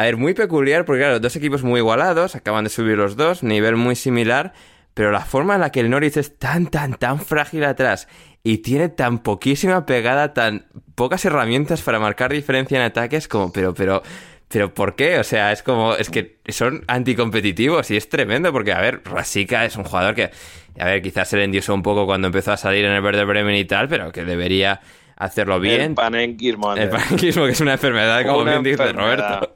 A 0.00 0.04
ver, 0.04 0.16
muy 0.16 0.32
peculiar, 0.32 0.84
porque 0.84 1.00
claro, 1.00 1.18
dos 1.18 1.34
equipos 1.34 1.64
muy 1.64 1.80
igualados, 1.80 2.36
acaban 2.36 2.62
de 2.62 2.70
subir 2.70 2.96
los 2.96 3.16
dos, 3.16 3.42
nivel 3.42 3.74
muy 3.74 3.96
similar, 3.96 4.52
pero 4.94 5.10
la 5.10 5.24
forma 5.24 5.56
en 5.56 5.60
la 5.60 5.72
que 5.72 5.80
el 5.80 5.90
Norwich 5.90 6.18
es 6.18 6.38
tan, 6.38 6.68
tan, 6.68 6.94
tan 6.94 7.18
frágil 7.18 7.64
atrás 7.64 8.06
y 8.42 8.58
tiene 8.58 8.88
tan 8.88 9.18
poquísima 9.18 9.84
pegada, 9.86 10.32
tan 10.34 10.66
pocas 10.94 11.24
herramientas 11.24 11.82
para 11.82 11.98
marcar 11.98 12.32
diferencia 12.32 12.78
en 12.78 12.84
ataques, 12.84 13.28
como, 13.28 13.52
pero, 13.52 13.74
pero, 13.74 14.02
pero 14.48 14.72
¿por 14.72 14.94
qué? 14.96 15.18
O 15.18 15.24
sea, 15.24 15.52
es 15.52 15.62
como, 15.62 15.94
es 15.94 16.10
que 16.10 16.38
son 16.48 16.84
anticompetitivos 16.86 17.90
y 17.90 17.96
es 17.96 18.08
tremendo 18.08 18.52
porque, 18.52 18.72
a 18.72 18.80
ver, 18.80 19.02
Rasica 19.04 19.64
es 19.64 19.76
un 19.76 19.84
jugador 19.84 20.14
que, 20.14 20.30
a 20.78 20.84
ver, 20.86 21.02
quizás 21.02 21.28
se 21.28 21.36
le 21.36 21.44
endiosó 21.44 21.74
un 21.74 21.82
poco 21.82 22.06
cuando 22.06 22.28
empezó 22.28 22.52
a 22.52 22.56
salir 22.56 22.84
en 22.84 22.92
el 22.92 23.02
Verde 23.02 23.24
Bremen 23.24 23.56
y 23.56 23.64
tal, 23.66 23.88
pero 23.88 24.10
que 24.10 24.24
debería 24.24 24.80
hacerlo 25.16 25.60
bien. 25.60 25.80
El 25.80 25.94
panenquismo. 25.94 26.74
El 26.74 26.88
panenquismo, 26.88 27.44
que 27.44 27.52
es 27.52 27.60
una 27.60 27.72
enfermedad, 27.72 28.24
como 28.24 28.44
bien 28.44 28.62
dice 28.62 28.92
Roberto. 28.92 29.54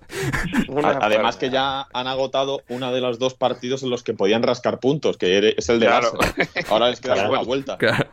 Además 1.01 1.37
que 1.37 1.51
ya 1.51 1.87
han 1.93 2.07
agotado 2.07 2.63
uno 2.69 2.93
de 2.93 3.01
los 3.01 3.19
dos 3.19 3.35
partidos 3.35 3.83
en 3.83 3.91
los 3.91 4.03
que 4.03 4.13
podían 4.13 4.43
rascar 4.43 4.79
puntos, 4.81 5.17
que 5.17 5.55
es 5.57 5.69
el 5.69 5.81
de 5.81 5.87
claro. 5.87 6.13
Ahora 6.69 6.91
les 6.91 7.01
queda 7.01 7.29
la 7.29 7.43
vuelta. 7.43 7.79
Claro. 7.79 8.09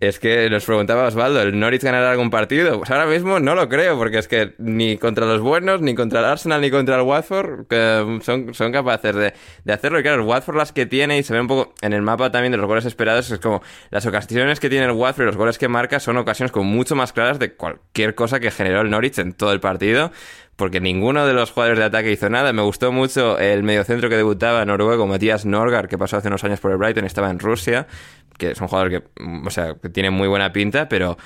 Es 0.00 0.18
que 0.18 0.50
nos 0.50 0.64
preguntaba 0.64 1.06
Osvaldo, 1.06 1.40
¿el 1.40 1.58
Norwich 1.58 1.82
ganará 1.82 2.10
algún 2.10 2.30
partido? 2.30 2.78
Pues 2.78 2.90
ahora 2.90 3.06
mismo 3.06 3.40
no 3.40 3.54
lo 3.54 3.68
creo, 3.68 3.96
porque 3.96 4.18
es 4.18 4.28
que 4.28 4.54
ni 4.58 4.98
contra 4.98 5.26
los 5.26 5.40
buenos, 5.40 5.80
ni 5.80 5.94
contra 5.94 6.20
el 6.20 6.26
Arsenal, 6.26 6.60
ni 6.60 6.70
contra 6.70 6.96
el 6.96 7.02
Watford 7.02 7.66
son, 8.22 8.54
son 8.54 8.72
capaces 8.72 9.14
de, 9.14 9.34
de, 9.64 9.72
hacerlo. 9.72 9.98
Y 9.98 10.02
claro, 10.02 10.22
el 10.22 10.28
Watford 10.28 10.56
las 10.56 10.72
que 10.72 10.86
tiene, 10.86 11.18
y 11.18 11.22
se 11.22 11.32
ve 11.32 11.40
un 11.40 11.48
poco 11.48 11.74
en 11.80 11.92
el 11.92 12.02
mapa 12.02 12.30
también 12.30 12.52
de 12.52 12.58
los 12.58 12.66
goles 12.66 12.84
esperados, 12.84 13.30
es 13.30 13.38
como 13.38 13.62
las 13.90 14.04
ocasiones 14.06 14.60
que 14.60 14.68
tiene 14.68 14.86
el 14.86 14.92
Watford 14.92 15.22
y 15.22 15.26
los 15.26 15.36
goles 15.36 15.58
que 15.58 15.68
marca 15.68 16.00
son 16.00 16.16
ocasiones 16.16 16.52
como 16.52 16.70
mucho 16.70 16.94
más 16.94 17.12
claras 17.12 17.38
de 17.38 17.54
cualquier 17.54 18.14
cosa 18.14 18.40
que 18.40 18.50
generó 18.50 18.82
el 18.82 18.90
Norwich 18.90 19.18
en 19.18 19.32
todo 19.32 19.52
el 19.52 19.60
partido 19.60 20.12
porque 20.58 20.80
ninguno 20.80 21.24
de 21.24 21.34
los 21.34 21.52
jugadores 21.52 21.78
de 21.78 21.84
ataque 21.84 22.10
hizo 22.10 22.28
nada. 22.28 22.52
Me 22.52 22.62
gustó 22.62 22.90
mucho 22.90 23.38
el 23.38 23.62
mediocentro 23.62 24.08
que 24.08 24.16
debutaba 24.16 24.64
noruego, 24.64 25.06
Matías 25.06 25.46
Norgar, 25.46 25.86
que 25.86 25.96
pasó 25.96 26.16
hace 26.16 26.26
unos 26.26 26.42
años 26.42 26.58
por 26.58 26.72
el 26.72 26.78
Brighton 26.78 27.04
estaba 27.04 27.30
en 27.30 27.38
Rusia, 27.38 27.86
que 28.36 28.50
es 28.50 28.60
un 28.60 28.66
jugador 28.66 28.90
que, 28.90 29.02
o 29.46 29.50
sea, 29.50 29.76
que 29.80 29.88
tiene 29.88 30.10
muy 30.10 30.26
buena 30.26 30.52
pinta, 30.52 30.88
pero 30.88 31.16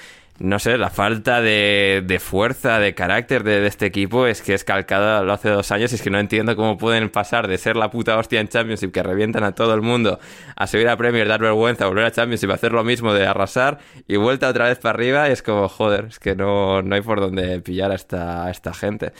no 0.43 0.59
sé, 0.59 0.76
la 0.76 0.90
falta 0.90 1.40
de, 1.40 2.03
de 2.05 2.18
fuerza, 2.18 2.80
de 2.80 2.95
carácter 2.97 3.45
de, 3.45 3.64
este 3.64 3.86
equipo 3.86 4.26
es 4.26 4.43
que 4.43 4.55
es 4.55 4.64
calcada 4.64 5.22
lo 5.22 5.32
hace 5.32 5.49
dos 5.49 5.70
años 5.70 5.93
y 5.93 5.95
es 5.95 6.03
que 6.03 6.11
no 6.11 6.18
entiendo 6.18 6.57
cómo 6.57 6.76
pueden 6.76 7.11
pasar 7.11 7.47
de 7.47 7.59
ser 7.59 7.76
la 7.76 7.90
puta 7.90 8.18
hostia 8.18 8.40
en 8.40 8.49
Championship 8.49 8.90
que 8.90 9.05
revientan 9.05 9.45
a 9.45 9.53
todo 9.53 9.72
el 9.72 9.82
mundo 9.82 10.18
a 10.57 10.66
subir 10.66 10.88
a 10.88 10.97
Premier, 10.97 11.28
dar 11.28 11.40
vergüenza, 11.40 11.86
volver 11.86 12.07
a 12.07 12.11
Championship, 12.11 12.51
hacer 12.51 12.72
lo 12.72 12.82
mismo 12.82 13.14
de 13.14 13.24
arrasar 13.24 13.78
y 14.09 14.16
vuelta 14.16 14.49
otra 14.49 14.66
vez 14.66 14.78
para 14.78 14.95
arriba 14.95 15.28
y 15.28 15.32
es 15.32 15.43
como, 15.43 15.68
joder, 15.68 16.07
es 16.07 16.18
que 16.18 16.34
no, 16.34 16.82
no 16.82 16.97
hay 16.97 17.03
por 17.03 17.20
dónde 17.20 17.61
pillar 17.61 17.93
a 17.93 17.95
esta, 17.95 18.45
a 18.47 18.51
esta 18.51 18.74
gente. 18.74 19.12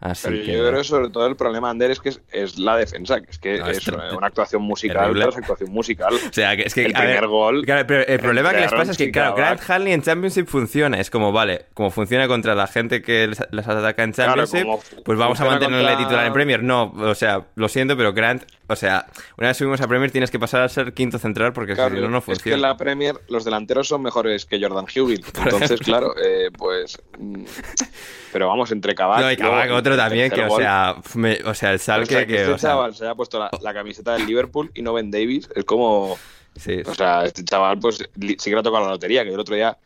Así 0.00 0.28
Pero 0.28 0.36
yo 0.36 0.68
creo 0.68 0.78
que 0.78 0.84
sobre 0.84 1.10
todo 1.10 1.26
el 1.26 1.34
problema, 1.34 1.70
Ander, 1.70 1.90
es 1.90 1.98
que 1.98 2.10
es, 2.30 2.58
la 2.58 2.76
defensa, 2.76 3.20
que 3.20 3.30
es 3.30 3.38
que 3.38 3.54
es, 3.54 3.88
una 3.88 4.28
actuación 4.28 4.62
musical 4.62 5.12
tras 5.12 5.36
actuación 5.36 5.72
musical. 5.72 6.14
O 6.28 6.32
sea, 6.32 6.56
que 6.56 6.62
es 6.62 6.74
que 6.74 6.84
el 6.84 6.92
primer 6.92 7.26
gol. 7.26 7.64
pero 7.66 8.06
el 8.06 8.20
problema 8.20 8.52
que 8.52 8.60
les 8.60 8.70
pasa 8.70 8.92
es 8.92 8.98
que, 8.98 9.10
claro, 9.10 9.34
Grant 9.34 9.60
Hanley 9.68 9.92
en 9.92 10.02
Championship 10.02 10.46
funciona. 10.46 11.00
Es 11.00 11.10
como, 11.10 11.32
vale, 11.32 11.66
como 11.74 11.90
funciona 11.90 12.28
contra 12.28 12.54
la 12.54 12.66
gente 12.66 13.02
que 13.02 13.26
les, 13.26 13.68
ataca 13.68 14.04
en 14.04 14.12
Championship, 14.12 14.66
pues 15.04 15.18
vamos 15.18 15.40
a 15.40 15.44
mantenerle 15.46 15.96
titular 15.96 16.26
en 16.26 16.32
Premier. 16.32 16.62
No, 16.62 16.92
o 16.96 17.14
sea, 17.14 17.46
lo 17.56 17.68
siento, 17.68 17.96
pero 17.96 18.12
Grant, 18.12 18.44
o 18.68 18.76
sea, 18.76 19.06
una 19.36 19.48
vez 19.48 19.56
subimos 19.56 19.80
a 19.80 19.88
Premier 19.88 20.10
tienes 20.10 20.30
que 20.30 20.38
pasar 20.38 20.62
a 20.62 20.68
ser 20.68 20.92
quinto 20.92 21.18
central 21.18 21.52
porque 21.52 21.74
si 21.74 21.80
no, 21.80 22.08
no 22.08 22.20
funciona. 22.20 22.32
Es 22.34 22.42
que 22.42 22.52
en 22.52 22.62
la 22.62 22.76
Premier 22.76 23.16
los 23.28 23.44
delanteros 23.44 23.88
son 23.88 24.02
mejores 24.02 24.44
que 24.44 24.60
Jordan 24.60 24.86
Hewlett. 24.94 25.24
Entonces, 25.44 25.80
claro, 25.80 26.14
eh, 26.22 26.50
pues. 26.56 27.00
Mm, 27.18 27.44
pero 28.32 28.48
vamos, 28.48 28.70
entre 28.72 28.94
Cavani. 28.94 29.36
No, 29.36 29.82
otro 29.88 29.96
también, 29.96 30.30
que, 30.30 30.42
o 30.44 30.56
sea, 30.56 30.96
o 31.44 31.54
sea, 31.54 31.72
el 31.72 31.78
Salque 31.78 32.26
que. 32.26 32.42
Este 32.42 32.56
chaval 32.56 32.94
se 32.94 33.06
ha 33.06 33.14
puesto 33.14 33.38
la, 33.38 33.74
camiseta 33.74 34.14
del 34.14 34.26
Liverpool 34.26 34.70
y 34.74 34.82
no 34.82 34.92
Ben 34.92 35.10
Davis. 35.10 35.48
Es 35.54 35.64
como. 35.64 36.16
Sí, 36.56 36.82
o 36.84 36.94
sea, 36.94 37.24
este 37.24 37.44
chaval, 37.44 37.78
pues 37.78 37.98
sí 37.98 38.36
que 38.36 38.50
le 38.50 38.58
ha 38.58 38.62
tocado 38.62 38.84
la 38.84 38.90
lotería, 38.90 39.22
que 39.22 39.30
el 39.30 39.38
otro 39.38 39.54
día 39.54 39.78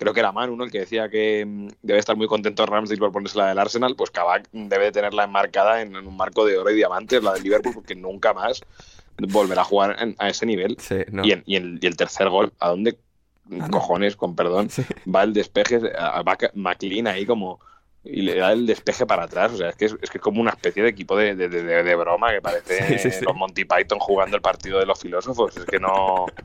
creo 0.00 0.14
que 0.14 0.20
era 0.20 0.32
Manu 0.32 0.56
¿no? 0.56 0.64
el 0.64 0.70
que 0.70 0.80
decía 0.80 1.10
que 1.10 1.44
mm, 1.46 1.68
debe 1.82 1.98
estar 1.98 2.16
muy 2.16 2.26
contento 2.26 2.64
Ramsdale 2.64 2.98
por 2.98 3.12
ponerse 3.12 3.36
la 3.36 3.48
del 3.48 3.58
Arsenal, 3.58 3.94
pues 3.94 4.10
Cavani 4.10 4.44
debe 4.52 4.90
tenerla 4.90 5.24
enmarcada 5.24 5.82
en, 5.82 5.94
un 5.94 6.16
marco 6.16 6.44
de 6.46 6.56
oro 6.56 6.70
y 6.70 6.74
diamantes, 6.74 7.22
la 7.22 7.34
del 7.34 7.42
Liverpool, 7.42 7.74
porque 7.74 7.94
nunca 7.94 8.32
más 8.32 8.62
volverá 9.18 9.60
a 9.60 9.64
jugar 9.64 9.96
a 10.18 10.28
ese 10.28 10.46
nivel. 10.46 10.78
y, 11.22 11.34
y, 11.52 11.56
el, 11.56 11.96
tercer 11.96 12.30
gol, 12.30 12.52
¿a 12.58 12.70
dónde 12.70 12.98
ah, 13.60 13.68
cojones, 13.70 14.16
con 14.16 14.34
perdón, 14.34 14.70
va 15.14 15.22
el 15.22 15.34
despeje, 15.34 15.78
va 15.78 16.38
McLean 16.54 17.06
ahí 17.06 17.26
como 17.26 17.60
y 18.04 18.22
le 18.22 18.36
da 18.36 18.52
el 18.52 18.66
despeje 18.66 19.06
para 19.06 19.24
atrás. 19.24 19.52
O 19.52 19.56
sea, 19.56 19.70
es 19.70 19.76
que 19.76 19.84
es, 19.86 19.96
es 20.00 20.10
que 20.10 20.18
como 20.18 20.40
una 20.40 20.50
especie 20.50 20.82
de 20.82 20.88
equipo 20.88 21.16
de, 21.16 21.34
de, 21.34 21.48
de, 21.48 21.96
broma 21.96 22.32
que 22.32 22.40
parece 22.40 23.22
los 23.22 23.36
Monty 23.36 23.64
Python 23.64 23.98
jugando 23.98 24.36
el 24.36 24.42
partido 24.42 24.78
de 24.78 24.86
los 24.86 24.98
filósofos. 24.98 25.56
Es 25.56 25.64
que 25.64 25.78
no. 25.78 26.26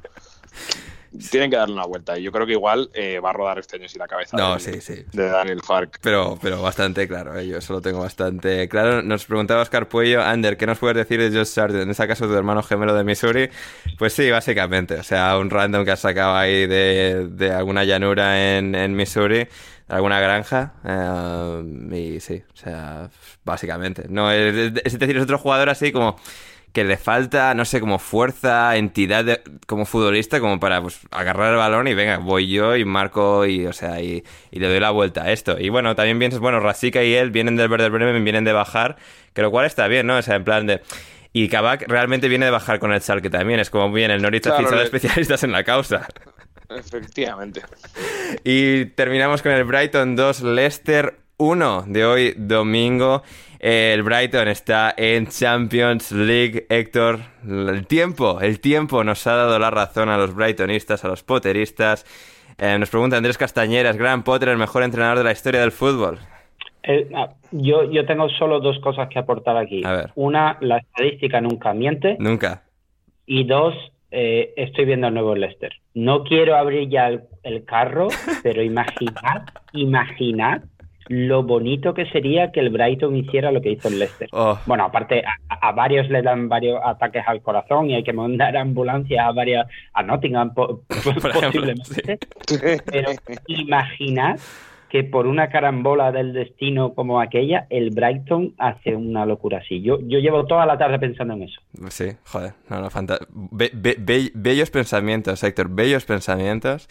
Tienen 1.31 1.49
que 1.49 1.55
darle 1.55 1.75
una 1.75 1.85
vuelta. 1.85 2.19
Y 2.19 2.23
yo 2.23 2.31
creo 2.33 2.45
que 2.45 2.51
igual 2.51 2.89
eh, 2.93 3.21
va 3.21 3.29
a 3.29 3.33
rodar 3.33 3.57
este 3.57 3.77
año 3.77 3.87
si 3.87 3.97
la 3.97 4.05
cabeza 4.05 4.35
no, 4.35 4.55
de, 4.55 4.59
sí, 4.59 4.81
sí. 4.81 5.05
de 5.13 5.29
Daniel 5.29 5.61
Fark. 5.61 5.99
Pero, 6.01 6.37
pero 6.41 6.61
bastante 6.61 7.07
claro, 7.07 7.39
eh, 7.39 7.47
yo 7.47 7.57
eso 7.57 7.71
lo 7.71 7.79
tengo 7.79 8.01
bastante 8.01 8.67
claro. 8.67 9.01
Nos 9.01 9.23
preguntaba 9.23 9.61
Oscar 9.61 9.87
Puello, 9.87 10.21
Ander, 10.21 10.57
¿qué 10.57 10.65
nos 10.65 10.77
puedes 10.77 10.97
decir 10.97 11.21
de 11.21 11.29
Josh 11.29 11.47
Sargent? 11.47 11.83
En 11.83 11.89
este 11.91 12.05
caso, 12.05 12.27
tu 12.27 12.33
hermano 12.33 12.61
gemelo 12.63 12.93
de 12.93 13.05
Missouri. 13.05 13.49
Pues 13.97 14.11
sí, 14.11 14.29
básicamente. 14.29 14.95
O 14.95 15.03
sea, 15.03 15.37
un 15.37 15.49
random 15.49 15.85
que 15.85 15.91
has 15.91 16.01
sacado 16.01 16.35
ahí 16.35 16.67
de, 16.67 17.29
de 17.29 17.51
alguna 17.53 17.85
llanura 17.85 18.57
en, 18.57 18.75
en 18.75 18.93
Missouri 18.93 19.47
alguna 19.87 20.19
granja. 20.19 20.73
Eh, 20.83 22.15
y 22.15 22.19
sí, 22.19 22.43
o 22.53 22.57
sea, 22.57 23.09
básicamente. 23.43 24.05
No, 24.09 24.31
es, 24.31 24.73
decir, 24.73 25.17
es 25.17 25.23
otro 25.23 25.37
jugador 25.37 25.69
así 25.69 25.91
como 25.91 26.17
que 26.75 26.83
le 26.83 26.97
falta, 26.97 27.53
no 27.53 27.63
sé, 27.63 27.79
como 27.79 27.99
fuerza, 27.99 28.75
entidad 28.75 29.39
como 29.65 29.85
futbolista, 29.85 30.41
como 30.41 30.59
para 30.59 30.81
pues, 30.81 30.99
agarrar 31.09 31.53
el 31.53 31.57
balón 31.57 31.87
y 31.87 31.93
venga, 31.93 32.17
voy 32.17 32.49
yo 32.49 32.75
y 32.75 32.83
marco 32.83 33.45
y, 33.45 33.65
o 33.65 33.71
sea, 33.71 34.01
y, 34.01 34.25
le 34.51 34.67
doy 34.67 34.81
la 34.81 34.91
vuelta 34.91 35.23
a 35.23 35.31
esto. 35.31 35.57
Y 35.57 35.69
bueno, 35.69 35.95
también 35.95 36.19
piensas, 36.19 36.41
bueno, 36.41 36.59
Rasica 36.59 37.01
y 37.01 37.13
él 37.13 37.31
vienen 37.31 37.55
del 37.55 37.69
Verde 37.69 37.87
Bremen, 37.87 38.21
vienen 38.25 38.43
de 38.43 38.51
bajar, 38.51 38.97
que 39.33 39.41
lo 39.41 39.51
cual 39.51 39.65
está 39.65 39.87
bien, 39.87 40.05
¿no? 40.05 40.17
O 40.17 40.21
sea, 40.21 40.35
en 40.35 40.43
plan 40.43 40.67
de... 40.67 40.81
Y 41.31 41.47
Kabak 41.47 41.85
realmente 41.87 42.27
viene 42.27 42.45
de 42.45 42.51
bajar 42.51 42.79
con 42.79 42.91
el 42.91 43.01
que 43.21 43.29
también, 43.29 43.61
es 43.61 43.69
como 43.69 43.89
bien, 43.91 44.11
el 44.11 44.21
Norwich 44.21 44.47
ha 44.47 44.57
fichado 44.57 44.81
especialistas 44.81 45.43
en 45.43 45.53
la 45.53 45.63
causa. 45.63 46.07
Efectivamente. 46.69 47.61
Y 48.43 48.85
terminamos 48.85 49.41
con 49.41 49.51
el 49.51 49.63
Brighton 49.63 50.15
2, 50.15 50.41
Leicester 50.43 51.15
1 51.37 51.85
de 51.87 52.05
hoy 52.05 52.33
domingo. 52.37 53.23
El 53.59 54.03
Brighton 54.03 54.47
está 54.47 54.93
en 54.95 55.27
Champions 55.27 56.11
League. 56.11 56.65
Héctor, 56.69 57.19
el 57.47 57.87
tiempo, 57.87 58.39
el 58.41 58.59
tiempo 58.59 59.03
nos 59.03 59.25
ha 59.27 59.35
dado 59.35 59.57
la 59.57 59.71
razón 59.71 60.09
a 60.09 60.17
los 60.17 60.35
Brightonistas, 60.35 61.03
a 61.03 61.07
los 61.07 61.23
Potteristas. 61.23 62.05
Eh, 62.57 62.77
nos 62.79 62.89
pregunta 62.89 63.17
Andrés 63.17 63.37
Castañeras, 63.37 63.97
Gran 63.97 64.23
Potter, 64.23 64.49
el 64.49 64.57
mejor 64.57 64.83
entrenador 64.83 65.17
de 65.17 65.23
la 65.23 65.31
historia 65.31 65.61
del 65.61 65.71
fútbol. 65.71 66.19
Eh, 66.83 67.09
ah, 67.15 67.29
yo, 67.51 67.89
yo 67.91 68.05
tengo 68.05 68.29
solo 68.29 68.59
dos 68.59 68.79
cosas 68.79 69.09
que 69.09 69.19
aportar 69.19 69.57
aquí. 69.57 69.81
Una, 70.15 70.57
la 70.61 70.77
estadística 70.77 71.41
nunca 71.41 71.73
miente. 71.73 72.15
Nunca. 72.19 72.63
Y 73.25 73.45
dos, 73.45 73.73
eh, 74.17 74.53
estoy 74.55 74.85
viendo 74.85 75.07
el 75.07 75.13
nuevo 75.13 75.35
Leicester. 75.35 75.73
No 75.93 76.23
quiero 76.23 76.55
abrir 76.55 76.87
ya 76.87 77.09
el, 77.43 77.65
carro, 77.65 78.07
pero 78.43 78.63
imaginad, 78.63 79.43
imaginad 79.73 80.61
lo 81.09 81.43
bonito 81.43 81.93
que 81.93 82.05
sería 82.07 82.53
que 82.53 82.61
el 82.61 82.69
Brighton 82.69 83.15
hiciera 83.17 83.51
lo 83.51 83.61
que 83.61 83.71
hizo 83.71 83.89
el 83.89 83.99
Leicester. 83.99 84.29
Oh. 84.31 84.57
Bueno, 84.65 84.85
aparte, 84.85 85.21
a, 85.49 85.71
varios 85.73 86.09
le 86.09 86.21
dan 86.21 86.47
varios 86.47 86.79
ataques 86.83 87.23
al 87.27 87.41
corazón 87.41 87.89
y 87.89 87.95
hay 87.95 88.03
que 88.03 88.13
mandar 88.13 88.55
ambulancias 88.55 89.25
a 89.25 89.33
varias, 89.33 89.67
a 89.93 90.01
Nottingham 90.01 90.53
posiblemente. 90.55 92.17
Pero 92.85 93.11
imaginar 93.47 94.37
que 94.89 95.03
por 95.03 95.27
una 95.27 95.49
carambola 95.49 96.11
del 96.11 96.33
destino 96.33 96.93
como 96.93 97.19
aquella, 97.19 97.67
el 97.69 97.89
Brighton 97.89 98.53
hace 98.57 98.95
una 98.95 99.25
locura 99.25 99.59
así. 99.59 99.81
Yo, 99.81 99.99
yo 100.01 100.19
llevo 100.19 100.45
toda 100.45 100.65
la 100.65 100.77
tarde 100.77 100.99
pensando 100.99 101.33
en 101.33 101.43
eso. 101.43 101.61
Sí, 101.89 102.11
joder, 102.25 102.53
no, 102.69 102.81
no, 102.81 102.89
bellos 103.51 104.69
pensamientos, 104.69 105.43
Héctor, 105.43 105.69
bellos 105.69 106.05
pensamientos. 106.05 106.87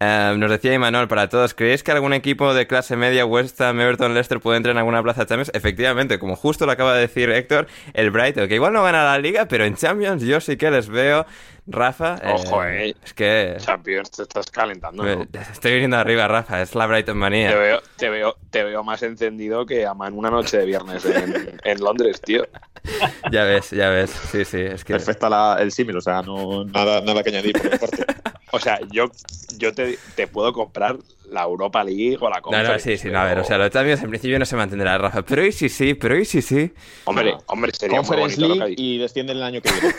Eh, 0.00 0.34
nos 0.36 0.50
decía 0.50 0.74
Imanol, 0.74 1.08
para 1.08 1.28
todos, 1.28 1.54
¿creéis 1.54 1.82
que 1.82 1.92
algún 1.92 2.12
equipo 2.12 2.52
de 2.52 2.66
clase 2.66 2.96
media, 2.96 3.24
West 3.24 3.60
Ham, 3.60 3.80
Everton, 3.80 4.14
Leicester 4.14 4.40
puede 4.40 4.58
entrar 4.58 4.72
en 4.72 4.78
alguna 4.78 5.02
plaza 5.02 5.22
de 5.22 5.28
Champions? 5.28 5.50
Efectivamente, 5.54 6.18
como 6.18 6.36
justo 6.36 6.66
lo 6.66 6.72
acaba 6.72 6.94
de 6.94 7.00
decir 7.00 7.30
Héctor, 7.30 7.66
el 7.94 8.10
Brighton, 8.10 8.48
que 8.48 8.56
igual 8.56 8.72
no 8.72 8.82
gana 8.82 9.04
la 9.04 9.18
liga, 9.18 9.46
pero 9.46 9.64
en 9.64 9.74
Champions 9.74 10.22
yo 10.22 10.40
sí 10.40 10.56
que 10.56 10.70
les 10.70 10.88
veo 10.88 11.26
Rafa. 11.66 12.16
Ojo, 12.34 12.64
eh, 12.64 12.94
Es 13.04 13.12
que. 13.14 13.56
Champions, 13.58 14.10
te 14.10 14.22
estás 14.22 14.50
calentando. 14.50 15.04
Estoy 15.04 15.72
viniendo 15.72 15.96
arriba, 15.96 16.28
Rafa. 16.28 16.62
Es 16.62 16.74
la 16.74 16.86
Brighton 16.86 17.18
manía. 17.18 17.50
Te 17.50 17.56
veo, 17.56 17.82
te 17.96 18.08
veo, 18.08 18.36
te 18.50 18.64
veo 18.64 18.84
más 18.84 19.02
encendido 19.02 19.66
que 19.66 19.84
a 19.84 19.92
en 20.06 20.14
una 20.14 20.30
noche 20.30 20.58
de 20.58 20.66
viernes 20.66 21.04
en, 21.04 21.58
en 21.62 21.80
Londres, 21.80 22.20
tío. 22.20 22.46
Ya 23.32 23.42
ves, 23.42 23.70
ya 23.70 23.90
ves. 23.90 24.10
Sí, 24.10 24.44
sí. 24.44 24.60
Es 24.60 24.84
que... 24.84 24.92
Perfecta 24.92 25.56
el 25.58 25.72
símil, 25.72 25.96
o 25.96 26.00
sea, 26.00 26.22
no, 26.22 26.64
nada, 26.64 27.00
nada 27.00 27.24
que 27.24 27.30
añadir 27.30 27.52
por 27.52 27.70
mi 27.70 27.78
parte. 27.78 28.04
O 28.52 28.60
sea, 28.60 28.78
yo, 28.92 29.10
yo 29.58 29.74
te, 29.74 29.98
te, 30.14 30.28
puedo 30.28 30.52
comprar 30.52 30.96
la 31.30 31.42
Europa 31.42 31.84
League 31.84 32.18
o 32.20 32.28
la 32.28 32.40
Conference. 32.40 32.68
No, 32.68 32.74
no, 32.74 32.78
sí, 32.78 32.96
sí, 32.96 33.08
no, 33.10 33.18
a 33.18 33.24
ver, 33.24 33.38
o 33.38 33.44
sea, 33.44 33.58
los 33.58 33.70
Champions 33.70 34.02
en 34.02 34.10
principio 34.10 34.38
no 34.38 34.46
se 34.46 34.56
mantendrá, 34.56 34.96
Rafa, 34.98 35.22
pero 35.22 35.42
hoy 35.42 35.52
sí, 35.52 35.68
sí, 35.68 35.94
pero 35.94 36.14
hoy 36.14 36.24
sí, 36.24 36.42
sí. 36.42 36.72
Hombre, 37.04 37.36
hombre, 37.46 37.72
sería 37.72 37.98
Conference 37.98 38.40
muy 38.40 38.58
League 38.58 38.74
y 38.76 38.98
descienden 38.98 39.36
el 39.38 39.42
año 39.42 39.60
que 39.60 39.70
viene. 39.72 39.94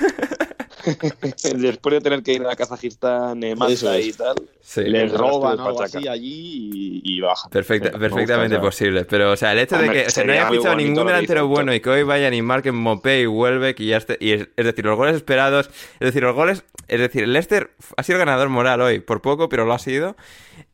Después 1.55 1.95
de 1.95 2.01
tener 2.01 2.23
que 2.23 2.33
ir 2.33 2.45
a 2.45 2.55
Kazajistán, 2.55 3.39
Masa 3.57 3.99
y 3.99 4.13
tal. 4.13 4.35
Sí. 4.61 4.81
Les 4.81 5.11
roban 5.11 5.59
algo 5.59 5.81
así 5.81 6.07
allí 6.07 7.01
y, 7.03 7.19
baja. 7.21 7.49
perfectamente 7.49 8.59
posible. 8.59 9.05
Pero, 9.05 9.31
o 9.31 9.35
sea, 9.35 9.53
el 9.53 9.59
hecho 9.59 9.77
de 9.77 9.89
que 9.89 10.05
o 10.07 10.09
sea, 10.09 10.23
no 10.23 10.33
haya 10.33 10.49
fichado 10.49 10.75
ningún 10.75 11.07
delantero 11.07 11.47
bueno 11.47 11.73
y 11.73 11.79
que 11.79 11.89
hoy 11.89 12.03
vayan 12.03 12.33
y 12.33 12.41
marquen 12.41 12.75
Mopé 12.75 13.21
y 13.21 13.27
Welbeck 13.27 13.79
y 13.79 13.87
ya 13.87 13.97
esté, 13.97 14.17
y 14.19 14.33
es, 14.33 14.47
decir, 14.55 14.85
los 14.85 14.97
goles 14.97 15.15
esperados, 15.15 15.69
es 15.99 16.05
decir, 16.05 16.23
los 16.23 16.35
goles, 16.35 16.63
es 16.87 16.99
decir, 16.99 17.23
el 17.23 17.33
Leicester 17.33 17.71
ha 17.95 18.03
sido 18.03 18.19
ganador 18.19 18.49
moral 18.49 18.81
hoy, 18.81 18.99
por 18.99 19.21
poco, 19.21 19.49
pero 19.49 19.65
lo 19.65 19.73
ha 19.73 19.79
sido. 19.79 20.15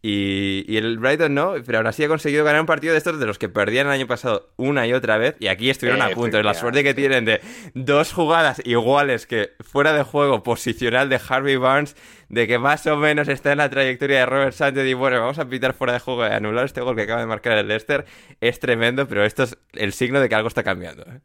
Y, 0.02 0.78
el 0.78 0.98
Brighton 0.98 1.34
no, 1.34 1.54
pero 1.66 1.78
aún 1.78 1.88
así 1.88 2.04
ha 2.04 2.08
conseguido 2.08 2.44
ganar 2.44 2.62
un 2.62 2.68
partido 2.68 2.94
de 2.94 2.98
estos 2.98 3.20
de 3.20 3.26
los 3.26 3.40
que 3.40 3.50
perdían 3.50 3.88
el 3.88 3.94
año 3.94 4.08
pasado 4.08 4.50
una 4.58 4.86
y 4.86 4.94
otra 4.94 5.18
vez. 5.18 5.36
Y 5.40 5.48
aquí 5.48 5.70
estuvieron 5.70 6.02
a 6.02 6.10
punto. 6.10 6.38
Es 6.38 6.46
la 6.46 6.54
suerte 6.54 6.84
que 6.84 6.94
tienen 6.94 7.26
de 7.26 7.42
dos 7.74 8.12
jugadas 8.12 8.62
iguales 8.66 9.26
que 9.26 9.52
fuera 9.62 9.94
de 9.94 10.04
juego 10.04 10.44
posicional 10.44 11.10
de 11.10 11.22
Harvey 11.28 11.56
Barnes, 11.56 11.96
de 12.30 12.48
que 12.48 12.60
más 12.60 12.86
o 12.88 12.98
menos 12.98 13.28
está 13.28 13.52
en 13.54 13.60
la 13.60 13.70
trayectoria 13.70 14.20
de 14.20 14.26
Robert 14.26 14.54
Sánchez. 14.54 14.86
Y 14.86 14.94
bueno, 14.94 15.20
vamos 15.20 15.40
a 15.40 15.48
pitar 15.48 15.74
fuera 15.74 15.94
de 15.94 16.00
juego 16.00 16.28
y 16.28 16.32
anular 16.32 16.66
este 16.66 16.82
gol 16.82 16.96
que 16.96 17.04
acaba 17.04 17.22
de 17.22 17.28
marcar 17.28 17.58
el 17.58 17.68
Leicester. 17.68 18.06
Es 18.42 18.60
tremendo, 18.60 19.08
pero 19.08 19.24
esto 19.24 19.44
es 19.44 19.58
el 19.74 19.94
signo 19.94 20.20
de 20.20 20.30
que 20.30 20.36
algo 20.36 20.48
está 20.48 20.64
cambiando. 20.64 21.04
¿eh? 21.04 21.22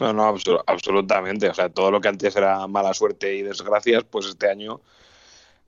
No, 0.00 0.12
no, 0.12 0.34
absolutamente. 0.66 1.48
O 1.48 1.54
sea, 1.54 1.68
todo 1.68 1.90
lo 1.90 2.00
que 2.00 2.08
antes 2.08 2.34
era 2.36 2.66
mala 2.66 2.94
suerte 2.94 3.34
y 3.34 3.42
desgracias, 3.42 4.04
pues 4.04 4.26
este 4.26 4.48
año 4.48 4.80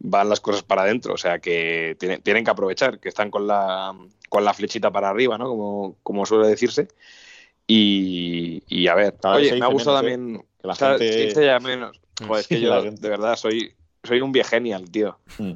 van 0.05 0.28
las 0.28 0.40
cosas 0.40 0.62
para 0.62 0.82
adentro. 0.82 1.14
O 1.14 1.18
sea 1.18 1.38
que 1.38 1.96
tienen, 1.98 2.20
tienen 2.22 2.44
que 2.44 2.50
aprovechar, 2.50 3.00
que 3.00 3.09
están 3.09 3.30
con 3.30 3.46
la, 3.46 3.96
con 4.28 4.44
la 4.44 4.55
flechita 4.55 4.90
para 4.90 5.11
arriba, 5.11 5.38
¿no? 5.38 5.48
Como, 5.48 5.96
como 6.02 6.26
suele 6.26 6.48
decirse. 6.48 6.88
Y, 7.66 8.62
y 8.68 8.88
a 8.88 8.94
ver, 8.94 9.14
oye, 9.24 9.55
me 9.59 9.64
ha 9.64 9.68
gustado 9.68 9.96
también. 9.96 10.36
¿eh? 10.36 10.44
Que 10.61 10.68
la 10.68 10.74
gente... 10.74 11.44
ya 11.44 11.59
menos. 11.59 12.00
Joder, 12.26 12.40
es 12.42 12.46
que 12.46 12.61
yo, 12.61 12.82
de 12.82 13.09
verdad, 13.09 13.36
soy, 13.36 13.74
soy 14.05 14.20
un 14.20 14.30
viegenial, 14.30 14.90
tío. 14.90 15.18
Mm. 15.38 15.52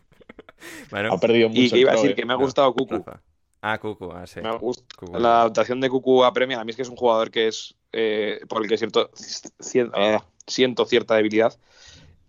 bueno, 0.90 1.14
ha 1.14 1.18
perdido 1.18 1.48
mucho. 1.48 1.76
Y 1.76 1.80
iba 1.80 1.92
a 1.92 1.96
decir 1.96 2.14
que 2.14 2.24
me 2.24 2.34
ha 2.34 2.36
gustado 2.36 2.72
Cucu. 2.74 3.02
Ah, 3.62 3.78
Cucu, 3.78 4.12
ah, 4.12 4.26
sí. 4.26 4.40
Me 4.40 4.48
ha 4.48 5.18
La 5.18 5.40
adaptación 5.40 5.80
de 5.80 5.88
Cucu 5.88 6.24
a 6.24 6.32
Premier, 6.32 6.60
a 6.60 6.64
mí 6.64 6.70
es 6.70 6.76
que 6.76 6.82
es 6.82 6.88
un 6.88 6.96
jugador 6.96 7.30
que 7.30 7.48
es 7.48 7.74
eh, 7.92 8.40
por 8.48 8.62
el 8.62 8.68
que 8.68 8.76
cierto, 8.76 9.10
eh, 9.74 10.18
siento 10.46 10.84
cierta 10.84 11.14
debilidad 11.14 11.58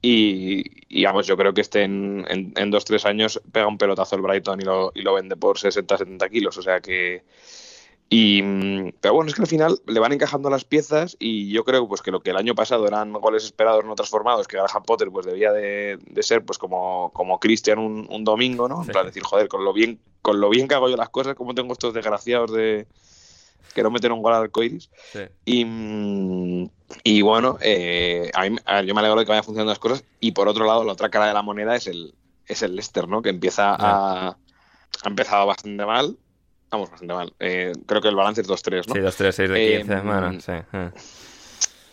y, 0.06 1.06
vamos, 1.06 1.26
yo 1.28 1.38
creo 1.38 1.54
que 1.54 1.62
este 1.62 1.84
en, 1.84 2.26
en, 2.28 2.72
dos, 2.72 2.84
tres 2.84 3.06
años 3.06 3.42
pega 3.54 3.68
un 3.68 3.78
pelotazo 3.78 4.18
el 4.18 4.22
Brighton 4.22 4.60
y 4.60 4.66
lo, 4.66 4.92
y 4.94 5.02
lo 5.02 5.14
vende 5.14 5.38
por 5.38 5.58
60, 5.58 5.98
70 5.98 6.30
kilos. 6.30 6.58
O 6.58 6.62
sea 6.62 6.82
que. 6.82 7.24
Y, 8.10 8.42
pero 9.00 9.14
bueno, 9.14 9.30
es 9.30 9.36
que 9.36 9.42
al 9.42 9.48
final 9.48 9.80
le 9.88 10.00
van 10.02 10.12
encajando 10.12 10.50
las 10.50 10.66
piezas 10.66 11.16
y 11.20 11.50
yo 11.52 11.64
creo 11.64 11.88
pues 11.88 12.02
que 12.02 12.12
lo 12.12 12.20
que 12.20 12.32
el 12.32 12.38
año 12.38 12.54
pasado 12.54 12.86
eran 12.86 13.14
goles 13.14 13.46
esperados 13.46 13.86
no 13.86 13.96
transformados, 13.96 14.46
que 14.46 14.58
Graham 14.58 14.84
Potter 14.84 15.10
pues 15.10 15.26
debía 15.26 15.54
de, 15.54 15.98
ser 16.20 16.44
pues 16.44 16.60
como, 16.60 17.12
como 17.14 17.40
Christian 17.40 17.80
un, 17.80 18.06
un 18.10 18.24
domingo, 18.26 18.68
¿no? 18.68 18.84
En 18.84 18.90
plan 18.90 19.06
decir, 19.06 19.24
joder, 19.24 19.48
con 19.48 19.64
lo 19.64 19.72
bien, 19.72 20.00
con 20.22 20.42
lo 20.42 20.50
bien 20.50 20.68
que 20.68 20.76
hago 20.76 20.90
yo 20.90 20.98
las 20.98 21.10
cosas, 21.10 21.34
como 21.34 21.56
tengo 21.56 21.72
estos 21.74 21.94
desgraciados 21.94 22.52
de, 22.52 22.88
que 23.74 23.84
no 23.84 23.90
un 23.90 24.22
gol 24.22 24.34
al 24.34 24.44
arcoiris. 24.44 24.90
Y, 25.46 26.70
y, 27.04 27.22
bueno, 27.22 27.58
eh, 27.62 28.30
a 28.34 28.50
mí, 28.50 28.58
yo 28.86 28.94
me 28.94 29.00
alegro 29.00 29.20
de 29.20 29.26
que 29.26 29.32
vayan 29.32 29.44
funcionando 29.44 29.72
las 29.72 29.80
cosas. 29.80 30.04
Y 30.20 30.32
por 30.32 30.48
otro 30.48 30.66
lado, 30.66 30.84
la 30.84 30.94
otra 30.94 31.10
cara 31.10 31.28
de 31.28 31.34
la 31.34 31.42
moneda 31.42 31.76
es 31.76 31.88
el, 31.88 32.14
es 32.46 32.62
el 32.62 32.76
Leicester, 32.76 33.08
¿no? 33.08 33.22
Que 33.22 33.30
empieza 33.30 33.76
a. 33.78 34.38
Ha 35.04 35.10
empezado 35.10 35.48
bastante 35.48 35.86
mal. 35.86 36.18
Vamos, 36.70 36.90
bastante 36.92 37.14
mal. 37.14 37.34
Eh, 37.40 37.74
creo 37.86 38.02
que 38.02 38.08
el 38.08 38.16
balance 38.16 38.42
es 38.42 38.48
2-3, 38.48 38.88
¿no? 38.88 38.94
Sí, 38.94 39.00
2-3, 39.00 39.32
6 39.32 39.50
de 39.50 39.78
15. 39.78 39.94
Eh, 39.94 40.02
bueno, 40.02 40.40
sí. 40.40 40.52
Eh. 40.52 40.92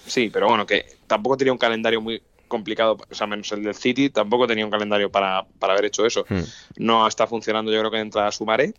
Sí, 0.07 0.31
pero 0.31 0.49
bueno, 0.49 0.67
que 0.67 0.99
tampoco 1.07 1.37
tenía 1.37 1.53
un 1.53 1.59
calendario 1.59 2.01
muy 2.01 2.23
complicado, 2.49 2.99
o 3.09 3.15
sea, 3.15 3.27
menos 3.27 3.51
el 3.53 3.63
del 3.63 3.75
City, 3.75 4.11
tampoco 4.11 4.47
tenía 4.47 4.65
un 4.65 4.71
calendario 4.71 5.11
para, 5.11 5.47
para 5.59 5.73
haber 5.73 5.87
hecho 5.87 6.05
eso. 6.05 6.25
Hmm. 6.29 6.43
No 6.77 7.07
está 7.07 7.27
funcionando, 7.27 7.73
yo 7.73 7.79
creo 7.79 7.91
que 7.91 7.99
entra 7.99 8.27
a 8.27 8.33
Sumaré. 8.33 8.75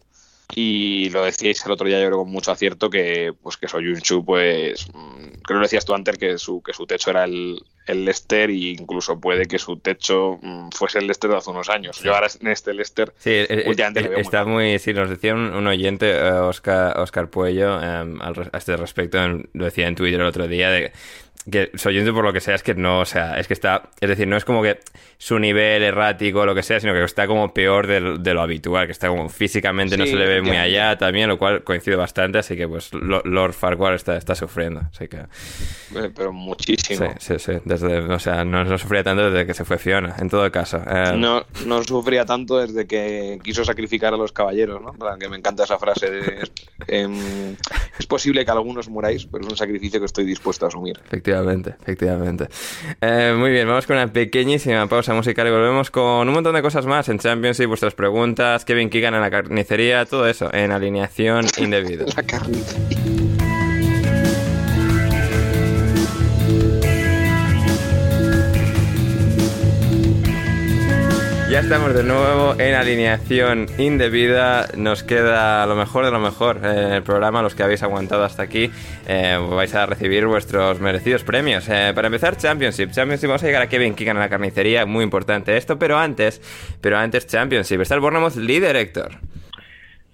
Y 0.55 1.09
lo 1.09 1.23
decíais 1.23 1.65
el 1.65 1.71
otro 1.71 1.87
día, 1.87 1.99
yo 1.99 2.07
creo 2.07 2.19
con 2.19 2.29
mucho 2.29 2.51
acierto, 2.51 2.89
que 2.89 3.33
pues 3.41 3.57
que 3.57 3.67
Soyunchu, 3.67 4.25
pues 4.25 4.87
mm, 4.93 5.21
creo 5.21 5.43
que 5.43 5.53
lo 5.53 5.61
decías 5.61 5.85
tú 5.85 5.93
antes 5.93 6.17
que 6.17 6.37
su, 6.37 6.61
que 6.61 6.73
su 6.73 6.85
techo 6.85 7.09
era 7.11 7.23
el, 7.23 7.63
el 7.87 8.05
Leicester 8.05 8.49
e 8.49 8.75
incluso 8.79 9.19
puede 9.19 9.45
que 9.45 9.59
su 9.59 9.77
techo 9.77 10.39
mm, 10.41 10.69
fuese 10.71 10.99
el 10.99 11.07
Leicester 11.07 11.29
de 11.29 11.37
hace 11.37 11.49
unos 11.49 11.69
años. 11.69 11.99
Yo 12.01 12.13
ahora 12.13 12.27
en 12.39 12.47
este 12.47 12.73
Leicester 12.73 13.13
sí, 13.17 13.45
últimamente 13.65 14.07
veo 14.07 14.19
está 14.19 14.45
muy... 14.45 14.79
Sí, 14.79 14.93
nos 14.93 15.09
decía 15.09 15.33
un, 15.33 15.67
oyente, 15.67 16.21
Oscar, 16.21 16.95
eh, 16.97 17.01
Oscar 17.01 17.29
Puello, 17.29 17.81
em, 17.81 18.21
a 18.21 18.33
este 18.57 18.77
respecto, 18.77 19.19
lo 19.53 19.65
decía 19.65 19.87
en 19.87 19.95
Twitter 19.95 20.19
el 20.19 20.27
otro 20.27 20.47
día, 20.47 20.69
de, 20.69 20.91
que 21.49 21.71
soy 21.75 22.11
por 22.11 22.23
lo 22.23 22.33
que 22.33 22.39
sea 22.39 22.55
es 22.55 22.63
que 22.63 22.75
no, 22.75 22.99
o 22.99 23.05
sea, 23.05 23.39
es 23.39 23.47
que 23.47 23.53
está, 23.53 23.89
es 23.99 24.09
decir, 24.09 24.27
no 24.27 24.37
es 24.37 24.45
como 24.45 24.61
que 24.61 24.79
su 25.17 25.39
nivel 25.39 25.81
errático 25.81 26.41
o 26.41 26.45
lo 26.45 26.53
que 26.53 26.61
sea, 26.61 26.79
sino 26.79 26.93
que 26.93 27.03
está 27.03 27.25
como 27.25 27.53
peor 27.53 27.87
de, 27.87 28.17
de 28.19 28.33
lo 28.33 28.41
habitual, 28.41 28.85
que 28.85 28.91
está 28.91 29.07
como 29.07 29.27
físicamente 29.29 29.97
no 29.97 30.05
se 30.05 30.15
le 30.15 30.27
ve 30.27 30.41
muy 30.41 30.57
allá 30.57 30.97
también, 30.97 31.29
lo 31.29 31.37
cual 31.37 31.63
coincide 31.63 31.95
bastante, 31.95 32.39
así 32.39 32.55
que 32.55 32.67
pues 32.67 32.91
Lord 32.93 33.53
Farquhar 33.53 33.95
está, 33.95 34.17
está 34.17 34.35
sufriendo, 34.35 34.81
así 34.91 35.07
que... 35.07 35.17
Eh, 35.17 36.11
pero 36.15 36.31
muchísimo. 36.31 37.13
Sí, 37.19 37.37
sí, 37.37 37.39
sí, 37.39 37.59
desde, 37.65 37.99
o 37.99 38.19
sea, 38.19 38.43
no, 38.45 38.77
sufría 38.77 39.03
tanto 39.03 39.29
desde 39.29 39.45
que 39.45 39.53
se 39.53 39.65
fue 39.65 39.77
Fiona, 39.77 40.15
en 40.19 40.29
todo 40.29 40.51
caso. 40.51 40.77
Eh. 40.77 41.13
No, 41.17 41.45
no 41.65 41.83
sufría 41.83 42.25
tanto 42.25 42.59
desde 42.59 42.85
que 42.85 43.39
quiso 43.43 43.65
sacrificar 43.65 44.13
a 44.13 44.17
los 44.17 44.31
caballeros, 44.31 44.81
¿no? 44.81 44.93
Que 45.17 45.29
me 45.29 45.37
encanta 45.37 45.63
esa 45.63 45.79
frase 45.79 46.09
de... 46.09 46.49
Em, 46.87 47.55
es 47.97 48.05
posible 48.05 48.43
que 48.43 48.51
algunos 48.51 48.89
muráis, 48.89 49.25
pero 49.25 49.43
es 49.43 49.49
un 49.51 49.57
sacrificio 49.57 49.99
que 49.99 50.05
estoy 50.05 50.25
dispuesto 50.25 50.65
a 50.65 50.69
asumir. 50.69 50.99
Efectivamente, 51.05 51.30
efectivamente. 51.81 52.47
Eh, 53.01 53.35
muy 53.37 53.51
bien, 53.51 53.67
vamos 53.67 53.87
con 53.87 53.97
una 53.97 54.07
pequeñísima 54.07 54.87
pausa 54.87 55.13
musical 55.13 55.47
y 55.47 55.51
volvemos 55.51 55.91
con 55.91 56.27
un 56.27 56.33
montón 56.33 56.55
de 56.55 56.61
cosas 56.61 56.85
más 56.85 57.09
en 57.09 57.19
Championship, 57.19 57.67
vuestras 57.67 57.93
preguntas, 57.93 58.65
Kevin 58.65 58.89
Keegan 58.89 59.13
en 59.13 59.21
la 59.21 59.31
carnicería, 59.31 60.05
todo 60.05 60.27
eso 60.27 60.53
en 60.53 60.71
alineación 60.71 61.45
indebida. 61.57 62.05
Ya 71.51 71.59
estamos 71.59 71.93
de 71.93 72.05
nuevo 72.05 72.57
en 72.57 72.75
alineación 72.75 73.65
indebida. 73.77 74.67
Nos 74.77 75.03
queda 75.03 75.65
lo 75.65 75.75
mejor 75.75 76.05
de 76.05 76.11
lo 76.11 76.19
mejor 76.19 76.61
en 76.63 76.93
el 76.93 77.03
programa. 77.03 77.41
Los 77.41 77.55
que 77.55 77.63
habéis 77.63 77.83
aguantado 77.83 78.23
hasta 78.23 78.43
aquí 78.43 78.69
eh, 79.05 79.37
vais 79.49 79.75
a 79.75 79.85
recibir 79.85 80.25
vuestros 80.27 80.79
merecidos 80.79 81.25
premios. 81.25 81.67
Eh, 81.67 81.91
para 81.93 82.07
empezar, 82.07 82.37
Championship. 82.37 82.91
Championship, 82.91 83.27
vamos 83.27 83.43
a 83.43 83.47
llegar 83.47 83.63
a 83.63 83.67
Kevin 83.67 83.95
Keegan 83.95 84.15
en 84.15 84.21
la 84.21 84.29
carnicería. 84.29 84.85
Muy 84.85 85.03
importante 85.03 85.57
esto, 85.57 85.77
pero 85.77 85.97
antes, 85.97 86.41
pero 86.79 86.97
antes 86.97 87.27
Championship. 87.27 87.81
Está 87.81 87.95
el 87.95 87.99
Bournemouth 87.99 88.37
líder, 88.37 88.77
Héctor. 88.77 89.09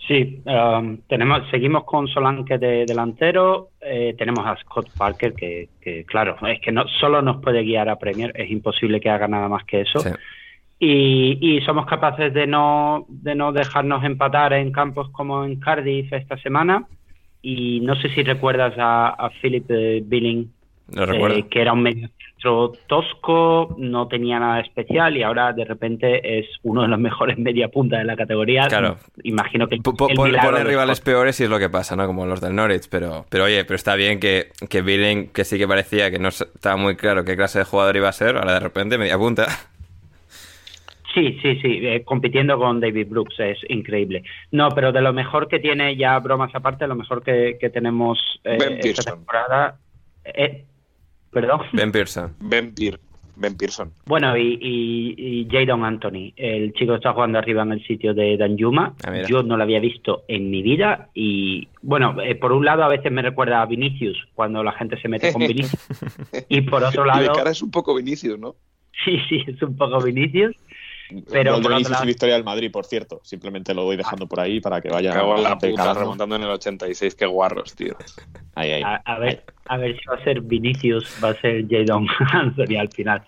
Sí, 0.08 0.42
um, 0.46 0.98
tenemos, 1.08 1.48
seguimos 1.52 1.84
con 1.84 2.08
Solanke 2.08 2.58
de 2.58 2.86
delantero, 2.88 3.72
eh, 3.80 4.16
tenemos 4.18 4.44
a 4.44 4.56
Scott 4.56 4.88
Parker 4.98 5.34
que, 5.34 5.68
claro, 6.08 6.38
es 6.48 6.62
que 6.62 6.72
no 6.72 6.88
solo 6.88 7.22
nos 7.22 7.44
puede 7.44 7.62
guiar 7.62 7.90
a 7.90 7.98
Premier, 7.98 8.32
es 8.34 8.50
imposible 8.50 9.02
que 9.02 9.10
haga 9.10 9.28
nada 9.28 9.50
más 9.50 9.66
que 9.66 9.82
eso. 9.82 10.00
Y, 10.80 11.60
somos 11.66 11.88
capaces 11.88 12.34
de 12.34 12.46
no, 12.46 13.06
de 13.10 13.34
no 13.34 13.52
dejarnos 13.52 14.04
empatar 14.04 14.54
en 14.54 14.72
campos 14.72 15.10
como 15.12 15.44
en 15.44 15.60
Cardiff 15.60 16.14
esta 16.14 16.38
semana. 16.38 16.86
Y 17.42 17.80
no 17.82 17.96
sé 17.96 18.10
si 18.10 18.24
recuerdas 18.24 18.74
a, 18.78 19.10
a 19.10 19.30
Philip 19.42 19.68
Billing, 20.06 20.52
eh, 20.96 21.46
que 21.50 21.62
era 21.62 21.74
un 21.74 21.82
medio 21.84 22.10
tosco, 22.88 23.76
no 23.78 24.08
tenía 24.08 24.40
nada 24.40 24.62
especial 24.62 25.18
y 25.18 25.24
ahora 25.24 25.52
de 25.52 25.66
repente 25.66 26.40
es 26.40 26.46
uno 26.64 26.84
de 26.84 26.88
los 26.88 27.00
mejores 27.08 27.38
media 27.38 27.68
punta 27.68 27.98
de 27.98 28.06
la 28.06 28.16
categoría. 28.16 28.68
Claro. 28.68 28.98
Imagino 29.24 29.68
que... 29.68 29.78
pone 29.78 30.64
rivales 30.64 31.02
peores 31.02 31.40
y 31.40 31.44
es 31.44 31.50
lo 31.50 31.60
que 31.60 31.70
pasa, 31.70 31.96
¿no? 31.96 32.06
Como 32.08 32.26
los 32.26 32.40
del 32.40 32.56
Norwich, 32.56 32.88
pero, 32.90 33.26
pero 33.30 33.46
oye, 33.46 33.66
pero 33.66 33.76
está 33.76 33.96
bien 33.96 34.20
que, 34.20 34.50
que 34.70 34.82
Billing, 34.82 35.30
que 35.30 35.44
sí 35.44 35.58
que 35.58 35.68
parecía 35.68 36.12
que 36.12 36.20
no 36.20 36.30
estaba 36.30 36.78
muy 36.78 36.96
claro 36.96 37.26
qué 37.26 37.36
clase 37.36 37.60
de 37.60 37.66
jugador 37.66 37.96
iba 37.98 38.10
a 38.10 38.14
ser, 38.14 38.38
ahora 38.38 38.54
de 38.54 38.60
repente 38.60 38.98
media 38.98 39.18
punta. 39.18 39.48
Sí, 41.14 41.38
sí, 41.42 41.56
sí, 41.62 41.80
eh, 41.84 42.04
compitiendo 42.04 42.58
con 42.58 42.80
David 42.80 43.08
Brooks 43.10 43.40
es 43.40 43.58
increíble. 43.70 44.24
No, 44.52 44.70
pero 44.70 44.92
de 44.92 45.02
lo 45.02 45.14
mejor 45.14 45.48
que 45.48 45.60
tiene, 45.60 45.96
ya 45.96 46.20
bromas 46.20 46.54
aparte, 46.54 46.88
lo 46.88 46.96
mejor 46.96 47.24
que, 47.24 47.58
tenemos 47.74 48.20
eh, 48.44 48.80
esta 48.84 49.12
temporada... 49.14 49.78
Eh, 50.26 50.66
¿Perdón? 51.32 51.62
Ben 51.74 51.92
Pearson. 51.92 52.34
Ben, 52.40 52.74
Pearson. 53.56 53.92
Bueno, 54.06 54.36
y, 54.36 54.58
y, 54.60 55.48
Jadon 55.52 55.86
Anthony, 55.86 56.34
el 56.36 56.74
chico 56.74 56.94
que 56.94 56.98
está 56.98 57.14
jugando 57.14 57.38
arriba 57.38 57.62
en 57.62 57.74
el 57.74 57.86
sitio 57.86 58.16
de 58.16 58.36
Dan 58.36 58.58
Yuma. 58.58 58.96
Ah, 59.04 59.22
Yo 59.28 59.44
no 59.44 59.56
lo 59.56 59.64
había 59.64 59.80
visto 59.80 60.24
en 60.28 60.50
mi 60.50 60.64
vida 60.64 61.10
y, 61.14 61.68
bueno, 61.84 62.16
por 62.42 62.54
un 62.54 62.66
lado 62.66 62.84
a 62.84 62.88
veces 62.88 63.12
me 63.12 63.22
recuerda 63.22 63.62
a 63.62 63.66
Vinicius, 63.68 64.18
cuando 64.34 64.64
la 64.64 64.72
gente 64.72 65.00
se 65.00 65.08
mete 65.08 65.32
con 65.32 65.42
Vinicius. 65.48 65.80
y 66.50 66.62
por 66.62 66.84
otro 66.84 67.06
lado... 67.06 67.24
Y 67.24 67.28
de 67.28 67.34
cara 67.34 67.52
es 67.52 67.62
un 67.62 67.70
poco 67.70 67.94
Vinicius, 67.94 68.40
¿no? 68.40 68.56
Sí, 69.06 69.20
sí, 69.30 69.44
es 69.46 69.62
un 69.62 69.76
poco 69.78 70.02
Vinicius. 70.02 70.56
Pero 71.32 71.60
no 71.60 71.70
lado... 71.70 72.06
victoria 72.06 72.36
del 72.36 72.44
Madrid, 72.44 72.72
por 72.72 72.86
cierto. 72.86 73.22
Simplemente 73.24 73.74
lo 73.74 73.84
voy 73.84 73.98
dejando 73.98 74.28
por 74.28 74.40
ahí 74.40 74.60
para 74.60 74.82
que 74.82 74.90
vaya. 74.90 75.14
la 75.14 75.58
puta, 75.58 75.94
remontando 75.94 76.36
en 76.36 76.44
el 76.44 76.50
86. 76.50 77.16
Qué 77.16 77.26
guarros, 77.26 77.76
tío. 77.76 77.96
Ahí, 78.56 78.72
ahí. 78.72 78.84
A, 78.84 79.20
ver, 79.20 79.44
a 79.66 79.78
ver 79.78 79.98
si 79.98 80.06
va 80.06 80.16
a 80.16 80.24
ser 80.24 80.42
Vinicius, 80.42 81.06
va 81.24 81.30
a 81.30 81.36
ser 81.36 81.66
Jadon 81.68 82.08
Anthony 82.32 82.78
al 82.78 82.90
final. 82.90 83.24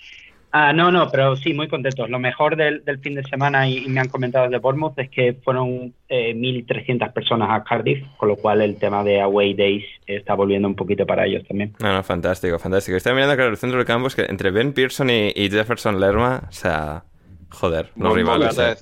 Ah, 0.51 0.73
no, 0.73 0.91
no, 0.91 1.10
pero 1.11 1.35
sí, 1.35 1.53
muy 1.53 1.68
contentos. 1.68 2.10
Lo 2.10 2.18
mejor 2.18 2.56
del, 2.56 2.81
fin 3.01 3.14
de 3.14 3.23
semana, 3.23 3.69
y, 3.69 3.88
me 3.88 3.99
han 3.99 4.10
comentado 4.10 4.49
de 4.49 4.57
Bournemouth, 4.57 4.97
es 4.97 5.10
que 5.10 5.34
fueron 5.43 5.93
eh, 6.07 6.34
1.300 6.34 7.14
personas 7.14 7.49
a 7.51 7.64
Cardiff, 7.64 8.03
con 8.18 8.30
lo 8.30 8.35
cual 8.35 8.61
el 8.61 8.77
tema 8.77 9.03
de 9.03 9.22
Away 9.22 9.53
Days 9.53 9.85
está 10.07 10.34
volviendo 10.34 10.68
un 10.68 10.76
poquito 10.76 11.06
para 11.06 11.27
ellos 11.27 11.47
también. 11.47 11.73
No, 11.80 11.93
no, 11.93 12.03
fantástico, 12.03 12.57
fantástico. 12.57 12.97
Estoy 12.97 13.14
mirando 13.14 13.38
que 13.38 13.45
el 13.45 13.57
centro 13.57 13.77
del 13.77 13.85
campo 13.85 14.07
es 14.07 14.15
que 14.15 14.23
entre 14.23 14.49
Ben 14.49 14.73
Pearson 14.73 15.11
y, 15.11 15.31
y 15.35 15.49
Jefferson 15.51 15.99
Lerma, 15.99 16.41
o 16.49 16.51
sea, 16.51 17.03
Joder, 17.51 17.91
los 17.95 18.13
rivales. 18.13 18.57
¿eh? 18.59 18.76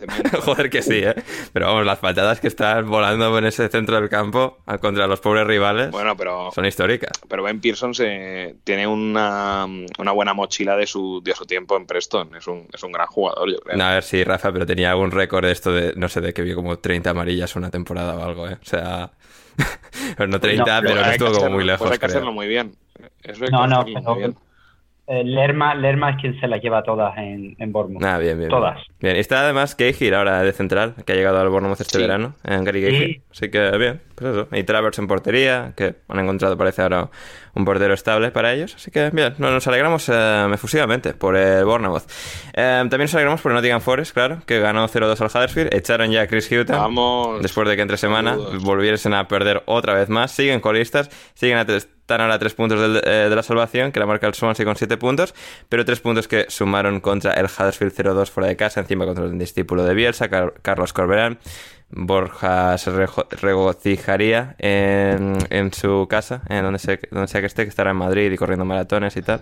Joder 0.44 0.70
que 0.70 0.82
sí, 0.82 1.00
¿eh? 1.04 1.16
Pero 1.54 1.68
vamos, 1.68 1.86
las 1.86 2.00
patadas 2.00 2.40
que 2.40 2.48
están 2.48 2.90
volando 2.90 3.38
en 3.38 3.46
ese 3.46 3.70
centro 3.70 4.00
del 4.00 4.10
campo 4.10 4.58
contra 4.82 5.08
los 5.08 5.20
pobres 5.22 5.48
rivales 5.48 5.92
bueno, 5.92 6.16
pero, 6.18 6.52
son 6.54 6.66
históricas. 6.66 7.12
Pero 7.28 7.44
Ben 7.44 7.62
Pearson 7.62 7.94
se, 7.94 8.56
tiene 8.64 8.86
una, 8.86 9.66
una 9.98 10.12
buena 10.12 10.34
mochila 10.34 10.76
de 10.76 10.86
su, 10.86 11.22
de 11.24 11.34
su 11.34 11.46
tiempo 11.46 11.78
en 11.78 11.86
Preston. 11.86 12.36
Es 12.36 12.48
un, 12.48 12.68
es 12.74 12.84
un 12.84 12.92
gran 12.92 13.08
jugador, 13.08 13.50
yo 13.50 13.60
creo. 13.60 13.82
a 13.82 13.94
ver, 13.94 14.04
sí, 14.04 14.24
Rafa, 14.24 14.52
pero 14.52 14.66
tenía 14.66 14.92
algún 14.92 15.12
récord 15.12 15.46
de 15.46 15.52
esto 15.52 15.72
de, 15.72 15.94
no 15.96 16.10
sé, 16.10 16.22
de 16.22 16.34
que 16.34 16.42
vio 16.42 16.56
como 16.56 16.78
30 16.78 17.10
amarillas 17.10 17.56
una 17.56 17.72
temporada 17.72 18.16
o 18.18 18.24
algo, 18.24 18.50
¿eh? 18.50 18.58
O 18.62 18.66
sea, 18.66 19.12
no 20.28 20.40
30, 20.40 20.82
pero, 20.82 20.96
no 20.96 21.12
estuvo 21.12 21.32
como 21.32 21.50
muy 21.52 21.64
lejos. 21.64 21.88
Pues 21.88 21.94
hay 21.94 22.00
que 22.00 22.06
hacerlo 22.06 22.34
muy 22.34 22.48
bien. 22.48 22.76
no, 23.52 23.66
no, 23.66 23.86
pero, 23.86 24.36
eh, 25.08 25.24
Lerma, 25.24 25.74
Lerma 25.74 26.12
es 26.12 26.18
quien 26.18 26.40
se 26.40 26.48
las 26.48 26.62
lleva 26.62 26.84
todas 26.84 27.18
en, 27.18 27.56
en 27.60 27.72
Bournemouth. 27.72 28.04
Ah, 28.04 28.18
bien, 28.18 28.38
bien. 28.38 28.50
Todas. 28.50 28.78
Bien, 29.00 29.16
está 29.16 29.42
además 29.42 29.74
Cahill 29.74 30.14
ahora 30.14 30.42
de 30.44 30.52
central, 30.52 30.96
que 31.06 31.14
ha 31.14 31.16
llegado 31.16 31.40
al 31.40 31.50
Bournemouth 31.50 31.80
este 31.80 31.98
verano, 31.98 32.36
en 32.44 32.64
Gary 32.64 32.82
Cahill. 32.82 33.22
Así 33.32 33.50
que 33.50 33.78
bien, 33.78 34.02
pues 34.16 34.32
eso. 34.32 34.48
Y 34.52 34.64
Travers 34.64 35.00
en 35.00 35.08
portería, 35.08 35.74
que 35.78 35.96
han 36.10 36.20
encontrado, 36.20 36.58
parece 36.58 36.82
ahora, 36.82 37.10
un 37.58 37.66
portero 37.66 37.94
estable 37.94 38.32
para 38.32 38.54
ellos. 38.54 38.76
Así 38.76 38.92
que 38.92 39.10
bien, 39.12 39.34
nos 39.38 39.68
alegramos 39.68 40.08
eh, 40.10 40.48
efusivamente 40.54 41.14
por 41.14 41.36
el 41.36 41.66
Bournemouth. 41.66 42.04
Eh, 42.54 42.86
también 42.90 43.02
nos 43.02 43.16
alegramos 43.16 43.42
por 43.42 43.52
el 43.52 43.56
Nottingham 43.56 43.82
Forest, 43.82 44.14
claro, 44.14 44.42
que 44.46 44.60
ganó 44.60 44.88
0-2 44.88 45.20
al 45.20 45.28
Huddersfield. 45.28 45.74
Echaron 45.74 46.12
ya 46.12 46.22
a 46.22 46.28
Chris 46.28 46.52
Hutton. 46.52 46.78
Vamos. 46.78 47.42
Después 47.42 47.68
de 47.68 47.76
que 47.76 47.82
entre 47.82 47.98
semana 47.98 48.38
volviesen 48.62 49.14
a 49.14 49.28
perder 49.28 49.64
otra 49.66 49.94
vez 49.94 50.10
más. 50.10 50.32
Siguen 50.32 50.60
colistas, 50.60 51.10
siguen 51.34 51.58
a 51.58 51.66
están 52.08 52.22
ahora 52.22 52.40
tres 52.40 52.54
puntos 52.54 52.80
eh, 53.04 53.28
de, 53.30 53.36
la 53.36 53.44
salvación, 53.44 53.92
que 53.92 54.00
la 54.00 54.06
marca 54.06 54.28
el 54.28 54.34
Swansea 54.34 54.66
con 54.66 54.78
siete 54.78 54.96
puntos, 54.96 55.36
pero 55.68 55.84
tres 55.84 56.00
puntos 56.00 56.30
que 56.30 56.46
sumaron 56.48 57.02
contra 57.02 57.34
el 57.34 57.48
Huddersfield 57.48 57.94
0-2 57.94 58.30
fuera 58.30 58.48
de 58.48 58.56
casa, 58.56 58.80
encima 58.80 59.06
contra 59.06 59.26
el 59.26 59.38
discípulo 59.38 59.84
de 59.84 59.94
Bielsa, 59.94 60.30
Carlos 60.30 60.94
Corberán. 60.94 61.38
Borja 61.90 62.78
se 62.78 62.92
regocijaría 62.92 64.56
en, 64.60 65.72
su 65.74 66.06
casa, 66.10 66.42
en 66.50 66.64
donde, 66.64 66.80
sea, 66.80 67.00
donde 67.12 67.28
sea 67.28 67.40
que 67.42 67.48
esté, 67.48 67.64
que 67.64 67.70
estará 67.70 67.92
en 67.92 67.98
Madrid 67.98 68.32
y 68.32 68.38
corriendo 68.38 68.66
maratones 68.66 69.16
y 69.16 69.22
tal. 69.22 69.42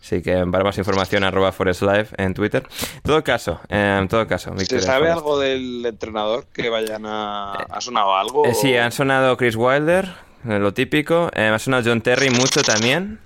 Así 0.00 0.22
que 0.22 0.44
para 0.50 0.62
más 0.62 0.76
información, 0.78 1.24
arroba 1.24 1.52
Forest 1.52 1.82
Live 1.82 2.08
en 2.18 2.34
Twitter. 2.34 2.66
En 2.96 3.02
todo 3.02 3.24
caso, 3.24 3.60
en 3.68 4.08
todo 4.08 4.26
caso. 4.26 4.52
¿Se 4.58 4.80
sabe 4.80 5.10
algo 5.10 5.38
del 5.38 5.84
entrenador 5.86 6.46
que 6.52 6.68
vayan 6.68 7.06
a... 7.06 7.52
¿Ha 7.52 7.80
sonado 7.80 8.14
algo? 8.14 8.46
Eh, 8.46 8.54
sí, 8.54 8.76
han 8.76 8.92
sonado 8.92 9.36
Chris 9.36 9.56
Wilder, 9.56 10.12
lo 10.44 10.74
típico. 10.74 11.30
Eh, 11.34 11.48
ha 11.48 11.58
sonado 11.58 11.84
John 11.86 12.02
Terry 12.02 12.30
mucho 12.30 12.62
también. 12.62 13.20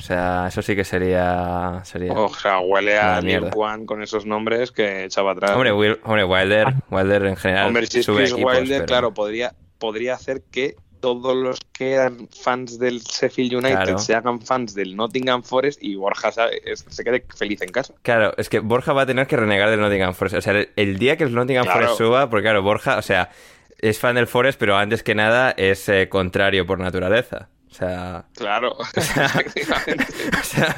O 0.00 0.02
sea, 0.02 0.46
eso 0.48 0.62
sí 0.62 0.74
que 0.74 0.82
sería. 0.82 1.82
sería 1.84 2.14
o 2.14 2.32
sea, 2.32 2.60
huele 2.60 2.98
a 2.98 3.20
Neil 3.20 3.50
Juan 3.50 3.84
con 3.84 4.02
esos 4.02 4.24
nombres 4.24 4.72
que 4.72 5.04
echaba 5.04 5.32
atrás. 5.32 5.50
Hombre, 5.50 5.72
hombre 5.72 6.24
Wilder, 6.24 6.68
Wilder 6.90 7.26
en 7.26 7.36
general. 7.36 7.66
Hombre, 7.66 7.86
si 7.86 8.02
sube 8.02 8.32
Wilder, 8.32 8.86
claro, 8.86 9.12
podría, 9.12 9.52
podría 9.78 10.14
hacer 10.14 10.40
que 10.50 10.76
todos 11.00 11.36
los 11.36 11.58
que 11.70 11.92
eran 11.92 12.28
fans 12.28 12.78
del 12.78 13.00
Sheffield 13.00 13.56
United 13.56 13.98
se 13.98 14.14
hagan 14.14 14.40
fans 14.40 14.72
del 14.74 14.96
Nottingham 14.96 15.42
Forest 15.42 15.82
y 15.82 15.96
Borja 15.96 16.32
se 16.32 17.04
quede 17.04 17.26
feliz 17.36 17.60
en 17.60 17.68
casa. 17.68 17.92
Claro, 18.00 18.32
es 18.38 18.48
que 18.48 18.60
Borja 18.60 18.94
va 18.94 19.02
a 19.02 19.06
tener 19.06 19.26
que 19.26 19.36
renegar 19.36 19.68
del 19.68 19.80
Nottingham 19.80 20.14
Forest. 20.14 20.38
O 20.38 20.40
sea, 20.40 20.66
el, 20.76 20.98
día 20.98 21.18
que 21.18 21.24
el 21.24 21.34
Nottingham 21.34 21.66
Forest 21.66 21.98
suba, 21.98 22.30
porque 22.30 22.44
claro, 22.44 22.62
Borja, 22.62 22.96
o 22.96 23.02
sea, 23.02 23.30
es 23.78 23.98
fan 23.98 24.14
del 24.14 24.26
Forest, 24.26 24.58
pero 24.58 24.78
antes 24.78 25.02
que 25.02 25.14
nada 25.14 25.52
es 25.58 25.86
eh, 25.90 26.08
contrario 26.08 26.66
por 26.66 26.78
naturaleza. 26.78 27.50
O 27.70 27.74
sea. 27.74 28.24
Claro. 28.36 28.72
O 28.78 28.84
sea, 29.00 29.28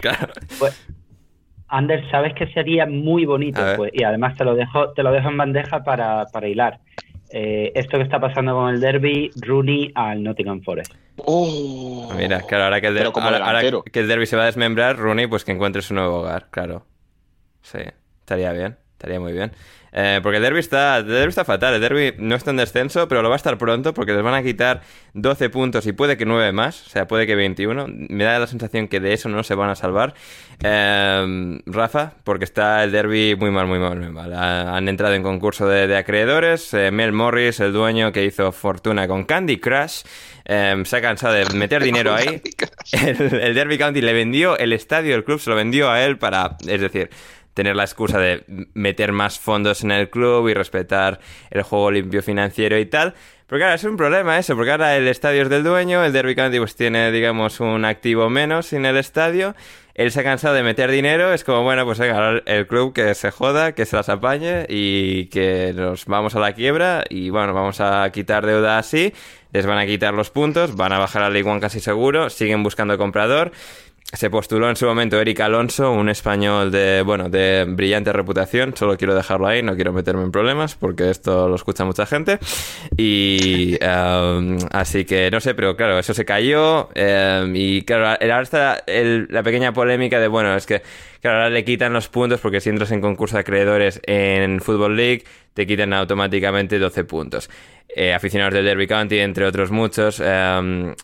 claro. 0.00 0.32
Pues, 0.58 0.86
Anders, 1.68 2.08
sabes 2.10 2.34
que 2.34 2.46
sería 2.52 2.86
muy 2.86 3.24
bonito, 3.24 3.60
pues, 3.76 3.90
y 3.92 4.04
además 4.04 4.36
te 4.36 4.44
lo 4.44 4.54
dejo, 4.54 4.92
te 4.92 5.02
lo 5.02 5.10
dejo 5.10 5.28
en 5.30 5.36
bandeja 5.36 5.82
para, 5.82 6.26
para 6.26 6.48
hilar. 6.48 6.78
Eh, 7.30 7.72
esto 7.74 7.96
que 7.96 8.04
está 8.04 8.20
pasando 8.20 8.54
con 8.54 8.72
el 8.72 8.80
derby, 8.80 9.30
Rooney 9.34 9.90
al 9.96 10.22
Nottingham 10.22 10.62
Forest. 10.62 10.94
Oh. 11.16 12.08
Mira, 12.16 12.42
claro, 12.42 12.64
ahora 12.64 12.80
que 12.80 12.86
el, 12.86 12.94
derby, 12.94 13.82
que 13.90 14.00
el 14.00 14.08
derby 14.08 14.26
se 14.26 14.36
va 14.36 14.42
a 14.44 14.46
desmembrar, 14.46 14.96
Rooney, 14.96 15.26
pues 15.26 15.44
que 15.44 15.52
encuentre 15.52 15.82
su 15.82 15.94
nuevo 15.94 16.20
hogar, 16.20 16.46
claro. 16.50 16.86
Sí, 17.62 17.80
estaría 18.20 18.52
bien, 18.52 18.76
estaría 18.92 19.18
muy 19.18 19.32
bien. 19.32 19.50
Eh, 19.98 20.20
porque 20.22 20.36
el 20.36 20.42
derby, 20.42 20.60
está, 20.60 20.98
el 20.98 21.06
derby 21.06 21.30
está 21.30 21.46
fatal. 21.46 21.72
El 21.72 21.80
derby 21.80 22.14
no 22.18 22.36
está 22.36 22.50
en 22.50 22.58
descenso, 22.58 23.08
pero 23.08 23.22
lo 23.22 23.30
va 23.30 23.34
a 23.34 23.38
estar 23.38 23.56
pronto 23.56 23.94
porque 23.94 24.12
les 24.12 24.22
van 24.22 24.34
a 24.34 24.42
quitar 24.42 24.82
12 25.14 25.48
puntos 25.48 25.86
y 25.86 25.92
puede 25.92 26.18
que 26.18 26.26
9 26.26 26.52
más. 26.52 26.86
O 26.86 26.90
sea, 26.90 27.08
puede 27.08 27.26
que 27.26 27.34
21. 27.34 27.86
Me 27.88 28.24
da 28.24 28.38
la 28.38 28.46
sensación 28.46 28.88
que 28.88 29.00
de 29.00 29.14
eso 29.14 29.30
no 29.30 29.42
se 29.42 29.54
van 29.54 29.70
a 29.70 29.74
salvar. 29.74 30.12
Eh, 30.62 31.60
Rafa, 31.64 32.12
porque 32.24 32.44
está 32.44 32.84
el 32.84 32.92
derby 32.92 33.36
muy 33.36 33.50
mal, 33.50 33.66
muy 33.66 33.78
mal, 33.78 33.98
muy 33.98 34.10
mal. 34.10 34.34
Han 34.34 34.86
entrado 34.86 35.14
en 35.14 35.22
concurso 35.22 35.66
de, 35.66 35.96
acreedores. 35.96 36.74
Eh, 36.74 36.90
Mel 36.90 37.12
Morris, 37.12 37.60
el 37.60 37.72
dueño 37.72 38.12
que 38.12 38.22
hizo 38.22 38.52
fortuna 38.52 39.08
con 39.08 39.24
Candy 39.24 39.56
Crush. 39.58 40.02
se 40.44 40.96
ha 40.96 41.00
cansado 41.00 41.32
de 41.32 41.46
meter 41.54 41.82
dinero 41.82 42.14
ahí. 42.14 42.42
El, 42.92 43.40
el, 43.40 43.54
Derby 43.54 43.78
County 43.78 44.00
le 44.00 44.12
vendió 44.12 44.56
el 44.58 44.72
estadio 44.72 45.12
del 45.12 45.24
club, 45.24 45.40
se 45.40 45.50
lo 45.50 45.56
vendió 45.56 45.90
a 45.90 46.04
él 46.04 46.18
para, 46.18 46.56
es 46.66 46.80
decir, 46.80 47.10
tener 47.56 47.74
la 47.74 47.84
excusa 47.84 48.18
de 48.18 48.44
meter 48.74 49.12
más 49.12 49.38
fondos 49.38 49.82
en 49.82 49.90
el 49.90 50.10
club 50.10 50.46
y 50.48 50.52
respetar 50.52 51.20
el 51.50 51.62
juego 51.62 51.90
limpio 51.90 52.22
financiero 52.22 52.78
y 52.78 52.84
tal. 52.84 53.14
Pero 53.46 53.60
claro, 53.60 53.74
es 53.76 53.84
un 53.84 53.96
problema 53.96 54.38
eso, 54.38 54.54
porque 54.56 54.72
ahora 54.72 54.94
el 54.94 55.08
estadio 55.08 55.42
es 55.42 55.48
del 55.48 55.64
dueño, 55.64 56.04
el 56.04 56.12
Derby 56.12 56.34
County 56.34 56.58
pues 56.58 56.76
tiene, 56.76 57.10
digamos, 57.10 57.60
un 57.60 57.86
activo 57.86 58.28
menos 58.28 58.74
en 58.74 58.84
el 58.84 58.98
estadio. 58.98 59.54
Él 59.94 60.10
se 60.10 60.20
ha 60.20 60.22
cansado 60.22 60.54
de 60.54 60.62
meter 60.62 60.90
dinero, 60.90 61.32
es 61.32 61.44
como, 61.44 61.62
bueno, 61.62 61.86
pues 61.86 61.98
venga, 61.98 62.42
el 62.44 62.66
club 62.66 62.92
que 62.92 63.14
se 63.14 63.30
joda, 63.30 63.72
que 63.72 63.86
se 63.86 63.96
las 63.96 64.10
apañe 64.10 64.66
y 64.68 65.26
que 65.28 65.72
nos 65.74 66.04
vamos 66.04 66.34
a 66.34 66.40
la 66.40 66.52
quiebra 66.52 67.04
y 67.08 67.30
bueno, 67.30 67.54
vamos 67.54 67.80
a 67.80 68.10
quitar 68.12 68.44
deuda 68.44 68.76
así, 68.76 69.14
les 69.52 69.64
van 69.64 69.78
a 69.78 69.86
quitar 69.86 70.12
los 70.12 70.28
puntos, 70.28 70.76
van 70.76 70.92
a 70.92 70.98
bajar 70.98 71.22
a 71.22 71.30
League 71.30 71.60
casi 71.60 71.80
seguro, 71.80 72.28
siguen 72.28 72.62
buscando 72.62 72.98
comprador 72.98 73.52
se 74.12 74.30
postuló 74.30 74.70
en 74.70 74.76
su 74.76 74.86
momento 74.86 75.20
Eric 75.20 75.40
Alonso, 75.40 75.90
un 75.92 76.08
español 76.08 76.70
de, 76.70 77.02
bueno, 77.02 77.28
de 77.28 77.64
brillante 77.68 78.12
reputación. 78.12 78.76
Solo 78.76 78.96
quiero 78.96 79.14
dejarlo 79.14 79.46
ahí, 79.48 79.62
no 79.62 79.74
quiero 79.74 79.92
meterme 79.92 80.22
en 80.22 80.30
problemas 80.30 80.76
porque 80.76 81.10
esto 81.10 81.48
lo 81.48 81.56
escucha 81.56 81.84
mucha 81.84 82.06
gente. 82.06 82.38
Y 82.96 83.76
um, 83.84 84.58
así 84.70 85.04
que 85.04 85.30
no 85.30 85.40
sé, 85.40 85.54
pero 85.54 85.76
claro, 85.76 85.98
eso 85.98 86.14
se 86.14 86.24
cayó. 86.24 86.88
Um, 86.88 87.54
y 87.54 87.82
claro, 87.82 88.06
ahora 88.06 88.42
está 88.42 88.84
la 88.86 89.42
pequeña 89.42 89.72
polémica 89.72 90.20
de, 90.20 90.28
bueno, 90.28 90.54
es 90.54 90.66
que 90.66 90.82
ahora 91.24 91.50
le 91.50 91.64
quitan 91.64 91.92
los 91.92 92.08
puntos 92.08 92.40
porque 92.40 92.60
si 92.60 92.70
entras 92.70 92.92
en 92.92 93.00
concurso 93.00 93.36
de 93.36 93.40
acreedores 93.40 94.00
en 94.06 94.60
Football 94.60 94.96
League, 94.96 95.24
te 95.52 95.66
quitan 95.66 95.92
automáticamente 95.92 96.78
12 96.78 97.04
puntos. 97.04 97.50
Eh, 97.88 98.12
aficionados 98.12 98.54
del 98.54 98.66
Derby 98.66 98.86
County, 98.86 99.18
entre 99.18 99.46
otros 99.46 99.70
muchos, 99.70 100.20
um, 100.20 100.94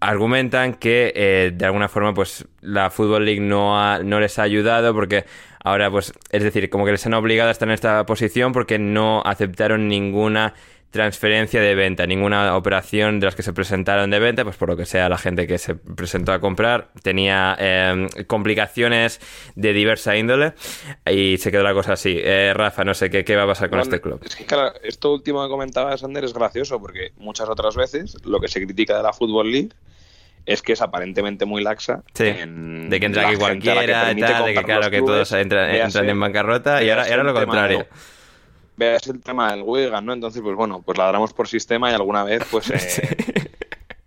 argumentan 0.00 0.74
que 0.74 1.12
eh, 1.14 1.52
de 1.54 1.64
alguna 1.64 1.88
forma 1.88 2.14
pues 2.14 2.46
la 2.60 2.90
Football 2.90 3.24
League 3.24 3.40
no, 3.40 4.02
no 4.02 4.20
les 4.20 4.38
ha 4.38 4.42
ayudado 4.42 4.94
porque 4.94 5.24
ahora 5.62 5.90
pues 5.90 6.12
es 6.30 6.42
decir 6.42 6.68
como 6.70 6.84
que 6.84 6.92
les 6.92 7.06
han 7.06 7.14
obligado 7.14 7.48
a 7.48 7.52
estar 7.52 7.68
en 7.68 7.74
esta 7.74 8.04
posición 8.06 8.52
porque 8.52 8.78
no 8.78 9.22
aceptaron 9.24 9.88
ninguna 9.88 10.54
transferencia 10.90 11.60
de 11.60 11.74
venta, 11.74 12.06
ninguna 12.06 12.56
operación 12.56 13.20
de 13.20 13.26
las 13.26 13.34
que 13.34 13.42
se 13.42 13.52
presentaron 13.52 14.10
de 14.10 14.18
venta, 14.18 14.44
pues 14.44 14.56
por 14.56 14.68
lo 14.68 14.76
que 14.76 14.86
sea 14.86 15.08
la 15.08 15.18
gente 15.18 15.46
que 15.46 15.58
se 15.58 15.74
presentó 15.74 16.32
a 16.32 16.40
comprar 16.40 16.88
tenía 17.02 17.56
em, 17.58 18.08
complicaciones 18.26 19.20
de 19.54 19.72
diversa 19.72 20.16
índole 20.16 20.54
y 21.10 21.36
se 21.38 21.50
quedó 21.50 21.62
la 21.62 21.74
cosa 21.74 21.94
así. 21.94 22.16
Eh, 22.18 22.52
Rafa, 22.54 22.84
no 22.84 22.94
sé 22.94 23.10
¿qué, 23.10 23.24
qué 23.24 23.36
va 23.36 23.42
a 23.42 23.46
pasar 23.46 23.68
con 23.68 23.80
este 23.80 24.00
club. 24.00 24.20
Es 24.24 24.36
que 24.36 24.44
claro, 24.44 24.72
esto 24.82 25.12
último 25.12 25.42
que 25.42 25.50
comentaba 25.50 25.96
Sander 25.96 26.24
es 26.24 26.32
gracioso 26.32 26.80
porque 26.80 27.12
muchas 27.16 27.48
otras 27.48 27.76
veces 27.76 28.16
lo 28.24 28.40
que 28.40 28.48
se 28.48 28.64
critica 28.64 28.96
de 28.96 29.02
la 29.02 29.12
Football 29.12 29.50
League 29.50 29.70
es 30.46 30.62
que 30.62 30.72
es 30.72 30.80
aparentemente 30.80 31.44
muy 31.44 31.62
laxa. 31.62 32.04
Sí, 32.14 32.24
de 32.24 33.00
que 33.00 33.06
entra 33.06 33.28
aquí 33.28 33.36
cualquiera 33.36 34.12
y 34.12 34.20
tal, 34.20 34.44
de 34.46 34.54
que 34.54 34.62
claro 34.62 34.90
que 34.90 35.02
todos 35.02 35.32
entran, 35.32 35.68
en 35.70 36.20
bancarrota 36.20 36.82
y 36.82 36.90
ahora, 36.90 37.22
lo 37.22 37.34
contrario 37.34 37.86
veas 38.76 39.06
el 39.06 39.20
tema 39.20 39.52
del 39.52 39.62
Wigan, 39.62 40.04
¿no? 40.04 40.12
Entonces, 40.12 40.42
pues 40.42 40.54
bueno, 40.56 40.82
pues 40.82 40.98
ladramos 40.98 41.32
por 41.32 41.48
sistema 41.48 41.90
y 41.90 41.94
alguna 41.94 42.24
vez, 42.24 42.42
pues, 42.50 42.70
eh, 42.98 43.50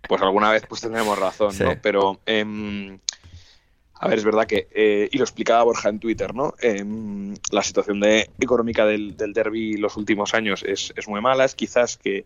pues 0.08 0.22
alguna 0.22 0.50
vez 0.50 0.64
pues 0.68 0.80
tendremos 0.80 1.18
razón, 1.18 1.54
¿no? 1.58 1.74
Pero, 1.82 2.20
eh, 2.26 2.98
a 3.94 4.08
ver, 4.08 4.18
es 4.18 4.24
verdad 4.24 4.46
que, 4.46 4.68
eh, 4.72 5.08
y 5.12 5.18
lo 5.18 5.24
explicaba 5.24 5.62
Borja 5.64 5.88
en 5.88 5.98
Twitter, 5.98 6.34
¿no? 6.34 6.54
Em, 6.60 7.34
la 7.50 7.62
situación 7.62 8.00
de, 8.00 8.30
económica 8.40 8.86
del, 8.86 9.16
del 9.16 9.32
derby 9.32 9.76
los 9.76 9.96
últimos 9.96 10.32
años 10.34 10.64
es, 10.66 10.92
es 10.96 11.06
muy 11.06 11.20
mala, 11.20 11.44
es 11.44 11.54
quizás 11.54 11.98
que 11.98 12.24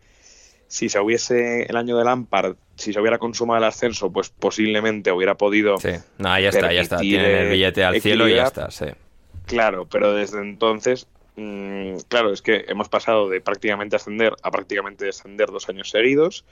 si 0.69 0.89
se 0.89 1.01
hubiese 1.01 1.63
el 1.65 1.77
año 1.77 1.97
de 1.97 2.05
Lampard, 2.05 2.57
si 2.77 2.93
se 2.93 3.01
hubiera 3.01 3.19
consumado 3.19 3.59
el 3.59 3.65
ascenso, 3.65 4.11
pues 4.11 4.31
posiblemente 4.31 5.13
hubiera 5.13 5.37
podido. 5.37 5.79
Sí, 5.79 5.91
no, 6.19 6.39
ya 6.39 6.49
está, 6.49 6.73
ya 6.73 6.81
está. 6.81 6.99
Tiene 6.99 7.43
el 7.43 7.51
billete 7.51 7.85
al 7.85 8.01
cielo 8.01 8.29
y 8.29 8.35
ya 8.35 8.45
está, 8.45 8.71
sí. 8.71 8.87
Claro, 9.47 9.87
pero 9.87 10.15
desde 10.15 10.41
entonces 10.41 11.07
Mm, 11.37 11.97
claro, 12.09 12.33
es 12.33 12.43
que 12.43 12.65
hemos 12.69 12.89
pasado 12.89 13.29
de 13.29 13.41
prácticamente 13.41 13.97
ascender 13.97 14.35
a 14.43 14.51
prácticamente 14.51 15.05
descender 15.05 15.49
dos 15.49 15.69
años 15.69 15.91
seguidos. 15.91 16.45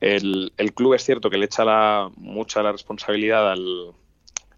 El, 0.00 0.52
club 0.74 0.94
es 0.94 1.04
cierto 1.04 1.30
que 1.30 1.38
le 1.38 1.46
echa 1.46 1.64
la, 1.64 2.10
mucha 2.16 2.62
la 2.62 2.72
responsabilidad 2.72 3.50
al, 3.50 3.92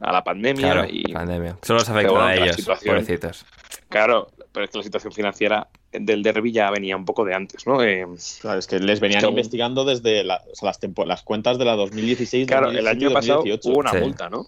a 0.01 0.13
la 0.13 0.25
pandemia. 0.25 0.87
y, 0.91 1.13
pandemia. 1.13 1.57
Solo 1.63 1.81
se 1.81 1.93
afecta 1.93 2.27
a 2.27 2.37
ellos, 2.37 2.57
pobrecitos. 2.85 3.47
Claro, 3.89 4.29
pero 4.53 4.65
es 4.65 4.71
que 4.71 4.79
la 4.79 4.85
situación 4.85 5.13
financiera 5.13 5.69
del 5.93 6.23
derby 6.23 6.53
ya 6.53 6.71
venía 6.71 6.97
un 6.97 7.05
poco 7.05 7.25
de 7.25 7.35
antes, 7.35 7.67
¿no? 7.67 7.83
Eh, 7.83 8.07
claro, 8.41 8.59
es 8.59 8.67
que 8.67 8.79
les 8.79 9.01
venían 9.01 9.25
investigando 9.25 9.85
desde 9.85 10.25
las, 10.25 10.43
las 10.63 11.23
cuentas 11.23 11.59
de 11.59 11.65
la 11.65 11.77
2016. 11.77 12.47
Claro, 12.47 12.71
el 12.71 12.87
año 12.87 13.11
pasado 13.13 13.43
hubo 13.43 13.79
una 13.79 13.93
multa, 13.95 14.29
¿no? 14.29 14.47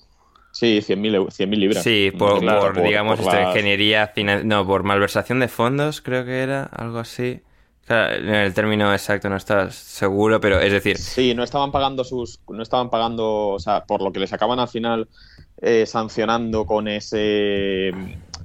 Sí, 0.52 0.80
100.000 0.80 1.56
libras. 1.56 1.82
Sí, 1.82 2.12
por, 2.16 2.40
digamos, 2.82 3.18
ingeniería, 3.20 4.12
no, 4.44 4.66
por 4.66 4.82
malversación 4.82 5.40
de 5.40 5.48
fondos, 5.48 6.02
creo 6.02 6.24
que 6.26 6.40
era, 6.42 6.64
algo 6.64 6.98
así. 6.98 7.40
el 7.88 8.52
término 8.54 8.92
exacto 8.92 9.30
no 9.30 9.36
está 9.36 9.70
seguro, 9.70 10.40
pero 10.40 10.60
es 10.60 10.70
decir... 10.70 10.98
Sí, 10.98 11.34
no 11.34 11.42
estaban 11.42 11.72
pagando 11.72 12.04
sus... 12.04 12.38
No 12.50 12.62
estaban 12.62 12.90
pagando, 12.90 13.48
o 13.48 13.58
sea, 13.58 13.84
por 13.84 14.02
lo 14.02 14.12
que 14.12 14.20
les 14.20 14.32
acaban 14.34 14.60
al 14.60 14.68
final 14.68 15.08
eh, 15.60 15.86
sancionando 15.86 16.66
con 16.66 16.86
ese... 16.86 17.90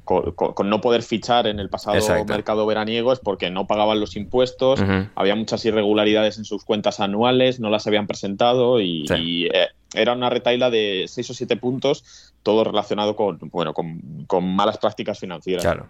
Con, 0.08 0.70
no 0.70 0.80
poder 0.80 1.04
fichar 1.04 1.48
en 1.48 1.60
el 1.60 1.70
pasado 1.70 1.98
mercado 2.26 2.66
veraniego 2.66 3.12
es 3.12 3.20
porque 3.20 3.50
no 3.50 3.68
pagaban 3.68 4.00
los 4.00 4.16
impuestos, 4.16 4.82
había 5.16 5.36
muchas 5.36 5.66
irregularidades 5.66 6.38
en 6.38 6.46
sus 6.46 6.64
cuentas 6.64 7.02
anuales, 7.02 7.60
no 7.60 7.70
las 7.70 7.88
habían 7.88 8.08
presentado 8.08 8.80
y, 8.80 9.50
eh, 9.54 9.68
era 9.94 10.14
una 10.14 10.30
retaila 10.30 10.70
de 10.70 11.06
6 11.10 11.30
o 11.30 11.34
7 11.34 11.58
puntos, 11.58 12.32
todo 12.42 12.64
relacionado 12.64 13.18
con, 13.18 13.38
bueno, 13.52 13.74
con, 13.74 14.56
malas 14.56 14.78
prácticas 14.78 15.20
financieras. 15.20 15.66
Claro. 15.66 15.90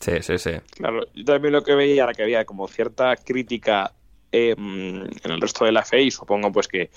Sí, 0.00 0.12
sí, 0.20 0.38
sí. 0.38 0.52
Claro, 0.76 1.00
yo 1.14 1.24
también 1.24 1.52
lo 1.52 1.64
que 1.64 1.74
veía 1.74 2.04
era 2.04 2.12
que 2.12 2.22
había 2.22 2.44
como 2.44 2.68
cierta 2.68 3.16
crítica 3.16 3.92
em, 4.32 5.02
en 5.02 5.30
el 5.30 5.40
resto 5.40 5.64
de 5.64 5.72
la 5.72 5.84
FEI, 5.84 6.10
supongo 6.10 6.52
pues 6.52 6.68
que 6.68 6.90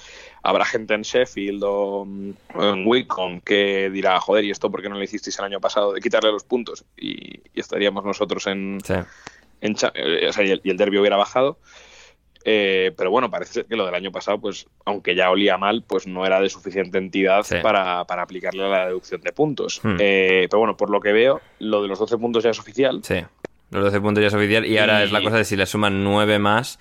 habrá 0.44 0.66
gente 0.66 0.94
en 0.94 1.02
Sheffield 1.02 1.64
o, 1.64 2.06
en 2.06 2.88
Wicom 2.88 3.42
que 3.42 3.90
dirá, 3.90 4.20
joder, 4.20 4.46
¿y 4.46 4.52
esto 4.52 4.70
por 4.70 4.82
qué 4.82 4.90
no 4.90 4.96
lo 4.96 5.04
hicisteis 5.04 5.38
el 5.40 5.46
año 5.46 5.60
pasado? 5.60 5.94
De 5.94 6.02
quitarle 6.02 6.32
los 6.32 6.44
puntos 6.44 6.86
y, 6.98 7.42
estaríamos 7.54 8.04
nosotros 8.06 8.48
en... 8.48 8.80
en 9.62 9.76
eh, 9.94 10.28
o 10.28 10.34
sea, 10.34 10.46
y 10.46 10.52
el, 10.52 10.62
y 10.64 10.70
el 10.70 10.78
derbi 10.78 10.98
hubiera 10.98 11.18
bajado. 11.18 11.60
Eh, 12.46 12.94
pero 12.98 13.12
bueno, 13.12 13.30
parece 13.30 13.66
que 13.66 13.76
lo 13.76 13.86
del 13.86 13.96
año 13.96 14.12
pasado, 14.12 14.40
pues 14.40 14.68
aunque 14.86 15.14
ya 15.14 15.30
olía 15.30 15.58
mal, 15.58 15.84
pues 15.86 16.08
no 16.08 16.26
era 16.26 16.40
de 16.40 16.50
suficiente 16.50 16.98
entidad 16.98 17.46
para, 17.62 18.06
para, 18.06 18.22
aplicarle 18.22 18.70
la 18.70 18.86
deducción 18.86 19.22
de 19.22 19.32
puntos. 19.34 19.82
Hmm. 19.84 19.98
Eh, 20.00 20.48
pero 20.50 20.60
bueno, 20.60 20.78
por 20.78 20.90
lo 20.90 21.02
que 21.02 21.12
veo, 21.12 21.42
lo 21.60 21.82
de 21.82 21.90
los 21.90 22.00
12 22.00 22.18
puntos 22.18 22.44
ya 22.44 22.52
es 22.52 22.60
oficial. 22.60 23.02
Sí, 23.04 23.22
los 23.72 23.84
12 23.84 24.02
puntos 24.02 24.22
ya 24.22 24.28
es 24.28 24.34
oficial 24.34 24.66
y, 24.66 24.78
ahora 24.78 25.04
es 25.04 25.12
la 25.12 25.22
cosa 25.22 25.38
de 25.38 25.44
si 25.44 25.56
le 25.56 25.66
suman 25.66 26.04
9 26.04 26.40
más 26.40 26.80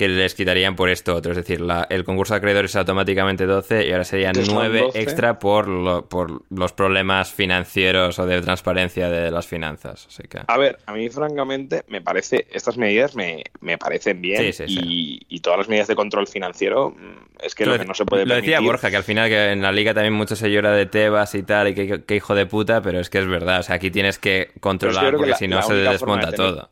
que 0.00 0.08
les 0.08 0.34
quitarían 0.34 0.76
por 0.76 0.88
esto 0.88 1.14
otro. 1.14 1.32
Es 1.32 1.36
decir, 1.36 1.60
el 1.90 2.04
concurso 2.04 2.32
de 2.32 2.38
acreedores 2.38 2.70
es 2.70 2.76
automáticamente 2.76 3.44
12 3.44 3.86
y 3.86 3.92
ahora 3.92 4.04
serían 4.04 4.32
9 4.34 4.92
extra 4.94 5.38
por, 5.38 6.08
por 6.08 6.40
los 6.48 6.72
problemas 6.72 7.30
financieros 7.34 8.18
o 8.18 8.24
de 8.24 8.40
transparencia 8.40 9.10
de 9.10 9.30
las 9.30 9.46
finanzas. 9.46 10.06
Así 10.06 10.22
que... 10.22 10.38
A 10.46 10.56
ver, 10.56 10.78
a 10.86 10.94
mí 10.94 11.10
francamente 11.10 11.84
me 11.88 12.00
parece, 12.00 12.46
estas 12.50 12.78
medidas 12.78 13.14
me, 13.14 13.44
me 13.60 13.76
parecen 13.76 14.22
bien 14.22 14.54
y, 14.66 15.20
y, 15.28 15.40
todas 15.40 15.58
las 15.58 15.68
medidas 15.68 15.88
de 15.88 15.96
control 15.96 16.26
financiero 16.26 16.92
mm, 16.92 17.44
es 17.44 17.54
que 17.54 17.66
lo, 17.66 17.78
que 17.78 17.84
no 17.84 17.92
se 17.92 18.06
puede 18.06 18.24
Lo 18.24 18.36
decía 18.36 18.60
Borja, 18.60 18.88
que 18.88 18.96
al 18.96 19.04
final 19.04 19.28
que 19.28 19.52
en 19.52 19.60
la 19.60 19.70
liga 19.70 19.92
también 19.92 20.14
mucho 20.14 20.34
se 20.34 20.50
llora 20.50 20.72
de 20.72 20.86
Tebas 20.86 21.34
y 21.34 21.42
tal, 21.42 21.68
y 21.68 21.74
que, 21.74 22.16
hijo 22.16 22.34
de 22.34 22.46
puta, 22.46 22.80
pero 22.80 23.00
es 23.00 23.10
que 23.10 23.18
es 23.18 23.26
verdad. 23.26 23.60
O 23.60 23.62
sea, 23.64 23.74
aquí 23.74 23.90
tienes 23.90 24.18
que 24.18 24.50
controlar 24.60 25.14
porque 25.14 25.34
si 25.34 25.46
no 25.46 25.60
se 25.60 25.74
desmonta 25.74 26.32
todo 26.32 26.70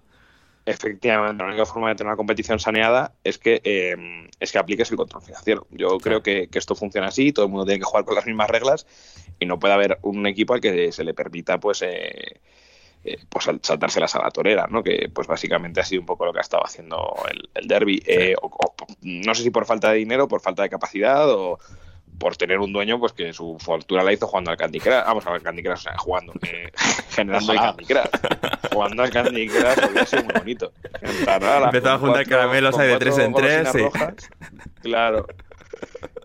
efectivamente 0.69 1.43
la 1.43 1.49
única 1.49 1.67
forma 1.67 1.89
de 1.89 1.95
tener 1.95 2.09
una 2.09 2.17
competición 2.17 2.61
saneada 2.61 3.13
es 3.25 3.39
que 3.39 3.61
eh, 3.65 3.97
es 4.39 4.53
que 4.53 4.59
apliques 4.59 4.91
el 4.91 4.97
control 4.97 5.23
financiero. 5.23 5.67
Yo 5.71 5.99
creo 5.99 6.23
que, 6.23 6.49
esto 6.53 6.75
funciona 6.75 7.09
así, 7.09 7.33
todo 7.33 7.47
el 7.47 7.51
mundo 7.51 7.65
tiene 7.65 7.81
que 7.81 7.85
jugar 7.85 8.05
con 8.05 8.15
las 8.15 8.27
mismas 8.27 8.51
reglas 8.51 8.87
y 9.39 9.47
no 9.47 9.59
puede 9.59 9.75
haber 9.75 9.99
un 10.03 10.27
equipo 10.27 10.55
al 10.55 10.61
que 10.61 10.93
se 10.93 11.05
le 11.05 11.15
permita 11.15 11.59
pues 11.59 11.83
eh, 11.83 12.41
eh, 13.05 13.19
pues 13.29 13.47
saltárselas 13.63 14.15
a 14.15 14.23
la 14.23 14.31
torera, 14.31 14.67
¿no? 14.69 14.83
Que 14.83 15.09
pues 15.13 15.27
básicamente 15.27 15.81
ha 15.81 15.85
sido 15.85 16.03
un 16.03 16.07
poco 16.07 16.27
lo 16.27 16.33
que 16.33 16.41
ha 16.41 16.43
estado 16.43 16.65
haciendo 16.65 17.15
el, 17.31 17.49
el 17.55 17.67
derby. 17.67 18.03
no 19.03 19.35
sé 19.35 19.43
si 19.43 19.51
por 19.51 19.65
falta 19.65 19.91
de 19.91 19.99
dinero, 19.99 20.29
por 20.29 20.41
falta 20.41 20.63
de 20.63 20.69
capacidad 20.69 21.31
o 21.31 21.59
por 22.19 22.37
tener 22.37 22.59
un 22.59 22.73
dueño 22.73 22.99
pues 22.99 23.13
que 23.13 23.33
su 23.33 23.57
fortuna 23.59 24.03
la 24.03 24.13
hizo 24.13 24.27
jugando 24.27 24.51
al 24.51 24.57
Candy 24.57 24.81
Crush. 24.81 25.05
Vamos 25.07 25.27
a 25.27 25.33
ver 25.33 25.43
Candy 25.43 25.63
Crush, 25.63 25.75
o 25.75 25.83
sea, 25.83 25.99
jugando, 25.99 26.33
eh, 26.43 26.71
generando 27.11 27.53
el 27.53 27.59
Candy 27.59 27.85
Crush. 27.85 28.73
jugando 28.73 29.03
al 29.03 29.11
Candy 29.11 29.49
Crush 29.49 29.85
había 29.85 30.07
sido 30.07 30.25
muy 30.25 30.35
bonito. 30.35 30.73
Empezaba 31.01 31.95
a 31.95 31.99
juntar 31.99 32.27
caramelos 32.27 32.79
ahí 32.79 32.89
de 32.89 32.99
tres 32.99 33.19
en 33.19 33.35
tres. 33.35 33.69
Sí. 33.71 33.85
Claro. 34.83 35.27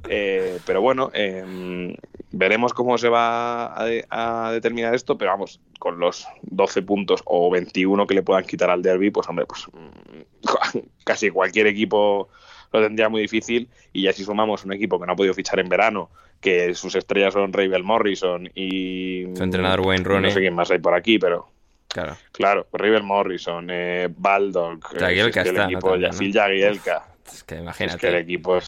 Eh, 0.09 0.59
pero 0.65 0.81
bueno, 0.81 1.11
eh, 1.13 1.95
veremos 2.31 2.73
cómo 2.73 2.97
se 2.97 3.07
va 3.09 3.67
a, 3.67 3.85
a, 4.09 4.51
determinar 4.51 4.93
esto, 4.93 5.17
pero 5.17 5.31
vamos, 5.31 5.61
con 5.79 5.99
los 5.99 6.27
12 6.43 6.81
puntos 6.81 7.21
o 7.25 7.49
21 7.49 8.05
que 8.07 8.15
le 8.15 8.23
puedan 8.23 8.43
quitar 8.45 8.69
al 8.69 8.81
derby, 8.81 9.11
pues 9.11 9.29
hombre, 9.29 9.45
pues 9.45 9.67
mm, 9.71 10.79
casi 11.03 11.29
cualquier 11.29 11.67
equipo 11.67 12.29
lo 12.73 12.81
tendría 12.81 13.09
muy 13.09 13.21
difícil. 13.21 13.69
Y 13.91 14.03
ya 14.03 14.13
si 14.13 14.23
sumamos 14.23 14.65
un 14.65 14.73
equipo 14.73 14.99
que 14.99 15.05
no 15.05 15.13
ha 15.13 15.15
podido 15.15 15.33
fichar 15.33 15.59
en 15.59 15.69
verano, 15.69 16.09
que 16.41 16.75
sus 16.75 16.95
estrellas 16.95 17.33
son 17.33 17.53
Ravel 17.53 17.83
Morrison 17.83 18.49
y. 18.53 19.25
Su 19.35 19.43
entrenador 19.43 19.81
Wayne 19.81 20.03
Rooney. 20.03 20.29
No 20.29 20.33
sé 20.33 20.41
quién 20.41 20.55
más 20.55 20.69
hay 20.71 20.79
por 20.79 20.93
aquí, 20.93 21.17
pero. 21.17 21.47
Claro. 21.87 22.17
Claro, 22.31 22.67
Ravel 22.73 23.03
Morrison, 23.03 23.67
eh, 23.69 24.09
Baldock, 24.17 24.97
Jagielka 24.97 25.41
el 25.43 25.61
equipo, 25.61 25.95
¿no? 25.95 26.11
Phil 26.11 26.33
Jagielka. 26.33 27.05
Es 27.31 27.43
que 27.43 27.57
imagínate. 27.57 27.95
Es 27.95 28.01
que 28.01 28.07
el 28.07 28.15
equipo 28.15 28.57
es, 28.57 28.67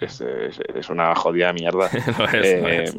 es, 0.00 0.20
es, 0.74 0.88
una 0.88 1.14
jodida 1.16 1.52
mierda. 1.52 1.90
eh, 2.32 2.92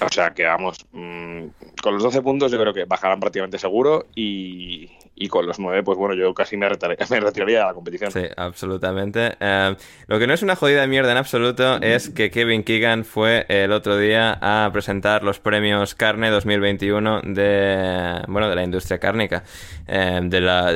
o 0.00 0.08
sea 0.08 0.30
que 0.32 0.44
vamos, 0.44 0.86
mmm, 0.92 1.46
con 1.82 1.94
los 1.94 2.02
12 2.02 2.22
puntos 2.22 2.52
yo 2.52 2.60
creo 2.60 2.72
que 2.72 2.84
bajarán 2.84 3.18
prácticamente 3.18 3.58
seguro 3.58 4.06
y, 4.14 4.88
y 5.16 5.28
con 5.28 5.46
los 5.46 5.58
9, 5.58 5.82
pues 5.82 5.96
bueno, 5.96 6.14
yo 6.14 6.34
casi 6.34 6.56
me, 6.56 6.68
retiraría 6.68 7.58
de 7.58 7.64
la 7.64 7.74
competición. 7.74 8.10
Sí, 8.10 8.22
absolutamente. 8.36 9.36
Eh, 9.38 9.76
lo 10.06 10.18
que 10.18 10.26
no 10.26 10.34
es 10.34 10.42
una 10.42 10.56
jodida 10.56 10.86
mierda 10.86 11.12
en 11.12 11.18
absoluto 11.18 11.80
es 11.80 12.10
que 12.10 12.30
Kevin 12.30 12.64
Keegan 12.64 13.04
fue 13.04 13.46
el 13.48 13.72
otro 13.72 13.96
día 13.96 14.38
a 14.40 14.70
presentar 14.72 15.22
los 15.22 15.38
premios 15.38 15.94
Carne 15.94 16.30
2021 16.30 17.22
de, 17.22 18.22
bueno, 18.28 18.48
de 18.48 18.54
la 18.56 18.64
industria 18.64 18.98
cárnica, 18.98 19.44
eh, 19.86 20.20
de 20.22 20.40
la, 20.40 20.72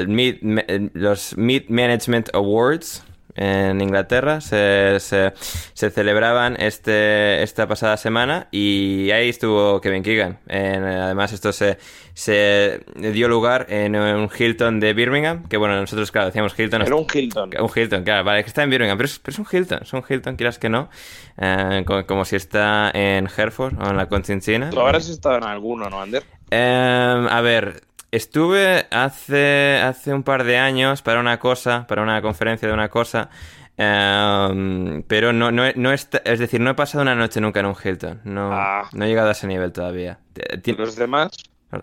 los 0.95 1.37
Meat 1.37 1.69
Management 1.69 2.35
Awards, 2.35 3.05
en 3.39 3.81
Inglaterra 3.81 4.41
se, 4.41 4.99
se, 5.01 5.91
celebraban 5.91 6.57
este, 6.61 7.43
esta 7.43 7.69
pasada 7.69 7.97
semana 7.97 8.49
y 8.51 9.11
ahí 9.13 9.29
estuvo 9.29 9.81
Kevin 9.81 10.03
Keegan. 10.03 10.39
además, 10.49 11.33
esto 11.33 11.53
se, 11.53 11.79
se 12.15 12.81
dio 12.97 13.29
lugar 13.29 13.67
en 13.69 13.95
un 13.95 14.29
Hilton 14.37 14.81
de 14.81 14.93
Birmingham, 14.93 15.49
que 15.49 15.57
bueno, 15.57 15.79
nosotros, 15.81 16.11
claro, 16.11 16.27
decíamos 16.27 16.59
Hilton. 16.59 16.83
Era 16.83 16.97
un 16.97 17.07
Hilton. 17.13 17.51
Un 17.61 17.71
Hilton, 17.75 18.03
claro, 18.03 18.25
vale, 18.25 18.43
que 18.43 18.49
está 18.49 18.65
en 18.65 18.71
Birmingham, 18.71 18.99
pero 18.99 19.07
es, 19.07 19.21
pero 19.21 19.33
es 19.35 19.39
un 19.39 19.47
Hilton, 19.51 19.79
es 19.83 19.93
un 19.93 20.03
Hilton, 20.09 20.37
quieras 20.37 20.59
que 20.59 20.69
no, 20.69 20.89
eh, 21.37 21.85
como, 22.07 22.25
si 22.25 22.35
está 22.35 22.91
en 22.93 23.29
Hereford 23.29 23.81
o 23.81 23.91
en 23.91 23.97
la 23.97 24.09
Conchinchina. 24.09 24.71
Tú 24.71 24.81
habrás 24.81 25.09
estado 25.09 25.37
en 25.37 25.45
alguno, 25.45 25.89
¿no, 25.89 26.03
Ander? 26.03 26.25
Eh, 26.51 27.27
a 27.31 27.41
ver, 27.41 27.83
Estuve 28.11 28.87
hace, 28.91 29.77
hace 29.77 30.15
un 30.15 30.23
par 30.23 30.45
de 30.45 30.57
años 30.57 31.03
para 31.03 31.21
una 31.21 31.39
cosa, 31.39 31.87
para 31.87 32.03
una 32.03 32.23
conferencia 32.23 32.67
de 32.67 32.73
una 32.73 32.89
cosa, 32.89 33.29
em, 33.77 35.03
pero 35.03 35.35
no, 35.35 35.51
no, 35.51 35.65
no 35.77 35.93
es, 35.93 36.09
es 36.25 36.39
decir, 36.39 36.61
no 36.61 36.71
he 36.71 36.75
pasado 36.75 37.03
una 37.03 37.15
noche 37.15 37.41
nunca 37.41 37.61
en 37.61 37.67
un 37.67 37.75
Hilton. 37.83 38.23
No, 38.25 38.51
ah. 38.53 38.89
no 38.93 39.05
he 39.05 39.09
llegado 39.09 39.29
a 39.29 39.33
ese 39.33 39.47
nivel 39.47 39.73
todavía. 39.73 40.21
¿Los 40.65 40.97
demás? 40.97 41.33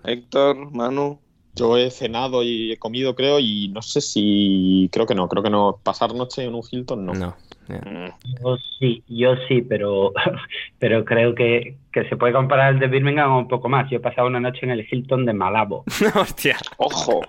Héctor, 0.04 0.72
Manu. 0.72 1.20
Yo 1.54 1.78
he 1.78 1.90
cenado 1.90 2.44
y 2.44 2.74
he 2.74 2.78
comido, 2.78 3.16
creo, 3.16 3.40
y 3.40 3.70
no 3.70 3.82
sé 3.82 4.02
si. 4.02 4.90
Creo 4.92 5.06
que 5.06 5.16
no, 5.16 5.30
creo 5.30 5.42
que 5.42 5.50
no. 5.50 5.80
Pasar 5.82 6.14
noche 6.14 6.44
en 6.44 6.54
un 6.54 6.64
Hilton, 6.70 7.06
no. 7.06 7.14
No. 7.14 7.38
Yo 7.68 8.58
sí, 8.80 9.04
yo 9.08 9.36
sí, 9.48 9.62
pero, 9.62 10.14
pero 10.80 11.06
creo 11.06 11.34
que, 11.36 11.78
se 11.94 12.18
puede 12.18 12.34
comparar 12.34 12.74
el 12.74 12.80
de 12.80 12.88
Birmingham 12.88 13.36
un 13.38 13.48
poco 13.48 13.70
más. 13.70 13.90
Yo 13.90 13.98
he 13.98 14.00
pasado 14.00 14.28
una 14.28 14.40
noche 14.40 14.60
en 14.64 14.72
el 14.72 14.88
Hilton 14.90 15.26
de 15.26 15.34
Malabo. 15.34 15.84
Hostia. 16.16 16.58
Ojo, 16.78 17.22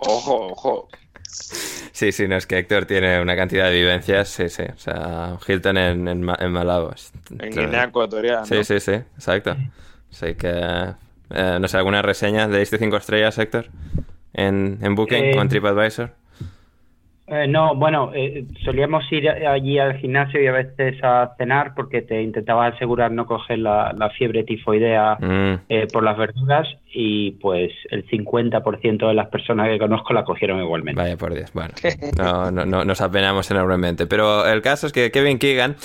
ojo, 0.00 0.46
ojo. 0.48 0.88
Sí, 1.22 2.12
sí, 2.12 2.26
no 2.26 2.36
es 2.36 2.46
que 2.46 2.58
Héctor 2.58 2.86
tiene 2.86 3.20
una 3.20 3.36
cantidad 3.36 3.66
de 3.66 3.74
vivencias, 3.74 4.28
sí, 4.28 4.48
sí. 4.48 4.62
O 4.62 4.78
sea, 4.78 5.38
Hilton 5.46 5.76
en, 5.76 6.08
en, 6.08 6.22
Malabo. 6.22 6.92
En 7.38 7.50
Guinea 7.50 7.84
Ecuatorial. 7.84 8.46
Sí, 8.46 8.64
sí, 8.64 8.80
sí, 8.80 8.92
exacto. 8.92 9.54
Así 10.10 10.34
que 10.34 10.94
eh, 11.30 11.58
no 11.60 11.68
sé, 11.68 11.76
¿alguna 11.76 12.02
reseña? 12.02 12.48
¿Le 12.48 12.58
diste 12.58 12.78
cinco 12.78 12.96
estrellas, 12.96 13.38
Héctor? 13.38 13.66
¿En, 14.32 14.78
en 14.82 14.94
Booking 14.94 15.34
con 15.34 15.46
eh, 15.46 15.48
TripAdvisor? 15.48 16.12
Eh, 17.30 17.46
no, 17.46 17.76
bueno, 17.76 18.10
eh, 18.12 18.44
solíamos 18.64 19.04
ir 19.12 19.30
allí 19.30 19.78
al 19.78 19.98
gimnasio 19.98 20.42
y 20.42 20.48
a 20.48 20.52
veces 20.52 20.98
a 21.04 21.32
cenar 21.38 21.74
porque 21.76 22.02
te 22.02 22.20
intentaba 22.20 22.66
asegurar 22.66 23.12
no 23.12 23.24
coger 23.24 23.60
la, 23.60 24.12
fiebre 24.18 24.42
tifoidea 24.42 25.16
mm. 25.20 25.54
eh, 25.68 25.86
por 25.92 26.02
las 26.02 26.18
verduras 26.18 26.66
y 26.92 27.32
pues 27.32 27.72
el 27.90 28.06
50% 28.06 29.08
de 29.08 29.14
las 29.14 29.28
personas 29.28 29.68
que 29.68 29.78
conozco 29.78 30.12
la 30.12 30.24
cogieron 30.24 30.60
igualmente. 30.60 31.00
Vaya 31.00 31.16
por 31.16 31.34
Dios, 31.34 31.52
bueno, 31.52 31.72
no, 32.16 32.50
no, 32.50 32.84
nos 32.84 33.00
apenamos 33.00 33.50
enormemente. 33.50 34.06
Pero 34.06 34.46
el 34.46 34.62
caso 34.62 34.86
es 34.86 34.92
que 34.92 35.10
Kevin 35.10 35.38
Keegan 35.38 35.76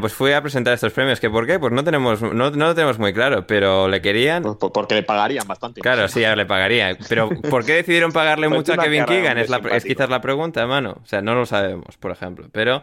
pues 0.00 0.12
fue 0.12 0.34
a 0.34 0.42
presentar 0.42 0.74
estos 0.74 0.92
premios, 0.92 1.20
que 1.20 1.30
¿por 1.30 1.46
qué? 1.46 1.58
Pues 1.58 1.72
no 1.72 1.84
tenemos, 1.84 2.20
no, 2.20 2.50
no 2.50 2.50
lo 2.50 2.74
tenemos 2.74 2.98
muy 2.98 3.12
claro, 3.12 3.46
pero 3.46 3.88
le 3.88 4.02
querían... 4.02 4.44
Porque 4.58 4.94
le 4.94 5.02
pagarían 5.02 5.46
bastante. 5.46 5.80
Claro, 5.80 6.08
sí, 6.08 6.20
ya 6.20 6.36
le 6.36 6.46
pagaría. 6.46 6.96
Pero 7.08 7.30
¿por 7.50 7.64
qué 7.64 7.74
decidieron 7.74 8.12
pagarle 8.12 8.48
pues 8.48 8.58
mucho 8.58 8.72
a 8.74 8.82
Kevin 8.82 9.04
Keegan? 9.04 9.38
Es, 9.38 9.48
la, 9.48 9.58
es 9.72 9.84
quizás 9.84 10.08
la 10.10 10.20
pregunta, 10.20 10.64
o 10.66 11.06
sea, 11.06 11.22
no 11.22 11.34
lo 11.34 11.46
sabemos, 11.46 11.96
por 11.98 12.10
ejemplo. 12.10 12.48
Pero 12.52 12.82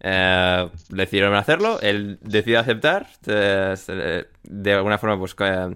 eh, 0.00 0.68
decidieron 0.88 1.34
hacerlo, 1.34 1.80
él 1.80 2.18
decidió 2.22 2.60
aceptar. 2.60 3.06
Eh, 3.26 4.24
de 4.42 4.72
alguna 4.72 4.98
forma, 4.98 5.18
pues 5.18 5.34
eh, 5.40 5.74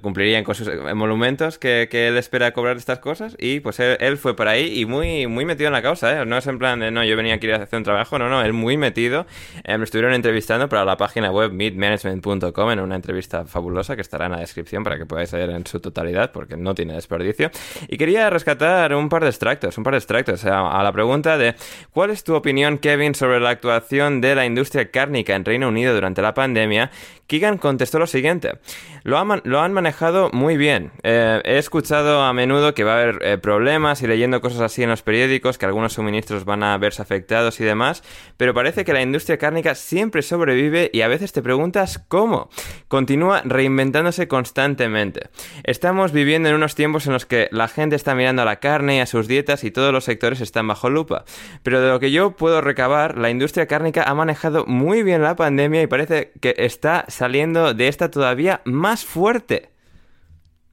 cumplirían 0.00 0.42
con 0.42 0.54
sus 0.54 0.70
monumentos 0.94 1.58
que, 1.58 1.88
que, 1.90 2.08
él 2.08 2.16
espera 2.16 2.52
cobrar 2.52 2.78
estas 2.78 2.98
cosas 2.98 3.36
y 3.38 3.60
pues 3.60 3.78
él, 3.78 4.16
fue 4.16 4.34
por 4.34 4.48
ahí 4.48 4.80
y 4.80 4.86
muy, 4.86 5.26
muy 5.26 5.44
metido 5.44 5.66
en 5.66 5.74
la 5.74 5.82
causa, 5.82 6.22
¿eh? 6.22 6.24
no 6.24 6.38
es 6.38 6.46
en 6.46 6.58
plan 6.58 6.80
de 6.80 6.90
no, 6.90 7.04
yo 7.04 7.14
venía 7.16 7.34
aquí 7.34 7.50
a 7.50 7.56
hacer 7.56 7.76
un 7.76 7.84
trabajo, 7.84 8.18
no, 8.18 8.30
no, 8.30 8.42
él 8.42 8.54
muy 8.54 8.78
metido, 8.78 9.26
eh, 9.64 9.76
me 9.76 9.84
estuvieron 9.84 10.14
entrevistando 10.14 10.68
para 10.68 10.86
la 10.86 10.96
página 10.96 11.30
web 11.30 11.52
meetmanagement.com 11.52 12.70
en 12.70 12.80
una 12.80 12.96
entrevista 12.96 13.44
fabulosa 13.44 13.96
que 13.96 14.02
estará 14.02 14.26
en 14.26 14.32
la 14.32 14.38
descripción 14.38 14.82
para 14.82 14.96
que 14.96 15.04
podáis 15.04 15.32
leer 15.34 15.50
en 15.50 15.66
su 15.66 15.78
totalidad 15.78 16.32
porque 16.32 16.56
no 16.56 16.74
tiene 16.74 16.94
desperdicio 16.94 17.50
y 17.88 17.98
quería 17.98 18.30
rescatar 18.30 18.94
un 18.94 19.10
par 19.10 19.24
de 19.24 19.28
extractos, 19.28 19.76
un 19.76 19.84
par 19.84 19.92
de 19.92 19.98
extractos 19.98 20.44
a 20.46 20.82
la 20.82 20.92
pregunta 20.92 21.36
de 21.36 21.54
¿cuál 21.90 22.10
es 22.10 22.24
tu 22.24 22.34
opinión 22.34 22.78
Kevin 22.78 23.14
sobre 23.14 23.40
la 23.40 23.50
actuación 23.50 24.22
de 24.22 24.34
la 24.34 24.46
industria 24.46 24.90
cárnica 24.90 25.34
en 25.34 25.44
Reino 25.44 25.68
Unido 25.68 25.94
durante 25.94 26.22
la 26.22 26.32
pandemia? 26.32 26.90
Keegan 27.26 27.58
contestó 27.58 27.98
lo 27.98 28.06
siguiente. 28.06 28.58
Lo, 29.02 29.18
han 29.18 29.72
manejado 29.72 30.30
muy 30.32 30.56
bien. 30.56 30.92
Eh, 31.02 31.40
he 31.44 31.58
escuchado 31.58 32.22
a 32.22 32.32
menudo 32.32 32.74
que 32.74 32.84
va 32.84 32.92
a 32.92 33.02
haber 33.02 33.18
eh, 33.22 33.38
problemas 33.38 34.02
y 34.02 34.06
leyendo 34.06 34.40
cosas 34.40 34.60
así 34.60 34.82
en 34.82 34.90
los 34.90 35.02
periódicos, 35.02 35.58
que 35.58 35.66
algunos 35.66 35.94
suministros 35.94 36.44
van 36.44 36.62
a 36.62 36.76
verse 36.78 37.02
afectados 37.02 37.60
y 37.60 37.64
demás, 37.64 38.02
pero 38.36 38.54
parece 38.54 38.84
que 38.84 38.92
la 38.92 39.02
industria 39.02 39.38
cárnica 39.38 39.74
siempre 39.74 40.22
sobrevive 40.22 40.90
y 40.92 41.02
a 41.02 41.08
veces 41.08 41.32
te 41.32 41.42
preguntas 41.42 41.98
cómo. 42.08 42.48
Continúa 42.88 43.42
reinventándose 43.44 44.28
constantemente. 44.28 45.28
Estamos 45.64 46.12
viviendo 46.12 46.48
en 46.48 46.54
unos 46.54 46.74
tiempos 46.74 47.06
en 47.06 47.12
los 47.12 47.26
que 47.26 47.48
la 47.52 47.68
gente 47.68 47.96
está 47.96 48.14
mirando 48.14 48.42
a 48.42 48.46
la 48.46 48.60
carne 48.60 48.96
y 48.96 49.00
a 49.00 49.06
sus 49.06 49.28
dietas 49.28 49.64
y 49.64 49.70
todos 49.70 49.92
los 49.92 50.04
sectores 50.04 50.40
están 50.40 50.68
bajo 50.68 50.90
lupa. 50.90 51.24
Pero 51.62 51.80
de 51.80 51.88
lo 51.88 52.00
que 52.00 52.10
yo 52.10 52.32
puedo 52.32 52.60
recabar, 52.60 53.18
la 53.18 53.30
industria 53.30 53.66
cárnica 53.66 54.04
ha 54.04 54.14
manejado 54.14 54.64
muy 54.66 55.02
bien 55.02 55.22
la 55.22 55.36
pandemia 55.36 55.82
y 55.82 55.86
parece 55.86 56.32
que 56.40 56.54
está 56.58 57.04
saliendo 57.14 57.74
de 57.74 57.88
esta 57.88 58.10
todavía 58.10 58.60
más 58.64 59.04
fuerte. 59.04 59.70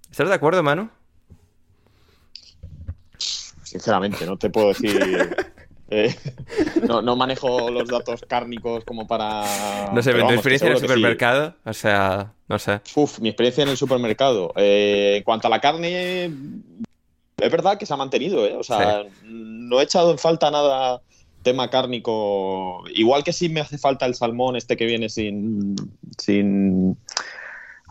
¿Estás 0.09 0.27
de 0.27 0.35
acuerdo, 0.35 0.63
Manu? 0.63 0.89
Sinceramente, 3.63 4.26
no 4.26 4.38
te 4.38 4.49
puedo 4.49 4.69
decir. 4.69 5.35
Eh, 5.93 6.15
no, 6.88 7.18
manejo 7.18 7.69
los 7.69 7.85
datos 7.89 8.23
cárnicos 8.26 8.85
como 8.85 9.05
para. 9.05 9.43
No 9.91 10.01
sé, 10.01 10.13
pero 10.13 10.26
tu 10.26 10.35
experiencia 10.35 10.68
en 10.68 10.76
el 10.76 10.80
supermercado, 10.80 11.55
o 11.65 11.73
sea, 11.73 12.31
no 12.47 12.57
sé. 12.59 12.80
Uf, 12.95 13.19
mi 13.19 13.27
experiencia 13.27 13.63
en 13.63 13.68
el 13.68 13.76
supermercado. 13.76 14.53
Eh, 14.55 15.15
en 15.18 15.23
cuanto 15.23 15.47
a 15.47 15.49
la 15.49 15.59
carne, 15.59 16.31
es 17.38 17.51
verdad 17.51 17.77
que 17.77 17.85
se 17.85 17.93
ha 17.93 17.97
mantenido, 17.97 18.45
¿eh? 18.45 18.55
O 18.55 18.63
sea, 18.63 19.03
no 19.26 19.81
he 19.81 19.84
echado 19.84 20.11
en 20.11 20.18
falta 20.18 20.49
nada 20.49 21.01
tema 21.41 21.69
cárnico, 21.69 22.84
igual 22.93 23.23
que 23.23 23.34
si 23.34 23.49
me 23.49 23.61
hace 23.61 23.77
falta 23.77 24.05
el 24.05 24.15
salmón 24.15 24.55
este 24.55 24.77
que 24.77 24.85
viene 24.85 25.09
sin, 25.09 25.76
sin 26.18 26.97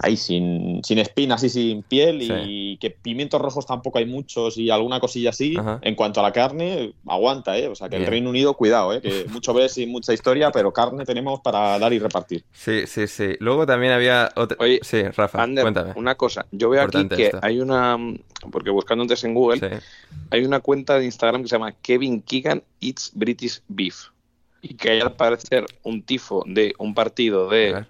ahí 0.02 0.16
sin, 0.16 0.82
sin 0.82 0.98
espinas 0.98 1.42
y 1.44 1.50
sin 1.50 1.82
piel 1.82 2.20
y 2.22 2.76
que 2.78 2.90
pimientos 2.90 3.40
rojos 3.40 3.66
tampoco 3.66 3.98
hay 3.98 4.06
muchos 4.06 4.56
y 4.56 4.70
alguna 4.70 5.00
cosilla 5.00 5.30
así. 5.30 5.56
En 5.82 5.94
cuanto 5.94 6.20
a 6.20 6.22
la 6.22 6.32
carne, 6.32 6.94
aguanta, 7.06 7.56
¿eh? 7.58 7.68
O 7.68 7.74
sea, 7.74 7.88
que 7.88 7.96
el 7.96 8.06
Reino 8.06 8.30
Unido, 8.30 8.54
cuidado, 8.54 8.94
¿eh? 8.94 9.00
Que 9.00 9.26
mucho 9.30 9.52
ves 9.52 9.78
y 9.78 9.86
mucha 9.86 10.12
historia, 10.12 10.50
pero 10.50 10.72
carne 10.72 11.04
tenemos 11.04 11.40
para 11.40 11.78
dar 11.78 11.92
y 11.92 11.98
repartir. 11.98 12.44
Sí, 12.52 12.86
sí, 12.86 13.06
sí. 13.06 13.36
Luego 13.40 13.66
también 13.66 13.92
había 13.92 14.32
otra... 14.36 14.56
Oye, 14.60 14.80
sí, 14.82 15.02
Rafa, 15.02 15.38
cuéntame. 15.38 15.92
Una 15.96 16.14
cosa, 16.14 16.46
yo 16.50 16.70
veo 16.70 16.82
aquí 16.82 17.08
que 17.08 17.32
hay 17.42 17.60
una... 17.60 17.98
Porque 18.50 18.70
buscando 18.70 19.02
antes 19.02 19.22
en 19.24 19.34
Google, 19.34 19.80
hay 20.30 20.44
una 20.44 20.60
cuenta 20.60 20.98
de 20.98 21.04
Instagram 21.04 21.42
que 21.42 21.48
se 21.48 21.56
llama 21.56 21.72
Kevin 21.72 22.22
Keegan 22.22 22.62
Eats 22.80 23.12
British 23.14 23.60
Beef. 23.68 24.08
Y 24.62 24.74
que 24.74 24.90
hay 24.90 25.00
al 25.00 25.12
parecer 25.12 25.66
un 25.82 26.02
tifo 26.02 26.44
de 26.46 26.74
un 26.78 26.94
partido 26.94 27.48
de 27.48 27.84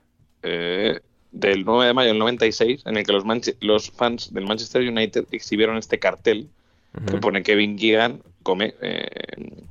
del 1.33 1.65
9 1.65 1.87
de 1.87 1.95
mayo 1.95 2.09
del 2.09 2.19
96, 2.19 2.83
en 2.87 2.97
el 2.97 3.05
que 3.05 3.13
los, 3.13 3.25
los 3.61 3.91
fans 3.91 4.33
del 4.33 4.47
Manchester 4.47 4.83
United 4.83 5.27
exhibieron 5.31 5.77
este 5.77 5.99
cartel 5.99 6.49
que 7.07 7.19
pone 7.19 7.43
Kevin 7.43 7.77
Keegan 7.77 8.21
come, 8.43 8.75
eh, 8.81 9.65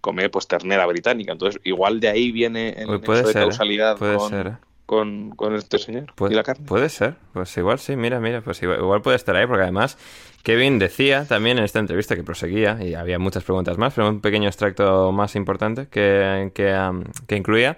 come 0.00 0.28
pues 0.28 0.46
ternera 0.46 0.86
británica. 0.86 1.32
Entonces, 1.32 1.60
igual 1.64 2.00
de 2.00 2.08
ahí 2.08 2.30
viene 2.30 2.70
el 2.70 3.00
de 3.00 3.30
¿eh? 3.30 3.32
causalidad 3.32 3.96
puede 3.96 4.18
ser. 4.28 4.52
Con, 4.88 5.32
con 5.32 5.54
este 5.54 5.76
señor 5.76 6.14
puede, 6.14 6.32
y 6.32 6.36
la 6.36 6.42
carne. 6.42 6.64
Puede 6.66 6.88
ser, 6.88 7.16
pues 7.34 7.54
igual 7.58 7.78
sí, 7.78 7.94
mira, 7.94 8.20
mira, 8.20 8.40
pues 8.40 8.62
igual, 8.62 9.02
puede 9.02 9.18
estar 9.18 9.36
ahí, 9.36 9.46
porque 9.46 9.64
además 9.64 9.98
Kevin 10.42 10.78
decía 10.78 11.26
también 11.26 11.58
en 11.58 11.64
esta 11.64 11.78
entrevista 11.78 12.16
que 12.16 12.22
proseguía, 12.22 12.78
y 12.82 12.94
había 12.94 13.18
muchas 13.18 13.44
preguntas 13.44 13.76
más, 13.76 13.92
pero 13.92 14.08
un 14.08 14.22
pequeño 14.22 14.48
extracto 14.48 15.12
más 15.12 15.36
importante 15.36 15.88
que, 15.88 16.50
que, 16.54 17.36
incluía, 17.36 17.76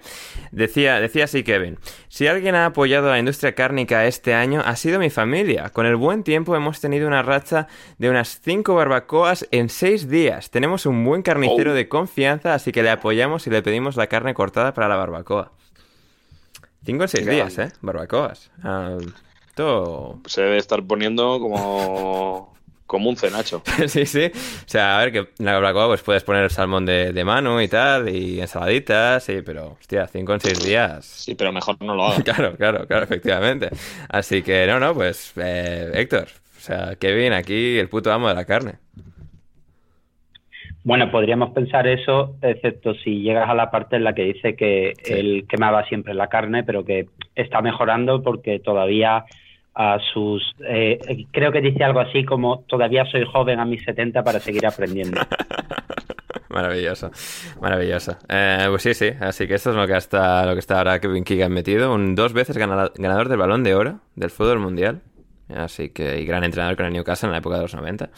decía, 0.53 1.01
decía 1.01 1.25
así 1.25 1.43
Kevin, 1.43 1.79
si 2.07 2.27
alguien 2.27 2.55
ha 2.55 2.67
apoyado 2.67 3.09
a 3.09 3.11
la 3.11 3.19
industria 3.19 3.55
cárnica 3.55 4.05
este 4.05 4.33
año 4.33 4.61
ha 4.63 4.77
sido 4.77 4.97
mi 4.97 5.09
familia. 5.09 5.69
Con 5.71 5.85
el 5.85 5.97
buen 5.97 6.23
tiempo 6.23 6.55
hemos 6.55 6.79
tenido 6.79 7.09
una 7.09 7.23
racha 7.23 7.67
de 7.97 8.09
unas 8.09 8.39
5 8.39 8.73
barbacoas 8.73 9.45
en 9.51 9.67
6 9.67 10.07
días. 10.07 10.49
Tenemos 10.49 10.85
un 10.85 11.03
buen 11.03 11.23
carnicero 11.23 11.71
oh. 11.71 11.75
de 11.75 11.89
confianza, 11.89 12.53
así 12.53 12.71
que 12.71 12.83
le 12.83 12.89
apoyamos 12.89 13.47
y 13.47 13.49
le 13.49 13.61
pedimos 13.61 13.97
la 13.97 14.07
carne 14.07 14.33
cortada 14.33 14.73
para 14.73 14.87
la 14.87 14.95
barbacoa. 14.95 15.51
Cinco 16.83 17.03
o 17.03 17.07
seis 17.07 17.25
días, 17.25 17.57
¿eh? 17.59 17.71
Barbacoas. 17.81 18.51
Se 20.25 20.41
debe 20.41 20.57
estar 20.57 20.83
poniendo 20.83 21.39
como 21.39 22.51
como 22.91 23.09
un 23.09 23.15
cenacho. 23.15 23.63
sí, 23.87 24.05
sí. 24.05 24.25
O 24.25 24.69
sea, 24.69 24.99
a 24.99 25.05
ver, 25.05 25.13
que 25.13 25.19
en 25.19 25.45
la 25.45 25.53
barbacoa 25.53 25.87
pues 25.87 26.01
puedes 26.01 26.23
poner 26.23 26.51
salmón 26.51 26.85
de, 26.85 27.13
de, 27.13 27.23
mano 27.23 27.61
y 27.61 27.69
tal, 27.69 28.09
y 28.09 28.41
ensaladitas, 28.41 29.23
sí, 29.23 29.41
pero, 29.45 29.77
hostia, 29.79 30.07
cinco 30.07 30.33
en 30.33 30.41
seis 30.41 30.61
días. 30.61 31.05
Sí, 31.05 31.35
pero 31.35 31.53
mejor 31.53 31.81
no 31.81 31.95
lo 31.95 32.05
hagas. 32.07 32.23
claro, 32.23 32.57
claro, 32.57 32.85
claro, 32.85 33.05
efectivamente. 33.05 33.69
Así 34.09 34.43
que, 34.43 34.67
no, 34.67 34.77
no, 34.81 34.93
pues, 34.93 35.31
eh, 35.37 35.89
Héctor, 35.93 36.27
o 36.57 36.59
sea, 36.59 36.97
Kevin, 36.97 37.31
aquí 37.31 37.79
el 37.79 37.87
puto 37.87 38.11
amo 38.11 38.27
de 38.27 38.35
la 38.35 38.43
carne. 38.43 38.79
Bueno, 40.83 41.11
podríamos 41.11 41.51
pensar 41.51 41.87
eso, 41.87 42.35
excepto 42.41 42.95
si 42.95 43.21
llegas 43.21 43.47
a 43.47 43.53
la 43.53 43.69
parte 43.69 43.97
en 43.97 44.03
la 44.03 44.13
que 44.13 44.23
dice 44.23 44.55
que 44.55 44.93
él 45.05 45.45
quemaba 45.47 45.85
siempre 45.85 46.15
la 46.15 46.27
carne, 46.27 46.63
pero 46.63 46.83
que 46.83 47.07
está 47.35 47.61
mejorando 47.61 48.23
porque 48.23 48.59
todavía 48.59 49.25
a 49.75 49.99
sus... 50.11 50.41
Eh, 50.67 50.99
creo 51.31 51.51
que 51.51 51.61
dice 51.61 51.83
algo 51.83 51.99
así 51.99 52.25
como, 52.25 52.63
todavía 52.67 53.05
soy 53.05 53.25
joven 53.25 53.59
a 53.59 53.65
mis 53.65 53.83
70 53.83 54.23
para 54.23 54.39
seguir 54.39 54.65
aprendiendo. 54.65 55.21
maravilloso, 56.49 57.11
maravilloso. 57.61 58.17
Eh, 58.27 58.65
pues 58.69 58.81
sí, 58.81 58.95
sí, 58.95 59.11
así 59.19 59.47
que 59.47 59.53
esto 59.53 59.69
es 59.69 59.75
lo 59.75 59.85
que 59.85 59.95
está, 59.95 60.47
lo 60.47 60.53
que 60.53 60.59
está 60.59 60.79
ahora 60.79 60.99
Kevin 60.99 61.23
Keegan 61.23 61.53
metido, 61.53 61.93
un 61.93 62.15
dos 62.15 62.33
veces 62.33 62.57
ganador 62.57 63.29
del 63.29 63.37
Balón 63.37 63.63
de 63.63 63.75
Oro 63.75 63.99
del 64.15 64.31
fútbol 64.31 64.59
mundial, 64.59 65.01
así 65.55 65.89
que 65.89 66.19
y 66.19 66.25
gran 66.25 66.43
entrenador 66.43 66.75
con 66.75 66.87
el 66.87 66.93
Newcastle 66.93 67.27
en 67.27 67.33
la 67.33 67.37
época 67.37 67.57
de 67.57 67.61
los 67.61 67.75
90. 67.75 68.09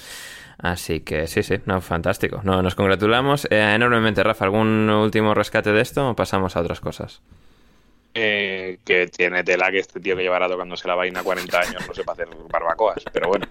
Así 0.64 1.02
que 1.02 1.27
sí, 1.27 1.44
sí, 1.44 1.56
no, 1.65 1.81
fantástico. 1.81 2.40
No, 2.45 2.61
nos 2.61 2.73
congratulamos 2.76 3.45
eh, 3.52 3.73
enormemente, 3.76 4.23
Rafa. 4.23 4.45
¿Algún 4.45 4.90
último 4.90 5.34
rescate 5.34 5.73
de 5.73 5.81
esto 5.81 6.11
o 6.11 6.15
pasamos 6.15 6.56
a 6.56 6.61
otras 6.61 6.80
cosas? 6.80 7.22
Eh, 8.14 8.77
que 8.85 9.07
tiene 9.07 9.44
tela 9.44 9.69
que 9.72 9.80
este 9.80 9.99
tío 9.99 10.15
que 10.15 10.23
llevará 10.23 10.48
tocándose 10.48 10.88
la 10.88 10.95
vaina 10.95 11.22
40 11.22 11.60
años 11.60 11.85
no 11.85 11.94
sepa 11.94 12.14
hacer 12.14 12.30
barbacoas, 12.49 13.03
pero 13.11 13.27
bueno. 13.27 13.45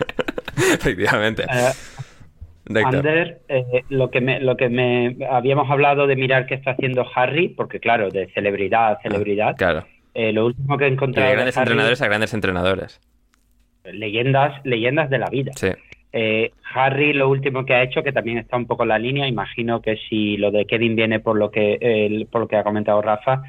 Efectivamente. 0.56 1.42
Eh, 1.42 2.82
Ander, 2.82 3.42
eh, 3.48 3.84
lo 3.90 4.10
que 4.10 4.22
me, 4.22 4.40
lo 4.40 4.56
que 4.56 4.70
me 4.70 5.14
habíamos 5.30 5.70
hablado 5.70 6.06
de 6.06 6.16
mirar 6.16 6.46
qué 6.46 6.54
está 6.54 6.70
haciendo 6.70 7.04
Harry, 7.14 7.48
porque 7.50 7.80
claro, 7.80 8.08
de 8.08 8.28
celebridad 8.28 8.92
a 8.92 9.00
celebridad. 9.02 9.50
Ah, 9.50 9.56
claro. 9.56 9.86
lo 10.14 10.46
último 10.46 10.78
que 10.78 10.86
he 10.86 10.88
encontrado. 10.88 11.28
de 11.28 11.34
grandes 11.34 11.56
entrenadores 11.58 12.00
a 12.00 12.06
grandes 12.06 12.32
entrenadores. 12.32 13.00
Leyendas, 13.84 14.64
leyendas 14.64 15.10
de 15.10 15.18
la 15.18 15.28
vida. 15.28 15.52
Sí. 15.54 15.68
Harry 16.74 17.12
lo 17.12 17.28
último 17.28 17.66
que 17.66 17.74
ha 17.74 17.82
hecho, 17.82 18.02
que 18.02 18.12
también 18.12 18.38
está 18.38 18.56
un 18.56 18.66
poco 18.66 18.84
en 18.84 18.88
la 18.88 18.98
línea, 18.98 19.28
imagino 19.28 19.82
que 19.82 19.96
si 20.08 20.38
lo 20.38 20.50
de 20.50 20.64
Kevin 20.64 20.96
viene 20.96 21.20
por 21.20 21.36
lo 21.36 21.50
que 21.50 22.26
por 22.30 22.40
lo 22.42 22.48
que 22.48 22.56
ha 22.56 22.64
comentado 22.64 23.02
Rafa, 23.02 23.42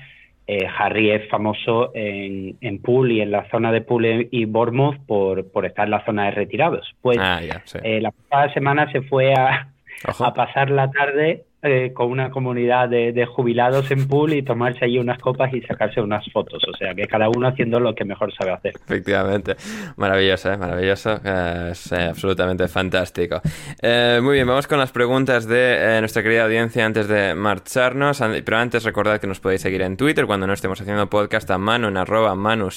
eh, 0.49 0.65
Harry 0.77 1.11
es 1.11 1.27
famoso 1.29 1.91
en, 1.93 2.55
en 2.61 2.81
Pool 2.81 3.11
y 3.11 3.19
en 3.19 3.31
la 3.31 3.49
zona 3.49 3.69
de 3.73 3.81
Pool 3.81 4.29
y 4.31 4.45
Bournemouth 4.45 4.95
por, 5.05 5.51
por 5.51 5.65
estar 5.65 5.85
en 5.85 5.91
la 5.91 6.05
zona 6.05 6.25
de 6.25 6.31
retirados. 6.31 6.95
Pues 7.01 7.17
ah, 7.19 7.41
eh, 7.84 7.99
la 7.99 8.11
pasada 8.11 8.53
semana 8.53 8.89
se 8.93 9.01
fue 9.01 9.34
a, 9.34 9.67
a 10.19 10.34
pasar 10.34 10.69
la 10.69 10.89
tarde 10.89 11.43
eh, 11.68 11.94
con 11.94 12.10
una 12.10 12.30
comunidad 12.30 12.89
de, 12.89 13.26
jubilados 13.26 13.91
en 13.91 14.07
pool 14.07 14.34
y 14.34 14.41
tomarse 14.41 14.85
ahí 14.85 14.98
unas 14.98 15.19
copas 15.19 15.53
y 15.53 15.61
sacarse 15.61 16.02
unas 16.02 16.26
fotos. 16.31 16.64
O 16.68 16.76
sea, 16.76 16.94
que 16.95 17.07
cada 17.07 17.30
uno 17.30 17.48
haciendo 17.48 17.80
lo 17.80 17.94
que 17.94 18.06
mejor 18.06 18.34
sabe 18.34 18.52
hacer. 18.52 18.73
Efectivamente. 18.76 19.56
Maravilloso, 19.95 20.52
¿eh? 20.52 20.57
maravilloso. 20.57 21.15
Es 21.15 21.91
eh, 21.91 22.07
absolutamente 22.10 22.68
fantástico. 22.68 23.41
muy 24.22 24.35
bien, 24.35 24.48
vamos 24.48 24.68
con 24.68 24.80
las 24.80 24.91
preguntas 24.91 25.48
de 25.48 25.98
nuestra 25.99 26.23
querida 26.23 26.45
audiencia 26.45 26.85
antes 26.85 27.07
de 27.07 27.35
marcharnos. 27.35 28.23
Pero 28.44 28.57
antes 28.57 28.84
recordad 28.84 29.19
que 29.19 29.27
nos 29.27 29.39
podéis 29.39 29.61
seguir 29.61 29.81
en 29.81 29.98
Twitter 29.98 30.26
cuando 30.26 30.48
no 30.48 30.53
estemos 30.53 30.80
haciendo 30.80 31.10
podcast 31.10 31.49
a 31.52 31.57
Manu 31.57 31.88
en 31.88 31.98
arroba 31.98 32.35
Manu 32.35 32.69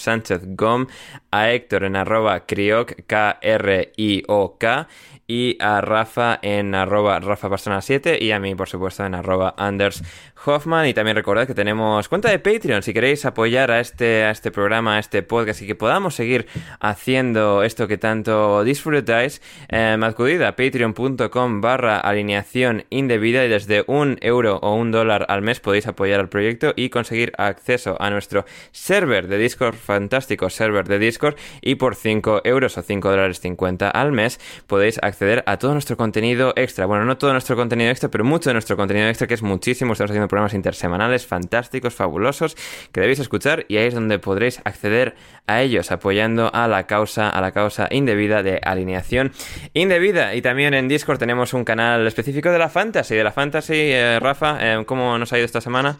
Gom, 0.56 0.86
a 1.30 1.50
Héctor 1.50 1.84
en 1.84 1.96
arroba 1.96 2.46
Crioc, 2.46 2.94
K-R-I-O-K 3.06 4.88
y 5.30 5.56
a 5.60 5.80
Rafa 5.80 6.40
en 6.42 6.74
arroba 6.74 7.20
Rafa 7.20 7.80
7 7.80 8.18
y 8.20 8.32
a 8.32 8.40
mí, 8.40 8.56
por 8.56 8.68
supuesto, 8.68 9.06
en 9.06 9.14
arroba 9.14 9.54
Anders 9.56 10.02
Hoffman. 10.44 10.88
Y 10.88 10.94
también 10.94 11.14
recordad 11.14 11.46
que 11.46 11.54
tenemos 11.54 12.08
cuenta 12.08 12.30
de 12.30 12.40
Patreon 12.40 12.82
si 12.82 12.92
queréis 12.92 13.24
apoyar 13.24 13.70
a 13.70 13.78
este, 13.78 14.24
a 14.24 14.32
este 14.32 14.50
programa, 14.50 14.96
a 14.96 14.98
este 14.98 15.22
podcast 15.22 15.62
y 15.62 15.68
que 15.68 15.76
podamos 15.76 16.16
seguir 16.16 16.48
haciendo 16.80 17.62
esto 17.62 17.86
que 17.86 17.96
tanto 17.96 18.64
disfrutáis. 18.64 19.40
Eh, 19.68 19.96
acudid 20.02 20.42
a 20.42 20.56
patreon.com 20.56 21.60
barra 21.60 22.00
alineación 22.00 22.86
indebida 22.90 23.44
y 23.44 23.48
desde 23.48 23.84
un 23.86 24.18
euro 24.22 24.58
o 24.62 24.74
un 24.74 24.90
dólar 24.90 25.26
al 25.28 25.42
mes 25.42 25.60
podéis 25.60 25.86
apoyar 25.86 26.18
al 26.18 26.28
proyecto 26.28 26.72
y 26.74 26.90
conseguir 26.90 27.32
acceso 27.38 27.96
a 28.00 28.10
nuestro 28.10 28.44
server 28.72 29.28
de 29.28 29.38
Discord, 29.38 29.76
fantástico 29.76 30.50
server 30.50 30.88
de 30.88 30.98
Discord 30.98 31.19
y 31.60 31.76
por 31.76 31.94
5 31.94 32.42
euros 32.44 32.78
o 32.78 32.82
5 32.82 33.10
dólares 33.10 33.40
50 33.40 33.90
al 33.90 34.12
mes 34.12 34.40
podéis 34.66 34.98
acceder 35.02 35.42
a 35.46 35.58
todo 35.58 35.72
nuestro 35.72 35.96
contenido 35.96 36.52
extra. 36.56 36.86
Bueno, 36.86 37.04
no 37.04 37.18
todo 37.18 37.32
nuestro 37.32 37.56
contenido 37.56 37.90
extra, 37.90 38.10
pero 38.10 38.24
mucho 38.24 38.50
de 38.50 38.54
nuestro 38.54 38.76
contenido 38.76 39.08
extra, 39.08 39.26
que 39.26 39.34
es 39.34 39.42
muchísimo. 39.42 39.92
Estamos 39.92 40.10
haciendo 40.10 40.28
programas 40.28 40.54
intersemanales 40.54 41.26
fantásticos, 41.26 41.94
fabulosos, 41.94 42.56
que 42.92 43.00
debéis 43.00 43.18
escuchar 43.18 43.66
y 43.68 43.76
ahí 43.76 43.86
es 43.86 43.94
donde 43.94 44.18
podréis 44.18 44.60
acceder 44.64 45.14
a 45.46 45.62
ellos, 45.62 45.90
apoyando 45.90 46.50
a 46.54 46.68
la 46.68 46.86
causa, 46.86 47.28
a 47.28 47.40
la 47.40 47.52
causa 47.52 47.88
indebida 47.90 48.42
de 48.42 48.60
alineación 48.62 49.32
indebida. 49.74 50.34
Y 50.34 50.42
también 50.42 50.74
en 50.74 50.88
Discord 50.88 51.18
tenemos 51.18 51.52
un 51.54 51.64
canal 51.64 52.06
específico 52.06 52.50
de 52.50 52.58
la 52.58 52.68
fantasy. 52.68 53.14
De 53.14 53.24
la 53.24 53.32
fantasy, 53.32 53.74
eh, 53.74 54.18
Rafa, 54.20 54.58
eh, 54.60 54.84
¿cómo 54.86 55.18
nos 55.18 55.32
ha 55.32 55.38
ido 55.38 55.46
esta 55.46 55.60
semana? 55.60 55.98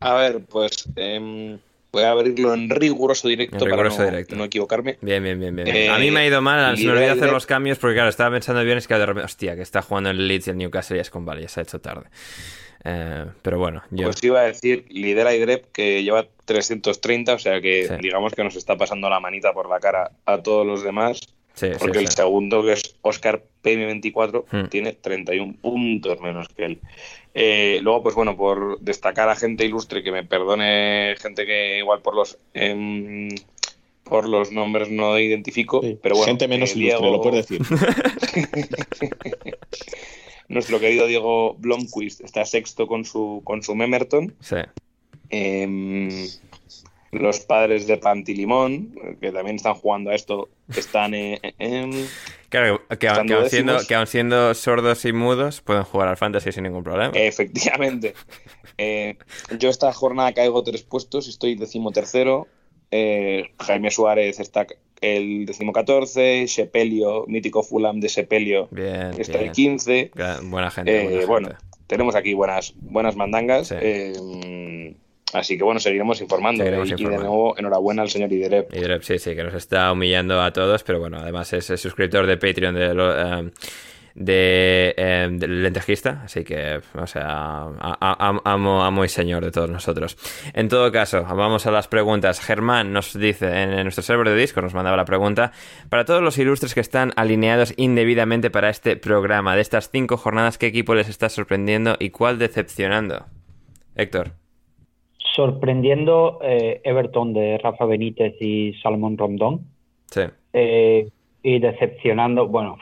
A 0.00 0.14
ver, 0.14 0.44
pues... 0.44 0.88
Em, 0.96 1.58
Voy 1.94 2.02
a 2.02 2.10
abrirlo 2.10 2.52
en 2.52 2.68
riguroso 2.68 3.28
directo 3.28 3.56
para 3.56 3.88
no, 4.34 4.44
equivocarme. 4.44 4.98
Bien, 5.00 5.22
bien, 5.22 5.38
bien. 5.38 5.54
bien. 5.54 5.90
a 5.92 5.96
mí 5.96 6.10
me 6.10 6.20
ha 6.20 6.26
ido 6.26 6.42
mal, 6.42 6.76
se 6.76 6.86
me 6.86 6.90
olvidó 6.90 7.12
hacer 7.12 7.30
los 7.30 7.46
cambios 7.46 7.78
porque, 7.78 7.94
claro, 7.94 8.10
estaba 8.10 8.32
pensando 8.32 8.64
bien, 8.64 8.78
es 8.78 8.88
que 8.88 8.94
de 8.94 9.06
repente, 9.06 9.26
hostia, 9.26 9.54
que 9.54 9.62
está 9.62 9.80
jugando 9.80 10.10
el 10.10 10.26
Leeds 10.26 10.48
y 10.48 10.50
el 10.50 10.56
Newcastle 10.56 10.96
y 10.96 11.00
es 11.00 11.10
con 11.10 11.24
vale, 11.24 11.42
ya 11.42 11.48
se 11.48 11.60
ha 11.60 11.62
hecho 11.62 11.80
tarde. 11.80 12.06
Eh, 12.82 13.26
pero 13.42 13.60
bueno, 13.60 13.84
yo... 13.92 14.06
Pues 14.06 14.24
iba 14.24 14.40
a 14.40 14.44
decir, 14.44 14.86
lidera 14.88 15.36
Igrep 15.36 15.70
que 15.70 16.02
lleva 16.02 16.26
330, 16.46 17.34
o 17.34 17.38
sea 17.38 17.60
que 17.60 17.96
digamos 18.02 18.34
que 18.34 18.42
nos 18.42 18.56
está 18.56 18.76
pasando 18.76 19.08
la 19.08 19.20
manita 19.20 19.52
por 19.52 19.68
la 19.68 19.78
cara 19.78 20.10
a 20.26 20.42
todos 20.42 20.66
los 20.66 20.82
demás. 20.82 21.20
Porque 21.78 21.98
el 21.98 22.08
segundo, 22.08 22.62
que 22.62 22.72
es 22.72 22.96
Oscar 23.02 23.42
PM24, 23.62 24.44
hmm. 24.50 24.68
tiene 24.68 24.92
31 24.92 25.54
puntos 25.60 26.20
menos 26.20 26.48
que 26.48 26.64
él. 26.64 26.80
Eh, 27.34 27.80
luego, 27.82 28.02
pues 28.04 28.14
bueno, 28.14 28.36
por 28.36 28.80
destacar 28.80 29.28
a 29.28 29.36
gente 29.36 29.64
ilustre, 29.64 30.02
que 30.02 30.12
me 30.12 30.24
perdone 30.24 31.14
gente 31.20 31.46
que 31.46 31.78
igual 31.78 32.00
por 32.00 32.14
los 32.14 32.38
em, 32.54 33.28
por 34.04 34.28
los 34.28 34.52
nombres 34.52 34.90
no 34.90 35.18
identifico, 35.18 35.80
pero 36.02 36.16
bueno. 36.16 36.26
Gente 36.26 36.46
menos 36.46 36.74
eh, 36.76 36.78
ilustre, 36.78 37.10
lo 37.10 37.20
puedes 37.22 37.48
decir. 37.48 37.66
Nuestro 40.48 40.78
querido 40.78 41.06
Diego 41.06 41.54
Blomquist 41.54 42.20
está 42.20 42.44
sexto 42.44 42.86
con 42.86 43.04
su 43.04 43.40
con 43.44 43.62
su 43.62 43.74
Memerton. 43.74 44.34
Sí. 44.40 44.56
Los 47.14 47.40
padres 47.40 47.86
de 47.86 47.96
Pantilimón, 47.96 48.94
que 49.20 49.32
también 49.32 49.56
están 49.56 49.74
jugando 49.74 50.10
a 50.10 50.14
esto, 50.14 50.48
están 50.76 51.14
en... 51.14 52.06
claro, 52.48 52.82
que, 52.98 53.08
aun 53.08 53.48
siendo, 53.48 53.78
que 53.86 54.06
siendo 54.06 54.54
sordos 54.54 55.04
y 55.04 55.12
mudos, 55.12 55.60
pueden 55.60 55.84
jugar 55.84 56.08
al 56.08 56.16
fantasy 56.16 56.52
sin 56.52 56.64
ningún 56.64 56.84
problema. 56.84 57.12
Efectivamente. 57.14 58.14
Eh, 58.78 59.16
yo 59.58 59.70
esta 59.70 59.92
jornada 59.92 60.32
caigo 60.32 60.62
tres 60.62 60.82
puestos, 60.82 61.28
estoy 61.28 61.54
decimotercero. 61.54 62.48
Eh, 62.90 63.50
Jaime 63.60 63.90
Suárez 63.90 64.40
está 64.40 64.66
el 65.00 65.46
decimocatorce, 65.46 66.46
Sepelio, 66.48 67.24
mítico 67.26 67.62
Fulham 67.62 68.00
de 68.00 68.08
Sepelio, 68.08 68.68
está 69.18 69.40
el 69.40 69.52
quince. 69.52 70.10
Buena 70.42 70.70
gente. 70.70 71.22
Eh, 71.22 71.26
bueno, 71.26 71.50
tenemos 71.86 72.14
aquí 72.14 72.34
buenas, 72.34 72.74
buenas 72.76 73.16
mandangas. 73.16 73.72
Así 75.34 75.58
que 75.58 75.64
bueno, 75.64 75.80
seguiremos 75.80 76.20
informando. 76.20 76.64
¿eh? 76.64 76.82
y, 76.84 77.04
de 77.04 77.16
nuevo, 77.16 77.58
enhorabuena 77.58 78.02
al 78.02 78.08
señor 78.08 78.32
Iderep. 78.32 78.72
Iderep, 78.72 79.02
sí, 79.02 79.18
sí, 79.18 79.34
que 79.34 79.42
nos 79.42 79.54
está 79.54 79.90
humillando 79.90 80.40
a 80.40 80.52
todos, 80.52 80.84
pero 80.84 81.00
bueno, 81.00 81.18
además 81.18 81.52
es, 81.52 81.66
suscriptor 81.66 82.26
de 82.26 82.36
Patreon 82.36 82.74
de, 82.76 82.86
em, 82.86 83.50
de, 84.14 84.94
em, 84.96 85.38
lentejista, 85.40 86.22
así 86.24 86.44
que, 86.44 86.80
o 86.94 87.06
sea, 87.08 87.64
amo, 88.44 88.84
amo 88.84 89.04
y 89.04 89.08
señor 89.08 89.44
de 89.44 89.50
todos 89.50 89.68
nosotros. 89.68 90.16
En 90.52 90.68
todo 90.68 90.92
caso, 90.92 91.24
vamos 91.24 91.66
a 91.66 91.72
las 91.72 91.88
preguntas. 91.88 92.38
Germán 92.38 92.92
nos 92.92 93.18
dice 93.18 93.62
en, 93.62 93.82
nuestro 93.82 94.04
server 94.04 94.28
de 94.28 94.36
Discord, 94.36 94.62
nos 94.62 94.74
mandaba 94.74 94.96
la 94.96 95.04
pregunta, 95.04 95.50
para 95.88 96.04
todos 96.04 96.22
los 96.22 96.38
ilustres 96.38 96.74
que 96.74 96.80
están 96.80 97.12
alineados 97.16 97.74
indebidamente 97.76 98.50
para 98.50 98.70
este 98.70 98.96
programa, 98.96 99.56
de 99.56 99.62
estas 99.62 99.90
cinco 99.90 100.16
jornadas, 100.16 100.58
¿qué 100.58 100.66
equipo 100.66 100.94
les 100.94 101.08
está 101.08 101.28
sorprendiendo 101.28 101.96
y 101.98 102.10
cuál 102.10 102.38
decepcionando? 102.38 103.26
Héctor 103.96 104.43
sorprendiendo 105.34 106.38
eh, 106.42 106.80
Everton 106.84 107.32
de 107.32 107.58
Rafa 107.58 107.84
Benítez 107.86 108.34
y 108.40 108.74
Salmón 108.82 109.18
Rondón. 109.18 109.62
Sí. 110.06 110.22
Eh, 110.52 111.08
y 111.42 111.58
decepcionando, 111.58 112.46
bueno, 112.48 112.78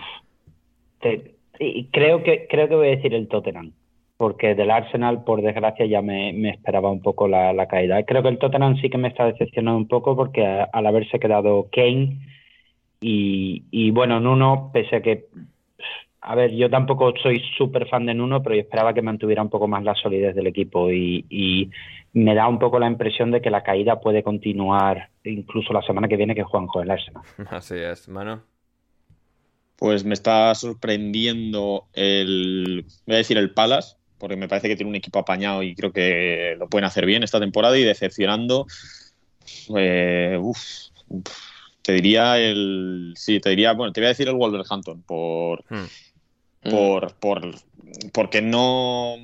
y 1.58 1.84
creo 1.86 2.22
que 2.22 2.46
creo 2.48 2.68
que 2.68 2.74
voy 2.74 2.88
a 2.88 2.96
decir 2.96 3.14
el 3.14 3.26
Tottenham, 3.28 3.72
porque 4.16 4.54
del 4.54 4.70
Arsenal, 4.70 5.24
por 5.24 5.42
desgracia, 5.42 5.86
ya 5.86 6.02
me, 6.02 6.48
esperaba 6.50 6.90
un 6.90 7.02
poco 7.02 7.26
la, 7.26 7.66
caída. 7.66 8.04
Creo 8.04 8.22
que 8.22 8.28
el 8.28 8.38
Tottenham 8.38 8.76
sí 8.80 8.88
que 8.88 8.98
me 8.98 9.08
está 9.08 9.26
decepcionando 9.26 9.78
un 9.78 9.88
poco 9.88 10.14
porque 10.14 10.46
al 10.46 10.86
haberse 10.86 11.18
quedado 11.18 11.68
Kane 11.72 12.18
y, 13.00 13.64
y 13.70 13.90
bueno, 13.90 14.20
Nuno, 14.20 14.70
pese 14.72 14.96
a 14.96 15.02
que 15.02 15.26
a 16.24 16.36
ver, 16.36 16.52
yo 16.52 16.70
tampoco 16.70 17.12
soy 17.20 17.42
súper 17.58 17.88
fan 17.88 18.06
de 18.06 18.14
Nuno, 18.14 18.42
pero 18.42 18.54
yo 18.54 18.62
esperaba 18.62 18.94
que 18.94 19.02
mantuviera 19.02 19.42
un 19.42 19.50
poco 19.50 19.66
más 19.66 19.82
la 19.82 19.96
solidez 19.96 20.36
del 20.36 20.46
equipo 20.46 20.90
y, 20.90 21.70
me 22.14 22.34
da 22.34 22.46
un 22.46 22.58
poco 22.58 22.78
la 22.78 22.86
impresión 22.86 23.30
de 23.30 23.40
que 23.40 23.48
la 23.48 23.62
caída 23.62 23.98
puede 23.98 24.22
continuar 24.22 25.08
incluso 25.24 25.72
la 25.72 25.80
semana 25.80 26.08
que 26.08 26.18
viene 26.18 26.34
que 26.34 26.42
juegan 26.42 26.66
con 26.66 26.82
el 26.82 26.90
Arsenal. 26.90 27.22
Así 27.50 27.74
es, 27.74 28.06
mano. 28.08 28.42
Pues 29.76 30.04
me 30.04 30.12
está 30.12 30.54
sorprendiendo 30.54 31.86
el, 31.94 32.84
voy 33.06 33.14
a 33.14 33.18
decir 33.18 33.38
el 33.38 33.52
Palace, 33.54 33.96
porque 34.18 34.36
me 34.36 34.46
parece 34.46 34.68
que 34.68 34.76
tiene 34.76 34.90
un 34.90 34.96
equipo 34.96 35.20
apañado 35.20 35.62
y 35.62 35.74
creo 35.74 35.90
que 35.90 36.54
lo 36.58 36.68
pueden 36.68 36.84
hacer 36.84 37.06
bien 37.06 37.22
esta 37.22 37.40
temporada 37.40 37.78
y 37.78 37.82
decepcionando, 37.82 38.66
eh, 39.74 40.38
te 41.80 41.92
diría 41.94 42.38
el, 42.38 43.14
sí, 43.16 43.40
te 43.40 43.50
diría, 43.50 43.72
bueno, 43.72 43.92
te 43.92 44.00
voy 44.00 44.06
a 44.06 44.08
decir 44.10 44.28
el 44.28 44.36
Wolverhampton 44.36 45.02
por... 45.02 45.64
Hmm. 45.70 45.86
Mm. 46.64 46.70
por, 46.70 47.14
por, 47.14 47.54
porque 48.12 48.42
no, 48.42 49.16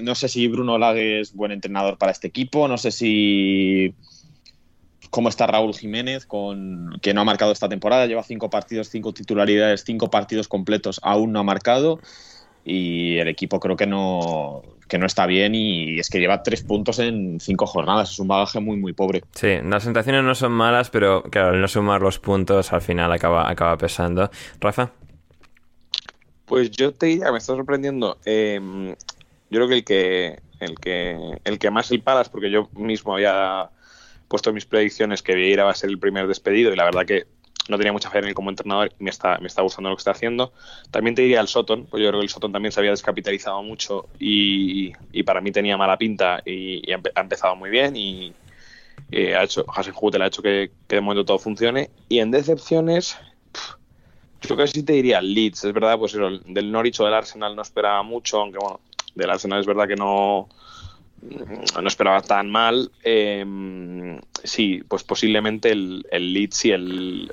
no 0.00 0.14
sé 0.14 0.28
si 0.28 0.48
Bruno 0.48 0.78
Lague 0.78 1.20
es 1.20 1.34
buen 1.34 1.52
entrenador 1.52 1.98
para 1.98 2.12
este 2.12 2.28
equipo, 2.28 2.68
no 2.68 2.78
sé 2.78 2.90
si 2.90 3.94
cómo 5.10 5.28
está 5.28 5.46
Raúl 5.46 5.74
Jiménez, 5.74 6.26
con, 6.26 6.98
que 7.00 7.14
no 7.14 7.20
ha 7.20 7.24
marcado 7.24 7.52
esta 7.52 7.68
temporada, 7.68 8.06
lleva 8.06 8.22
cinco 8.22 8.50
partidos, 8.50 8.88
cinco 8.90 9.14
titularidades, 9.14 9.84
cinco 9.84 10.10
partidos 10.10 10.48
completos, 10.48 11.00
aún 11.02 11.32
no 11.32 11.40
ha 11.40 11.44
marcado 11.44 12.00
y 12.64 13.18
el 13.18 13.28
equipo 13.28 13.60
creo 13.60 13.76
que 13.76 13.86
no, 13.86 14.62
que 14.88 14.98
no 14.98 15.06
está 15.06 15.26
bien 15.26 15.54
y 15.54 16.00
es 16.00 16.10
que 16.10 16.18
lleva 16.18 16.42
tres 16.42 16.62
puntos 16.62 16.98
en 16.98 17.38
cinco 17.38 17.66
jornadas, 17.66 18.10
es 18.10 18.18
un 18.18 18.26
bagaje 18.26 18.58
muy 18.58 18.76
muy 18.76 18.92
pobre. 18.92 19.22
Sí, 19.34 19.58
las 19.62 19.84
sensaciones 19.84 20.24
no 20.24 20.34
son 20.34 20.52
malas, 20.52 20.90
pero 20.90 21.22
claro, 21.22 21.50
al 21.50 21.60
no 21.60 21.68
sumar 21.68 22.02
los 22.02 22.18
puntos 22.18 22.72
al 22.72 22.82
final 22.82 23.12
acaba, 23.12 23.48
acaba 23.48 23.78
pesando. 23.78 24.30
Rafa. 24.60 24.90
Pues 26.46 26.70
yo 26.70 26.92
te 26.94 27.06
diría, 27.06 27.32
me 27.32 27.38
está 27.38 27.54
sorprendiendo. 27.54 28.18
Em, 28.24 28.94
yo 29.50 29.66
creo 29.66 29.68
que 29.68 29.74
el 29.74 29.84
que 29.84 30.38
el 30.60 30.78
que 30.78 31.38
el 31.44 31.58
que 31.58 31.70
más 31.70 31.90
el 31.90 32.00
Palas, 32.00 32.28
porque 32.28 32.50
yo 32.50 32.68
mismo 32.74 33.14
había 33.14 33.70
puesto 34.28 34.52
mis 34.52 34.66
predicciones 34.66 35.22
que 35.22 35.34
Vieira 35.34 35.64
va 35.64 35.72
a 35.72 35.74
ser 35.74 35.90
el 35.90 35.98
primer 35.98 36.26
despedido 36.26 36.72
y 36.72 36.76
la 36.76 36.84
verdad 36.84 37.04
que 37.06 37.26
no 37.68 37.78
tenía 37.78 37.92
mucha 37.92 38.10
fe 38.10 38.18
en 38.18 38.26
él 38.26 38.34
como 38.34 38.50
entrenador 38.50 38.92
y 38.98 39.04
me 39.04 39.10
está, 39.10 39.38
me 39.38 39.48
está 39.48 39.62
gustando 39.62 39.90
lo 39.90 39.96
que 39.96 40.00
está 40.00 40.12
haciendo. 40.12 40.52
También 40.90 41.14
te 41.14 41.22
diría 41.22 41.40
el 41.40 41.48
Soton, 41.48 41.86
pues 41.86 42.02
yo 42.02 42.08
creo 42.08 42.20
que 42.20 42.26
el 42.26 42.30
Soton 42.30 42.52
también 42.52 42.72
se 42.72 42.80
había 42.80 42.92
descapitalizado 42.92 43.62
mucho 43.62 44.08
y, 44.18 44.92
para 45.24 45.40
mí 45.40 45.50
tenía 45.50 45.76
mala 45.76 45.98
pinta 45.98 46.42
y, 46.44 46.82
ha, 46.92 47.20
empezado 47.20 47.56
muy 47.56 47.70
bien 47.70 47.96
y, 47.96 48.32
ha 49.34 49.42
hecho, 49.42 49.64
Hasenhut 49.68 50.14
ha 50.16 50.26
hecho 50.26 50.42
que, 50.42 50.70
que, 50.86 50.96
de 50.96 51.00
momento 51.00 51.24
todo 51.24 51.38
funcione. 51.38 51.90
Y 52.08 52.20
en 52.20 52.30
decepciones, 52.30 53.18
que 54.40 54.66
sí 54.66 54.82
te 54.82 54.92
diría 54.92 55.20
Leeds, 55.20 55.64
es 55.64 55.72
verdad, 55.72 55.98
pues 55.98 56.12
del 56.12 56.72
Norwich 56.72 57.00
o 57.00 57.04
del 57.04 57.14
Arsenal 57.14 57.56
no 57.56 57.62
esperaba 57.62 58.02
mucho, 58.02 58.40
aunque 58.40 58.58
bueno, 58.58 58.80
del 59.14 59.30
Arsenal 59.30 59.60
es 59.60 59.66
verdad 59.66 59.88
que 59.88 59.96
no, 59.96 60.48
no 61.22 61.88
esperaba 61.88 62.20
tan 62.20 62.50
mal. 62.50 62.90
Em, 63.02 64.20
sí, 64.44 64.82
pues 64.86 65.02
posiblemente 65.02 65.72
el, 65.72 66.04
Leeds 66.10 66.64
y 66.66 66.70
el. 66.70 67.32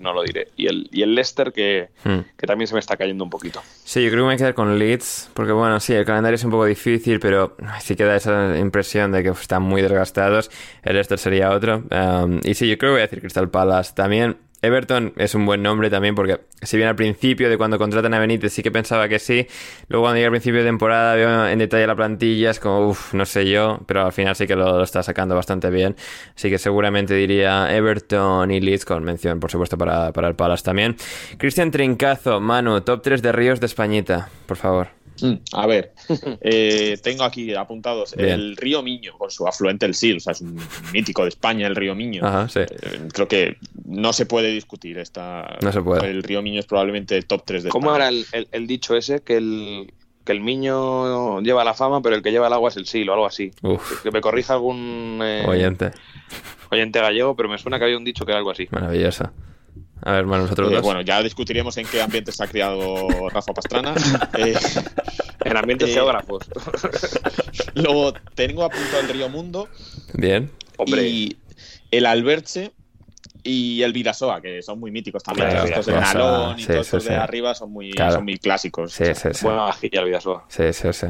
No 0.00 0.12
lo, 0.12 0.22
diré. 0.22 0.48
Y 0.56 0.66
el, 0.66 0.88
y 0.92 1.02
el 1.02 1.14
Leicester, 1.14 1.52
que, 1.52 1.88
hmm. 2.04 2.18
que, 2.36 2.46
también 2.46 2.68
se 2.68 2.74
me 2.74 2.80
está 2.80 2.96
cayendo 2.96 3.24
un 3.24 3.30
poquito. 3.30 3.60
Sí, 3.84 4.02
yo 4.02 4.10
creo 4.10 4.20
que 4.20 4.22
me 4.22 4.24
voy 4.26 4.34
a 4.34 4.38
quedar 4.38 4.54
con 4.54 4.78
Leeds, 4.78 5.30
porque 5.34 5.52
bueno, 5.52 5.80
sí, 5.80 5.94
el 5.94 6.04
calendario 6.04 6.36
es 6.36 6.44
un 6.44 6.50
poco 6.50 6.66
difícil, 6.66 7.20
pero 7.20 7.56
sí 7.80 7.96
queda 7.96 8.16
esa 8.16 8.58
impresión 8.58 9.12
de 9.12 9.22
que 9.22 9.30
están 9.30 9.62
muy 9.62 9.82
desgastados. 9.82 10.50
El 10.82 10.94
Leicester 10.94 11.18
sería 11.18 11.50
otro. 11.50 11.84
Em, 11.90 12.40
y 12.44 12.54
sí, 12.54 12.68
yo 12.68 12.78
creo 12.78 12.90
que 12.90 12.94
voy 12.94 13.00
a 13.00 13.06
decir 13.06 13.20
Crystal 13.20 13.48
Palace 13.48 13.92
también. 13.94 14.36
Everton 14.64 15.12
es 15.16 15.34
un 15.34 15.46
buen 15.46 15.62
nombre 15.62 15.90
también 15.90 16.14
porque 16.14 16.40
si 16.62 16.76
bien 16.76 16.88
al 16.88 16.96
principio 16.96 17.48
de 17.48 17.56
cuando 17.56 17.78
contratan 17.78 18.14
a 18.14 18.18
Benítez 18.18 18.52
sí 18.52 18.62
que 18.62 18.70
pensaba 18.70 19.08
que 19.08 19.18
sí, 19.18 19.46
luego 19.88 20.04
cuando 20.04 20.16
llega 20.16 20.26
al 20.28 20.32
principio 20.32 20.60
de 20.60 20.66
temporada 20.66 21.14
veo 21.14 21.48
en 21.48 21.58
detalle 21.58 21.86
la 21.86 21.96
plantilla, 21.96 22.50
es 22.50 22.60
como, 22.60 22.88
uff, 22.88 23.14
no 23.14 23.26
sé 23.26 23.48
yo, 23.48 23.80
pero 23.86 24.04
al 24.04 24.12
final 24.12 24.34
sí 24.36 24.46
que 24.46 24.56
lo, 24.56 24.82
está 24.82 25.02
sacando 25.02 25.34
bastante 25.34 25.70
bien. 25.70 25.96
Así 26.34 26.50
que 26.50 26.58
seguramente 26.58 27.14
diría 27.14 27.74
Everton 27.74 28.50
y 28.50 28.60
Leeds 28.60 28.84
con 28.84 29.04
mención, 29.04 29.40
por 29.40 29.50
supuesto, 29.50 29.76
para, 29.78 30.12
para 30.12 30.28
el 30.28 30.34
Palace 30.34 30.64
también. 30.64 30.96
Cristian 31.38 31.70
Trincazo, 31.70 32.40
Manu, 32.40 32.80
top 32.80 33.02
3 33.02 33.22
de 33.22 33.32
Ríos 33.32 33.60
de 33.60 33.66
Españita, 33.66 34.28
por 34.46 34.56
favor. 34.56 35.03
Mm, 35.20 35.34
a 35.52 35.66
ver, 35.66 35.92
eh, 36.40 36.98
tengo 37.02 37.24
aquí 37.24 37.54
apuntados 37.54 38.14
el 38.14 38.56
río 38.56 38.82
Miño, 38.82 39.16
con 39.18 39.30
su 39.30 39.46
afluente 39.46 39.86
el 39.86 39.94
Sil, 39.94 40.16
o 40.18 40.20
sea, 40.20 40.32
es 40.32 40.40
un 40.40 40.60
mítico 40.92 41.22
de 41.22 41.28
España 41.28 41.66
el 41.66 41.76
río 41.76 41.94
Miño. 41.94 42.22
Eh, 42.54 42.66
creo 43.12 43.28
que 43.28 43.56
no 43.84 44.12
se 44.12 44.26
puede 44.26 44.48
discutir 44.50 44.98
esta. 44.98 45.58
No 45.62 45.72
se 45.72 45.82
puede. 45.82 46.08
El 46.08 46.22
río 46.22 46.42
Miño 46.42 46.60
es 46.60 46.66
probablemente 46.66 47.16
el 47.16 47.26
top 47.26 47.42
3 47.44 47.64
de 47.64 47.68
¿Cómo 47.70 47.94
era 47.94 48.08
el, 48.08 48.66
dicho 48.66 48.96
ese? 48.96 49.20
Que 49.20 49.36
el, 49.36 49.92
que 50.24 50.32
el 50.32 50.40
Miño 50.40 51.40
lleva 51.42 51.64
la 51.64 51.74
fama, 51.74 52.02
pero 52.02 52.16
el 52.16 52.22
que 52.22 52.30
lleva 52.30 52.48
el 52.48 52.52
agua 52.52 52.70
es 52.70 52.76
el 52.76 52.86
Sil 52.90 53.08
o 53.08 53.12
algo 53.12 53.26
así. 53.26 53.52
Que 54.02 54.10
me 54.10 54.20
corrija 54.20 54.54
algún. 54.54 55.20
Eh, 55.22 55.44
oyente. 55.46 55.92
Oyente 56.70 57.00
gallego, 57.00 57.36
pero 57.36 57.48
me 57.48 57.58
suena 57.58 57.78
que 57.78 57.84
había 57.84 57.98
un 57.98 58.04
dicho 58.04 58.24
que 58.24 58.32
era 58.32 58.38
algo 58.38 58.50
así. 58.50 58.66
Maravilloso. 58.70 59.30
A 60.02 60.12
ver, 60.12 60.26
bueno, 60.26 60.42
nosotros 60.44 60.72
eh, 60.72 60.80
Bueno, 60.80 61.00
ya 61.00 61.22
discutiremos 61.22 61.76
en 61.78 61.86
qué 61.86 62.02
ambiente 62.02 62.32
se 62.32 62.44
ha 62.44 62.46
criado 62.46 63.08
Rafa 63.30 63.52
Pastrana. 63.52 63.94
Eh, 64.38 64.54
en 65.44 65.56
ambientes 65.56 65.90
eh, 65.90 65.92
geógrafos. 65.94 66.44
luego 67.74 68.14
tengo 68.34 68.64
apuntado 68.64 69.00
el 69.00 69.08
Río 69.08 69.28
Mundo. 69.28 69.68
Bien. 70.14 70.50
Hombre. 70.76 71.06
Y 71.06 71.36
el 71.90 72.06
Alberche 72.06 72.72
y 73.44 73.82
el 73.82 73.92
Vidasoa, 73.92 74.40
que 74.40 74.62
son 74.62 74.80
muy 74.80 74.90
míticos 74.90 75.22
también. 75.22 75.48
estos 75.48 75.86
de 75.86 75.92
Nalón 75.92 76.58
y 76.58 76.64
todos 76.64 76.80
estos 76.86 77.04
de 77.04 77.14
arriba 77.14 77.54
son 77.54 77.70
muy, 77.70 77.92
son 77.92 78.24
muy 78.24 78.38
clásicos. 78.38 78.92
Sí, 78.92 79.04
sí, 79.14 79.28
sí. 79.32 79.44
Buena 79.44 79.64
vajilla 79.64 80.00
el 80.00 80.06
Vidasoa. 80.06 80.44
Sí, 80.48 80.72
sí, 80.72 80.92
sí. 80.92 81.06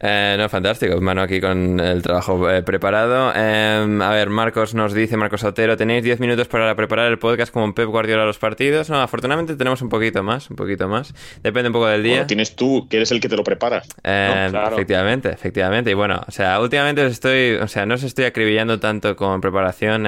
Eh, 0.00 0.36
no, 0.38 0.48
fantástico. 0.48 1.00
Mano 1.00 1.22
aquí 1.22 1.40
con 1.40 1.80
el 1.80 2.00
trabajo 2.02 2.48
eh, 2.48 2.62
preparado. 2.62 3.32
Em, 3.34 4.00
a 4.00 4.10
ver, 4.10 4.30
Marcos 4.30 4.74
nos 4.74 4.94
dice, 4.94 5.16
Marcos 5.16 5.42
Otero, 5.42 5.76
¿tenéis 5.76 6.04
10 6.04 6.20
minutos 6.20 6.46
para 6.46 6.74
preparar 6.76 7.10
el 7.10 7.18
podcast 7.18 7.52
como 7.52 7.74
Pep 7.74 7.88
Guardiola 7.88 8.22
a 8.22 8.26
los 8.26 8.38
partidos? 8.38 8.88
No, 8.88 9.00
afortunadamente 9.00 9.56
tenemos 9.56 9.82
un 9.82 9.88
poquito 9.88 10.22
más, 10.22 10.50
un 10.50 10.56
poquito 10.56 10.88
más. 10.88 11.12
Depende 11.42 11.70
un 11.70 11.72
poco 11.72 11.86
del 11.86 12.04
día. 12.04 12.26
tienes 12.26 12.54
tú, 12.54 12.86
que 12.88 12.98
eres 12.98 13.10
el 13.10 13.20
que 13.20 13.28
te 13.28 13.36
lo 13.36 13.42
preparas. 13.42 13.88
Eh, 14.04 14.52
Efectivamente, 14.72 15.30
efectivamente. 15.30 15.90
Y 15.90 15.94
bueno, 15.94 16.20
o 16.26 16.30
sea, 16.30 16.60
últimamente 16.60 17.04
estoy, 17.06 17.54
o 17.54 17.66
sea, 17.66 17.84
no 17.84 17.94
os 17.94 18.04
estoy 18.04 18.26
acribillando 18.26 18.78
tanto 18.78 19.16
con 19.16 19.40
preparación, 19.40 20.06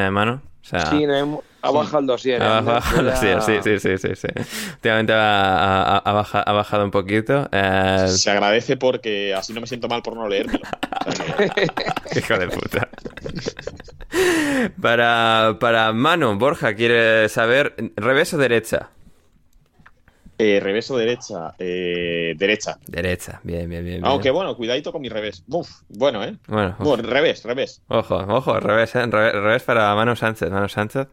eh, 0.73 0.77
mano 0.77 0.91
sí, 0.91 1.07
no, 1.07 1.43
ha 1.63 1.71
bajado 1.71 1.99
el 2.01 2.07
dossier. 2.07 2.43
Ha 2.43 2.61
bajado 2.61 3.01
el 3.01 3.07
dossier, 3.07 3.43
sí, 3.43 3.55
sí, 3.63 3.79
sí, 3.79 3.99
sí, 3.99 4.15
sí. 4.15 4.29
Últimamente 4.75 5.13
ha, 5.15 5.97
ha, 5.99 6.53
bajado 6.53 6.85
un 6.85 6.91
poquito. 6.91 7.49
Eh, 7.53 8.07
Se 8.09 8.31
agradece 8.31 8.77
porque 8.77 9.35
así 9.35 9.53
no 9.53 9.61
me 9.61 9.67
siento 9.67 9.89
mal 9.89 10.03
por 10.03 10.15
no 10.17 10.29
leérmelo. 10.29 10.61
Hijo 12.17 12.39
de 12.39 12.49
puta. 12.49 12.89
para, 14.81 15.57
para 15.61 15.93
Manu, 15.93 16.39
Borja 16.39 16.75
quiere 16.75 17.29
saber, 17.29 17.75
¿revés 17.97 18.33
o 18.35 18.39
derecha? 18.39 18.91
Eh, 20.43 20.59
revés 20.59 20.91
o 20.91 20.97
derecha. 20.97 21.55
Eh, 21.59 22.33
derecha. 22.35 22.79
Derecha, 22.87 23.41
bien, 23.45 23.69
bien, 23.69 23.85
bien. 23.85 24.01
Aunque 24.07 24.31
bueno, 24.31 24.57
cuidadito 24.57 24.91
con 24.91 25.03
mi 25.03 25.11
revés. 25.11 25.45
Uf, 25.47 25.69
bueno, 25.91 26.25
¿eh? 26.25 26.35
Bueno, 26.47 26.77
revés, 27.03 27.45
revés. 27.45 27.83
Ojo, 27.89 28.17
ojo, 28.17 28.59
revés, 28.59 28.95
¿eh? 28.95 29.05
Revés, 29.05 29.63
para 29.65 29.95
Manu 29.95 30.17
Sánchez, 30.17 30.51
Manu 30.51 30.71
Sánchez. 30.71 31.09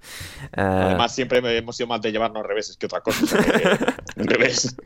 Eh, 0.56 0.62
Además, 0.62 1.14
siempre 1.14 1.40
hemos 1.58 1.76
sido 1.76 1.88
más 1.88 2.02
de 2.02 2.14
llevarnos 2.14 2.42
reveses 2.46 2.78
que 2.78 2.86
otra 2.86 3.02
cosa. 3.02 3.38
revés. 4.16 4.78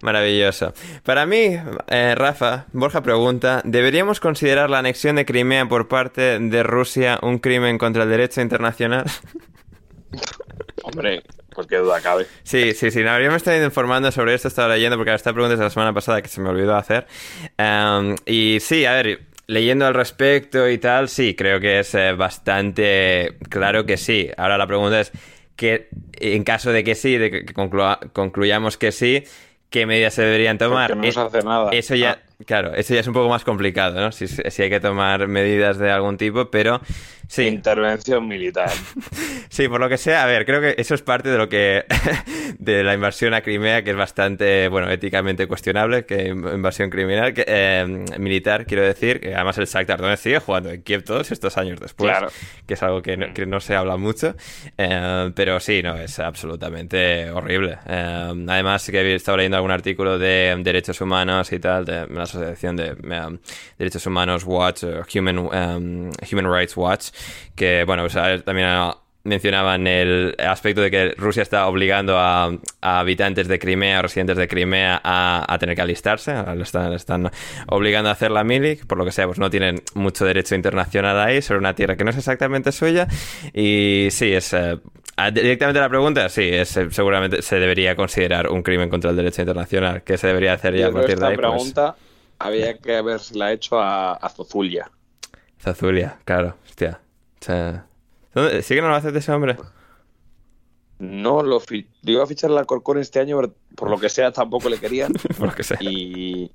Maravilloso. 0.00 0.72
Para 1.04 1.26
mí, 1.26 1.58
eh, 1.88 2.14
Rafa, 2.16 2.64
Borja 2.72 3.02
pregunta: 3.02 3.60
¿deberíamos 3.66 4.20
considerar 4.20 4.70
la 4.70 4.78
anexión 4.78 5.16
de 5.16 5.26
Crimea 5.26 5.68
por 5.68 5.86
parte 5.86 6.38
de 6.38 6.62
Rusia 6.62 7.18
un 7.20 7.40
crimen 7.40 7.76
contra 7.76 8.04
el 8.04 8.08
derecho 8.08 8.40
internacional? 8.40 9.04
Hombre, 10.82 11.24
pues 11.56 11.66
qué 11.66 11.78
duda 11.78 12.00
cabe. 12.00 12.26
Sí, 12.44 12.74
sí, 12.74 12.90
sí. 12.90 13.02
No, 13.02 13.18
yo 13.18 13.30
me 13.30 13.36
estado 13.36 13.64
informando 13.64 14.12
sobre 14.12 14.34
esto, 14.34 14.46
estaba 14.46 14.74
leyendo 14.74 14.96
porque 14.96 15.14
esta 15.14 15.32
pregunta 15.32 15.54
es 15.54 15.58
de 15.58 15.64
la 15.64 15.70
semana 15.70 15.92
pasada 15.94 16.22
que 16.22 16.28
se 16.28 16.40
me 16.40 16.50
olvidó 16.50 16.76
hacer. 16.76 17.06
Em, 17.56 18.14
y 18.26 18.58
sí, 18.60 18.84
a 18.84 18.92
ver, 18.92 19.22
leyendo 19.46 19.86
al 19.86 19.94
respecto 19.94 20.68
y 20.68 20.78
tal, 20.78 21.08
sí, 21.08 21.34
creo 21.34 21.58
que 21.58 21.80
es 21.80 21.94
eh, 21.94 22.12
bastante 22.12 23.38
claro 23.48 23.86
que 23.86 23.96
sí. 23.96 24.30
Ahora 24.36 24.58
la 24.58 24.66
pregunta 24.66 25.00
es 25.00 25.10
que 25.56 25.88
en 26.12 26.44
caso 26.44 26.70
de 26.70 26.84
que 26.84 26.94
sí, 26.94 27.16
de 27.16 27.30
que 27.30 27.46
concluyamos 28.12 28.76
que 28.76 28.92
sí, 28.92 29.24
¿qué 29.70 29.86
medidas 29.86 30.14
se 30.14 30.22
deberían 30.22 30.58
tomar? 30.58 30.94
no 30.94 31.10
se 31.10 31.20
hace 31.20 31.42
nada. 31.42 31.70
Eso 31.72 31.94
ya, 31.94 32.20
ah. 32.22 32.35
Claro, 32.44 32.74
eso 32.74 32.92
ya 32.92 33.00
es 33.00 33.06
un 33.06 33.14
poco 33.14 33.28
más 33.30 33.44
complicado, 33.44 33.98
¿no? 33.98 34.12
Si, 34.12 34.28
si 34.28 34.62
hay 34.62 34.68
que 34.68 34.80
tomar 34.80 35.26
medidas 35.26 35.78
de 35.78 35.90
algún 35.90 36.18
tipo, 36.18 36.50
pero 36.50 36.80
sí. 37.28 37.44
Intervención 37.44 38.28
militar. 38.28 38.70
sí, 39.48 39.68
por 39.68 39.80
lo 39.80 39.88
que 39.88 39.96
sea, 39.96 40.22
a 40.22 40.26
ver, 40.26 40.44
creo 40.44 40.60
que 40.60 40.74
eso 40.76 40.94
es 40.94 41.02
parte 41.02 41.30
de 41.30 41.38
lo 41.38 41.48
que. 41.48 41.84
de 42.58 42.84
la 42.84 42.94
invasión 42.94 43.32
a 43.34 43.40
Crimea, 43.40 43.82
que 43.82 43.90
es 43.90 43.96
bastante, 43.96 44.68
bueno, 44.68 44.90
éticamente 44.90 45.46
cuestionable, 45.46 46.04
que 46.04 46.26
invasión 46.28 46.90
criminal, 46.90 47.32
que, 47.32 47.44
eh, 47.46 48.04
militar, 48.18 48.66
quiero 48.66 48.82
decir, 48.82 49.20
que 49.20 49.34
además 49.34 49.58
el 49.58 49.66
Shakhtar 49.66 50.00
Donetsk 50.00 50.22
sigue 50.22 50.38
jugando 50.38 50.70
en 50.70 50.82
Kiev 50.82 51.04
todos 51.04 51.30
estos 51.32 51.56
años 51.56 51.80
después, 51.80 52.10
Claro. 52.10 52.28
que 52.66 52.74
es 52.74 52.82
algo 52.82 53.02
que 53.02 53.16
no, 53.16 53.32
que 53.34 53.46
no 53.46 53.60
se 53.60 53.74
habla 53.74 53.96
mucho, 53.96 54.34
eh, 54.78 55.30
pero 55.34 55.58
sí, 55.60 55.82
no, 55.82 55.96
es 55.96 56.18
absolutamente 56.18 57.30
horrible. 57.30 57.78
Eh, 57.86 58.44
además, 58.48 58.88
que 58.90 59.00
he 59.00 59.14
estado 59.14 59.38
leyendo 59.38 59.56
algún 59.56 59.70
artículo 59.72 60.18
de 60.18 60.54
derechos 60.60 61.00
humanos 61.00 61.52
y 61.52 61.58
tal, 61.58 61.84
de 61.84 62.06
Asociación 62.26 62.76
de 62.76 62.88
eh, 63.02 63.38
Derechos 63.78 64.06
Humanos 64.06 64.44
Watch, 64.44 64.84
eh, 64.84 65.00
Human, 65.14 65.38
um, 65.38 66.10
Human 66.30 66.52
Rights 66.52 66.76
Watch, 66.76 67.08
que, 67.54 67.84
bueno, 67.84 68.04
o 68.04 68.08
sea, 68.08 68.40
también 68.42 68.68
ha- 68.68 68.96
mencionaban 69.24 69.88
el 69.88 70.36
aspecto 70.38 70.80
de 70.82 70.88
que 70.88 71.08
Rusia 71.18 71.42
está 71.42 71.66
obligando 71.66 72.16
a, 72.16 72.44
a 72.80 72.98
habitantes 73.00 73.48
de 73.48 73.58
Crimea, 73.58 74.00
residentes 74.00 74.36
de 74.36 74.46
Crimea, 74.46 75.00
a, 75.02 75.44
a 75.52 75.58
tener 75.58 75.74
que 75.74 75.82
alistarse. 75.82 76.32
Le 76.54 76.62
están, 76.62 76.90
le 76.90 76.96
están 76.96 77.28
obligando 77.66 78.08
a 78.08 78.12
hacer 78.12 78.30
la 78.30 78.44
mili, 78.44 78.76
por 78.76 78.96
lo 78.98 79.04
que 79.04 79.10
sea, 79.10 79.26
pues 79.26 79.40
no 79.40 79.50
tienen 79.50 79.82
mucho 79.94 80.24
derecho 80.24 80.54
internacional 80.54 81.18
ahí, 81.18 81.42
sobre 81.42 81.58
una 81.58 81.74
tierra 81.74 81.96
que 81.96 82.04
no 82.04 82.10
es 82.10 82.18
exactamente 82.18 82.70
suya. 82.70 83.08
Y 83.52 84.06
sí, 84.12 84.32
es. 84.32 84.52
eh, 84.52 84.78
a- 85.16 85.30
directamente 85.32 85.80
la 85.80 85.88
pregunta, 85.88 86.28
sí, 86.28 86.48
es, 86.52 86.76
eh, 86.76 86.86
seguramente 86.92 87.42
se 87.42 87.58
debería 87.58 87.96
considerar 87.96 88.48
un 88.48 88.62
crimen 88.62 88.88
contra 88.88 89.10
el 89.10 89.16
derecho 89.16 89.42
internacional, 89.42 90.02
que 90.04 90.18
se 90.18 90.28
debería 90.28 90.52
hacer 90.52 90.74
ya 90.76 90.82
Yo 90.82 90.90
a 90.90 90.92
partir 90.92 91.18
de 91.18 91.26
ahí. 91.26 91.36
Pues, 91.36 91.46
había 92.38 92.78
que 92.78 92.96
haberla 92.96 93.52
hecho 93.52 93.78
a, 93.80 94.12
a 94.14 94.28
Zozulia. 94.28 94.90
Zazulia, 95.60 96.18
claro, 96.24 96.56
hostia. 96.66 97.00
O 97.40 97.44
sea, 97.44 97.86
¿dónde- 98.34 98.62
¿Sí 98.62 98.74
que 98.74 98.82
no 98.82 98.88
lo 98.88 98.94
haces 98.94 99.12
de 99.12 99.18
ese 99.20 99.32
hombre? 99.32 99.56
No 100.98 101.42
lo 101.42 101.60
iba 102.04 102.22
a 102.24 102.26
fichar 102.26 102.50
al 102.50 102.56
Alcorcón 102.56 102.96
este 102.98 103.20
año, 103.20 103.36
pero 103.38 103.52
por 103.74 103.90
lo 103.90 103.98
que 103.98 104.08
sea 104.08 104.32
tampoco 104.32 104.70
le 104.70 104.78
querían. 104.78 105.12
Por 105.38 105.48
lo 105.48 105.54
que 105.54 105.62
sea. 105.62 105.76
Y 105.82 106.50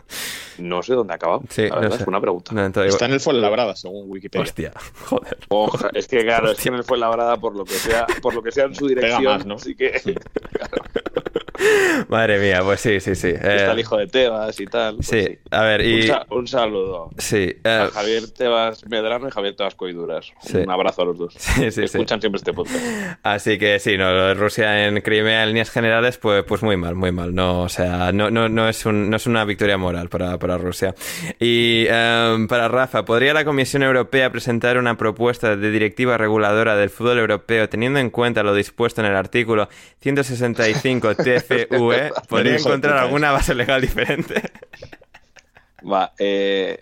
no 0.58 0.82
sé 0.82 0.96
dónde 0.96 1.14
ha 1.14 1.18
acabado. 1.18 1.44
Sí, 1.50 1.62
la 1.64 1.76
no 1.76 1.82
verdad 1.82 1.98
sé. 1.98 2.02
es 2.02 2.08
una 2.08 2.20
pregunta. 2.22 2.52
No, 2.56 2.66
entonces- 2.66 2.94
Está 2.96 3.06
en 3.06 3.12
el 3.14 3.20
Fuenlabrada, 3.20 3.76
según 3.76 4.10
Wikipedia. 4.10 4.42
Hostia, 4.44 4.72
joder. 5.06 5.38
Oja, 5.50 5.90
es 5.94 6.08
que 6.08 6.24
claro, 6.24 6.50
es 6.50 6.60
que 6.60 6.70
en 6.70 6.76
el 6.76 6.84
fue 6.84 6.98
labrada 6.98 7.38
por 7.38 7.56
lo 7.56 7.66
que 7.66 7.76
sea, 7.76 8.08
por 8.24 8.34
lo 8.34 8.42
que 8.42 8.52
sea 8.52 8.66
en 8.66 8.74
su 8.74 8.88
Pega 8.88 9.02
dirección. 9.02 9.24
más, 9.26 9.46
¿no? 9.46 9.56
Así 9.56 9.76
que 9.76 9.92
Madre 12.10 12.40
mía, 12.40 12.62
pues 12.64 12.80
sí, 12.82 13.00
sí, 13.00 13.16
sí. 13.16 13.28
Eh, 13.30 13.40
está 13.42 13.72
el 13.72 13.80
hijo 13.80 13.98
de 13.98 14.08
Tebas 14.08 14.60
y 14.60 14.66
tal. 14.66 14.96
pues 14.96 15.08
sí, 15.08 15.40
a 15.52 15.62
ver, 15.64 15.82
Un, 15.82 15.88
y. 15.88 16.04
sa- 16.04 16.26
un 16.30 16.48
saludo 16.48 17.10
Sí, 17.18 17.56
a 17.64 17.86
eh, 17.86 17.90
Javier 17.94 18.30
Tebas 18.32 18.86
Medrano 18.88 19.28
y 19.28 19.32
Javier 19.32 19.56
Tebas 19.56 19.76
Coiduras. 19.76 20.32
Sí. 20.42 20.58
Un 20.58 20.72
abrazo 20.72 21.02
a 21.04 21.06
los 21.06 21.18
dos. 21.18 21.34
Sí, 21.40 21.66
sí, 21.66 21.72
sí. 21.72 21.82
Escuchan 21.84 22.20
siempre 22.22 22.38
este 22.38 22.54
podcast. 22.54 22.80
así 23.24 23.58
que 23.60 23.80
sí, 23.80 23.98
no, 23.98 24.12
lo 24.14 24.26
de 24.28 24.34
Rusia 24.34 24.88
en 24.88 25.02
Crimea 25.02 25.44
en 25.44 25.50
líneas 25.50 25.70
generales, 25.70 26.18
pues, 26.18 26.44
pues 26.44 26.64
muy 26.64 26.78
mal, 26.78 26.96
muy 26.96 27.12
mal. 27.12 27.34
No, 27.36 27.62
o 27.62 27.70
sea, 27.70 28.12
no, 28.12 28.30
no, 28.32 28.50
no, 28.50 28.68
es, 28.70 28.86
un, 28.86 29.10
no 29.10 29.18
es 29.18 29.28
una 29.28 29.46
victoria 29.46 29.78
moral 29.78 30.10
para, 30.10 30.38
para 30.40 30.58
Rusia. 30.58 30.96
Y 31.40 31.86
em, 31.90 32.48
para 32.48 32.68
Rafa, 32.68 33.06
¿podría 33.06 33.34
la 33.34 33.46
Comisión 33.46 33.84
Europea 33.84 34.32
presentar 34.32 34.78
una 34.78 34.98
propuesta 34.98 35.56
de 35.56 35.72
directiva 35.72 36.18
reguladora 36.18 36.76
del 36.76 36.90
fútbol 36.90 37.20
europeo 37.20 37.70
teniendo 37.70 38.00
en 38.00 38.10
cuenta 38.10 38.44
lo 38.44 38.54
dispuesto 38.54 39.02
en 39.02 39.08
el 39.08 39.16
artículo 39.16 39.70
165 40.02 41.16
TFUE? 41.68 42.12
¿Podría 42.28 42.58
encontrar 42.58 42.98
alguna 42.98 43.32
base 43.32 43.54
legal 43.56 43.82
diferente? 43.82 44.42
Va, 45.90 46.14
eh, 46.20 46.80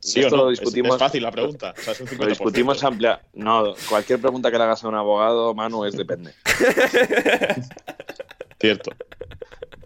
¿Sí 0.00 0.20
o 0.20 0.24
esto 0.24 0.36
no? 0.36 0.44
lo 0.44 0.50
Es- 0.50 0.60
discutimos. 0.60 0.94
Es, 0.94 0.98
fácil 1.00 1.22
la 1.22 1.30
pregunta. 1.32 1.74
O 1.76 1.80
sea, 1.80 1.92
es 1.92 2.00
un 2.00 2.06
50%. 2.06 2.18
Lo 2.18 2.26
discutimos 2.26 2.84
amplia. 2.84 3.20
No, 3.34 3.74
cualquier 3.88 4.20
pregunta 4.20 4.50
que 4.50 4.58
le 4.58 4.64
hagas 4.64 4.84
a 4.84 4.88
un 4.88 4.94
abogado, 4.94 5.54
Manu, 5.54 5.84
es 5.84 5.96
depende. 5.96 6.32
Cierto. 8.60 8.90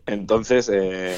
Entonces, 0.07 0.71
eh, 0.73 1.17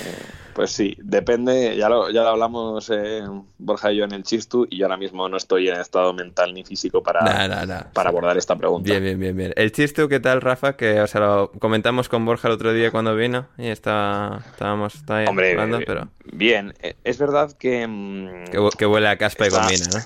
pues 0.54 0.70
sí, 0.70 0.96
depende. 1.02 1.76
Ya 1.76 1.88
lo, 1.88 2.10
ya 2.10 2.22
lo 2.22 2.28
hablamos 2.28 2.90
eh, 2.90 3.22
Borja 3.58 3.92
y 3.92 3.96
yo 3.96 4.04
en 4.04 4.12
el 4.12 4.22
Chistu, 4.22 4.66
y 4.70 4.78
yo 4.78 4.86
ahora 4.86 4.96
mismo 4.96 5.28
no 5.28 5.36
estoy 5.36 5.68
en 5.68 5.80
estado 5.80 6.12
mental 6.14 6.54
ni 6.54 6.64
físico 6.64 7.02
para, 7.02 7.84
para 7.92 8.08
abordar 8.10 8.36
esta 8.38 8.56
pregunta. 8.56 8.88
Bien, 8.88 9.02
bien, 9.02 9.18
bien, 9.18 9.36
bien. 9.36 9.52
El 9.56 9.72
chiste, 9.72 10.08
¿qué 10.08 10.20
tal, 10.20 10.40
Rafa? 10.40 10.76
Que, 10.76 11.00
o 11.00 11.06
sea, 11.06 11.20
lo 11.20 11.50
comentamos 11.58 12.08
con 12.08 12.24
Borja 12.24 12.48
el 12.48 12.54
otro 12.54 12.72
día 12.72 12.90
cuando 12.90 13.14
vino 13.14 13.46
y 13.58 13.66
estaba, 13.68 14.42
estábamos 14.50 14.94
estaba 14.94 15.20
ahí 15.20 15.26
Hombre, 15.26 15.52
hablando, 15.52 15.80
pero 15.86 16.08
bien, 16.32 16.74
eh, 16.82 16.94
es 17.04 17.18
verdad 17.18 17.52
que. 17.52 17.86
mm, 17.86 18.44
que, 18.50 18.68
que 18.78 18.86
huele 18.86 19.08
a 19.08 19.16
caspa 19.18 19.44
y 19.44 19.48
Está- 19.48 19.60
combina, 19.60 19.86
¿no? 19.92 20.00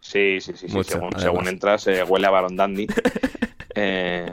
Sí, 0.00 0.40
sí, 0.40 0.52
sí, 0.56 0.68
sí, 0.68 0.74
Mucho, 0.76 1.00
según 1.18 1.48
entras 1.48 1.84
eh, 1.88 2.04
huele 2.04 2.28
a 2.28 2.30
Baron 2.30 2.54
Dandy. 2.56 2.86
Eh, 3.76 4.32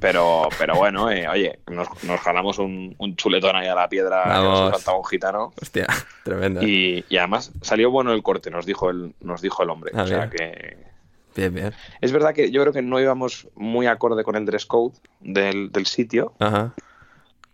pero, 0.00 0.48
pero 0.58 0.74
bueno, 0.76 1.10
eh, 1.10 1.28
oye, 1.28 1.58
nos, 1.66 1.88
nos 2.04 2.20
jalamos 2.20 2.58
un, 2.58 2.94
un 2.98 3.16
chuletón 3.16 3.54
ahí 3.56 3.66
a 3.68 3.74
la 3.74 3.88
piedra 3.88 4.22
que 4.24 4.28
Vamos. 4.30 4.60
nos 4.60 4.70
faltaba 4.72 4.98
un 4.98 5.04
gitano. 5.04 5.52
Hostia, 5.60 5.86
tremendo. 6.24 6.62
Y, 6.62 7.04
y 7.08 7.16
además 7.18 7.52
salió 7.62 7.90
bueno 7.90 8.12
el 8.12 8.22
corte, 8.22 8.50
nos 8.50 8.64
dijo 8.66 8.90
el, 8.90 9.14
nos 9.20 9.42
dijo 9.42 9.62
el 9.62 9.70
hombre. 9.70 9.92
Ah, 9.94 10.02
o 10.02 10.06
sea 10.06 10.26
bien. 10.26 10.30
que. 10.30 10.88
Bien, 11.36 11.54
bien. 11.54 11.74
Es 12.00 12.10
verdad 12.12 12.34
que 12.34 12.50
yo 12.50 12.60
creo 12.62 12.72
que 12.72 12.82
no 12.82 12.98
íbamos 12.98 13.46
muy 13.54 13.86
acorde 13.86 14.24
con 14.24 14.34
el 14.34 14.44
dress 14.46 14.66
code 14.66 14.94
del, 15.20 15.70
del 15.70 15.86
sitio, 15.86 16.32
Ajá. 16.38 16.72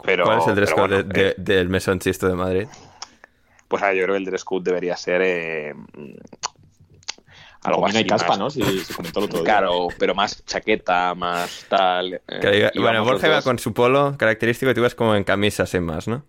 pero. 0.02 0.24
¿Cuál 0.24 0.38
es 0.38 0.46
el 0.46 0.54
dress 0.54 0.70
code 0.72 0.88
bueno, 0.96 1.02
de- 1.02 1.28
eh, 1.30 1.34
de- 1.36 1.54
del 1.56 1.68
mesón 1.68 1.98
chisto 1.98 2.28
de 2.28 2.34
Madrid? 2.34 2.66
pues 3.68 3.82
ah, 3.82 3.92
yo 3.92 4.02
creo 4.04 4.14
que 4.14 4.18
el 4.18 4.24
dress 4.24 4.44
code 4.44 4.62
debería 4.64 4.96
ser. 4.96 5.74
Algo 7.64 7.82
También 7.82 7.96
hay 7.96 8.02
así. 8.02 8.08
caspa, 8.08 8.28
más- 8.28 8.38
¿no? 8.38 8.50
Si 8.50 8.62
se 8.80 8.94
comentó 8.94 9.18
el 9.20 9.24
otro 9.24 9.38
día. 9.38 9.44
Claro, 9.44 9.88
pero 9.98 10.14
más 10.14 10.44
chaqueta, 10.46 11.14
más 11.14 11.66
tal. 11.68 12.20
eh, 12.28 12.70
bueno, 12.76 13.04
Borja 13.04 13.26
iba 13.26 13.42
con 13.42 13.58
su 13.58 13.72
polo 13.74 14.14
característico 14.16 14.70
y 14.70 14.74
tú 14.74 14.80
ibas 14.80 14.94
como 14.94 15.14
en 15.16 15.24
camisa 15.24 15.66
sin 15.66 15.82
más, 15.84 16.06
¿no? 16.06 16.22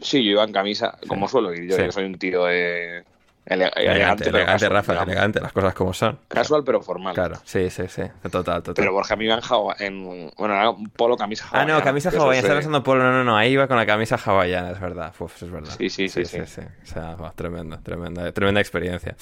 Sí, 0.00 0.24
yo 0.24 0.32
iba 0.32 0.44
en 0.44 0.52
camisa, 0.52 0.98
como 1.08 1.28
suelo 1.28 1.54
ir. 1.54 1.68
Yo, 1.70 1.76
Sí. 1.76 1.82
yo 1.86 1.92
soy 1.92 2.04
un 2.04 2.14
tío 2.18 2.48
eh, 2.48 3.04
ele- 3.46 3.70
elegante, 3.74 4.28
Elegante, 4.28 4.68
Rafa, 4.68 4.92
digamos. 4.92 5.12
elegante, 5.12 5.40
las 5.40 5.52
cosas 5.52 5.74
como 5.74 5.92
son. 5.92 6.18
Casual, 6.28 6.62
pero 6.64 6.80
formal. 6.80 7.14
Claro, 7.14 7.36
sí, 7.44 7.68
sí, 7.70 7.84
sí. 7.88 8.02
Total, 8.30 8.62
total. 8.62 8.74
Pero 8.76 8.92
Borja 8.92 9.16
me 9.16 9.24
iba 9.24 9.34
en, 9.34 9.40
hawa- 9.42 9.76
en 9.80 10.30
bueno, 10.36 10.54
era 10.54 10.70
un 10.70 10.88
polo 10.90 11.16
camisa 11.16 11.44
Ah, 11.50 11.58
no, 11.64 11.72
hawaiana, 11.74 11.84
camisa 11.84 12.08
hawaiana. 12.10 12.32
es, 12.32 12.38
Estaba 12.38 12.54
pensando 12.56 12.82
polo. 12.82 13.02
No, 13.02 13.12
no, 13.12 13.24
no. 13.24 13.36
Ahí 13.36 13.52
iba 13.52 13.66
con 13.66 13.76
la 13.76 13.86
camisa 13.86 14.16
hawaiana, 14.16 14.70
es 14.70 14.80
verdad. 14.80 15.12
Uf, 15.18 15.42
es 15.42 15.50
verdad. 15.50 15.72
Sí, 15.78 15.88
sí, 15.90 16.08
sí, 16.08 16.24
sí. 16.24 16.40
O 16.40 16.46
sea, 16.86 17.16
tremendo, 17.34 17.78
tremenda, 17.82 18.30
tremenda 18.32 18.60
experiencia. 18.60 19.16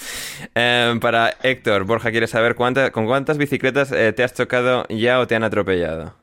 Eh, 0.54 0.94
para 1.00 1.34
Héctor, 1.42 1.84
Borja 1.84 2.10
quiere 2.10 2.26
saber 2.26 2.54
cuánta, 2.54 2.90
con 2.90 3.06
cuántas 3.06 3.38
bicicletas 3.38 3.92
eh, 3.92 4.12
te 4.12 4.22
has 4.22 4.34
chocado 4.34 4.84
ya 4.88 5.20
o 5.20 5.26
te 5.26 5.34
han 5.34 5.44
atropellado. 5.44 6.14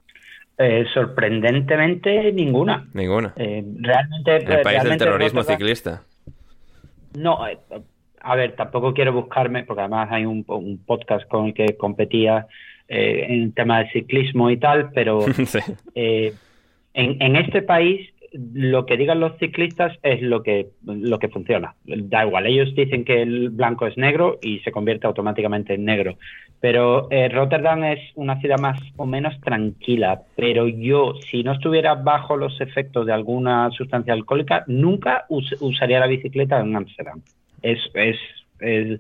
Eh, 0.60 0.86
sorprendentemente, 0.94 2.32
ninguna. 2.34 2.88
Ninguna. 2.94 3.34
Eh, 3.36 3.64
realmente. 3.80 4.38
En 4.38 4.52
el 4.52 4.62
país 4.62 4.84
del 4.84 4.98
terrorismo 4.98 5.44
ciclista. 5.44 6.02
No, 7.16 7.48
eh, 7.48 7.58
a 8.22 8.36
ver, 8.36 8.56
tampoco 8.56 8.94
quiero 8.94 9.14
buscarme, 9.14 9.64
porque 9.64 9.82
además 9.82 10.10
hay 10.12 10.26
un, 10.26 10.44
un 10.48 10.78
podcast 10.86 11.28
con 11.28 11.48
el 11.48 11.54
que 11.54 11.78
competía 11.78 12.48
eh, 12.88 13.26
en 13.30 13.54
tema 13.54 13.80
de 13.80 13.92
ciclismo 13.92 14.50
y 14.50 14.58
tal, 14.58 14.92
pero 14.94 15.22
sí. 15.46 15.60
eh, 15.96 16.34
en, 16.94 17.22
en 17.22 17.36
este 17.36 17.62
país 17.62 18.10
lo 18.32 18.86
que 18.86 18.98
digan 18.98 19.20
los 19.20 19.38
ciclistas 19.38 19.98
es 20.04 20.22
lo 20.22 20.44
que, 20.44 20.68
lo 20.86 21.20
que 21.20 21.30
funciona. 21.30 21.76
Da 21.86 22.26
igual, 22.26 22.46
ellos 22.46 22.74
dicen 22.76 23.06
que 23.06 23.22
el 23.22 23.50
blanco 23.50 23.88
es 23.88 23.98
negro 23.98 24.38
y 24.42 24.60
se 24.60 24.72
convierte 24.72 25.08
automáticamente 25.08 25.74
en 25.74 25.86
negro. 25.86 26.18
Pero 26.60 27.08
eh, 27.12 27.30
Rotterdam 27.30 27.84
es 27.84 28.00
una 28.16 28.40
ciudad 28.42 28.58
más 28.58 28.80
o 28.96 29.06
menos 29.06 29.40
tranquila, 29.42 30.24
pero 30.36 30.68
yo, 30.68 31.14
si 31.30 31.44
no 31.44 31.52
estuviera 31.54 31.94
bajo 31.96 32.36
los 32.36 32.60
efectos 32.62 33.06
de 33.06 33.14
alguna 33.14 33.70
sustancia 33.72 34.14
alcohólica, 34.14 34.64
nunca 34.68 35.26
us- 35.30 35.56
usaría 35.60 36.00
la 36.00 36.08
bicicleta 36.08 36.60
en 36.60 36.76
Ámsterdam. 36.76 37.22
Es, 37.62 37.80
es, 37.94 38.18
es- 38.60 39.00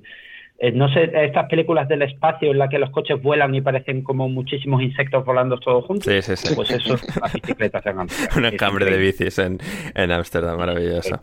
eh, 0.59 0.71
no 0.71 0.91
sé, 0.91 1.11
estas 1.25 1.47
películas 1.49 1.87
del 1.87 2.01
espacio 2.01 2.51
en 2.51 2.57
las 2.57 2.69
que 2.69 2.79
los 2.79 2.89
coches 2.89 3.21
vuelan 3.21 3.53
y 3.53 3.61
parecen 3.61 4.01
como 4.03 4.27
muchísimos 4.27 4.81
insectos 4.81 5.23
volando 5.23 5.59
todos 5.59 5.85
juntos. 5.85 6.11
Sí, 6.11 6.21
sí, 6.21 6.35
sí. 6.35 6.55
Pues 6.55 6.71
eso 6.71 6.97
las 7.21 7.33
bicicletas 7.33 7.85
en 7.85 7.99
Ámsterdam. 7.99 8.37
Un 8.37 8.45
Es 8.45 8.53
enjambre 8.53 8.85
de 8.85 8.97
bicis 8.97 9.37
en, 9.39 9.59
en 9.93 10.11
Ámsterdam, 10.11 10.57
maravilloso. 10.57 11.15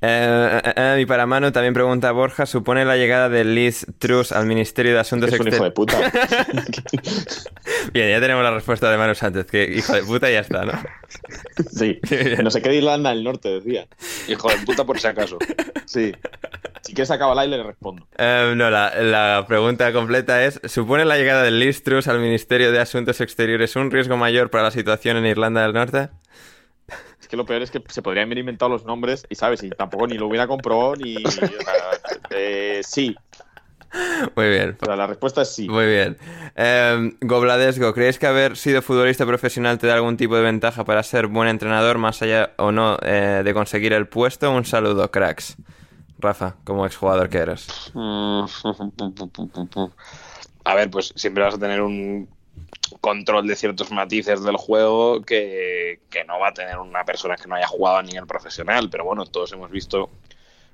Eh, 0.00 0.60
eh, 0.64 0.72
eh, 0.76 0.98
y 1.02 1.06
para 1.06 1.26
Manu 1.26 1.52
también 1.52 1.74
pregunta 1.74 2.10
Borja, 2.12 2.46
¿supone 2.46 2.84
la 2.84 2.96
llegada 2.96 3.28
de 3.28 3.44
Liz 3.44 3.86
Truss 3.98 4.32
al 4.32 4.46
Ministerio 4.46 4.94
de 4.94 5.00
Asuntos 5.00 5.32
Es 5.32 5.40
un 5.40 5.48
hijo 5.48 5.64
de 5.64 5.68
Exteriores? 5.68 5.74
puta. 5.74 5.98
Bien, 7.92 8.10
ya 8.10 8.20
tenemos 8.20 8.42
la 8.42 8.52
respuesta 8.52 8.90
de 8.90 8.96
Manu 8.96 9.14
Sánchez, 9.14 9.46
que 9.46 9.64
hijo 9.64 9.92
de 9.92 10.02
puta 10.02 10.30
y 10.30 10.32
ya 10.34 10.40
está, 10.40 10.64
¿no? 10.64 10.72
Sí. 11.70 11.98
No 12.42 12.50
sé 12.50 12.62
qué 12.62 12.68
de 12.70 12.76
Irlanda 12.76 13.10
del 13.10 13.24
Norte, 13.24 13.60
decía. 13.60 13.86
Hijo 14.28 14.48
de 14.48 14.56
puta, 14.58 14.84
por 14.84 14.98
si 14.98 15.06
acaso. 15.06 15.38
Sí. 15.86 16.12
Si 16.82 16.94
quieres 16.94 17.10
acabar 17.10 17.46
y 17.46 17.50
le 17.50 17.62
respondo. 17.62 18.06
Eh, 18.16 18.54
no, 18.56 18.70
la, 18.70 18.94
la 19.02 19.44
pregunta 19.46 19.92
completa 19.92 20.44
es, 20.44 20.60
¿supone 20.64 21.04
la 21.04 21.16
llegada 21.16 21.42
de 21.42 21.50
Liz 21.50 21.82
Truss 21.82 22.08
al 22.08 22.20
Ministerio 22.20 22.72
de 22.72 22.80
Asuntos 22.80 23.20
Exteriores 23.20 23.76
un 23.76 23.90
riesgo 23.90 24.16
mayor 24.16 24.50
para 24.50 24.64
la 24.64 24.70
situación 24.70 25.16
en 25.16 25.26
Irlanda 25.26 25.62
del 25.62 25.72
Norte? 25.72 26.10
Es 27.20 27.26
que 27.28 27.36
lo 27.36 27.44
peor 27.44 27.62
es 27.62 27.70
que 27.70 27.82
se 27.88 28.00
podrían 28.00 28.26
haber 28.26 28.38
inventado 28.38 28.70
los 28.70 28.84
nombres 28.84 29.26
y, 29.28 29.34
¿sabes? 29.34 29.62
Y 29.62 29.70
tampoco 29.70 30.06
ni 30.06 30.16
lo 30.16 30.26
hubiera 30.28 30.46
comprobado 30.46 30.96
ni... 30.96 31.16
eh, 32.30 32.80
sí. 32.82 33.14
Muy 34.36 34.48
bien. 34.48 34.76
La 34.86 35.06
respuesta 35.06 35.42
es 35.42 35.54
sí. 35.54 35.68
Muy 35.68 35.86
bien. 35.86 36.16
Eh, 36.56 37.12
Gobladesgo, 37.20 37.92
¿creéis 37.94 38.18
que 38.18 38.26
haber 38.26 38.56
sido 38.56 38.82
futbolista 38.82 39.26
profesional 39.26 39.78
te 39.78 39.86
da 39.86 39.94
algún 39.94 40.16
tipo 40.16 40.36
de 40.36 40.42
ventaja 40.42 40.84
para 40.84 41.02
ser 41.02 41.26
buen 41.26 41.48
entrenador 41.48 41.98
más 41.98 42.22
allá 42.22 42.52
o 42.56 42.72
no 42.72 42.98
eh, 43.02 43.42
de 43.44 43.54
conseguir 43.54 43.92
el 43.92 44.08
puesto? 44.08 44.50
Un 44.50 44.64
saludo, 44.64 45.10
cracks. 45.10 45.56
Rafa, 46.18 46.56
como 46.64 46.84
exjugador 46.84 47.28
que 47.28 47.38
eres. 47.38 47.92
A 50.64 50.74
ver, 50.74 50.90
pues 50.90 51.12
siempre 51.16 51.44
vas 51.44 51.54
a 51.54 51.58
tener 51.58 51.80
un 51.80 52.28
control 53.00 53.46
de 53.46 53.56
ciertos 53.56 53.90
matices 53.90 54.42
del 54.42 54.56
juego 54.56 55.22
que, 55.22 56.00
que, 56.10 56.24
no 56.24 56.38
va 56.38 56.48
a 56.48 56.52
tener 56.52 56.78
una 56.78 57.04
persona 57.04 57.36
que 57.36 57.46
no 57.46 57.54
haya 57.54 57.66
jugado 57.66 57.98
a 57.98 58.02
nivel 58.02 58.26
profesional. 58.26 58.90
Pero 58.90 59.04
bueno, 59.04 59.24
todos 59.24 59.52
hemos 59.52 59.70
visto 59.70 60.10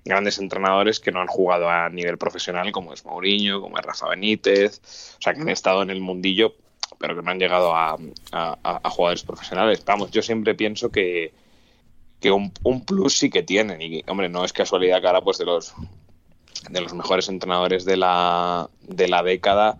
grandes 0.04 0.38
entrenadores 0.38 1.00
que 1.00 1.10
no 1.10 1.20
han 1.20 1.26
jugado 1.26 1.70
a 1.70 1.88
nivel 1.88 2.18
profesional, 2.18 2.70
como 2.72 2.92
es 2.92 3.04
Mourinho, 3.04 3.60
como 3.60 3.78
es 3.78 3.84
Rafa 3.84 4.10
Benítez, 4.10 4.80
o 5.18 5.22
sea, 5.22 5.34
que 5.34 5.40
han 5.40 5.48
estado 5.48 5.82
en 5.82 5.90
el 5.90 6.00
mundillo, 6.00 6.54
pero 6.98 7.16
que 7.16 7.22
no 7.22 7.30
han 7.30 7.38
llegado 7.38 7.74
a, 7.74 7.96
a, 8.32 8.58
a 8.62 8.90
jugadores 8.90 9.22
profesionales. 9.22 9.82
Vamos, 9.84 10.10
yo 10.10 10.22
siempre 10.22 10.54
pienso 10.54 10.90
que, 10.90 11.32
que 12.20 12.30
un, 12.30 12.52
un, 12.62 12.84
plus 12.84 13.18
sí 13.18 13.30
que 13.30 13.42
tienen. 13.42 13.80
Y, 13.80 14.04
hombre, 14.06 14.28
no 14.28 14.44
es 14.44 14.52
casualidad 14.52 15.00
que 15.00 15.06
ahora, 15.06 15.22
pues, 15.22 15.38
de 15.38 15.46
los, 15.46 15.74
de 16.70 16.80
los 16.80 16.92
mejores 16.92 17.28
entrenadores 17.28 17.84
de 17.84 17.96
la, 17.96 18.68
de 18.82 19.08
la 19.08 19.22
década, 19.22 19.78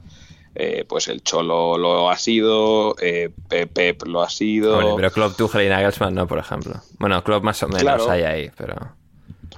eh, 0.54 0.84
pues 0.88 1.08
el 1.08 1.22
Cholo 1.22 1.76
lo 1.76 2.10
ha 2.10 2.16
sido, 2.16 2.96
eh, 3.00 3.30
Pep 3.48 4.06
lo 4.06 4.22
ha 4.22 4.30
sido. 4.30 4.76
Bueno, 4.76 4.96
pero 4.96 5.10
Klopp, 5.10 5.36
Tuchel 5.36 5.66
y 5.66 5.68
Nagelsmann 5.68 6.14
no, 6.14 6.26
por 6.26 6.38
ejemplo. 6.38 6.74
Bueno, 6.98 7.22
Klopp 7.22 7.44
más 7.44 7.62
o 7.62 7.68
menos 7.68 7.82
claro. 7.82 8.10
hay 8.10 8.22
ahí, 8.22 8.50
pero... 8.56 9.03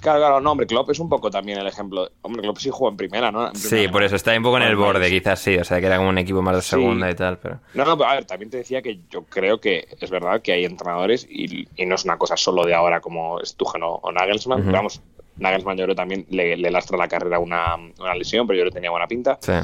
Claro, 0.07 0.20
claro, 0.20 0.41
no, 0.41 0.53
hombre, 0.53 0.69
Klopp 0.69 0.89
es 0.91 1.01
un 1.01 1.09
poco 1.09 1.33
también 1.33 1.59
el 1.59 1.66
ejemplo. 1.66 2.09
Hombre, 2.23 2.41
Klopp 2.43 2.59
sí 2.59 2.70
jugó 2.70 2.91
en 2.91 2.97
primera, 2.97 3.33
¿no? 3.33 3.49
En 3.49 3.55
primera, 3.55 3.83
sí, 3.83 3.89
por 3.89 4.05
eso 4.05 4.15
está 4.15 4.37
un 4.37 4.43
poco 4.45 4.57
en 4.59 4.62
el 4.62 4.77
borde, 4.77 5.11
quizás 5.11 5.41
sí, 5.41 5.57
o 5.57 5.65
sea, 5.65 5.81
que 5.81 5.87
era 5.87 5.97
como 5.97 6.11
un 6.11 6.19
equipo 6.19 6.43
más 6.43 6.55
de 6.55 6.62
segunda 6.62 7.09
sí. 7.09 7.15
y 7.15 7.16
tal, 7.16 7.39
pero... 7.39 7.59
No, 7.74 7.85
no, 7.85 7.99
pero 7.99 8.09
a 8.09 8.15
ver, 8.15 8.24
también 8.24 8.49
te 8.49 8.59
decía 8.59 8.81
que 8.83 9.01
yo 9.11 9.24
creo 9.24 9.59
que 9.59 9.89
es 10.01 10.09
verdad 10.09 10.41
que 10.43 10.53
hay 10.53 10.65
entrenadores 10.65 11.27
y, 11.28 11.66
y 11.74 11.87
no 11.87 11.97
es 11.97 12.05
una 12.05 12.19
cosa 12.19 12.37
solo 12.37 12.65
de 12.65 12.73
ahora 12.73 13.01
como 13.01 13.41
es 13.41 13.57
Tuchel 13.57 13.83
o, 13.83 13.95
o 13.97 14.12
Nagelsmann, 14.12 14.61
uh 14.61 14.70
-huh. 14.70 14.73
vamos, 14.73 15.03
Nagelsmann 15.39 15.77
yo 15.77 15.83
creo 15.87 15.97
también 15.97 16.24
le, 16.31 16.57
le, 16.57 16.70
lastra 16.70 16.97
la 16.97 17.09
carrera 17.09 17.41
una, 17.41 17.74
una 17.74 18.15
lesión, 18.15 18.47
pero 18.47 18.61
yo 18.61 18.65
que 18.66 18.70
tenía 18.70 18.93
buena 18.93 19.09
pinta. 19.09 19.39
Sí 19.41 19.55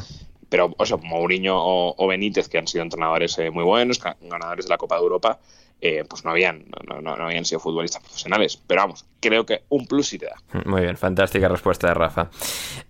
pero 0.48 0.70
o 0.77 0.85
sea, 0.85 0.98
Mourinho 0.98 1.56
o, 1.56 1.94
o, 1.97 2.06
Benítez, 2.06 2.47
que 2.47 2.59
han 2.59 2.66
sido 2.66 2.82
entrenadores 2.82 3.39
eh, 3.39 3.51
muy 3.51 3.64
buenos, 3.64 3.98
ganadores 4.20 4.66
de 4.66 4.69
la 4.69 4.77
Copa 4.77 4.97
de 4.97 5.02
Europa, 5.02 5.39
eh, 5.84 6.04
pues 6.09 6.24
no 6.24 6.30
habían, 6.30 6.64
no, 6.88 7.00
no, 7.00 7.16
no, 7.16 7.24
habían 7.24 7.44
sido 7.44 7.59
futbolistas 7.59 8.00
profesionales. 8.00 8.62
Pero 8.68 8.82
vamos, 8.82 9.04
creo 9.20 9.44
que 9.44 9.62
un 9.68 9.86
plus 9.86 10.06
sí 10.06 10.18
te 10.18 10.26
da. 10.26 10.36
Muy 10.64 10.82
bien, 10.82 10.96
fantástica 10.96 11.48
respuesta 11.48 11.88
de 11.88 11.94
Rafa. 11.94 12.30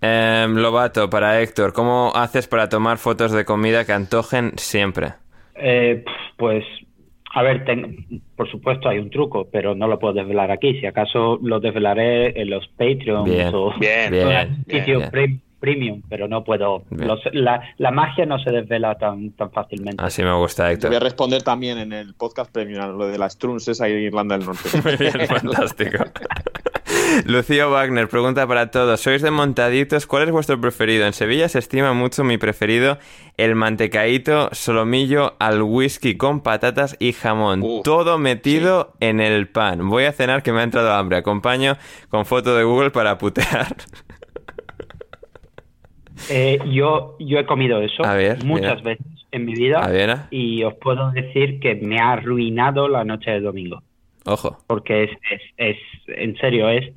Eh, 0.00 0.46
Lobato, 0.48 1.08
para 1.08 1.40
Héctor, 1.40 1.72
¿cómo 1.72 2.12
haces 2.14 2.46
para 2.46 2.68
tomar 2.68 2.98
fotos 2.98 3.32
de 3.32 3.46
comida 3.46 3.86
que 3.86 3.92
antojen 3.92 4.52
siempre? 4.56 5.14
Eh, 5.54 6.04
pues 6.36 6.64
a 7.34 7.42
ver, 7.42 7.64
ten, 7.64 8.22
por 8.36 8.50
supuesto 8.50 8.90
hay 8.90 8.98
un 8.98 9.08
truco, 9.08 9.48
pero 9.50 9.74
no 9.74 9.88
lo 9.88 9.98
puedo 9.98 10.12
desvelar 10.12 10.50
aquí. 10.50 10.78
Si 10.78 10.84
acaso 10.84 11.38
lo 11.42 11.60
desvelaré 11.60 12.38
en 12.38 12.50
los 12.50 12.68
Patreons 12.68 13.24
bien, 13.24 13.54
o 13.54 13.72
bien, 13.78 14.10
bien, 14.10 14.64
bien, 14.66 15.10
bien 15.10 15.42
premium, 15.62 16.02
pero 16.08 16.26
no 16.26 16.42
puedo. 16.42 16.82
Los, 16.90 17.20
la, 17.32 17.62
la, 17.78 17.92
magia 17.92 18.26
no 18.26 18.36
se 18.40 18.50
desvela 18.50 18.96
tan, 18.96 19.30
tan 19.30 19.52
fácilmente. 19.52 20.02
Así 20.02 20.24
me 20.24 20.34
gusta, 20.34 20.70
Héctor. 20.70 20.90
Voy 20.90 20.96
a 20.96 21.00
responder 21.00 21.44
también 21.44 21.78
en 21.78 21.92
el 21.92 22.14
podcast 22.14 22.50
premium 22.50 22.98
lo 22.98 23.06
de 23.06 23.16
las 23.16 23.34
Strunces 23.34 23.80
ahí 23.80 23.92
en 23.92 24.00
Irlanda 24.00 24.36
del 24.36 24.44
Norte. 24.44 24.68
Muy 24.84 24.96
bien, 24.96 25.12
fantástico. 25.28 26.04
Lucío 27.26 27.70
Wagner 27.70 28.08
pregunta 28.08 28.44
para 28.48 28.72
todos: 28.72 29.00
¿Sois 29.00 29.22
de 29.22 29.30
montaditos? 29.30 30.06
¿Cuál 30.06 30.24
es 30.24 30.30
vuestro 30.32 30.60
preferido? 30.60 31.06
En 31.06 31.12
Sevilla 31.12 31.48
se 31.48 31.60
estima 31.60 31.92
mucho 31.92 32.24
mi 32.24 32.38
preferido, 32.38 32.98
el 33.36 33.54
mantecaíto 33.54 34.48
solomillo 34.50 35.34
al 35.38 35.62
whisky 35.62 36.16
con 36.16 36.40
patatas 36.40 36.96
y 36.98 37.12
jamón. 37.12 37.62
Uh, 37.62 37.82
todo 37.82 38.18
metido 38.18 38.94
sí. 38.94 39.06
en 39.06 39.20
el 39.20 39.46
pan. 39.46 39.88
Voy 39.88 40.04
a 40.04 40.12
cenar 40.12 40.42
que 40.42 40.52
me 40.52 40.60
ha 40.60 40.64
entrado 40.64 40.92
hambre. 40.92 41.18
Acompaño 41.18 41.76
con 42.08 42.26
foto 42.26 42.56
de 42.56 42.64
Google 42.64 42.90
para 42.90 43.16
putear. 43.16 43.76
Eh, 46.28 46.58
yo, 46.70 47.16
yo 47.18 47.38
he 47.38 47.46
comido 47.46 47.80
eso 47.80 48.02
ver, 48.02 48.44
muchas 48.44 48.82
mira. 48.82 48.96
veces 48.96 49.06
en 49.32 49.44
mi 49.44 49.54
vida 49.54 49.86
ver. 49.88 50.16
y 50.30 50.62
os 50.62 50.74
puedo 50.74 51.10
decir 51.10 51.58
que 51.60 51.74
me 51.74 51.98
ha 51.98 52.12
arruinado 52.12 52.88
la 52.88 53.04
noche 53.04 53.30
de 53.30 53.40
domingo. 53.40 53.82
Ojo. 54.24 54.58
Porque 54.66 55.04
es, 55.04 55.10
es, 55.30 55.42
es 55.56 55.76
en 56.06 56.36
serio, 56.36 56.68
es 56.68 56.92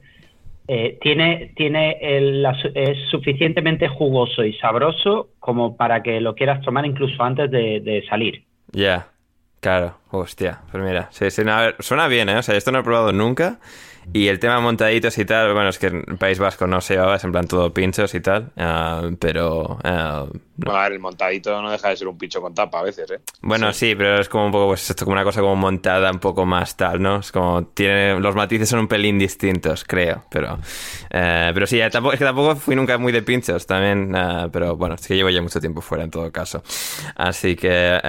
eh, 0.67 0.97
tiene, 0.99 1.53
tiene 1.55 1.97
el, 2.01 2.41
la, 2.41 2.57
es 2.73 2.97
suficientemente 3.11 3.87
jugoso 3.87 4.43
y 4.43 4.53
sabroso 4.53 5.29
como 5.39 5.77
para 5.77 6.01
que 6.01 6.19
lo 6.19 6.33
quieras 6.33 6.61
tomar 6.61 6.85
incluso 6.85 7.21
antes 7.23 7.51
de, 7.51 7.81
de 7.81 8.03
salir. 8.09 8.43
Ya, 8.71 8.81
yeah. 8.81 9.07
claro, 9.59 9.97
hostia, 10.09 10.61
pues 10.71 10.83
mira, 10.83 11.07
sí, 11.11 11.29
sí, 11.29 11.43
no, 11.45 11.55
ver, 11.55 11.75
suena 11.79 12.07
bien, 12.07 12.29
¿eh? 12.29 12.37
O 12.37 12.41
sea, 12.41 12.55
esto 12.55 12.71
no 12.71 12.79
he 12.79 12.83
probado 12.83 13.13
nunca. 13.13 13.59
Y 14.13 14.27
el 14.27 14.39
tema 14.39 14.59
montaditos 14.59 15.17
y 15.17 15.25
tal, 15.25 15.53
bueno, 15.53 15.69
es 15.69 15.79
que 15.79 15.87
en 15.87 16.17
País 16.17 16.39
Vasco 16.39 16.67
no 16.67 16.79
se 16.81 16.93
llevaba, 16.93 17.15
es 17.15 17.23
en 17.23 17.31
plan 17.31 17.47
todo 17.47 17.73
pinchos 17.73 18.13
y 18.15 18.21
tal, 18.21 18.51
uh, 18.55 19.15
pero... 19.19 19.77
Uh, 19.83 20.37
no. 20.57 20.71
A 20.71 20.83
ver, 20.83 20.93
el 20.93 20.99
montadito 20.99 21.61
no 21.61 21.69
deja 21.69 21.89
de 21.89 21.97
ser 21.97 22.07
un 22.07 22.17
pincho 22.17 22.39
con 22.39 22.53
tapa 22.53 22.79
a 22.79 22.83
veces, 22.83 23.11
¿eh? 23.11 23.19
Bueno, 23.41 23.73
sí, 23.73 23.89
sí 23.89 23.95
pero 23.95 24.21
es 24.21 24.29
como 24.29 24.45
un 24.45 24.51
poco, 24.53 24.67
pues 24.67 24.89
esto 24.89 25.03
como 25.03 25.13
una 25.13 25.25
cosa 25.25 25.41
como 25.41 25.57
montada 25.57 26.09
un 26.11 26.19
poco 26.19 26.45
más 26.45 26.77
tal, 26.77 27.01
¿no? 27.01 27.19
Es 27.19 27.33
como, 27.33 27.65
tiene, 27.65 28.17
los 28.19 28.35
matices 28.35 28.69
son 28.69 28.79
un 28.79 28.87
pelín 28.87 29.19
distintos, 29.19 29.83
creo, 29.83 30.23
pero... 30.29 30.53
Uh, 30.53 31.51
pero 31.53 31.67
sí, 31.67 31.81
tampoco, 31.91 32.13
es 32.13 32.19
que 32.19 32.25
tampoco 32.25 32.55
fui 32.55 32.75
nunca 32.75 32.97
muy 32.97 33.11
de 33.11 33.21
pinchos 33.21 33.67
también, 33.67 34.15
pero 34.51 34.77
bueno, 34.77 34.95
es 34.95 35.05
que 35.05 35.15
llevo 35.15 35.29
ya 35.29 35.41
mucho 35.41 35.59
tiempo 35.59 35.81
fuera 35.81 36.05
en 36.05 36.11
todo 36.11 36.31
caso. 36.31 36.63
Así 37.15 37.55
que, 37.57 37.99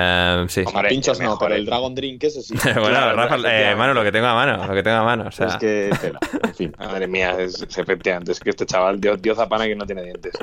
sí. 0.48 0.62
Hombre, 0.66 0.88
pinchos 0.88 1.18
no, 1.20 1.36
pero 1.38 1.56
el 1.56 1.66
Dragon 1.66 1.94
Drink 1.94 2.22
ese 2.22 2.42
sí. 2.42 2.54
bueno, 2.78 3.12
Rafa, 3.12 3.36
eh, 3.44 3.74
mano, 3.74 3.92
lo 3.92 4.04
que 4.04 4.12
tengo 4.12 4.26
a 4.26 4.34
mano, 4.34 4.64
lo 4.66 4.74
que 4.74 4.84
tengo 4.84 4.98
a 4.98 5.04
mano, 5.04 5.24
o 5.28 5.32
sea... 5.32 5.48
Es 5.48 5.56
que 5.56 5.85
tela. 5.90 6.18
En 6.42 6.54
fin. 6.54 6.74
Madre 6.78 7.06
mía, 7.06 7.36
es, 7.38 7.62
es 7.62 7.78
efectivamente, 7.78 8.32
es 8.32 8.40
que 8.40 8.50
este 8.50 8.66
chaval 8.66 9.00
dio, 9.00 9.16
dio 9.16 9.34
zapana 9.34 9.66
que 9.66 9.74
no 9.74 9.86
tiene 9.86 10.02
dientes. 10.02 10.34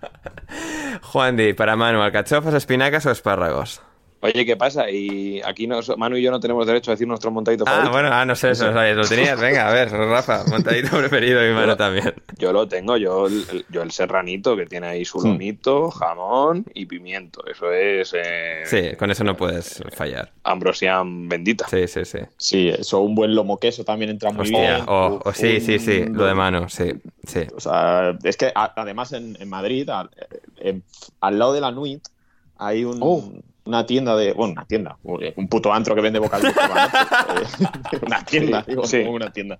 Juan 1.02 1.36
Di, 1.36 1.52
para 1.52 1.76
Manu, 1.76 2.00
¿alcachofas, 2.02 2.54
espinacas 2.54 3.06
o 3.06 3.10
espárragos? 3.10 3.82
Oye, 4.20 4.46
¿qué 4.46 4.56
pasa? 4.56 4.90
Y 4.90 5.42
aquí 5.44 5.66
no, 5.66 5.80
Manu 5.98 6.16
y 6.16 6.22
yo 6.22 6.30
no 6.30 6.40
tenemos 6.40 6.66
derecho 6.66 6.90
a 6.90 6.94
decir 6.94 7.06
nuestro 7.06 7.30
montadito 7.30 7.64
ah, 7.66 7.70
favorito. 7.70 7.92
bueno, 7.92 8.08
ah, 8.10 8.24
no 8.24 8.34
sé, 8.34 8.50
eso, 8.50 8.72
¿sabes? 8.72 8.96
lo 8.96 9.06
tenías. 9.06 9.38
Venga, 9.38 9.68
a 9.68 9.72
ver, 9.72 9.90
Rafa, 9.90 10.44
montadito 10.48 10.96
preferido 10.96 11.42
mi 11.42 11.52
mano 11.52 11.76
también. 11.76 12.14
Yo 12.38 12.52
lo 12.52 12.66
tengo, 12.66 12.96
yo 12.96 13.26
el, 13.26 13.64
yo 13.68 13.82
el 13.82 13.90
serranito 13.90 14.56
que 14.56 14.66
tiene 14.66 14.86
ahí 14.86 15.04
su 15.04 15.20
lomito, 15.20 15.90
jamón 15.90 16.64
y 16.74 16.86
pimiento. 16.86 17.44
Eso 17.46 17.70
es... 17.70 18.14
Eh, 18.14 18.62
sí, 18.64 18.96
con 18.96 19.10
eso 19.10 19.22
no 19.22 19.36
puedes 19.36 19.82
fallar. 19.94 20.32
Ambrosian 20.44 21.28
bendita. 21.28 21.68
Sí, 21.68 21.86
sí, 21.86 22.04
sí. 22.04 22.18
Sí, 22.38 22.68
eso, 22.68 23.00
un 23.00 23.14
buen 23.14 23.34
lomo 23.34 23.58
queso 23.58 23.84
también 23.84 24.10
entra 24.10 24.32
muy 24.32 24.42
Hostia, 24.42 24.76
bien. 24.76 24.84
O, 24.88 25.20
o 25.24 25.32
sí, 25.32 25.56
un, 25.56 25.60
sí, 25.60 25.78
sí, 25.78 26.04
lo 26.06 26.24
de 26.24 26.34
mano, 26.34 26.68
sí, 26.68 26.92
sí. 27.26 27.40
O 27.54 27.60
sea, 27.60 28.16
es 28.22 28.36
que 28.36 28.50
a, 28.54 28.72
además 28.76 29.12
en, 29.12 29.36
en 29.38 29.48
Madrid, 29.48 29.88
a, 29.90 30.08
en, 30.56 30.82
al 31.20 31.38
lado 31.38 31.52
de 31.52 31.60
la 31.60 31.70
Nuit, 31.70 32.02
hay 32.56 32.84
un... 32.84 32.98
Oh 33.00 33.22
una 33.66 33.84
tienda 33.84 34.16
de. 34.16 34.32
Bueno, 34.32 34.52
una 34.52 34.64
tienda. 34.64 34.96
Un 35.02 35.48
puto 35.48 35.72
antro 35.72 35.94
que 35.94 36.00
vende 36.00 36.18
bocadillos. 36.18 36.54
una 38.02 38.24
tienda, 38.24 38.64
digo, 38.66 38.86
sí. 38.86 38.98
una 38.98 39.30
tienda. 39.30 39.58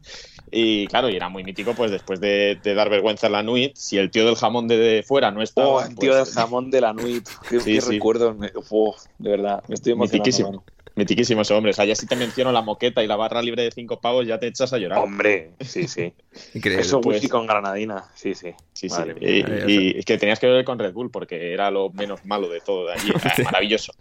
Y 0.51 0.87
claro, 0.87 1.11
y 1.11 1.17
era 1.17 1.29
muy 1.29 1.45
mítico, 1.45 1.75
pues 1.75 1.91
después 1.91 2.21
de, 2.21 2.59
de 2.63 2.75
dar 2.75 2.89
vergüenza 2.89 3.27
en 3.27 3.33
la 3.33 3.43
Nuit, 3.43 3.77
si 3.77 3.99
el 3.99 4.11
tío 4.11 4.25
del 4.25 4.37
jamón 4.37 4.69
de, 4.69 4.79
de 4.79 5.03
fuera 5.03 5.31
no 5.31 5.43
está. 5.43 5.67
Oh, 5.67 5.81
el 5.81 5.95
tío 5.97 6.13
pues, 6.13 6.25
del 6.25 6.35
jamón 6.35 6.71
de 6.71 6.81
la 6.81 6.93
Nuit. 6.93 7.29
Qué, 7.49 7.61
sí, 7.61 7.75
qué 7.75 7.81
sí. 7.81 7.91
recuerdo. 7.91 8.35
Me, 8.35 8.51
oh, 8.71 8.95
de 9.19 9.31
verdad, 9.31 9.63
me 9.69 9.75
estoy 9.75 9.93
emocionando. 9.93 10.65
Mitiquísimo. 10.97 11.43
Ese 11.43 11.55
hombre. 11.55 11.71
O 11.71 11.75
sea, 11.75 11.85
ya 11.85 11.95
si 11.95 12.07
te 12.07 12.17
menciono 12.17 12.51
la 12.53 12.63
moqueta 12.63 13.05
y 13.05 13.07
la 13.07 13.17
barra 13.17 13.43
libre 13.43 13.63
de 13.63 13.71
cinco 13.71 14.01
pavos, 14.01 14.27
ya 14.27 14.39
te 14.39 14.47
echas 14.47 14.73
a 14.73 14.79
llorar. 14.79 14.99
Hombre, 14.99 15.53
sí, 15.61 15.87
sí. 15.87 16.13
Increíble. 16.55 16.83
Eso 16.83 17.01
pues, 17.01 17.17
whisky 17.17 17.29
con 17.29 17.47
granadina, 17.47 18.05
sí, 18.15 18.35
sí. 18.35 18.55
Sí, 18.73 18.89
sí. 18.89 19.03
Y, 19.21 19.27
y, 19.71 19.99
y, 19.99 20.03
que 20.03 20.19
tenías 20.19 20.39
que 20.39 20.47
beber 20.47 20.65
con 20.65 20.79
Red 20.79 20.93
Bull 20.93 21.11
porque 21.11 21.53
era 21.53 21.71
lo 21.71 21.91
menos 21.91 22.25
malo 22.25 22.49
de 22.49 22.61
todo 22.61 22.87
de 22.87 22.95
allí. 22.95 23.13
Maravilloso. 23.45 23.93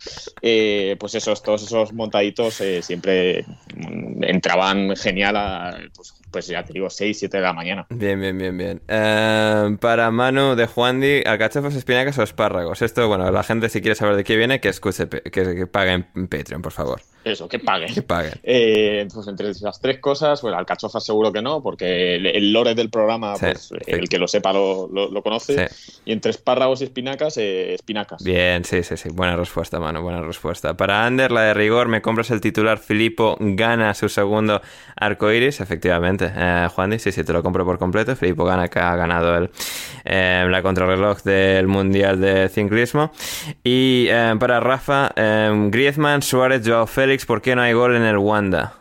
Eh, 0.41 0.95
pues 0.99 1.15
esos, 1.15 1.43
todos 1.43 1.63
esos 1.63 1.93
montaditos 1.93 2.61
eh, 2.61 2.81
siempre 2.81 3.45
entraban 4.21 4.95
genial 4.95 5.35
a, 5.35 5.77
pues, 5.93 6.13
pues 6.35 6.47
ya 6.47 6.65
te 6.65 6.73
digo, 6.73 6.89
6, 6.89 7.17
7 7.17 7.37
de 7.37 7.43
la 7.43 7.53
mañana. 7.53 7.87
Bien, 7.89 8.19
bien, 8.19 8.37
bien, 8.37 8.57
bien. 8.57 8.81
Uh, 8.89 9.77
para 9.77 10.11
Manu 10.11 10.57
de 10.57 10.67
Juan 10.67 10.99
Di, 10.99 11.23
¿alcachofas, 11.25 11.75
espinacas 11.75 12.17
o 12.17 12.23
espárragos? 12.23 12.81
Esto, 12.81 13.07
bueno, 13.07 13.31
la 13.31 13.41
gente 13.41 13.69
si 13.69 13.79
quiere 13.79 13.95
saber 13.95 14.17
de 14.17 14.25
qué 14.25 14.35
viene, 14.35 14.59
que 14.59 14.67
escuche, 14.67 15.07
que 15.07 15.65
pague 15.65 15.93
en 16.13 16.27
Patreon, 16.27 16.61
por 16.61 16.73
favor. 16.73 16.99
Eso, 17.25 17.49
que 17.49 17.59
paguen. 17.59 17.93
Que 17.93 18.01
paguen. 18.01 18.33
Eh, 18.43 19.07
pues 19.13 19.27
entre 19.27 19.49
esas 19.49 19.79
tres 19.79 19.99
cosas, 19.99 20.39
pues 20.41 20.53
alcachofas 20.53 21.03
seguro 21.03 21.33
que 21.33 21.41
no, 21.41 21.61
porque 21.61 22.15
el, 22.15 22.53
lore 22.53 22.75
del 22.75 22.89
programa, 22.89 23.33
pues 23.39 23.71
el 23.87 24.07
que 24.07 24.19
lo 24.19 24.27
sepa 24.27 24.53
lo, 24.53 24.87
lo, 24.87 25.21
conoce. 25.23 25.67
Y 26.05 26.11
entre 26.11 26.31
espárragos 26.31 26.81
y 26.81 26.85
espinacas, 26.85 27.37
eh, 27.37 27.73
espinacas. 27.73 28.23
Bien, 28.23 28.63
sí, 28.63 28.83
sí, 28.83 28.95
sí. 28.95 29.09
Buena 29.09 29.35
respuesta, 29.35 29.79
mano, 29.79 30.01
buena 30.01 30.21
respuesta. 30.21 30.77
Para 30.77 31.05
Ander, 31.05 31.31
la 31.31 31.41
de 31.41 31.53
rigor, 31.53 31.87
me 31.87 32.01
compras 32.01 32.29
el 32.31 32.41
titular 32.41 32.77
Filipo 32.77 33.37
gana 33.39 33.93
su 33.93 34.09
segundo 34.09 34.61
arco 34.95 35.31
iris. 35.31 35.61
Efectivamente, 35.61 36.31
eh, 36.35 36.67
Juan, 36.73 36.99
sí, 36.99 37.11
sí, 37.11 37.23
te 37.23 37.33
lo 37.33 37.41
compro 37.41 37.65
por 37.65 37.79
completo. 37.79 38.15
Filipo 38.15 38.45
gana 38.45 38.67
que 38.67 38.79
ha 38.79 38.95
ganado 38.95 39.35
el, 39.35 39.49
eh, 40.03 40.45
la 40.49 40.61
contrarreloj 40.61 41.23
del 41.23 41.67
Mundial 41.67 42.21
de 42.21 42.49
Ciclismo. 42.49 43.11
Y 43.63 44.07
eh, 44.09 44.35
para 44.39 44.59
Rafa, 44.59 45.11
Griezmann, 45.15 46.21
Suárez, 46.21 46.61
Joao 46.65 46.85
Félix, 46.85 47.14
¿por 47.23 47.41
qué 47.41 47.55
no 47.55 47.61
hay 47.61 47.73
gol 47.73 47.95
en 47.95 48.03
el 48.03 48.17
Wanda? 48.17 48.73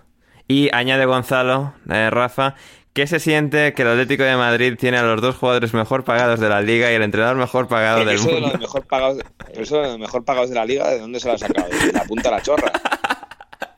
Y 0.49 0.69
añade 0.75 1.05
Gonzalo, 1.05 1.75
Rafa, 1.87 2.57
¿Qué 2.95 3.09
se 3.09 3.19
siente 3.19 3.75
que 3.75 3.83
el 3.83 3.89
Atlético 3.89 4.23
de 4.23 4.37
Madrid 4.37 4.77
tiene 4.79 4.99
a 4.99 5.03
los 5.03 5.21
dos 5.21 5.35
jugadores 5.35 5.75
mejor 5.75 6.05
pagados 6.05 6.39
de 6.39 6.49
la 6.49 6.63
liga 6.63 6.93
y 6.93 6.95
el 6.95 7.03
entrenador 7.03 7.37
mejor 7.37 7.67
pagado 7.67 8.05
del 8.05 8.19
mundo? 8.19 8.35
De 8.37 8.41
los 8.43 8.61
mejor 8.61 8.87
pagados, 8.87 9.19
eso 9.53 9.83
de 9.83 9.89
los 9.89 9.99
mejor 9.99 10.25
pagados 10.25 10.51
de 10.51 10.55
la 10.55 10.65
liga, 10.65 10.89
¿de 10.89 11.01
dónde 11.01 11.19
se 11.19 11.27
lo 11.27 11.35
ha 11.35 11.39
sacado? 11.39 11.69
De 11.69 11.93
la 11.93 12.05
punta 12.05 12.31
la 12.31 12.41
chorra. 12.41 12.71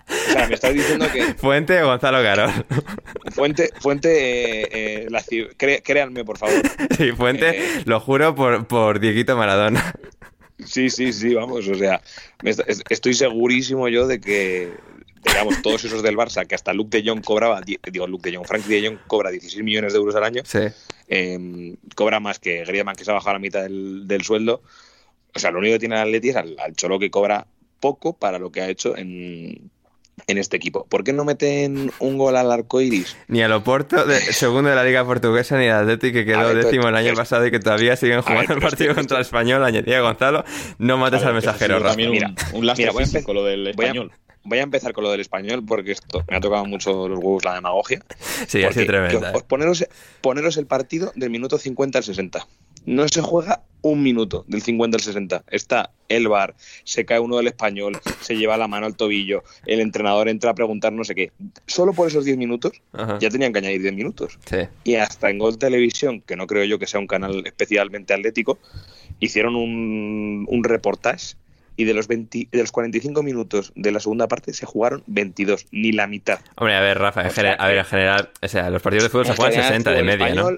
O 0.06 0.32
sea, 0.32 0.46
me 0.46 0.54
estás 0.54 0.74
diciendo 0.74 1.06
que. 1.10 1.32
Fuente 1.34 1.82
Gonzalo 1.82 2.22
Garol. 2.22 2.50
Fuente, 3.32 3.70
fuente 3.80 5.02
eh, 5.02 5.08
eh, 5.08 5.82
créanme, 5.82 6.22
por 6.22 6.36
favor. 6.36 6.60
Sí, 6.98 7.12
fuente, 7.12 7.58
eh, 7.58 7.82
lo 7.86 8.00
juro 8.00 8.34
por, 8.34 8.66
por 8.66 9.00
Dieguito 9.00 9.34
Maradona. 9.34 9.94
Sí, 10.64 10.88
sí, 10.88 11.12
sí, 11.12 11.34
vamos, 11.34 11.68
o 11.68 11.74
sea, 11.74 12.00
estoy 12.88 13.14
segurísimo 13.14 13.88
yo 13.88 14.06
de 14.06 14.20
que, 14.20 14.72
digamos, 15.22 15.60
todos 15.60 15.84
esos 15.84 16.02
del 16.02 16.16
Barça, 16.16 16.46
que 16.46 16.54
hasta 16.54 16.72
Luke 16.72 16.96
de 16.96 17.08
Jong 17.08 17.22
cobraba, 17.22 17.60
digo, 17.60 18.06
Luke 18.06 18.30
de 18.30 18.36
Jong, 18.36 18.46
Frank 18.46 18.64
de 18.64 18.86
Jong 18.86 18.98
cobra 19.06 19.30
16 19.30 19.62
millones 19.62 19.92
de 19.92 19.98
euros 19.98 20.14
al 20.14 20.24
año, 20.24 20.42
em, 21.08 21.76
cobra 21.94 22.20
más 22.20 22.38
que 22.38 22.64
Griezmann, 22.64 22.96
que 22.96 23.04
se 23.04 23.10
ha 23.10 23.14
bajado 23.14 23.34
la 23.34 23.38
mitad 23.38 23.64
del, 23.64 24.22
sueldo. 24.24 24.62
O 25.34 25.38
sea, 25.38 25.50
lo 25.50 25.58
único 25.58 25.74
que 25.74 25.80
tiene 25.80 25.96
el 25.96 26.02
Atleti 26.02 26.30
es 26.30 26.36
al, 26.36 26.56
Cholo 26.74 26.98
que 26.98 27.10
cobra 27.10 27.46
poco 27.78 28.14
para 28.14 28.38
lo 28.38 28.50
que 28.50 28.62
ha 28.62 28.70
hecho 28.70 28.96
en, 28.96 29.70
en 30.26 30.38
este 30.38 30.56
equipo. 30.56 30.86
¿Por 30.86 31.04
qué 31.04 31.12
no 31.12 31.24
meten 31.24 31.92
un 31.98 32.18
gol 32.18 32.36
al 32.36 32.50
arco 32.50 32.80
iris? 32.80 33.16
Ni 33.28 33.42
al 33.42 33.52
Oporto, 33.52 34.04
de, 34.04 34.18
segundo 34.32 34.70
de 34.70 34.76
la 34.76 34.84
Liga 34.84 35.04
Portuguesa, 35.04 35.58
ni 35.58 35.68
al 35.68 35.82
Atleti, 35.82 36.12
que 36.12 36.24
quedó 36.24 36.54
décimo 36.54 36.88
el 36.88 36.96
año 36.96 37.14
pasado 37.14 37.46
y 37.46 37.50
que 37.50 37.60
todavía 37.60 37.96
siguen 37.96 38.22
jugando 38.22 38.54
el 38.54 38.60
partido 38.60 38.94
contra 38.94 39.18
el 39.18 39.22
español. 39.22 39.64
Añadía 39.64 40.00
Gonzalo, 40.00 40.44
no 40.78 40.96
mates 40.98 41.22
al 41.22 41.34
mensajero, 41.34 41.78
Rafa. 41.78 41.96
Mira, 41.96 42.34
un, 42.52 42.66
un 42.66 42.72
mira, 42.76 43.22
con 43.24 43.34
lo 43.34 43.44
del 43.44 43.68
español 43.68 44.12
voy 44.46 44.58
a 44.58 44.62
empezar 44.62 44.92
con 44.92 45.04
lo 45.04 45.10
del 45.10 45.20
español 45.20 45.64
porque 45.66 45.92
esto 45.92 46.24
me 46.28 46.36
ha 46.36 46.40
tocado 46.40 46.64
mucho 46.64 47.08
los 47.08 47.18
huevos 47.18 47.44
la 47.44 47.54
demagogia. 47.54 48.02
Sí, 48.46 48.64
así 48.64 48.86
tremenda. 48.86 49.32
¿eh? 49.32 49.42
poneros, 49.46 49.86
poneros 50.20 50.56
el 50.56 50.66
partido 50.66 51.12
del 51.14 51.30
minuto 51.30 51.58
50 51.58 51.98
al 51.98 52.04
60. 52.04 52.46
No 52.86 53.06
se 53.08 53.20
juega 53.20 53.62
un 53.82 54.02
minuto 54.02 54.44
del 54.48 54.62
50 54.62 54.96
al 54.96 55.02
60. 55.02 55.44
Está 55.48 55.90
el 56.08 56.28
bar, 56.28 56.54
se 56.84 57.04
cae 57.04 57.20
uno 57.20 57.36
del 57.36 57.48
español, 57.48 57.98
se 58.20 58.36
lleva 58.36 58.56
la 58.56 58.68
mano 58.68 58.86
al 58.86 58.96
tobillo, 58.96 59.44
el 59.66 59.80
entrenador 59.80 60.28
entra 60.28 60.50
a 60.50 60.54
preguntar 60.54 60.92
no 60.92 61.04
sé 61.04 61.14
qué. 61.14 61.32
Solo 61.66 61.92
por 61.92 62.08
esos 62.08 62.24
10 62.24 62.36
minutos 62.36 62.80
ya 63.20 63.30
tenían 63.30 63.52
que 63.52 63.58
añadir 63.58 63.82
10 63.82 63.94
minutos. 63.94 64.38
Sí. 64.48 64.58
Y 64.84 64.96
hasta 64.96 65.30
en 65.30 65.38
Gol 65.38 65.58
Televisión, 65.58 66.20
que 66.20 66.36
no 66.36 66.46
creo 66.46 66.64
yo 66.64 66.78
que 66.78 66.86
sea 66.86 67.00
un 67.00 67.06
canal 67.06 67.46
especialmente 67.46 68.14
atlético, 68.14 68.58
hicieron 69.20 69.56
un, 69.56 70.46
un 70.48 70.64
reportaje 70.64 71.36
y 71.76 71.84
de 71.84 71.94
los, 71.94 72.08
20, 72.08 72.48
de 72.50 72.58
los 72.58 72.72
45 72.72 73.22
minutos 73.22 73.72
de 73.74 73.92
la 73.92 74.00
segunda 74.00 74.28
parte 74.28 74.52
se 74.52 74.64
jugaron 74.66 75.02
22, 75.06 75.66
ni 75.72 75.92
la 75.92 76.06
mitad. 76.06 76.40
Hombre, 76.56 76.74
a 76.74 76.80
ver, 76.80 76.98
Rafa, 76.98 77.20
a 77.20 77.66
ver, 77.66 77.78
en 77.78 77.84
general, 77.84 78.30
o 78.40 78.48
sea, 78.48 78.70
los 78.70 78.80
partidos 78.80 79.04
de 79.04 79.10
fútbol 79.10 79.26
se 79.26 79.36
juegan 79.36 79.62
60 79.62 79.90
de 79.92 80.02
media, 80.02 80.34
¿no? 80.34 80.50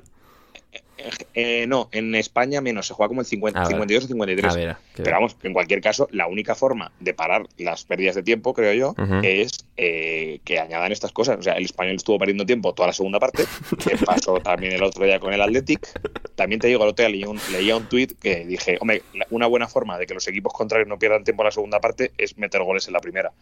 Eh, 1.35 1.67
no, 1.69 1.89
en 1.93 2.15
España 2.15 2.61
menos, 2.61 2.87
se 2.87 2.95
juega 2.95 3.09
como 3.09 3.21
el 3.21 3.27
50, 3.27 3.67
52 3.67 4.05
o 4.05 4.09
53. 4.09 4.77
Pero 4.97 5.11
vamos, 5.13 5.37
en 5.43 5.53
cualquier 5.53 5.81
caso, 5.81 6.09
la 6.11 6.27
única 6.27 6.55
forma 6.55 6.91
de 7.01 7.15
parar 7.15 7.47
las 7.57 7.85
pérdidas 7.85 8.17
de 8.17 8.23
tiempo, 8.23 8.55
creo 8.55 8.73
yo, 8.73 8.95
es 9.23 9.65
eh, 9.77 10.41
que 10.45 10.59
añadan 10.59 10.91
estas 10.91 11.13
cosas. 11.13 11.39
O 11.39 11.43
sea, 11.43 11.55
el 11.55 11.65
español 11.65 11.97
estuvo 11.97 12.19
perdiendo 12.19 12.45
tiempo 12.45 12.75
toda 12.75 12.89
la 12.89 12.93
segunda 12.93 13.21
parte, 13.21 13.45
que 13.85 13.97
pasó 14.05 14.41
también 14.41 14.73
el 14.73 14.83
otro 14.83 15.05
día 15.05 15.21
con 15.21 15.33
el 15.33 15.41
Athletic. 15.41 15.89
También 16.35 16.61
te 16.61 16.67
digo, 16.67 16.83
el 16.83 16.91
otro 16.91 17.05
día 17.05 17.11
leía 17.11 17.29
un, 17.29 17.41
leía 17.53 17.77
un 17.77 17.89
tuit 17.89 18.19
que 18.19 18.45
dije, 18.45 18.79
hombre, 18.81 19.03
una 19.31 19.47
buena 19.47 19.69
forma 19.69 19.99
de 19.99 20.07
que 20.07 20.15
los 20.15 20.27
equipos 20.27 20.53
contrarios 20.53 20.89
no 20.89 20.99
pierdan 20.99 21.25
tiempo 21.25 21.43
en 21.43 21.47
la 21.47 21.53
segunda 21.53 21.81
parte 21.81 22.13
es 22.19 22.37
meter 22.39 22.63
goles 22.63 22.87
en 22.89 22.95
la 22.95 23.01
primera. 23.01 23.33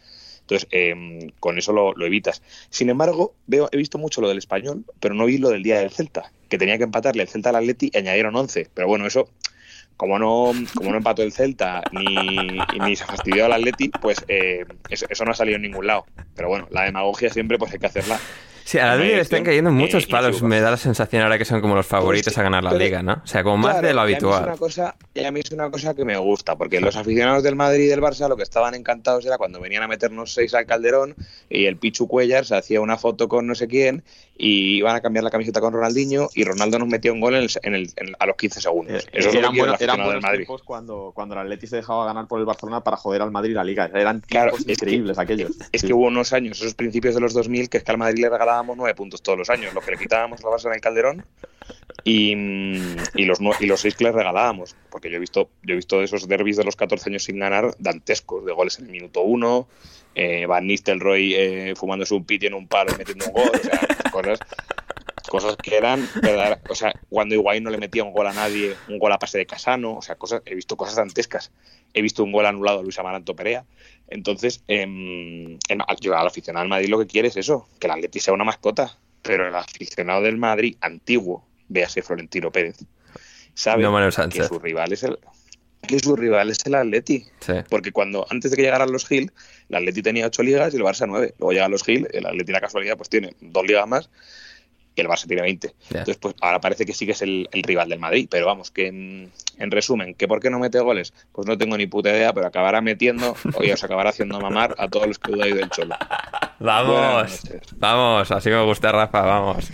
Entonces, 0.46 0.68
em, 0.70 1.30
con 1.40 1.58
eso 1.58 1.72
lo, 1.72 2.06
evitas. 2.06 2.40
Sin 2.70 2.88
embargo, 2.88 3.34
veo, 3.48 3.68
he 3.72 3.76
visto 3.76 3.98
mucho 3.98 4.20
lo 4.20 4.28
del 4.28 4.38
español, 4.38 4.84
pero 5.00 5.14
no 5.14 5.26
vi 5.26 5.38
lo 5.38 5.50
del 5.50 5.64
día 5.64 5.80
del 5.80 5.90
Celta, 5.90 6.32
que 6.48 6.56
tenía 6.56 6.78
que 6.78 6.84
empatarle 6.84 7.22
el 7.24 7.28
Celta 7.28 7.48
al 7.48 7.56
Atleti 7.56 7.90
y 7.92 7.98
añadieron 7.98 8.36
11. 8.36 8.68
Pero 8.72 8.86
bueno, 8.86 9.06
eso, 9.06 9.28
como 9.96 10.20
no, 10.20 10.52
como 10.76 10.90
no 10.90 10.98
empató 10.98 11.22
el 11.22 11.32
Celta 11.32 11.82
ni, 11.90 12.60
ni 12.80 12.94
se 12.94 13.04
fastidió 13.04 13.46
al 13.46 13.54
Atleti, 13.54 13.88
pues 13.88 14.24
eh, 14.28 14.64
eso, 14.88 15.06
eso, 15.08 15.24
no 15.24 15.32
ha 15.32 15.34
salido 15.34 15.56
en 15.56 15.62
ningún 15.62 15.88
lado. 15.88 16.06
Pero 16.36 16.48
bueno, 16.48 16.68
la 16.70 16.84
demagogia 16.84 17.28
siempre 17.30 17.58
pues 17.58 17.72
hay 17.72 17.80
que 17.80 17.86
hacerla 17.86 18.20
Sí, 18.66 18.78
a 18.78 18.86
la 18.86 18.96
liga 18.96 19.14
le 19.14 19.22
están 19.22 19.44
cayendo 19.44 19.70
muchos 19.70 20.06
palos. 20.06 20.42
Me 20.42 20.60
da 20.60 20.72
la 20.72 20.76
sensación 20.76 21.22
ahora 21.22 21.38
que 21.38 21.44
son 21.44 21.60
como 21.60 21.76
los 21.76 21.86
favoritos 21.86 22.34
pues 22.34 22.38
a 22.38 22.42
ganar 22.42 22.64
la 22.64 22.74
liga, 22.74 23.00
¿no? 23.00 23.22
O 23.22 23.26
sea, 23.26 23.44
como 23.44 23.58
más 23.58 23.80
de 23.80 23.94
lo 23.94 24.00
habitual. 24.00 24.42
Y 24.44 24.44
a, 24.44 24.50
mí 24.50 24.50
es 24.50 24.56
una 24.56 24.56
cosa, 24.56 24.96
y 25.14 25.24
a 25.24 25.30
mí 25.30 25.40
es 25.40 25.50
una 25.52 25.70
cosa 25.70 25.94
que 25.94 26.04
me 26.04 26.16
gusta, 26.16 26.56
porque 26.56 26.80
los 26.80 26.96
aficionados 26.96 27.44
del 27.44 27.54
Madrid 27.54 27.84
y 27.84 27.86
del 27.86 28.00
Barça 28.00 28.28
lo 28.28 28.36
que 28.36 28.42
estaban 28.42 28.74
encantados 28.74 29.24
era 29.24 29.38
cuando 29.38 29.60
venían 29.60 29.84
a 29.84 29.88
meternos 29.88 30.34
seis 30.34 30.52
al 30.52 30.66
Calderón 30.66 31.14
y 31.48 31.66
el 31.66 31.76
Pichu 31.76 32.08
Cuellar 32.08 32.44
se 32.44 32.56
hacía 32.56 32.80
una 32.80 32.96
foto 32.96 33.28
con 33.28 33.46
no 33.46 33.54
sé 33.54 33.68
quién 33.68 34.02
y 34.38 34.78
iban 34.78 34.94
a 34.94 35.00
cambiar 35.00 35.24
la 35.24 35.30
camiseta 35.30 35.60
con 35.60 35.72
Ronaldinho 35.72 36.28
y 36.34 36.44
Ronaldo 36.44 36.78
nos 36.78 36.88
metía 36.88 37.12
un 37.12 37.20
gol 37.20 37.34
en 37.34 37.74
el, 37.74 37.90
a 38.18 38.26
los 38.26 38.36
15 38.36 38.60
segundos. 38.60 39.04
Eh, 39.04 39.10
Eso 39.12 39.30
eran, 39.30 39.54
buenos, 39.56 39.80
eran 39.80 40.02
buenos 40.02 40.24
tiempos 40.30 40.62
cuando, 40.62 41.12
cuando 41.14 41.34
el 41.34 41.40
Atleti 41.42 41.66
se 41.66 41.76
dejaba 41.76 42.04
ganar 42.06 42.26
por 42.26 42.38
el 42.40 42.46
Barcelona 42.46 42.82
para 42.82 42.96
joder 42.96 43.22
al 43.22 43.30
Madrid 43.30 43.54
la 43.54 43.64
liga. 43.64 43.90
Eran 43.94 44.20
tiempos 44.20 44.60
increíbles 44.66 45.18
aquellos. 45.18 45.52
Es 45.72 45.82
que 45.82 45.94
hubo 45.94 46.06
unos 46.06 46.32
años, 46.32 46.60
esos 46.60 46.74
principios 46.74 47.14
de 47.14 47.20
los 47.20 47.32
2000, 47.32 47.68
que 47.68 47.78
es 47.78 47.84
que 47.84 47.92
al 47.92 47.98
Madrid 47.98 48.22
le 48.22 48.28
regalábamos 48.56 48.76
nueve 48.76 48.94
puntos 48.94 49.22
todos 49.22 49.38
los 49.38 49.50
años, 49.50 49.74
lo 49.74 49.80
que 49.80 49.90
le 49.90 49.98
quitábamos 49.98 50.42
la 50.42 50.50
base 50.50 50.68
en 50.68 50.74
el 50.74 50.80
Calderón 50.80 51.24
y, 52.04 52.32
y, 53.14 53.24
los, 53.24 53.38
y 53.60 53.66
los 53.66 53.80
seis 53.80 53.94
que 53.94 54.04
le 54.04 54.12
regalábamos. 54.12 54.76
Porque 54.90 55.10
yo 55.10 55.16
he 55.16 55.20
visto, 55.20 55.50
yo 55.62 55.74
he 55.74 55.76
visto 55.76 56.02
esos 56.02 56.28
derbis 56.28 56.56
de 56.56 56.64
los 56.64 56.76
14 56.76 57.10
años 57.10 57.24
sin 57.24 57.38
ganar 57.38 57.74
dantescos, 57.78 58.44
de 58.44 58.52
goles 58.52 58.78
en 58.78 58.86
el 58.86 58.92
minuto 58.92 59.20
uno, 59.20 59.68
eh, 60.14 60.46
Van 60.46 60.66
Nistelrooy 60.66 61.34
eh, 61.34 61.74
fumándose 61.76 62.14
un 62.14 62.24
piti 62.24 62.46
en 62.46 62.54
un 62.54 62.66
palo 62.66 62.92
y 62.94 62.98
metiendo 62.98 63.26
un 63.26 63.32
gol, 63.32 63.50
o 63.52 63.58
sea, 63.58 63.80
cosas, 64.10 64.38
cosas 65.26 65.56
que 65.56 65.76
eran, 65.76 66.08
o 66.68 66.74
sea, 66.74 66.92
cuando 67.08 67.34
Higuaín 67.34 67.64
no 67.64 67.70
le 67.70 67.78
metía 67.78 68.04
un 68.04 68.12
gol 68.12 68.26
a 68.26 68.32
nadie, 68.32 68.76
un 68.88 68.98
gol 68.98 69.12
a 69.12 69.18
pase 69.18 69.38
de 69.38 69.46
Casano, 69.46 69.96
o 69.96 70.02
sea, 70.02 70.16
cosas, 70.16 70.42
he 70.44 70.54
visto 70.54 70.76
cosas 70.76 70.96
dantescas. 70.96 71.52
He 71.94 72.02
visto 72.02 72.22
un 72.24 72.32
gol 72.32 72.46
anulado 72.46 72.80
a 72.80 72.82
Luis 72.82 72.98
Amaranto 72.98 73.34
Perea. 73.34 73.64
Entonces, 74.08 74.62
eh, 74.68 75.58
al 75.68 76.26
aficionado 76.26 76.62
del 76.62 76.70
Madrid 76.70 76.88
lo 76.88 76.98
que 76.98 77.06
quiere 77.06 77.28
es 77.28 77.36
eso, 77.36 77.68
que 77.78 77.86
el 77.86 77.92
Atleti 77.92 78.20
sea 78.20 78.34
una 78.34 78.44
mascota 78.44 78.98
pero 79.26 79.48
el 79.48 79.54
aficionado 79.54 80.22
del 80.22 80.36
Madrid 80.36 80.76
antiguo, 80.80 81.44
véase 81.68 82.02
Florentino 82.02 82.50
Pérez, 82.50 82.76
sabe 83.54 83.84
que 84.30 84.44
su 84.44 84.58
rival 84.58 84.92
es 84.92 85.02
el 85.02 85.18
que 85.86 86.00
su 86.00 86.16
rival 86.16 86.50
es 86.50 86.64
el 86.66 86.74
Atleti. 86.74 87.26
Porque 87.68 87.92
cuando 87.92 88.26
antes 88.30 88.50
de 88.50 88.56
que 88.56 88.62
llegaran 88.64 88.90
los 88.90 89.06
Gil, 89.06 89.30
el 89.68 89.76
Atleti 89.76 90.02
tenía 90.02 90.26
ocho 90.26 90.42
ligas 90.42 90.74
y 90.74 90.78
el 90.78 90.82
Barça 90.82 91.06
nueve. 91.06 91.34
Luego 91.38 91.52
llegan 91.52 91.70
los 91.70 91.84
Gil, 91.84 92.08
el 92.12 92.26
Atleti 92.26 92.52
la 92.52 92.60
casualidad 92.60 92.96
pues 92.96 93.08
tiene 93.08 93.34
dos 93.40 93.64
ligas 93.66 93.86
más 93.86 94.10
y 94.96 95.00
el 95.02 95.08
Barça 95.08 95.26
tiene 95.26 95.42
20. 95.42 95.74
Entonces, 95.90 96.16
pues 96.16 96.34
ahora 96.40 96.60
parece 96.60 96.86
que 96.86 96.92
sí 96.92 97.04
que 97.04 97.12
es 97.12 97.22
el, 97.22 97.48
rival 97.52 97.88
del 97.88 97.98
Madrid. 97.98 98.26
Pero 98.30 98.46
vamos, 98.46 98.70
que 98.70 98.86
en, 98.86 99.30
resumen, 99.70 100.14
¿que 100.14 100.26
por 100.26 100.40
qué 100.40 100.50
no 100.50 100.58
mete 100.58 100.80
goles? 100.80 101.12
Pues 101.32 101.46
no 101.46 101.58
tengo 101.58 101.76
ni 101.76 101.86
puta 101.86 102.10
idea, 102.10 102.32
pero 102.32 102.46
acabará 102.46 102.80
metiendo, 102.80 103.36
oye, 103.54 103.74
os 103.74 103.84
acabará 103.84 104.10
haciendo 104.10 104.40
mamar 104.40 104.74
a 104.78 104.88
todos 104.88 105.06
los 105.06 105.18
que 105.18 105.32
dudáis 105.32 105.54
del 105.54 105.68
Cholo. 105.70 105.96
Vamos, 106.58 107.42
vamos, 107.76 108.30
así 108.30 108.48
me 108.48 108.62
gusta 108.64 108.90
Rafa, 108.90 109.20
vamos. 109.20 109.70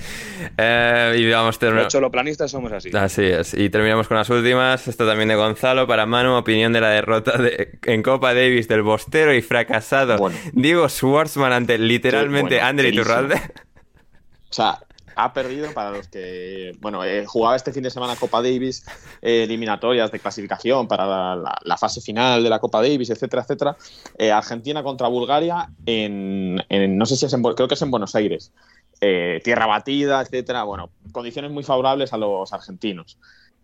Eh, 0.58 1.14
y 1.16 1.30
vamos, 1.30 1.62
Los 1.62 1.92
choloplanistas 1.92 2.50
somos 2.50 2.72
así. 2.72 2.90
Así 2.92 3.24
es. 3.24 3.54
Y 3.54 3.70
terminamos 3.70 4.08
con 4.08 4.16
las 4.16 4.28
últimas. 4.30 4.88
Esto 4.88 5.06
también 5.06 5.28
de 5.28 5.36
Gonzalo. 5.36 5.86
Para 5.86 6.06
Manu, 6.06 6.34
opinión 6.34 6.72
de 6.72 6.80
la 6.80 6.88
derrota 6.88 7.38
de, 7.38 7.78
en 7.84 8.02
Copa 8.02 8.34
Davis 8.34 8.66
del 8.66 8.82
bostero 8.82 9.32
y 9.32 9.42
fracasado 9.42 10.30
Diego 10.52 10.88
Schwartzman 10.88 11.52
ante 11.52 11.78
literalmente 11.78 12.60
André 12.60 12.88
Iturralde. 12.88 13.36
O 13.36 14.54
sea, 14.54 14.80
ha 15.16 15.32
perdido 15.32 15.72
para 15.72 15.90
los 15.90 16.08
que, 16.08 16.76
bueno, 16.80 17.04
eh, 17.04 17.24
jugaba 17.26 17.56
este 17.56 17.72
fin 17.72 17.82
de 17.82 17.90
semana 17.90 18.16
Copa 18.16 18.42
Davis, 18.42 18.84
eh, 19.20 19.44
eliminatorias 19.44 20.10
de 20.10 20.18
clasificación 20.18 20.88
para 20.88 21.36
la, 21.36 21.76
fase 21.76 22.00
final 22.00 22.42
de 22.42 22.50
la 22.50 22.58
Copa 22.58 22.80
Davis, 22.82 23.10
etcétera, 23.10 23.42
etcétera. 23.42 23.76
Eh, 24.18 24.30
Argentina 24.30 24.82
contra 24.82 25.08
Bulgaria 25.08 25.68
en, 25.86 26.56
no 26.96 27.06
sé 27.06 27.16
si 27.16 27.26
es 27.26 27.32
en, 27.32 27.42
creo 27.42 27.68
que 27.68 27.74
es 27.74 27.82
en 27.82 27.90
Buenos 27.90 28.14
Aires. 28.14 28.52
tierra 29.00 29.66
batida, 29.66 30.22
etcétera. 30.22 30.62
Bueno, 30.64 30.90
condiciones 31.12 31.50
muy 31.50 31.64
favorables 31.64 32.12
a 32.12 32.18
los 32.18 32.52
argentinos. 32.52 33.18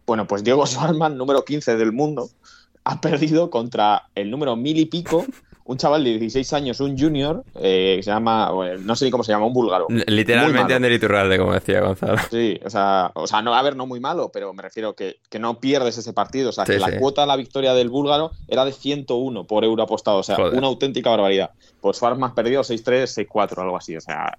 Bueno, 0.07 0.27
pues 0.27 0.43
Diego 0.43 0.67
Schwartzman, 0.67 1.17
número 1.17 1.45
15 1.45 1.77
del 1.77 1.93
mundo, 1.93 2.31
ha 2.85 3.01
perdido 3.01 3.51
contra 3.51 4.09
el 4.15 4.31
número 4.31 4.57
mil 4.57 4.79
y 4.79 4.87
pico 4.87 5.25
un 5.69 5.77
chaval 5.77 6.03
de 6.03 6.19
16 6.19 6.51
años, 6.55 6.81
un 6.81 6.99
junior, 6.99 7.45
eh, 7.57 7.97
que 7.99 8.03
se 8.03 8.11
llama, 8.11 8.51
no 8.81 8.97
sé 8.97 9.05
ni 9.05 9.11
cómo 9.11 9.23
se 9.23 9.33
llama, 9.33 9.45
un 9.45 9.53
búlgaro. 9.53 9.87
Literalmente 10.07 10.73
Ander 10.73 10.91
Iturralde, 10.91 11.37
como 11.37 11.53
decía 11.53 11.83
Gonzalo. 11.83 12.17
Sí, 12.31 12.59
o 12.65 12.71
sea, 12.71 13.11
o 13.15 13.27
sea, 13.27 13.43
no, 13.43 13.55
a 13.55 13.61
ver, 13.61 13.77
no 13.77 13.87
muy 13.87 14.01
malo, 14.01 14.31
pero 14.33 14.55
me 14.55 14.63
refiero 14.63 14.95
que, 14.95 15.19
que 15.29 15.39
no 15.39 15.61
pierdes 15.61 15.99
ese 15.99 16.15
partido. 16.15 16.49
O 16.49 16.53
sea, 16.53 16.65
que 16.65 16.79
la 16.79 16.99
cuota 16.99 17.25
a 17.25 17.27
la 17.27 17.37
victoria 17.37 17.75
del 17.75 17.91
búlgaro 17.91 18.31
era 18.49 18.65
de 18.65 18.73
101 18.73 19.45
por 19.45 19.63
euro 19.63 19.83
apostado. 19.83 20.17
O 20.19 20.23
sea, 20.23 20.39
una 20.39 20.69
auténtica 20.69 21.11
barbaridad. 21.11 21.51
Pues 21.83 21.99
Farm 21.99 22.35
perdido 22.35 22.63
6-3, 22.63 23.29
6-4, 23.29 23.59
algo 23.59 23.77
así. 23.77 23.95
O 23.95 24.01
sea, 24.01 24.39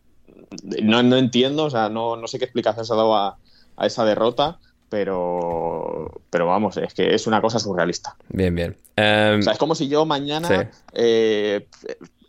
no, 0.81 1.03
no 1.03 1.15
entiendo, 1.15 1.65
o 1.65 1.69
sea, 1.69 1.89
no, 1.89 2.15
no 2.15 2.27
sé 2.27 2.39
qué 2.39 2.45
explicación 2.45 2.87
se 2.87 2.93
ha 2.93 2.95
dado 2.95 3.15
a, 3.15 3.37
a 3.77 3.85
esa 3.85 4.03
derrota 4.03 4.57
pero 4.89 6.21
pero 6.29 6.47
vamos, 6.47 6.77
es 6.77 6.93
que 6.93 7.13
es 7.13 7.27
una 7.27 7.41
cosa 7.41 7.59
surrealista. 7.59 8.15
Bien, 8.29 8.53
bien. 8.53 8.77
o 8.97 9.41
sea, 9.41 9.53
es 9.53 9.57
como 9.57 9.75
si 9.75 9.87
yo 9.87 10.05
mañana 10.05 10.69
eh, 10.93 11.67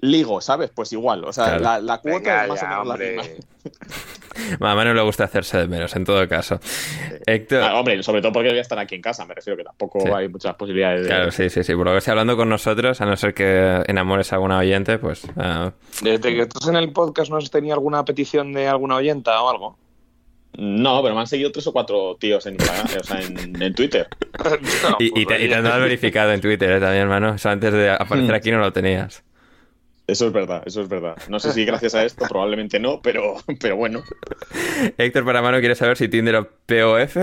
ligo, 0.00 0.40
¿sabes? 0.40 0.70
Pues 0.74 0.92
igual, 0.92 1.24
o 1.24 1.32
sea, 1.32 1.58
la, 1.58 1.98
cuota 1.98 2.44
es 2.44 2.48
más 2.48 2.62
o 2.62 2.66
menos 2.66 2.86
la 2.86 2.96
misma. 2.96 3.22
a 4.60 4.74
Manu 4.74 4.94
le 4.94 5.02
gusta 5.02 5.24
hacerse 5.24 5.58
de 5.58 5.68
menos, 5.68 5.94
en 5.96 6.04
todo 6.04 6.26
caso. 6.28 6.60
Héctor... 7.26 7.62
Ah, 7.62 7.78
hombre, 7.78 8.02
sobre 8.02 8.22
todo 8.22 8.32
porque 8.32 8.48
voy 8.48 8.58
a 8.58 8.62
estar 8.62 8.78
aquí 8.78 8.94
en 8.94 9.02
casa, 9.02 9.24
me 9.26 9.34
refiero 9.34 9.56
que 9.56 9.64
tampoco 9.64 10.14
hay 10.14 10.28
muchas 10.28 10.54
posibilidades 10.54 11.02
de... 11.02 11.08
Claro, 11.08 11.30
sí, 11.30 11.50
sí, 11.50 11.62
sí. 11.62 11.74
Por 11.74 11.86
lo 11.86 11.92
que 11.92 11.98
estoy 11.98 12.12
hablando 12.12 12.36
con 12.36 12.48
nosotros, 12.48 13.00
a 13.00 13.06
no 13.06 13.16
ser 13.16 13.34
que 13.34 13.82
enamores 13.86 14.32
a 14.32 14.36
alguna 14.36 14.58
oyente, 14.58 14.98
pues... 14.98 15.24
Uh... 15.24 15.70
Desde 16.02 16.34
que 16.34 16.42
estás 16.42 16.68
en 16.68 16.76
el 16.76 16.92
podcast, 16.92 17.30
¿no 17.30 17.36
has 17.36 17.50
tenido 17.50 17.74
alguna 17.74 18.04
petición 18.04 18.52
de 18.52 18.68
alguna 18.68 18.96
oyenta 18.96 19.42
o 19.42 19.50
algo? 19.50 19.76
No, 20.56 21.02
pero 21.02 21.14
me 21.14 21.20
han 21.20 21.26
seguido 21.26 21.52
tres 21.52 21.66
o 21.68 21.72
cuatro 21.72 22.16
tíos 22.18 22.44
en 22.46 22.54
Instagram, 22.54 22.86
o 23.00 23.04
sea, 23.04 23.20
en, 23.20 23.74
Twitter. 23.74 24.08
y, 24.98 25.24
te, 25.24 25.46
y, 25.46 25.52
han 25.52 25.64
dado 25.64 25.80
verificado 25.80 26.32
en 26.32 26.40
Twitter 26.40 26.70
¿eh? 26.72 26.80
también, 26.80 27.02
hermano. 27.02 27.36
O 27.42 27.48
antes 27.48 27.72
de 27.72 27.90
aparecer 27.90 28.34
aquí 28.34 28.50
no 28.50 28.58
lo 28.58 28.72
tenías. 28.72 29.22
Eso 30.06 30.26
es 30.26 30.32
verdad, 30.32 30.64
eso 30.66 30.82
es 30.82 30.88
verdad. 30.88 31.16
No 31.28 31.38
sé 31.38 31.52
si 31.52 31.64
gracias 31.64 31.94
a 31.94 32.04
esto, 32.04 32.26
probablemente 32.28 32.80
no, 32.80 33.00
pero, 33.00 33.36
pero 33.60 33.76
bueno. 33.76 34.02
Héctor 34.98 35.24
para 35.24 35.40
mano 35.40 35.60
quiere 35.60 35.76
saber 35.76 35.96
si 35.96 36.08
Tinder 36.08 36.34
o 36.34 36.48
POF. 36.66 37.16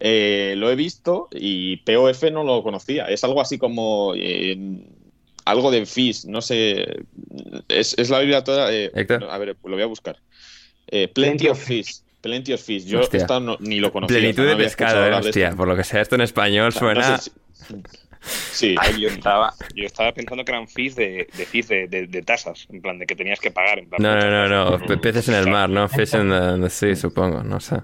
Eh, 0.00 0.54
lo 0.56 0.70
he 0.70 0.76
visto 0.76 1.28
y 1.32 1.78
POF 1.78 2.24
no 2.30 2.44
lo 2.44 2.62
conocía. 2.62 3.06
Es 3.06 3.24
algo 3.24 3.40
así 3.40 3.56
como 3.56 4.12
eh, 4.14 4.58
algo 5.46 5.70
de 5.70 5.86
FIS, 5.86 6.26
no 6.26 6.42
sé. 6.42 7.04
Es, 7.68 8.10
la 8.10 8.20
Biblia 8.20 8.44
toda. 8.44 8.70
Héctor. 8.70 9.24
A 9.24 9.38
ver, 9.38 9.56
lo 9.64 9.70
voy 9.70 9.82
a 9.82 9.86
buscar. 9.86 10.18
Eh, 10.88 11.08
Plenty 11.08 11.48
of 11.48 11.58
Fish. 11.62 12.00
Plenty 12.20 12.52
of 12.52 12.60
Fish. 12.60 12.84
Yo 12.84 13.00
esto 13.00 13.58
ni 13.60 13.80
lo 13.80 13.92
conocía. 13.92 14.18
Plenitud 14.18 14.46
de 14.46 14.56
pescado, 14.56 15.06
eh, 15.06 15.14
hostia. 15.14 15.52
Por 15.52 15.68
lo 15.68 15.76
que 15.76 15.84
sea, 15.84 16.00
esto 16.00 16.14
en 16.16 16.22
español 16.22 16.72
suena... 16.72 17.18
Sí. 18.52 18.74
yo, 18.98 19.08
estaba, 19.08 19.54
yo 19.74 19.86
estaba 19.86 20.12
pensando 20.12 20.44
que 20.44 20.52
eran 20.52 20.66
fees 20.66 20.96
de, 20.96 21.28
de 21.36 22.06
de, 22.06 22.22
tasas, 22.22 22.66
en 22.70 22.82
plan, 22.82 22.98
de 22.98 23.06
que 23.06 23.14
tenías 23.14 23.40
que 23.40 23.50
pagar. 23.50 23.78
En 23.78 23.88
plan, 23.88 24.02
no, 24.02 24.18
no, 24.18 24.48
no, 24.48 24.78
no, 24.78 25.00
peces 25.00 25.28
en 25.28 25.34
el 25.34 25.48
mar, 25.48 25.70
¿no? 25.70 25.88
Fish 25.88 26.14
en 26.14 26.60
the 26.60 26.70
sea, 26.70 26.96
supongo, 26.96 27.42
no 27.42 27.60
sé. 27.60 27.76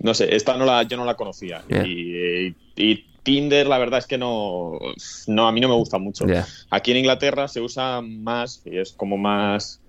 No 0.00 0.14
sé, 0.14 0.34
esta 0.34 0.56
no 0.56 0.64
la, 0.64 0.82
yo 0.84 0.96
no 0.96 1.04
la 1.04 1.14
conocía. 1.14 1.64
Y, 1.68 2.54
y, 2.76 3.04
Tinder, 3.22 3.66
la 3.66 3.78
verdad 3.78 3.98
es 3.98 4.06
que 4.06 4.16
no, 4.16 4.78
no 5.26 5.48
a 5.48 5.52
mí 5.52 5.60
no 5.60 5.68
me 5.68 5.74
gusta 5.74 5.98
mucho. 5.98 6.24
Aquí 6.70 6.92
en 6.92 6.98
Inglaterra 6.98 7.48
se 7.48 7.60
usa 7.60 8.00
más, 8.00 8.62
y 8.64 8.78
es 8.78 8.92
como 8.92 9.16
más 9.16 9.80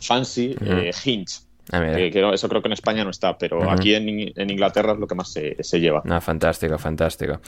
fancy, 0.00 0.56
eh, 0.60 0.90
Hinge. 1.04 1.47
Ah, 1.72 1.84
eso 2.32 2.48
creo 2.48 2.62
que 2.62 2.68
en 2.68 2.72
España 2.72 3.04
no 3.04 3.10
está, 3.10 3.36
pero 3.36 3.70
aquí 3.70 3.94
en, 3.94 4.08
Inglaterra 4.50 4.92
es 4.92 4.98
lo 4.98 5.06
que 5.06 5.14
más 5.14 5.32
se, 5.32 5.80
lleva. 5.80 6.02
No, 6.04 6.20
fantástico, 6.20 6.78
fantástico. 6.78 7.40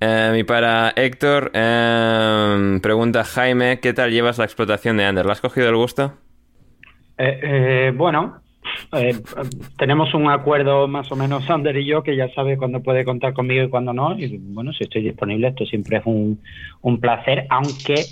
Eh, 0.00 0.36
y 0.40 0.44
para 0.44 0.92
Héctor, 0.96 1.50
eh, 1.54 2.78
pregunta 2.82 3.24
Jaime, 3.24 3.78
¿qué 3.80 3.92
tal 3.92 4.10
llevas 4.10 4.38
la 4.38 4.44
explotación 4.44 4.96
de 4.96 5.04
Ander? 5.04 5.26
¿La 5.26 5.32
has 5.32 5.40
cogido 5.40 5.68
el 5.68 5.76
gusto? 5.76 6.14
Eh, 7.18 7.92
bueno, 7.96 8.40
tenemos 9.76 10.12
un 10.14 10.28
acuerdo 10.30 10.88
más 10.88 11.10
o 11.12 11.16
menos 11.16 11.48
Ander 11.48 11.76
y 11.76 11.86
yo 11.86 12.02
que 12.02 12.16
ya 12.16 12.28
sabe 12.34 12.56
cuándo 12.56 12.82
puede 12.82 13.04
contar 13.04 13.32
conmigo 13.32 13.64
y 13.64 13.68
cuándo 13.68 13.92
no. 13.92 14.18
Y 14.18 14.38
bueno, 14.38 14.72
si 14.72 14.84
estoy 14.84 15.02
disponible, 15.02 15.48
esto 15.48 15.64
siempre 15.66 15.98
es 15.98 16.06
un, 16.06 16.40
un 16.82 17.00
placer, 17.00 17.46
aunque 17.50 18.04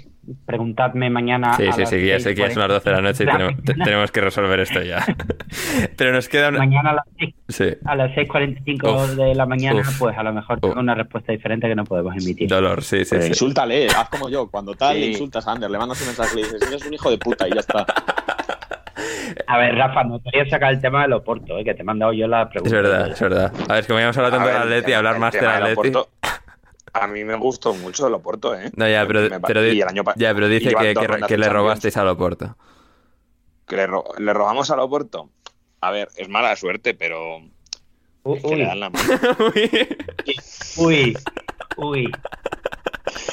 preguntadme 0.44 1.10
mañana. 1.10 1.54
Sí, 1.54 1.64
sí, 1.72 1.86
sí, 1.86 2.06
ya 2.06 2.20
sé 2.20 2.34
que 2.34 2.44
es 2.44 2.56
las 2.56 2.68
12 2.68 2.88
de 2.88 2.96
la 2.96 3.02
noche 3.02 3.24
y 3.24 3.74
tenemos, 3.74 4.10
que 4.10 4.20
resolver 4.20 4.60
esto 4.60 4.82
ya. 4.82 5.04
Pero 5.96 6.12
nos 6.12 6.28
queda 6.28 6.48
una... 6.48 6.58
Mañana 6.58 6.90
a 6.90 6.94
las, 6.94 7.04
6, 7.48 7.78
a 7.84 7.96
las 7.96 8.10
6.45 8.12 9.14
de 9.14 9.34
la 9.34 9.46
mañana, 9.46 9.82
pues 9.98 10.16
a 10.16 10.22
lo 10.22 10.32
mejor 10.32 10.60
tengo 10.60 10.80
una 10.80 10.94
respuesta 10.94 11.32
diferente 11.32 11.68
que 11.68 11.74
no 11.74 11.84
podemos 11.84 12.14
emitir. 12.16 12.48
Dolor, 12.48 12.82
sí, 12.82 13.04
sí. 13.04 13.16
Pues 13.16 13.28
Insúltale, 13.28 13.86
haz 13.88 14.08
como 14.08 14.28
yo. 14.28 14.48
Cuando 14.50 14.74
tal 14.74 15.00
le 15.00 15.06
insultas 15.06 15.46
a 15.46 15.52
Ander, 15.52 15.70
le 15.70 15.78
mandas 15.78 16.00
un 16.00 16.06
mensaje 16.08 16.32
y 16.34 16.36
le 16.36 16.42
dices, 16.44 16.62
eres 16.68 16.86
un 16.86 16.94
hijo 16.94 17.10
de 17.10 17.18
puta 17.18 17.48
y 17.48 17.52
ya 17.52 17.60
está. 17.60 17.86
A 19.46 19.58
ver, 19.58 19.74
Rafa, 19.74 20.04
no 20.04 20.18
te 20.18 20.30
voy 20.32 20.46
a 20.46 20.50
sacar 20.50 20.72
el 20.72 20.80
tema 20.80 21.02
del 21.02 21.12
Oporto, 21.12 21.58
eh, 21.58 21.64
que 21.64 21.74
te 21.74 21.82
he 21.82 21.84
mandado 21.84 22.12
yo 22.12 22.26
la 22.26 22.48
pregunta. 22.48 22.76
Es 22.76 22.82
verdad, 22.82 23.10
es 23.10 23.20
verdad. 23.20 23.52
A 23.68 23.72
ver, 23.74 23.80
es 23.80 23.86
que 23.86 23.92
me 23.92 24.00
íbamos 24.00 24.16
a 24.16 24.20
hablar 24.20 24.32
tanto 24.32 24.48
del 24.48 24.62
Atleti 24.62 24.92
hablar 24.92 25.18
más 25.18 25.32
del 25.32 25.46
Atleti. 25.46 25.92
A 27.00 27.06
mí 27.06 27.24
me 27.24 27.34
gustó 27.36 27.74
mucho 27.74 28.06
el 28.06 28.14
Oporto, 28.14 28.54
¿eh? 28.54 28.70
No, 28.74 28.88
ya, 28.88 29.06
pero, 29.06 29.28
ya, 29.28 29.40
pero 30.34 30.48
dice 30.48 30.74
que, 30.74 30.94
que, 31.26 31.36
le 31.36 31.48
robasteis 31.48 31.96
al 31.98 32.08
Oporto. 32.08 32.56
¿Que 33.66 33.76
le, 33.76 33.88
le, 34.18 34.32
robamos 34.32 34.70
al 34.70 34.80
Oporto? 34.80 35.28
A 35.82 35.90
ver, 35.90 36.08
es 36.16 36.28
mala 36.28 36.56
suerte, 36.56 36.94
pero... 36.94 37.42
uy. 38.22 38.40
le 38.56 38.64
dan 38.64 38.80
la 38.80 38.90
mano. 38.90 39.06
uy, 40.78 41.16
uy. 41.76 42.12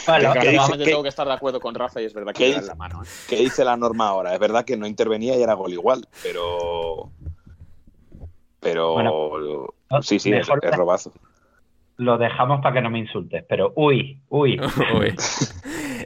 Vale, 0.07 0.29
que 0.41 0.49
dice, 0.49 0.77
que, 0.77 0.83
tengo 0.83 1.03
que 1.03 1.09
estar 1.09 1.25
de 1.25 1.33
acuerdo 1.33 1.61
con 1.61 1.73
Rafa 1.73 2.01
y 2.01 2.05
es 2.05 2.13
verdad 2.13 2.33
que 2.33 2.49
le 2.49 2.55
dan 2.55 2.67
la 2.67 2.75
mano. 2.75 3.03
¿eh? 3.03 3.07
¿Qué 3.29 3.37
dice 3.37 3.63
la 3.63 3.77
norma 3.77 4.09
ahora? 4.09 4.33
Es 4.33 4.39
verdad 4.39 4.65
que 4.65 4.75
no 4.75 4.87
intervenía 4.87 5.37
y 5.37 5.41
era 5.41 5.53
gol 5.53 5.71
igual, 5.71 6.05
pero... 6.21 7.11
Pero... 8.59 8.93
Bueno, 8.93 10.01
sí, 10.01 10.19
sí, 10.19 10.33
es, 10.33 10.49
es 10.49 10.75
robazo 10.75 11.13
lo 11.97 12.17
dejamos 12.17 12.61
para 12.61 12.75
que 12.75 12.81
no 12.81 12.89
me 12.89 12.99
insultes, 12.99 13.43
pero 13.47 13.73
uy, 13.75 14.21
uy. 14.29 14.59
uy. 14.99 15.15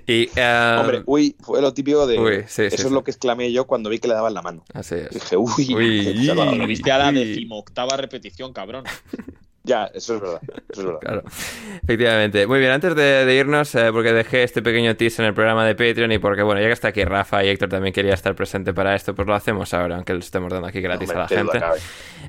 Y, 0.06 0.28
uh... 0.28 0.82
Hombre, 0.82 1.04
uy, 1.06 1.36
fue 1.40 1.62
lo 1.62 1.74
típico 1.74 2.08
de. 2.08 2.20
Uy, 2.20 2.44
sí, 2.48 2.64
eso 2.64 2.88
es 2.88 2.92
lo 2.92 3.04
que 3.04 3.12
exclamé 3.12 3.52
yo 3.52 3.66
cuando 3.66 3.90
vi 3.90 4.00
que 4.00 4.08
le 4.08 4.14
daban 4.14 4.34
la 4.34 4.42
mano. 4.42 4.64
Así 4.74 4.96
es. 4.96 5.10
Dije, 5.10 5.38
uy, 5.38 5.76
uy, 5.76 6.14
lo 6.26 6.68
viste 6.68 6.92
a 6.92 6.98
la 6.98 7.12
decimoctava 7.12 7.98
repetición, 7.98 8.54
cabrón. 8.54 8.86
Ya, 9.68 9.91
eso 9.94 10.15
es 10.15 10.22
verdad. 10.22 10.41
Eso 10.69 10.81
es 10.81 10.85
verdad. 10.85 10.99
Claro. 11.02 11.23
Efectivamente. 11.84 12.48
Muy 12.48 12.60
bien, 12.60 12.72
antes 12.72 12.95
de, 12.95 13.35
irnos, 13.35 13.76
eh, 13.76 13.89
porque 13.91 14.14
dejé 14.14 14.44
este 14.44 14.61
pequeño 14.61 14.95
teaser 14.95 15.26
en 15.26 15.30
el 15.30 15.34
programa 15.34 15.65
de 15.65 15.76
Patreon 15.76 16.11
y 16.14 16.19
porque, 16.19 16.41
bueno, 16.41 16.61
ya 16.61 16.68
que 16.68 16.73
está 16.73 16.88
aquí 16.88 17.03
Rafa 17.03 17.44
y 17.44 17.49
Héctor 17.49 17.69
también 17.69 17.94
quería 17.94 18.14
estar 18.14 18.34
presente 18.34 18.73
para 18.73 18.95
esto, 18.95 19.14
pues 19.14 19.27
lo 19.27 19.35
hacemos 19.35 19.73
ahora, 19.73 19.95
aunque 19.95 20.14
lo 20.14 20.19
estemos 20.19 20.52
dando 20.52 20.68
aquí 20.68 20.80
gratis 20.80 21.10
a 21.11 21.19
la 21.19 21.27
gente. 21.27 21.60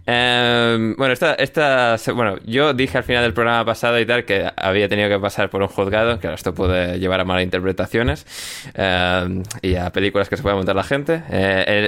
Eh, 0.05 0.95
bueno, 0.99 1.13
esta, 1.13 1.35
esta, 1.35 1.97
bueno, 2.13 2.39
yo 2.45 2.75
dije 2.75 2.99
al 2.99 3.05
final 3.05 3.23
del 3.23 3.35
programa 3.35 3.65
pasado 3.65 4.01
y 4.01 4.07
tal 4.07 4.25
que 4.25 4.51
había 4.57 4.89
tenido 4.89 5.09
que 5.09 5.19
pasar 5.21 5.49
por 5.49 5.63
un 5.63 5.69
juzgado, 5.69 6.19
que 6.19 6.33
esto 6.33 6.53
puede 6.55 6.99
llevar 6.99 7.21
a 7.21 7.25
malas 7.25 7.45
interpretaciones 7.45 8.27
eh, 8.75 9.43
y 9.63 9.77
a 9.77 9.91
películas 9.91 10.29
que 10.29 10.37
se 10.37 10.43
puede 10.43 10.57
montar 10.57 10.75
la 10.75 10.85
gente. 10.85 11.23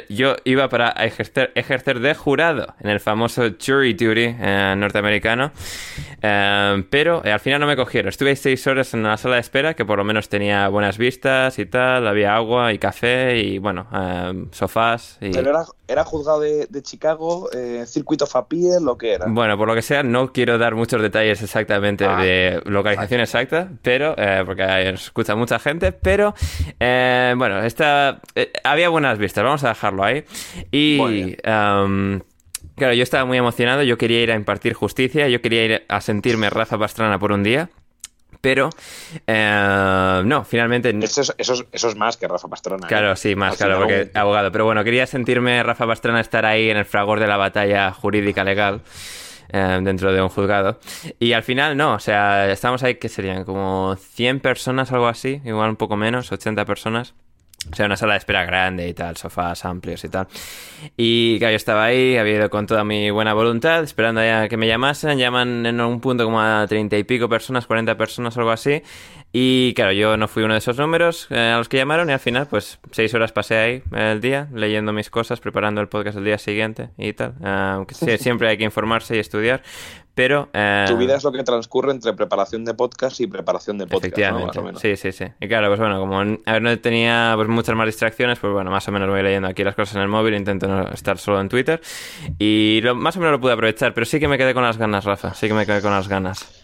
yo 0.09 0.37
iba 0.45 0.69
para 0.69 0.91
ejercer, 0.91 1.51
ejercer 1.57 1.99
de 1.99 2.15
jurado 2.15 2.75
en 2.81 2.91
el 2.91 3.01
famoso 3.01 3.43
jury 3.65 3.95
duty 3.95 4.37
norteamericano 4.77 5.40
Em, 6.23 6.85
pero 6.85 7.25
eh, 7.25 7.33
al 7.33 7.41
final 7.41 7.61
no 7.61 7.67
me 7.67 7.77
cogieron. 7.77 8.09
Estuve 8.09 8.37
seis 8.37 8.67
horas 8.67 8.93
en 8.93 9.01
una 9.01 9.17
sala 9.17 9.37
de 9.37 9.41
espera 9.41 9.75
que 9.75 9.85
por 9.85 9.99
lo 9.99 10.05
menos 10.05 10.29
tenía 10.29 10.69
buenas 10.69 10.99
vistas 10.99 11.59
y 11.59 11.67
tal. 11.67 12.07
Había 12.07 12.37
agua 12.37 12.73
y 12.73 12.79
café 12.79 13.39
y, 13.39 13.59
bueno, 13.59 13.87
em, 13.93 14.51
sofás. 14.53 15.17
Y... 15.21 15.31
¿Pero 15.31 15.53
era, 15.89 16.05
juzgado 16.05 16.41
de, 16.41 16.83
Chicago, 16.83 17.51
eh, 17.53 17.85
circuito 17.87 18.27
FAPIE, 18.27 18.81
lo 18.81 18.99
que 18.99 19.15
era? 19.15 19.27
Bueno, 19.29 19.57
por 19.57 19.67
lo 19.67 19.75
que 19.75 19.83
sea, 19.83 20.03
no 20.03 20.33
quiero 20.33 20.59
dar 20.59 20.75
muchos 20.75 21.01
detalles 21.01 21.43
exactamente 21.43 22.05
ah. 22.05 22.21
de 22.21 22.61
localización 22.67 23.21
exacta, 23.21 23.71
pero 23.83 24.15
eh, 24.17 24.43
porque 24.45 24.91
escucha 24.91 25.35
mucha 25.35 25.59
gente. 25.59 25.93
Pero, 25.93 26.35
bueno, 26.79 27.61
esta, 27.65 28.21
había 28.63 28.89
buenas 28.89 29.19
vistas. 29.19 29.43
Vamos 29.43 29.65
a 29.65 29.69
dejarlo 29.69 30.05
ahí. 30.05 30.25
Y. 30.71 31.37
Claro, 32.81 32.95
yo 32.95 33.03
estaba 33.03 33.27
muy 33.27 33.37
emocionado, 33.37 33.83
yo 33.83 33.99
quería 33.99 34.23
ir 34.23 34.33
a 34.33 34.35
impartir 34.35 34.73
justicia, 34.73 35.29
yo 35.29 35.43
quería 35.43 35.65
ir 35.67 35.85
a 35.87 36.01
sentirme 36.01 36.49
Rafa 36.49 36.79
Pastrana 36.79 37.19
por 37.19 37.31
un 37.31 37.43
día. 37.43 37.69
Pero 38.41 38.71
eh, 39.27 40.23
no, 40.25 40.45
finalmente. 40.45 40.99
Eso 41.03 41.21
es, 41.21 41.35
eso, 41.37 41.67
es, 41.71 41.97
más 41.97 42.17
que 42.17 42.27
Rafa 42.27 42.49
Pastrana. 42.49 42.87
¿eh? 42.87 42.89
Claro, 42.89 43.15
sí, 43.17 43.37
más, 43.37 43.59
claro, 43.59 43.81
porque 43.81 44.11
abogado. 44.15 44.51
Pero 44.51 44.65
bueno, 44.65 44.83
quería 44.83 45.07
sentirme 45.07 45.63
Rafa 45.63 45.87
Pastrana 45.87 46.23
estar 46.23 46.47
ahí 46.47 46.71
en 46.71 46.79
el 46.79 46.87
fragor 46.87 47.21
de 47.21 47.27
la 47.27 47.37
batalla 47.37 47.93
jurídica 47.93 48.45
legal. 48.45 48.81
Eh, 49.53 49.81
dentro 49.83 50.11
de 50.15 50.23
un 50.23 50.31
juzgado. 50.31 50.81
Y 51.19 51.35
al 51.35 51.43
final 51.43 51.77
no, 51.77 51.93
o 51.93 51.99
sea, 51.99 52.51
estamos 52.51 52.83
ahí 52.83 52.95
que 52.95 53.11
serían 53.11 53.45
como 53.45 53.95
100 53.97 54.41
personas, 54.41 54.91
algo 54.91 55.09
así, 55.09 55.43
igual 55.45 55.69
un 55.69 55.77
poco 55.77 55.97
menos, 55.97 56.33
80 56.33 56.65
personas. 56.65 57.15
O 57.71 57.77
sea, 57.77 57.87
una 57.87 57.97
sala 57.97 58.15
de 58.15 58.19
espera 58.19 58.45
grande 58.47 58.89
y 58.89 58.95
tal, 58.95 59.17
sofás 59.17 59.65
amplios 59.65 60.03
y 60.05 60.09
tal. 60.09 60.27
Y 60.97 61.39
claro, 61.39 61.53
yo 61.53 61.57
estaba 61.57 61.85
ahí, 61.85 62.17
había 62.17 62.37
ido 62.37 62.51
con 62.51 62.67
toda 62.67 62.85
mi 62.85 63.11
buena 63.11 63.35
voluntad, 63.35 63.85
esperando 63.85 64.23
a 64.23 64.49
que 64.49 64.57
me 64.57 64.67
llamasen. 64.67 65.19
Llaman 65.19 65.67
en 65.67 65.81
un 65.81 66.01
punto 66.01 66.25
como 66.25 66.41
a 66.41 66.67
treinta 66.67 66.97
y 66.97 67.05
pico 67.05 67.29
personas, 67.29 67.67
cuarenta 67.67 67.97
personas, 67.97 68.37
algo 68.39 68.51
así. 68.51 68.83
Y 69.33 69.75
claro, 69.75 69.93
yo 69.93 70.17
no 70.17 70.27
fui 70.27 70.43
uno 70.43 70.55
de 70.55 70.59
esos 70.59 70.77
números 70.77 71.29
eh, 71.31 71.39
a 71.39 71.59
los 71.59 71.69
que 71.69 71.77
llamaron 71.77 72.11
y 72.11 72.13
al 72.13 72.19
final 72.19 72.47
pues 72.49 72.81
seis 72.91 73.15
horas 73.15 73.31
pasé 73.31 73.57
ahí 73.57 73.83
el 73.93 74.21
día 74.21 74.49
leyendo 74.53 74.93
mis 74.93 75.09
cosas, 75.09 75.39
preparando 75.39 75.81
el 75.81 75.89
podcast 75.89 76.19
el 76.19 76.25
día 76.25 76.39
siguiente 76.39 76.91
y 76.99 77.13
tal. 77.13 77.35
aunque 77.45 77.95
siempre 78.19 78.49
hay 78.49 78.59
que 78.59 78.65
informarse 78.65 79.17
y 79.17 79.21
estudiar. 79.21 79.63
Pero, 80.13 80.51
eh, 80.53 80.85
tu 80.87 80.99
vida 80.99 81.17
es 81.17 81.25
lo 81.25 81.33
que 81.33 81.43
transcurre 81.45 81.93
entre 81.93 82.13
preparación 82.13 82.65
de 82.65 82.75
podcast 82.75 83.21
y 83.21 83.27
preparación 83.27 83.79
de 83.79 83.87
podcast, 83.87 84.05
efectivamente. 84.05 84.81
Sí, 84.81 84.97
sí, 84.97 85.13
sí. 85.13 85.25
Y 85.41 85.49
claro, 85.49 85.69
pues 85.69 85.79
bueno, 85.79 85.99
como 85.99 86.21
a 86.21 86.53
ver, 86.53 86.61
no 86.61 86.79
tenía 86.79 87.33
pues, 87.37 87.49
muchas 87.49 87.75
más 87.75 87.87
distracciones, 87.87 88.39
pues 88.39 88.53
bueno, 88.53 88.71
más 88.71 88.87
o 88.89 88.93
menos 88.93 89.09
voy 89.09 89.23
leyendo 89.23 89.49
aquí 89.49 89.63
las 89.65 89.75
cosas 89.75 89.97
en 89.97 90.03
el 90.03 90.09
móvil, 90.09 90.35
intento 90.35 90.67
no 90.67 90.89
estar 90.89 91.17
solo 91.17 91.41
en 91.41 91.49
Twitter. 91.49 91.81
Y 92.39 92.83
más 92.97 93.17
o 93.17 93.21
menos 93.21 93.33
lo 93.33 93.41
pude 93.41 93.53
aprovechar, 93.53 93.95
pero 93.95 94.05
sí 94.05 94.21
que 94.21 94.29
me 94.29 94.37
quedé 94.37 94.53
con 94.53 94.65
las 94.65 94.77
ganas, 94.77 95.05
Rafa. 95.05 95.33
Sí 95.33 95.47
que 95.49 95.55
me 95.55 95.65
quedé 95.65 95.81
con 95.81 95.93
las 95.93 96.09
ganas. 96.09 96.60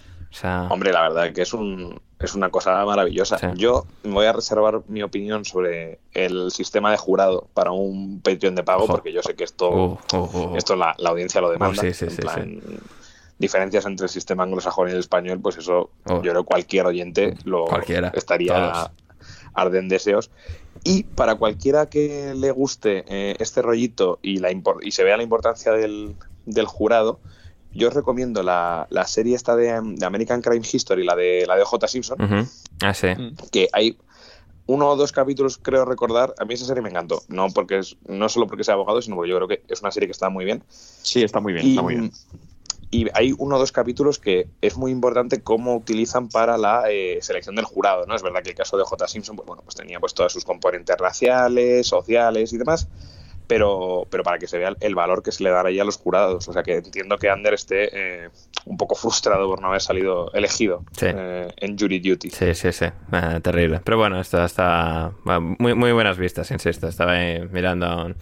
Hombre, 0.71 0.93
la 0.93 1.03
verdad 1.03 1.33
que 1.33 1.43
es, 1.43 1.55
un, 1.55 2.01
es 2.19 2.35
una 2.35 2.51
cosa 2.51 2.85
maravillosa. 2.85 3.55
Yo 3.55 3.87
voy 4.05 4.27
a 4.27 4.33
reservar 4.33 4.83
mi 4.89 5.03
opinión 5.03 5.45
sobre 5.45 6.01
el 6.13 6.51
sistema 6.51 6.91
de 6.91 6.97
jurado 6.97 7.49
para 7.55 7.71
un 7.71 8.21
Patreon 8.21 8.55
de 8.55 8.63
pago, 8.63 8.87
porque 8.87 9.13
yo 9.13 9.23
sé 9.23 9.35
que 9.35 9.45
esto, 9.45 9.71
uh, 9.71 9.99
uh, 10.13 10.17
uh, 10.17 10.57
esto 10.57 10.77
la, 10.77 10.95
audiencia 11.05 11.41
lo 11.41 11.51
demanda. 11.51 11.81
sí, 11.81 11.93
sí, 11.93 12.11
sí, 12.11 12.23
diferencias 13.39 13.85
entre 13.85 14.05
el 14.05 14.11
sistema 14.11 14.45
anglosajón 14.45 14.89
y 14.89 14.93
el 14.93 14.99
español, 14.99 15.41
pues 15.41 15.59
eso 15.59 15.91
yo 16.07 16.21
creo 16.23 16.45
cualquier 16.45 16.87
oyente 16.87 17.37
lo 17.45 17.67
estaría 18.15 18.91
arden 19.55 19.89
deseos. 19.89 20.31
Y 20.85 21.03
para 21.03 21.35
cualquiera 21.35 21.87
que 21.87 22.35
le 22.37 22.51
guste 22.51 23.05
eh, 23.09 23.35
este 23.41 23.63
rollito 23.63 24.19
y, 24.23 24.39
la 24.39 24.51
y 24.83 24.91
se 24.93 25.03
vea 25.03 25.17
la 25.17 25.23
importancia 25.23 25.73
del, 25.73 26.15
del 26.45 26.67
jurado, 26.67 27.19
yo 27.77 27.89
os 27.89 27.95
recomiendo 27.95 28.43
la, 28.43 28.87
la 28.91 29.07
serie 29.07 29.37
esta 29.37 29.55
de, 29.57 29.71
American 29.71 30.43
Crime 30.43 30.67
History, 30.71 31.05
la 31.05 31.15
de 31.15 31.45
la 31.47 31.57
de 31.57 31.65
J. 31.65 31.89
Simpson. 31.89 32.19
Ah, 32.83 32.95
sí. 32.95 33.09
Que 33.51 33.69
hay 33.73 33.97
uno 34.67 34.89
o 34.89 34.97
dos 34.97 35.13
capítulos, 35.13 35.59
creo 35.59 35.85
recordar. 35.85 36.35
A 36.39 36.45
mí 36.45 36.55
esa 36.55 36.67
serie 36.67 36.83
me 36.83 36.91
encantó. 36.91 37.23
No 37.29 37.49
porque 37.51 37.79
es, 37.79 37.97
no 38.07 38.29
solo 38.29 38.47
porque 38.47 38.65
sea 38.65 38.75
abogado, 38.75 39.01
sino 39.01 39.17
porque 39.17 39.31
yo 39.31 39.37
creo 39.37 39.49
que 39.49 39.63
es 39.69 39.81
una 39.81 39.91
serie 39.91 40.09
que 40.09 40.13
está 40.13 40.29
muy 40.29 40.45
bien. 40.45 40.65
Sí, 40.69 41.23
está 41.23 41.41
muy 41.41 41.53
bien, 41.53 41.67
está 41.67 41.83
muy 41.83 41.95
bien. 41.95 42.13
Y 42.91 43.07
hay 43.15 43.35
uno 43.37 43.57
o 43.57 43.59
dos 43.59 43.73
capítulos 43.73 44.19
que 44.19 44.49
es 44.61 44.77
muy 44.77 44.93
importante 44.93 45.43
cómo 45.43 45.77
utilizan 45.77 46.29
para 46.29 46.57
la 46.57 46.85
eh, 46.89 47.19
selección 47.21 47.57
del 47.57 47.65
jurado, 47.65 48.07
¿no? 48.07 48.15
Es 48.15 48.23
verdad 48.23 48.43
que 48.43 48.51
el 48.51 48.57
caso 48.57 48.77
de 48.77 48.85
J. 48.85 49.09
Simpson, 49.09 49.37
pues 49.37 49.47
bueno, 49.47 49.63
pues 49.65 49.75
tenía 49.75 49.99
pues 50.01 50.15
todos 50.15 50.33
sus 50.33 50.45
componentes 50.45 50.97
raciales, 50.97 51.87
sociales 51.87 52.53
y 52.53 52.59
demás 52.59 52.89
pero, 53.47 54.07
pero 54.11 54.23
para 54.23 54.39
que 54.39 54.47
se 54.47 54.59
vea 54.59 54.75
el 54.81 54.95
valor 54.95 55.23
que 55.23 55.33
se 55.33 55.45
le 55.45 55.51
dará 55.51 55.69
ahí 55.69 55.79
a 55.79 55.85
los 55.85 55.99
jurados. 55.99 56.49
O 56.49 56.53
sea 56.53 56.63
que 56.63 56.77
entiendo 56.77 57.17
que 57.19 57.31
Ander 57.31 57.55
esté 57.55 58.25
eh, 58.25 58.31
un 58.65 58.77
poco 58.77 58.95
frustrado 58.95 59.49
por 59.49 59.61
no 59.61 59.69
haber 59.69 59.81
salido 59.81 60.33
elegido 60.33 60.85
eh, 61.01 61.49
en 61.57 61.79
Jury 61.79 62.01
Duty. 62.01 62.31
Sí, 62.31 62.55
sí, 62.55 62.73
sí, 62.73 62.87
eh, 62.87 63.41
terrible. 63.43 63.81
Pero 63.85 63.99
bueno, 63.99 64.21
esto 64.21 64.45
está 64.45 65.13
muy, 65.59 65.75
muy 65.75 65.93
buenas 65.93 66.19
vistas, 66.19 66.51
insisto. 66.51 66.89
Estaba 66.89 67.13
ahí 67.13 67.47
mirando 67.51 68.15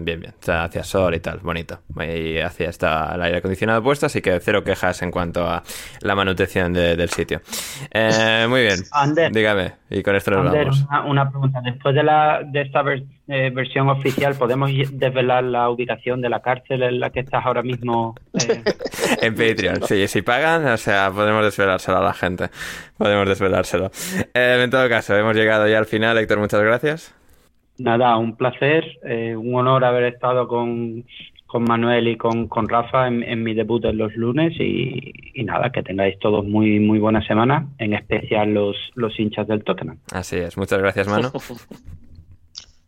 bien, 0.00 0.20
bien, 0.20 0.34
hacia 0.46 0.84
sol 0.84 1.14
y 1.14 1.20
tal, 1.20 1.38
bonito. 1.38 1.80
Y 2.00 2.38
hacia 2.38 2.68
está 2.68 3.14
el 3.14 3.22
aire 3.22 3.38
acondicionado 3.38 3.82
puesto, 3.82 4.06
así 4.06 4.20
que 4.20 4.38
cero 4.40 4.62
quejas 4.62 5.02
en 5.02 5.10
cuanto 5.10 5.46
a 5.46 5.62
la 6.00 6.14
manutención 6.14 6.72
del 6.72 7.08
sitio. 7.10 7.40
muy 8.48 8.62
bien, 8.62 8.80
Ander, 8.92 9.32
dígame, 9.32 9.74
y 9.90 10.02
con 10.02 10.14
esto 10.14 10.30
nos 10.30 10.46
Ander, 10.46 10.68
Una, 10.68 11.04
una, 11.04 11.30
pregunta. 11.30 11.60
Después 11.62 11.94
de, 11.94 12.02
la, 12.02 12.42
de 12.44 12.62
esta 12.62 12.82
versión 12.82 13.23
oficial, 13.26 14.34
¿podemos 14.34 14.70
desvelar 14.92 15.44
la 15.44 15.70
ubicación 15.70 16.20
de 16.20 16.28
la 16.28 16.40
cárcel 16.40 16.82
en 16.82 17.00
la 17.00 17.10
que 17.10 17.20
estás 17.20 17.44
ahora 17.44 17.62
mismo? 17.62 18.14
Eh? 18.34 18.62
en 19.22 19.34
Patreon, 19.34 19.82
sí, 19.82 20.06
si 20.08 20.22
pagan, 20.22 20.66
o 20.66 20.76
sea, 20.76 21.10
podemos 21.10 21.44
desvelárselo 21.44 21.98
a 21.98 22.02
la 22.02 22.12
gente. 22.12 22.48
Podemos 22.98 23.28
desvelárselo. 23.28 23.90
Eh, 24.34 24.60
en 24.62 24.70
todo 24.70 24.88
caso, 24.88 25.16
hemos 25.16 25.34
llegado 25.34 25.66
ya 25.68 25.78
al 25.78 25.86
final. 25.86 26.18
Héctor, 26.18 26.38
muchas 26.38 26.62
gracias. 26.62 27.14
Nada, 27.78 28.16
un 28.16 28.36
placer, 28.36 28.84
eh, 29.02 29.34
un 29.34 29.54
honor 29.54 29.84
haber 29.84 30.04
estado 30.04 30.46
con, 30.46 31.04
Manuel 31.56 32.08
y 32.08 32.16
con, 32.16 32.48
Rafa 32.68 33.06
en, 33.06 33.42
mi 33.42 33.54
debut 33.54 33.84
en 33.84 33.96
los 33.96 34.14
lunes 34.16 34.54
y, 34.58 35.12
nada, 35.44 35.70
que 35.70 35.84
tengáis 35.84 36.18
todos 36.18 36.44
muy 36.44 36.80
muy 36.80 36.98
buena 36.98 37.24
semana, 37.24 37.68
en 37.78 37.94
especial 37.94 38.52
los, 38.52 38.76
los 38.96 39.18
hinchas 39.18 39.46
del 39.46 39.62
Tottenham. 39.62 39.98
Así 40.12 40.36
es, 40.36 40.56
muchas 40.56 40.80
gracias, 40.80 41.06
Manu. 41.06 41.30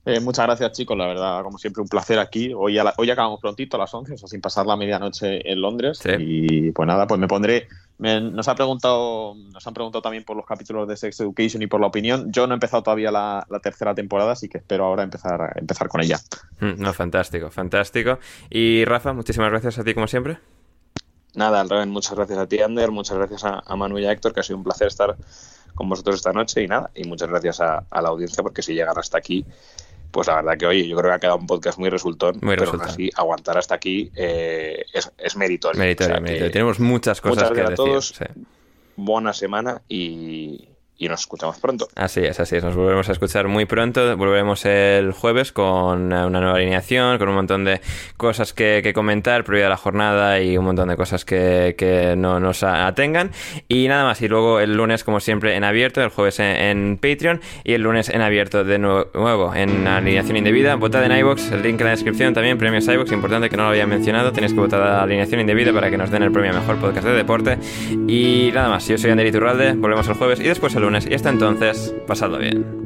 Eh, 0.06 0.20
muchas 0.20 0.46
gracias, 0.46 0.70
chicos. 0.70 0.96
La 0.96 1.08
verdad, 1.08 1.42
como 1.42 1.58
siempre, 1.58 1.82
un 1.82 1.88
placer 1.88 2.20
aquí. 2.20 2.54
Hoy, 2.54 2.78
hoy 2.96 3.10
acabamos 3.10 3.40
prontito 3.40 3.76
a 3.76 3.80
las 3.80 3.92
11, 3.92 4.14
o 4.14 4.16
sea, 4.16 4.28
sin 4.28 4.40
pasar 4.40 4.64
la 4.64 4.76
medianoche 4.76 5.50
en 5.50 5.60
Londres. 5.60 6.00
Y 6.20 6.70
pues 6.70 6.86
nada, 6.86 7.08
pues 7.08 7.18
me 7.18 7.26
pondré. 7.26 7.66
nos, 7.98 8.46
ha 8.46 8.54
preguntado, 8.54 9.34
nos 9.34 9.66
han 9.66 9.74
preguntado 9.74 10.02
también 10.02 10.22
por 10.22 10.36
los 10.36 10.46
capítulos 10.46 10.86
de 10.86 10.96
Sex 10.96 11.18
Education 11.18 11.60
y 11.62 11.66
por 11.66 11.80
la 11.80 11.88
opinión. 11.88 12.30
Yo 12.30 12.46
no 12.46 12.54
he 12.54 12.56
empezado 12.56 12.84
todavía 12.84 13.10
la, 13.10 13.44
tercera 13.60 13.96
temporada, 13.96 14.30
así 14.30 14.48
que 14.48 14.58
espero 14.58 14.84
ahora 14.84 15.02
empezar, 15.02 15.52
empezar 15.56 15.88
con 15.88 16.00
ella. 16.00 16.20
Mm, 16.60 16.80
no, 16.80 16.92
fantástico, 16.92 17.50
fantástico. 17.50 18.20
Y 18.48 18.84
Rafa, 18.84 19.12
muchísimas 19.12 19.50
gracias 19.50 19.76
a 19.80 19.82
ti, 19.82 19.92
como 19.92 20.06
siempre. 20.06 20.38
Nada, 21.34 21.60
al 21.60 21.68
revés, 21.68 21.88
muchas 21.88 22.14
gracias 22.14 22.38
a 22.38 22.46
ti, 22.46 22.60
Ander. 22.60 22.92
Muchas 22.92 23.16
gracias 23.16 23.42
a, 23.42 23.60
a 23.66 23.74
Manu 23.74 23.98
y 23.98 24.06
a 24.06 24.12
Héctor, 24.12 24.32
que 24.32 24.38
ha 24.38 24.44
sido 24.44 24.56
un 24.56 24.62
placer 24.62 24.86
estar 24.86 25.16
con 25.74 25.88
vosotros 25.88 26.14
esta 26.14 26.32
noche. 26.32 26.62
Y 26.62 26.68
nada, 26.68 26.92
y 26.94 27.02
muchas 27.08 27.28
gracias 27.28 27.60
a, 27.60 27.84
a 27.90 28.02
la 28.02 28.10
audiencia, 28.10 28.44
porque 28.44 28.62
si 28.62 28.72
llegan 28.72 28.96
hasta 28.96 29.18
aquí 29.18 29.44
pues 30.10 30.28
la 30.28 30.36
verdad 30.36 30.56
que, 30.58 30.66
oye, 30.66 30.86
yo 30.88 30.96
creo 30.96 31.10
que 31.10 31.14
ha 31.14 31.18
quedado 31.18 31.38
un 31.38 31.46
podcast 31.46 31.78
muy 31.78 31.90
resultón, 31.90 32.38
muy 32.42 32.56
pero 32.56 32.72
así 32.82 33.10
aguantar 33.14 33.58
hasta 33.58 33.74
aquí 33.74 34.10
eh, 34.14 34.84
es, 34.92 35.10
es, 35.18 35.36
meritorio. 35.36 35.78
Meritorio, 35.78 36.50
Tenemos 36.50 36.80
muchas 36.80 37.20
cosas 37.20 37.50
que 37.50 37.60
decir. 37.60 37.72
a 37.72 37.76
todos, 37.76 38.14
buena 38.96 39.32
semana 39.32 39.82
y, 39.88 40.68
y 40.98 41.08
nos 41.08 41.20
escuchamos 41.20 41.58
pronto. 41.58 41.88
Así 41.94 42.20
es, 42.20 42.40
así 42.40 42.56
es. 42.56 42.64
Nos 42.64 42.74
volveremos 42.74 43.08
a 43.08 43.12
escuchar 43.12 43.48
muy 43.48 43.66
pronto. 43.66 44.16
Volveremos 44.16 44.64
el 44.64 45.12
jueves 45.12 45.52
con 45.52 46.12
una 46.12 46.28
nueva 46.28 46.54
alineación, 46.54 47.18
con 47.18 47.28
un 47.28 47.34
montón 47.34 47.64
de 47.64 47.80
cosas 48.16 48.52
que, 48.52 48.92
comentar 48.94 49.44
previo 49.44 49.66
a 49.66 49.68
la 49.68 49.76
jornada 49.76 50.40
y 50.40 50.56
un 50.56 50.64
montón 50.64 50.88
de 50.88 50.96
cosas 50.96 51.24
que, 51.24 52.14
no 52.16 52.40
nos 52.40 52.62
atengan. 52.62 53.30
Y 53.68 53.88
nada 53.88 54.04
más. 54.04 54.22
Y 54.22 54.28
luego 54.28 54.60
el 54.60 54.74
lunes, 54.74 55.04
como 55.04 55.20
siempre, 55.20 55.56
en 55.56 55.64
abierto, 55.64 56.02
el 56.02 56.08
jueves 56.08 56.40
en, 56.40 56.96
Patreon 56.96 57.40
y 57.64 57.74
el 57.74 57.82
lunes 57.82 58.08
en 58.08 58.22
abierto 58.22 58.64
de 58.64 58.78
nuevo 58.78 59.54
en 59.54 59.86
alineación 59.86 60.36
indebida. 60.36 60.76
Votad 60.76 61.04
en 61.04 61.12
iBox, 61.12 61.52
el 61.52 61.62
link 61.62 61.80
en 61.80 61.86
la 61.86 61.90
descripción 61.90 62.32
también, 62.32 62.56
premios 62.56 62.88
iBox. 62.88 63.12
Importante 63.12 63.50
que 63.50 63.56
no 63.56 63.64
lo 63.64 63.68
había 63.70 63.86
mencionado. 63.86 64.32
Tenéis 64.32 64.54
que 64.54 64.60
votar 64.60 64.80
a 64.80 65.02
alineación 65.02 65.40
indebida 65.40 65.72
para 65.72 65.90
que 65.90 65.98
nos 65.98 66.10
den 66.10 66.22
el 66.22 66.32
premio 66.32 66.52
a 66.52 66.60
mejor 66.60 66.76
podcast 66.76 67.06
de 67.06 67.12
deporte. 67.12 67.58
Y 68.08 68.50
nada 68.54 68.70
más. 68.70 68.88
Yo 68.88 68.96
soy 68.96 69.10
Ander 69.10 69.26
Iturralde. 69.26 69.72
Volvemos 69.74 70.08
el 70.08 70.14
jueves 70.14 70.40
y 70.40 70.44
después 70.44 70.74
el 70.74 70.85
y 71.08 71.14
hasta 71.14 71.30
entonces, 71.30 71.92
pasadlo 72.06 72.38
bien. 72.38 72.85